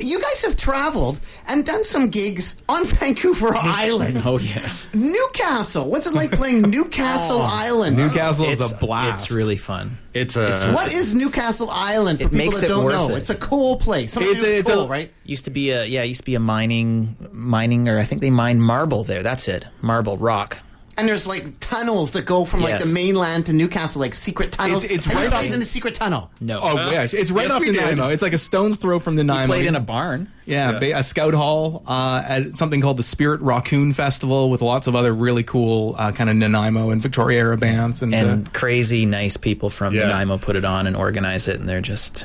You 0.00 0.20
guys 0.20 0.42
have 0.44 0.56
traveled 0.56 1.20
and 1.48 1.64
done 1.64 1.84
some 1.84 2.08
gigs 2.10 2.56
on 2.68 2.84
Vancouver 3.00 3.52
Island. 3.54 4.22
Oh 4.24 4.38
yes, 4.38 4.88
Newcastle. 4.94 5.88
What's 5.90 6.06
it 6.06 6.14
like 6.14 6.32
playing 6.32 6.62
Newcastle 6.70 7.38
oh. 7.40 7.48
Island? 7.50 7.96
Newcastle 7.96 8.46
it's 8.48 8.60
is 8.60 8.72
a 8.72 8.76
blast. 8.76 9.24
It's 9.26 9.32
really 9.32 9.56
fun. 9.56 9.98
it's 10.14 10.36
a 10.36 10.72
What 10.72 10.92
is 10.92 11.14
Newcastle 11.14 11.68
Island 11.70 12.18
for 12.18 12.24
people 12.24 12.38
makes 12.38 12.60
that 12.60 12.66
it 12.66 12.68
don't 12.68 12.84
worth 12.84 12.94
know? 12.94 13.08
it. 13.10 13.18
It's 13.18 13.30
a 13.30 13.34
coal 13.36 13.76
place. 13.78 14.12
Something 14.12 14.32
It's 14.32 14.40
to 14.40 14.44
do 14.44 14.50
a- 14.52 14.56
with 14.56 14.68
it's 14.68 14.70
a- 14.70 14.88
right? 14.88 15.12
Used 15.24 15.44
to 15.44 15.50
be 15.50 15.70
a 15.70 15.84
yeah, 15.84 16.02
used 16.02 16.20
to 16.20 16.26
be 16.26 16.34
a 16.34 16.40
mining 16.40 17.16
mining 17.32 17.88
or 17.88 17.98
I 17.98 18.04
think 18.04 18.20
they 18.22 18.30
mine 18.30 18.60
marble 18.60 19.04
there. 19.04 19.22
That's 19.22 19.48
it, 19.48 19.66
marble 19.82 20.16
rock. 20.16 20.58
And 20.98 21.06
there's 21.06 21.26
like 21.26 21.60
tunnels 21.60 22.12
that 22.12 22.22
go 22.24 22.46
from 22.46 22.62
like 22.62 22.70
Yes. 22.74 22.84
the 22.86 22.92
mainland 22.94 23.46
to 23.46 23.52
Newcastle, 23.52 24.00
like 24.00 24.14
secret 24.14 24.52
tunnels. 24.52 24.82
It's- 24.84 24.96
it's 24.98 25.04
Have 25.04 25.14
you 25.14 25.20
right 25.20 25.28
crossed 25.30 25.48
off- 25.48 25.54
in 25.54 25.60
a 25.60 25.64
secret 25.64 25.94
tunnel. 25.94 26.30
No, 26.40 26.60
Oh, 26.62 26.90
yeah. 26.90 27.02
It's 27.02 27.12
right 27.30 27.42
Yes, 27.44 27.50
off 27.50 27.60
we 27.60 27.70
did. 27.70 27.82
Nanaimo. 27.82 28.08
It's 28.08 28.22
like 28.22 28.32
a 28.32 28.38
stone's 28.38 28.78
throw 28.78 28.98
from 28.98 29.16
Nanaimo. 29.16 29.46
played 29.52 29.66
in 29.66 29.76
a 29.76 29.80
barn. 29.80 30.28
Yeah, 30.46 30.72
Yeah. 30.72 30.78
ba- 30.78 30.98
a 30.98 31.02
scout 31.02 31.34
hall 31.34 31.82
uh, 31.86 32.22
at 32.26 32.54
something 32.54 32.80
called 32.80 32.96
the 32.96 33.02
Spirit 33.02 33.42
Raccoon 33.42 33.92
Festival 33.92 34.48
with 34.48 34.62
lots 34.62 34.86
of 34.86 34.96
other 34.96 35.12
really 35.14 35.42
cool 35.42 35.94
uh, 35.98 36.12
kind 36.12 36.30
of 36.30 36.36
Nanaimo 36.36 36.88
and 36.90 37.02
Victoria 37.02 37.40
era 37.40 37.58
bands. 37.58 38.00
And, 38.00 38.14
and 38.14 38.48
uh, 38.48 38.50
crazy 38.52 39.04
nice 39.04 39.36
people 39.36 39.68
from 39.68 39.92
Yeah. 39.94 40.06
Nanaimo 40.06 40.38
put 40.38 40.56
it 40.56 40.64
on 40.64 40.86
and 40.86 40.96
organize 40.96 41.46
it, 41.46 41.60
and 41.60 41.68
they're 41.68 41.82
just 41.82 42.24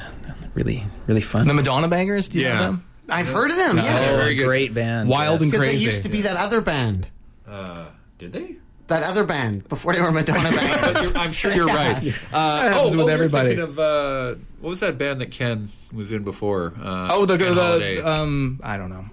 really 0.55 0.85
really 1.07 1.19
fun. 1.21 1.45
the 1.47 1.53
Madonna 1.53 1.89
Bangers, 1.89 2.29
do 2.29 2.39
you 2.39 2.45
Yeah. 2.45 2.53
know 2.55 2.63
them? 2.63 2.83
I've 3.09 3.27
heard 3.27 3.51
of 3.51 3.57
them. 3.57 3.75
yes. 3.75 4.09
oh, 4.13 4.17
very 4.17 4.35
good. 4.35 4.45
great 4.45 4.73
band, 4.73 5.09
Wild 5.09 5.41
and 5.41 5.51
Because 5.51 5.65
they 5.65 5.71
crazy. 5.73 5.83
used 5.83 6.03
to 6.03 6.09
be 6.09 6.21
that 6.21 6.37
other 6.37 6.61
band. 6.61 7.09
Did 8.21 8.31
they? 8.31 8.55
That 8.87 9.01
other 9.03 9.23
band 9.23 9.67
before 9.67 9.93
they 9.93 10.01
were 10.01 10.11
Madonna 10.11 10.51
band. 10.55 11.17
I'm 11.17 11.31
sure 11.31 11.51
you're 11.53 11.65
right. 11.65 11.97
Uh, 12.31 12.61
happens 12.61 12.93
oh, 12.93 12.97
with 12.97 13.07
oh, 13.07 13.07
everybody. 13.07 13.55
of 13.57 13.79
uh, 13.79 14.35
what 14.59 14.69
was 14.69 14.79
that 14.81 14.97
band 14.99 15.21
that 15.21 15.31
Ken 15.31 15.69
was 15.91 16.11
in 16.11 16.23
before? 16.23 16.73
Uh, 16.79 17.07
Oh, 17.11 17.25
the, 17.25 17.37
Ken 17.37 17.55
Holiday. 17.55 17.95
the 17.97 18.07
um, 18.07 18.59
I 18.63 18.77
don't 18.77 18.89
know. 18.89 19.05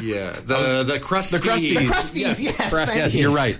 Yeah, 0.00 0.32
the 0.44 0.84
the 0.86 0.98
Krusty. 0.98 1.32
The 1.32 1.38
Krusties. 1.38 1.74
The 1.78 1.84
Crusties, 1.84 2.42
yes. 2.42 2.70
thank 2.72 2.88
Yes, 2.94 3.14
you. 3.14 3.22
you're 3.22 3.34
right. 3.36 3.58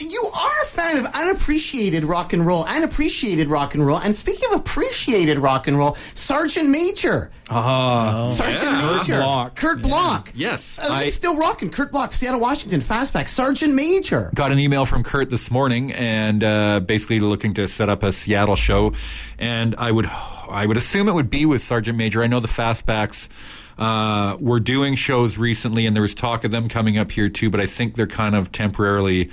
You 0.00 0.22
are 0.32 0.62
a 0.62 0.66
fan 0.66 0.96
of 0.98 1.06
unappreciated 1.12 2.04
rock 2.04 2.32
and 2.32 2.46
roll, 2.46 2.64
unappreciated 2.64 3.48
rock 3.48 3.74
and 3.74 3.84
roll. 3.84 3.98
And 3.98 4.14
speaking 4.14 4.48
of 4.52 4.60
appreciated 4.60 5.38
rock 5.38 5.66
and 5.66 5.76
roll, 5.76 5.96
Sergeant 6.14 6.68
Major. 6.70 7.32
Oh, 7.50 8.30
Sergeant 8.30 8.62
yeah. 8.62 8.96
Major. 8.96 9.12
Kurt 9.14 9.22
Bloch. 9.24 9.54
Kurt 9.56 9.82
Bloch. 9.82 10.30
Yes, 10.36 10.78
Uh, 10.78 10.86
I- 10.88 11.04
he's 11.06 11.14
still 11.14 11.36
rocking. 11.36 11.68
Kurt 11.68 11.90
Bloch, 11.90 12.12
Seattle, 12.12 12.38
Washington, 12.38 12.80
fastback. 12.80 13.28
Sergeant 13.28 13.74
Major. 13.74 14.30
Got 14.36 14.52
an 14.52 14.60
email 14.60 14.86
from 14.86 15.02
Kurt 15.02 15.30
this 15.30 15.50
morning, 15.50 15.90
and 15.92 16.44
uh, 16.44 16.78
basically 16.78 17.18
looking 17.18 17.52
to 17.54 17.66
set 17.66 17.88
up 17.88 18.04
a 18.04 18.12
Seattle 18.12 18.54
show. 18.56 18.92
And 19.36 19.74
I 19.78 19.90
would, 19.90 20.06
I 20.06 20.64
would 20.64 20.76
assume 20.76 21.08
it 21.08 21.14
would 21.14 21.28
be 21.30 21.44
with 21.44 21.60
Sergeant 21.60 21.98
Major. 21.98 22.22
I 22.22 22.28
know 22.28 22.38
the 22.38 22.46
Fastbacks 22.46 23.28
uh, 23.78 24.36
were 24.40 24.60
doing 24.60 24.94
shows 24.94 25.38
recently, 25.38 25.86
and 25.86 25.94
there 25.94 26.02
was 26.02 26.14
talk 26.14 26.44
of 26.44 26.50
them 26.50 26.68
coming 26.68 26.98
up 26.98 27.10
here 27.10 27.28
too. 27.28 27.50
But 27.50 27.60
I 27.60 27.66
think 27.66 27.94
they're 27.94 28.06
kind 28.06 28.34
of 28.34 28.52
temporarily 28.52 29.30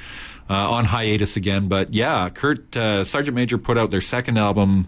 uh, 0.50 0.72
on 0.72 0.86
hiatus 0.86 1.36
again. 1.36 1.68
But 1.68 1.94
yeah, 1.94 2.30
Kurt 2.30 2.76
uh, 2.76 3.04
Sergeant 3.04 3.36
Major 3.36 3.58
put 3.58 3.78
out 3.78 3.92
their 3.92 4.02
second 4.02 4.38
album. 4.38 4.88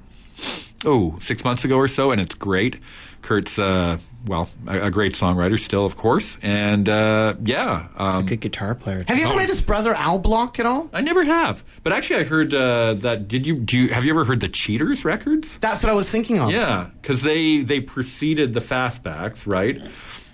Oh, 0.84 1.18
six 1.20 1.44
months 1.44 1.64
ago 1.64 1.78
or 1.78 1.88
so, 1.88 2.10
and 2.10 2.20
it's 2.20 2.34
great. 2.34 2.80
Kurt's, 3.22 3.58
uh, 3.60 3.98
well, 4.28 4.50
a, 4.68 4.88
a 4.88 4.92
great 4.92 5.14
songwriter 5.14 5.58
still, 5.60 5.86
of 5.86 5.96
course, 5.98 6.38
and 6.42 6.88
uh, 6.90 7.36
yeah, 7.44 7.88
He's 7.98 8.16
a 8.16 8.18
um, 8.20 8.26
good 8.26 8.40
guitar 8.42 8.76
player. 8.76 9.04
Have 9.08 9.18
you 9.18 9.24
ever 9.26 9.34
Oh. 9.34 9.38
met 9.38 9.50
his 9.50 9.62
brother 9.62 9.94
Al 9.94 10.20
Bloch 10.20 10.60
at 10.60 10.66
all? 10.66 10.90
I 10.94 11.02
never 11.02 11.24
have, 11.24 11.64
but 11.84 11.94
actually, 11.94 12.22
I 12.22 12.24
heard 12.26 12.54
uh, 12.54 12.94
that. 12.96 13.28
Did 13.28 13.46
you 13.48 13.56
do? 13.56 13.78
You, 13.80 13.90
have 13.90 14.06
you 14.06 14.12
ever 14.12 14.26
heard 14.26 14.40
the 14.42 14.48
Cheaters 14.50 15.04
records? 15.06 15.58
That's 15.58 15.84
what 15.84 15.90
I 15.92 15.96
was 15.96 16.10
thinking 16.10 16.40
of. 16.40 16.52
Yeah, 16.52 16.90
because 17.02 17.22
they 17.22 17.62
they 17.62 17.80
preceded 17.80 18.54
the 18.54 18.60
Fastbacks, 18.60 19.48
right? 19.48 19.82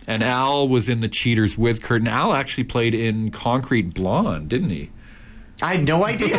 And 0.09 0.23
Al 0.23 0.67
was 0.69 0.87
in 0.87 1.01
the 1.01 1.09
Cheaters 1.09 1.57
with 1.57 1.81
Kurt, 1.81 1.99
and 2.01 2.07
Al 2.09 2.33
actually 2.33 2.63
played 2.63 2.93
in 2.95 3.29
Concrete 3.31 3.93
Blonde, 3.93 4.47
didn't 4.49 4.69
he? 4.69 4.89
I 5.61 5.73
had 5.73 5.85
no 5.85 6.05
idea. 6.05 6.37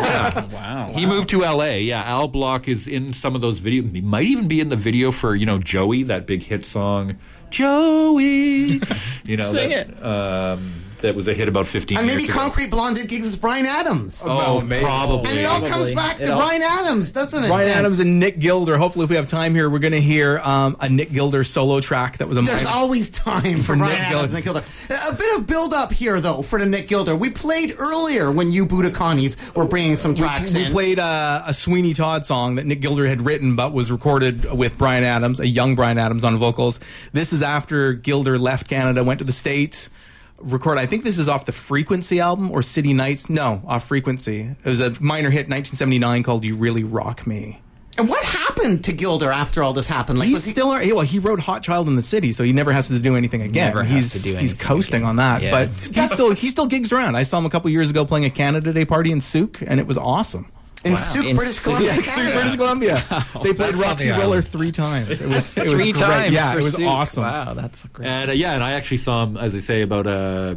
wow. 0.52 0.92
He 0.94 1.04
moved 1.06 1.28
to 1.30 1.44
L.A. 1.44 1.82
Yeah, 1.82 2.02
Al 2.02 2.28
Bloch 2.28 2.68
is 2.68 2.86
in 2.86 3.12
some 3.12 3.34
of 3.34 3.40
those 3.40 3.60
videos. 3.60 3.92
He 3.92 4.00
might 4.00 4.26
even 4.26 4.46
be 4.48 4.60
in 4.60 4.68
the 4.68 4.76
video 4.76 5.10
for 5.10 5.34
you 5.34 5.46
know 5.46 5.58
Joey, 5.58 6.04
that 6.04 6.26
big 6.26 6.42
hit 6.42 6.64
song, 6.64 7.16
Joey. 7.50 8.80
You 9.24 9.36
know, 9.36 9.52
Sing 9.52 9.70
that, 9.70 9.88
it. 9.90 10.02
Um, 10.02 10.72
that 11.02 11.14
was 11.14 11.28
a 11.28 11.34
hit 11.34 11.48
about 11.48 11.66
15 11.66 11.96
And 11.98 12.06
years 12.06 12.16
maybe 12.22 12.30
ago. 12.32 12.40
Concrete 12.40 12.70
Blonde 12.70 12.96
did 12.96 13.08
gigs 13.08 13.30
with 13.30 13.40
Bryan 13.40 13.66
Adams. 13.66 14.22
Oh, 14.24 14.60
probably. 14.80 15.30
And 15.30 15.38
it 15.38 15.44
all 15.46 15.60
Probably. 15.60 15.70
comes 15.70 15.92
back 15.92 16.16
to 16.18 16.22
It 16.24 16.30
all- 16.30 16.38
Bryan 16.40 16.62
Adams, 16.62 17.12
doesn't 17.12 17.44
it? 17.44 17.48
Bryan 17.48 17.66
Vince? 17.68 17.78
Adams 17.78 18.00
and 18.00 18.18
Nick 18.20 18.38
Gilder. 18.38 18.76
Hopefully, 18.76 19.04
if 19.04 19.10
we 19.10 19.16
have 19.16 19.28
time 19.28 19.54
here, 19.54 19.70
we're 19.70 19.78
going 19.78 19.92
to 19.92 20.00
hear 20.00 20.38
um, 20.38 20.76
a 20.80 20.88
Nick 20.88 21.12
Gilder 21.12 21.44
solo 21.44 21.80
track 21.80 22.18
that 22.18 22.28
was 22.28 22.38
a 22.38 22.42
There's 22.42 22.64
minor- 22.64 22.76
always 22.76 23.08
time 23.10 23.58
for, 23.58 23.62
For 23.74 23.76
Bryan 23.76 23.92
Nick 23.98 24.00
Adams 24.10 24.24
and 24.24 24.32
Nick 24.34 24.44
Gilder. 24.44 24.64
A 25.08 25.14
bit 25.14 25.36
of 25.38 25.46
build 25.46 25.74
up 25.74 25.92
here, 25.92 26.20
though, 26.20 26.42
for 26.42 26.58
the 26.58 26.66
Nick 26.66 26.88
Gilder. 26.88 27.14
We 27.16 27.30
played 27.30 27.74
earlier 27.78 28.30
when 28.32 28.52
you 28.52 28.66
Budokanis 28.66 29.54
were 29.54 29.64
bringing 29.66 29.96
some 29.96 30.14
tracks 30.14 30.54
we 30.54 30.64
in. 30.64 30.72
played 30.72 30.98
uh, 30.98 31.42
a 31.46 31.54
Sweeney 31.54 31.94
Todd 31.94 32.26
song 32.26 32.56
that 32.56 32.66
Nick 32.66 32.80
Gilder 32.80 33.06
had 33.06 33.22
written 33.22 33.56
but 33.56 33.72
was 33.72 33.90
recorded 33.92 34.50
with 34.52 34.76
Bryan 34.78 35.04
Adams, 35.04 35.40
a 35.40 35.46
young 35.46 35.74
Bryan 35.74 35.98
Adams 35.98 36.24
on 36.24 36.38
vocals. 36.38 36.80
This 37.12 37.32
is 37.32 37.42
after 37.42 37.92
Gilder 37.92 38.38
left 38.38 38.68
Canada, 38.68 39.04
went 39.04 39.18
to 39.18 39.24
the 39.24 39.32
States, 39.32 39.90
record. 40.38 40.78
I 40.78 40.86
think 40.86 41.04
this 41.04 41.18
is 41.18 41.28
off 41.28 41.44
the 41.44 41.52
Frequency 41.52 42.20
album 42.20 42.50
or 42.50 42.62
City 42.62 42.92
Nights. 42.92 43.28
No, 43.30 43.62
off 43.66 43.86
Frequency. 43.88 44.40
It 44.64 44.68
was 44.68 44.80
a 44.80 44.90
minor 45.00 45.30
hit, 45.30 45.48
1979, 45.48 46.22
called 46.22 46.44
"You 46.44 46.54
Really 46.56 46.84
Rock 46.84 47.26
Me." 47.26 47.60
and 47.96 48.08
what 48.08 48.22
happened 48.22 48.84
to 48.84 48.92
Gilder 48.92 49.32
after 49.32 49.60
all 49.60 49.72
this 49.72 49.88
happened? 49.88 50.20
Like, 50.20 50.28
He's 50.28 50.44
he- 50.44 50.52
still 50.52 50.68
well. 50.70 51.00
He 51.00 51.18
wrote 51.18 51.40
"Hot 51.40 51.64
Child 51.64 51.88
in 51.88 51.96
the 51.96 52.02
City," 52.02 52.30
so 52.30 52.44
he 52.44 52.52
never 52.52 52.70
has 52.70 52.86
to 52.88 52.98
do 53.00 53.16
anything 53.16 53.42
again. 53.42 53.68
Never 53.68 53.82
has 53.82 54.12
he's 54.12 54.22
to 54.22 54.32
do 54.32 54.36
he's 54.36 54.54
coasting 54.54 54.98
again. 55.02 55.08
on 55.08 55.16
that. 55.16 55.42
Yeah. 55.42 55.50
But 55.50 55.70
he's 55.94 56.12
still 56.12 56.30
he 56.32 56.48
still 56.50 56.66
gigs 56.66 56.92
around. 56.92 57.16
I 57.16 57.24
saw 57.24 57.38
him 57.38 57.46
a 57.46 57.50
couple 57.50 57.70
years 57.70 57.90
ago 57.90 58.04
playing 58.04 58.24
a 58.24 58.30
Canada 58.30 58.72
Day 58.72 58.84
party 58.84 59.10
in 59.10 59.20
Sooke, 59.20 59.60
and 59.66 59.80
it 59.80 59.86
was 59.88 59.98
awesome. 59.98 60.46
In 60.84 60.96
Sooke, 60.96 61.24
In 61.26 61.36
British 61.36 61.56
Sooke. 61.56 61.64
Columbia, 61.76 61.94
Yes, 61.94 62.14
Canada. 62.14 62.34
British 62.34 62.54
Columbia. 62.56 63.04
They 63.42 63.52
played 63.52 63.56
That's 63.56 63.72
on 63.80 63.80
Roxy 63.88 64.04
the 64.06 64.10
Riller 64.12 64.24
island. 64.24 64.48
three 64.48 64.72
times. 64.72 65.20
It 65.20 65.28
was, 65.28 65.56
it 65.58 65.64
was 65.64 65.72
Three 65.72 65.92
great. 65.92 65.96
times. 66.02 66.32
Yeah, 66.34 66.52
for 66.52 66.58
it 66.58 66.64
was 66.64 66.74
Sooke. 66.74 66.86
awesome. 66.86 67.22
Wow, 67.24 67.54
that's 67.54 67.84
great. 67.86 68.06
And 68.08 68.30
uh, 68.30 68.34
yeah, 68.34 68.52
and 68.54 68.62
I 68.62 68.72
actually 68.72 68.98
saw 68.98 69.24
him, 69.24 69.36
as 69.36 69.54
I 69.54 69.60
say, 69.60 69.82
about 69.82 70.06
uh, 70.06 70.54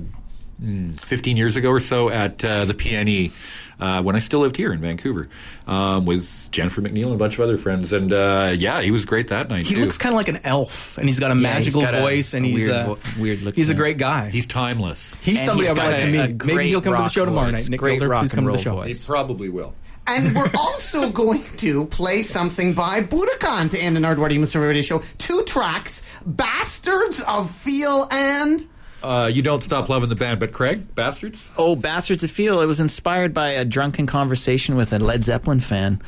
mm, 0.61 0.99
15 0.99 1.37
years 1.37 1.55
ago 1.55 1.69
or 1.69 1.79
so 1.79 2.09
at 2.09 2.43
uh, 2.45 2.65
the 2.65 2.73
PNE 2.75 3.31
uh, 3.79 4.03
when 4.03 4.15
I 4.15 4.19
still 4.19 4.41
lived 4.41 4.57
here 4.57 4.71
in 4.71 4.79
Vancouver 4.79 5.27
um, 5.65 6.05
with 6.05 6.49
Jennifer 6.51 6.81
McNeil 6.83 7.05
and 7.05 7.15
a 7.15 7.17
bunch 7.17 7.33
of 7.33 7.39
other 7.39 7.57
friends. 7.57 7.91
And 7.91 8.13
uh, 8.13 8.53
yeah, 8.55 8.81
he 8.81 8.91
was 8.91 9.05
great 9.05 9.29
that 9.29 9.49
night. 9.49 9.65
He 9.65 9.73
too. 9.73 9.81
looks 9.81 9.97
kind 9.97 10.13
of 10.13 10.17
like 10.17 10.27
an 10.27 10.37
elf, 10.43 10.99
and 10.99 11.07
he's 11.09 11.19
got 11.19 11.31
a 11.31 11.33
he's 11.33 11.41
magical 11.43 11.81
got 11.81 11.95
a- 11.95 12.01
voice, 12.01 12.35
and 12.35 12.45
a 12.45 12.49
he's 12.49 12.67
weird 12.67 12.71
uh, 12.71 12.93
vo- 12.93 12.99
weird 13.21 13.41
look 13.41 13.55
He's 13.55 13.71
a 13.71 13.73
great 13.73 13.97
guy. 13.97 14.29
He's 14.29 14.45
timeless. 14.45 15.15
He's 15.21 15.39
And 15.39 15.47
somebody 15.47 15.67
I 15.67 15.71
would 15.73 15.81
like 15.81 16.01
to 16.01 16.07
meet. 16.11 16.45
Maybe 16.45 16.67
he'll 16.69 16.79
come 16.81 16.91
to 16.93 16.97
the 16.97 17.01
rock 17.03 17.11
show 17.11 17.25
tomorrow 17.25 17.49
night. 17.49 17.67
Nick 17.69 17.79
Great 17.79 17.93
Gilder, 17.93 18.09
rock 18.09 18.21
please 18.21 18.33
and 18.33 18.37
come 18.37 18.45
to 18.45 18.61
the 18.63 18.69
roll 18.71 18.83
show. 18.83 18.87
He 18.87 18.93
probably 19.07 19.49
will. 19.49 19.73
And 20.11 20.35
we're 20.35 20.51
also 20.57 21.09
going 21.09 21.43
to 21.57 21.85
play 21.85 22.21
something 22.21 22.73
by 22.73 23.01
Budokan 23.01 23.71
to 23.71 23.79
end 23.79 23.95
an 23.95 24.03
Nardwuar 24.03 24.27
Demon 24.27 24.45
Serviette 24.45 24.67
Radio 24.67 24.81
show. 24.81 24.99
Two 25.17 25.41
tracks, 25.43 26.01
Bastards 26.25 27.23
of 27.27 27.49
Feel 27.49 28.09
and... 28.11 28.67
Uh, 29.01 29.31
you 29.31 29.41
don't 29.41 29.63
stop 29.63 29.87
loving 29.87 30.09
the 30.09 30.15
band, 30.15 30.39
but 30.39 30.51
Craig, 30.51 30.93
bastards. 30.93 31.49
Oh, 31.57 31.75
Bastards 31.77 32.23
of 32.25 32.29
Feel. 32.29 32.59
It 32.59 32.65
was 32.65 32.79
inspired 32.81 33.33
by 33.33 33.51
a 33.51 33.63
drunken 33.63 34.05
conversation 34.05 34.75
with 34.75 34.91
a 34.91 34.99
Led 34.99 35.23
Zeppelin 35.23 35.61
fan 35.61 36.01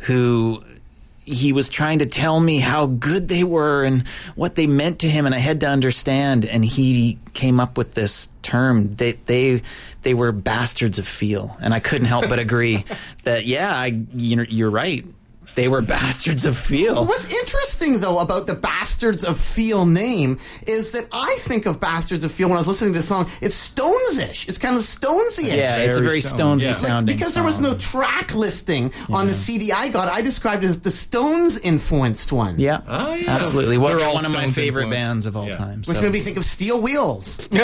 who 0.00 0.64
he 1.24 1.52
was 1.52 1.68
trying 1.68 1.98
to 2.00 2.06
tell 2.06 2.40
me 2.40 2.58
how 2.58 2.86
good 2.86 3.28
they 3.28 3.44
were 3.44 3.84
and 3.84 4.06
what 4.34 4.54
they 4.54 4.66
meant 4.66 5.00
to 5.00 5.08
him 5.08 5.26
and 5.26 5.34
I 5.34 5.38
had 5.38 5.60
to 5.60 5.68
understand 5.68 6.44
and 6.44 6.64
he 6.64 7.18
came 7.34 7.60
up 7.60 7.76
with 7.76 7.94
this 7.94 8.30
term. 8.42 8.94
They 8.96 9.12
they 9.12 9.62
they 10.02 10.14
were 10.14 10.32
bastards 10.32 10.98
of 10.98 11.06
feel 11.06 11.56
and 11.60 11.74
I 11.74 11.80
couldn't 11.80 12.06
help 12.06 12.28
but 12.28 12.38
agree 12.40 12.84
that 13.24 13.46
yeah 13.46 13.72
I 13.74 13.86
you're, 14.14 14.44
you're 14.44 14.70
right 14.70 15.04
they 15.60 15.68
were 15.68 15.82
bastards 15.82 16.46
of 16.46 16.56
feel 16.56 17.04
What's 17.04 17.30
interesting, 17.30 18.00
though, 18.00 18.18
about 18.20 18.46
the 18.46 18.54
Bastards 18.54 19.24
of 19.24 19.38
Feel 19.38 19.84
name 19.84 20.38
is 20.66 20.92
that 20.92 21.06
I 21.12 21.36
think 21.40 21.66
of 21.66 21.78
Bastards 21.80 22.24
of 22.24 22.32
Feel 22.32 22.48
when 22.48 22.56
I 22.56 22.60
was 22.62 22.66
listening 22.68 22.94
to 22.94 22.98
the 23.00 23.04
song. 23.04 23.28
It's 23.42 23.54
Stones-ish. 23.56 24.48
It's 24.48 24.56
kind 24.56 24.74
of 24.76 24.82
Stonesy-ish. 24.82 25.54
yeah 25.54 25.76
it's 25.76 25.96
a 25.96 26.00
very 26.00 26.08
Very 26.08 26.20
Stones. 26.22 26.62
stonesy 26.62 26.66
Yeah. 26.66 26.72
sounding 26.72 27.14
because 27.14 27.34
there 27.34 27.44
was 27.44 27.60
no 27.60 27.74
track 27.76 28.34
listing 28.34 28.90
on 29.10 29.26
the 29.26 29.34
CD 29.34 29.70
I 29.70 29.88
got, 29.90 30.08
I 30.08 30.22
described 30.22 30.64
it 30.64 30.68
as 30.68 30.80
the 30.80 30.90
Stones 30.90 31.58
influenced 31.58 32.32
one. 32.32 32.58
yeah, 32.58 32.80
Oh, 32.88 33.12
yeah. 33.14 33.30
absolutely 33.32 33.76
well, 33.76 33.88
They're 33.88 33.98
they're 33.98 34.08
all 34.08 34.14
one 34.14 34.24
of 34.24 34.32
my 34.32 34.46
favorite 34.50 34.84
influenced. 34.84 35.06
bands 35.08 35.26
of 35.26 35.36
all 35.36 35.46
Yeah. 35.46 35.56
time 35.56 35.82
Which 35.84 35.98
so. 35.98 36.02
made 36.02 36.12
me 36.12 36.20
think 36.20 36.38
of 36.38 36.44
Steel 36.46 36.80
Wheels. 36.80 37.48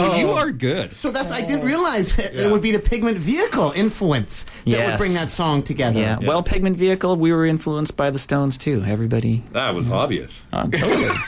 Oh, 0.00 0.16
you 0.18 0.28
are 0.30 0.50
good. 0.50 0.98
So 0.98 1.10
that's 1.10 1.30
I 1.30 1.40
didn't 1.42 1.62
oh. 1.62 1.66
realize 1.66 2.16
that 2.16 2.34
it 2.34 2.50
would 2.50 2.62
be 2.62 2.72
the 2.72 2.78
Pigment 2.78 3.18
Vehicle 3.18 3.72
influence 3.72 4.44
that 4.66 4.88
would 4.90 4.98
bring 4.98 5.12
that 5.14 5.30
song 5.30 5.62
together. 5.62 6.00
Yeah. 6.00 6.18
well, 6.18 6.42
Pigment 6.42 6.76
Vehicle, 6.78 7.16
we 7.16 7.32
were 7.32 7.44
influenced 7.44 7.96
by 7.96 8.10
the 8.10 8.18
Stones 8.18 8.56
too. 8.56 8.82
Everybody, 8.86 9.42
That 9.52 9.74
was 9.74 9.90
obvious. 9.90 10.40
uh, 10.52 10.66
totally. 10.68 11.10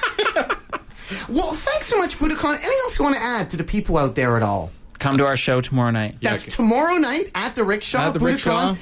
Well, 1.29 1.53
thanks 1.53 1.87
so 1.89 1.99
much, 1.99 2.19
Budokan. 2.19 2.51
Anything 2.55 2.79
else 2.85 2.99
you 2.99 3.05
want 3.05 3.17
to 3.17 3.23
add 3.23 3.51
to 3.51 3.57
the 3.57 3.65
people 3.65 3.99
out 3.99 4.15
there 4.15 4.37
at 4.37 4.43
all? 4.45 4.71
Come 5.01 5.19
to 5.19 5.27
our 5.27 5.37
show 5.37 5.61
tomorrow 5.61 5.91
night. 5.91 6.17
That's 6.23 6.45
okay. 6.45 6.53
tomorrow 6.53 6.97
night 6.99 7.33
at 7.35 7.57
the 7.57 7.65
Rickshaw. 7.65 7.99
At 8.09 8.15
the 8.15 8.21
Budokan. 8.21 8.31
Rickshaw. 8.33 8.75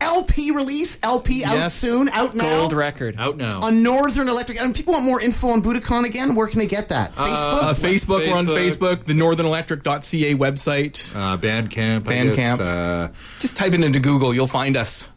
LP 0.00 0.50
release, 0.50 0.98
LP 1.02 1.44
out 1.44 1.54
Yes. 1.54 1.74
soon, 1.74 2.08
out 2.10 2.34
now. 2.34 2.44
Gold 2.60 2.72
record. 2.74 3.16
Out 3.18 3.36
now. 3.36 3.60
On 3.60 3.82
Northern 3.82 4.28
Electric. 4.28 4.60
And 4.60 4.74
people 4.74 4.92
want 4.94 5.04
more 5.04 5.20
info 5.20 5.48
on 5.48 5.62
Budokan 5.62 6.04
again. 6.04 6.34
Where 6.34 6.46
can 6.46 6.58
they 6.58 6.66
get 6.66 6.88
that? 6.88 7.14
Facebook? 7.14 7.62
Uh, 7.62 7.74
Facebook, 7.74 8.28
we're 8.28 8.34
on 8.34 8.46
Facebook. 8.46 8.96
Facebook, 8.96 9.04
the 9.04 9.14
northernelectric.ca 9.14 10.34
website. 10.36 11.14
Uh, 11.14 11.36
Bandcamp. 11.36 12.08
I 12.08 12.12
Bandcamp. 12.12 12.36
guess, 12.36 12.60
Uh, 12.60 13.08
Just 13.40 13.56
type 13.56 13.72
it 13.74 13.82
into 13.82 14.00
Google, 14.00 14.34
you'll 14.34 14.46
find 14.46 14.76
us. 14.76 15.10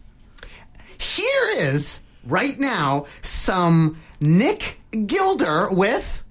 Here 0.99 1.49
is, 1.57 2.01
right 2.25 2.57
now, 2.59 3.05
some 3.21 4.01
Nick 4.19 4.79
Gilder 5.05 5.67
with. 5.71 6.23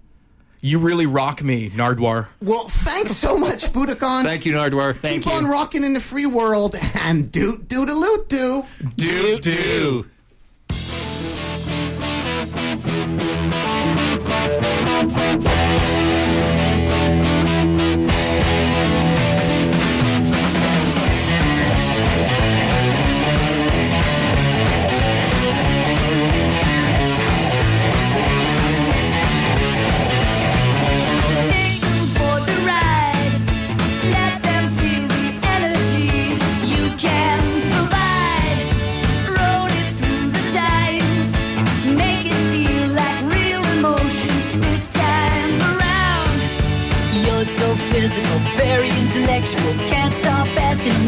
You 0.61 0.79
really 0.79 1.07
rock 1.07 1.43
me, 1.45 1.71
Nardwuar. 1.71 2.27
Well, 2.43 2.67
thanks 2.69 3.13
so 3.13 3.37
much, 3.39 3.65
Budokan. 3.73 4.25
thank 4.25 4.47
you, 4.47 4.53
Nardwuar. 4.53 5.01
Keep 5.01 5.27
on 5.29 5.45
rocking 5.45 5.85
in 5.85 5.93
the 5.93 6.01
free 6.01 6.27
world 6.27 6.77
and 6.95 7.31
doot 7.31 7.69
doot 7.69 7.89
a 7.89 7.95
loot 7.95 8.29
doo. 8.29 8.65
Do 8.97 9.39
do. 9.39 10.07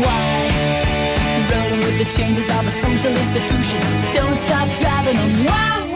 Why. 0.00 1.48
Rolling 1.50 1.80
with 1.80 1.98
the 1.98 2.08
changes 2.16 2.48
of 2.50 2.66
a 2.66 2.74
social 2.84 3.10
institution. 3.10 3.80
Don't 4.14 4.36
stop 4.36 4.68
driving 4.78 5.16
them. 5.16 5.46
Wow, 5.46 5.87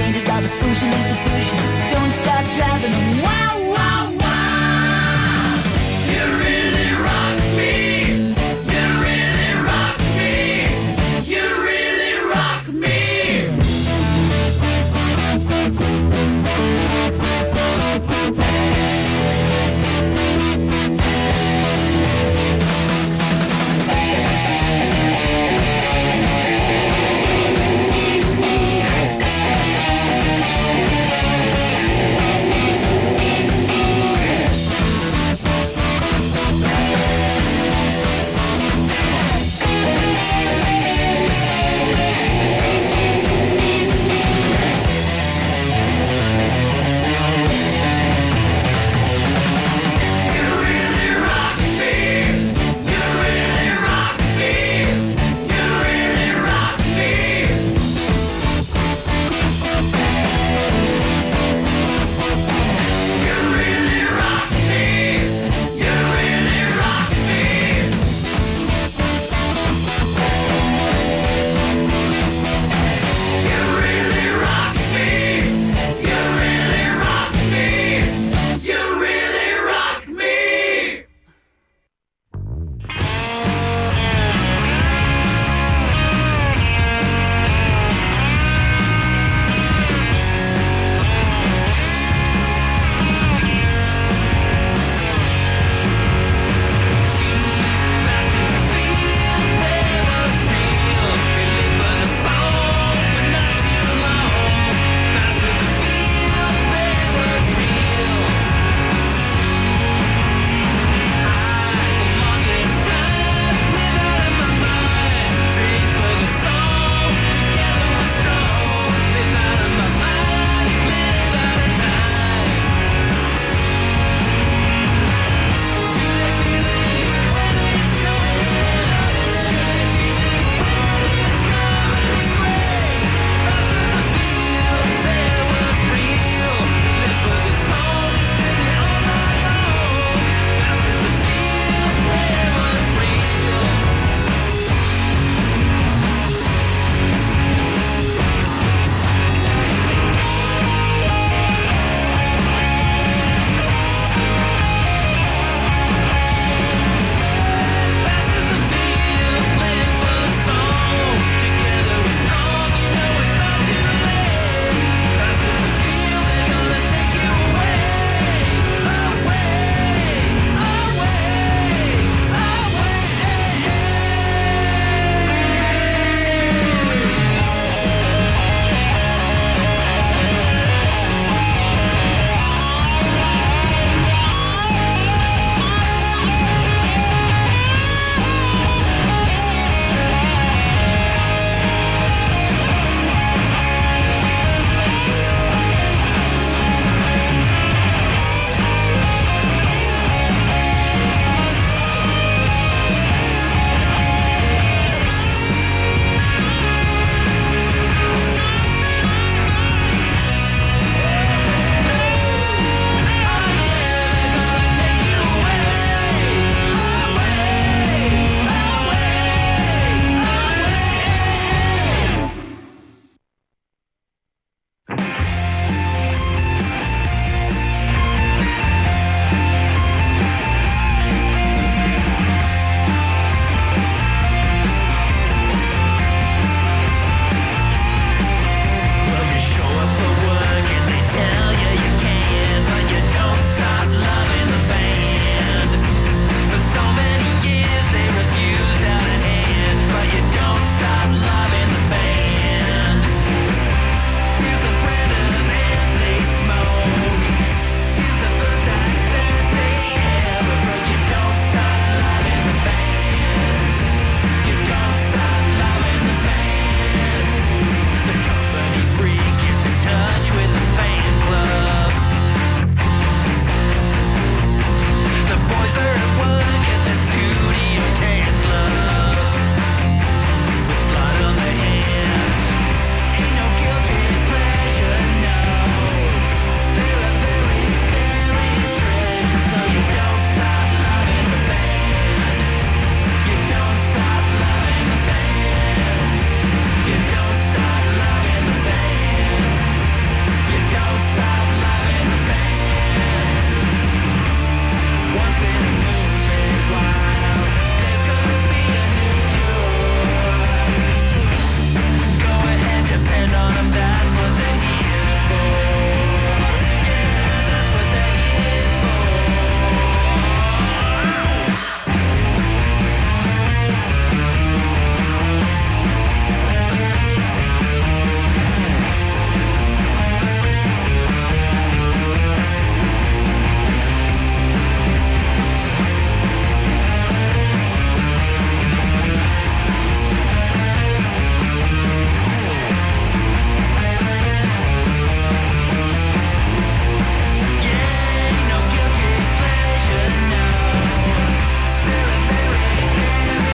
changes 0.00 0.26
a 0.42 0.48
social 0.48 0.88
institution. 0.88 1.58
Don't 1.90 2.10
stop 2.10 2.44
driving? 2.56 3.09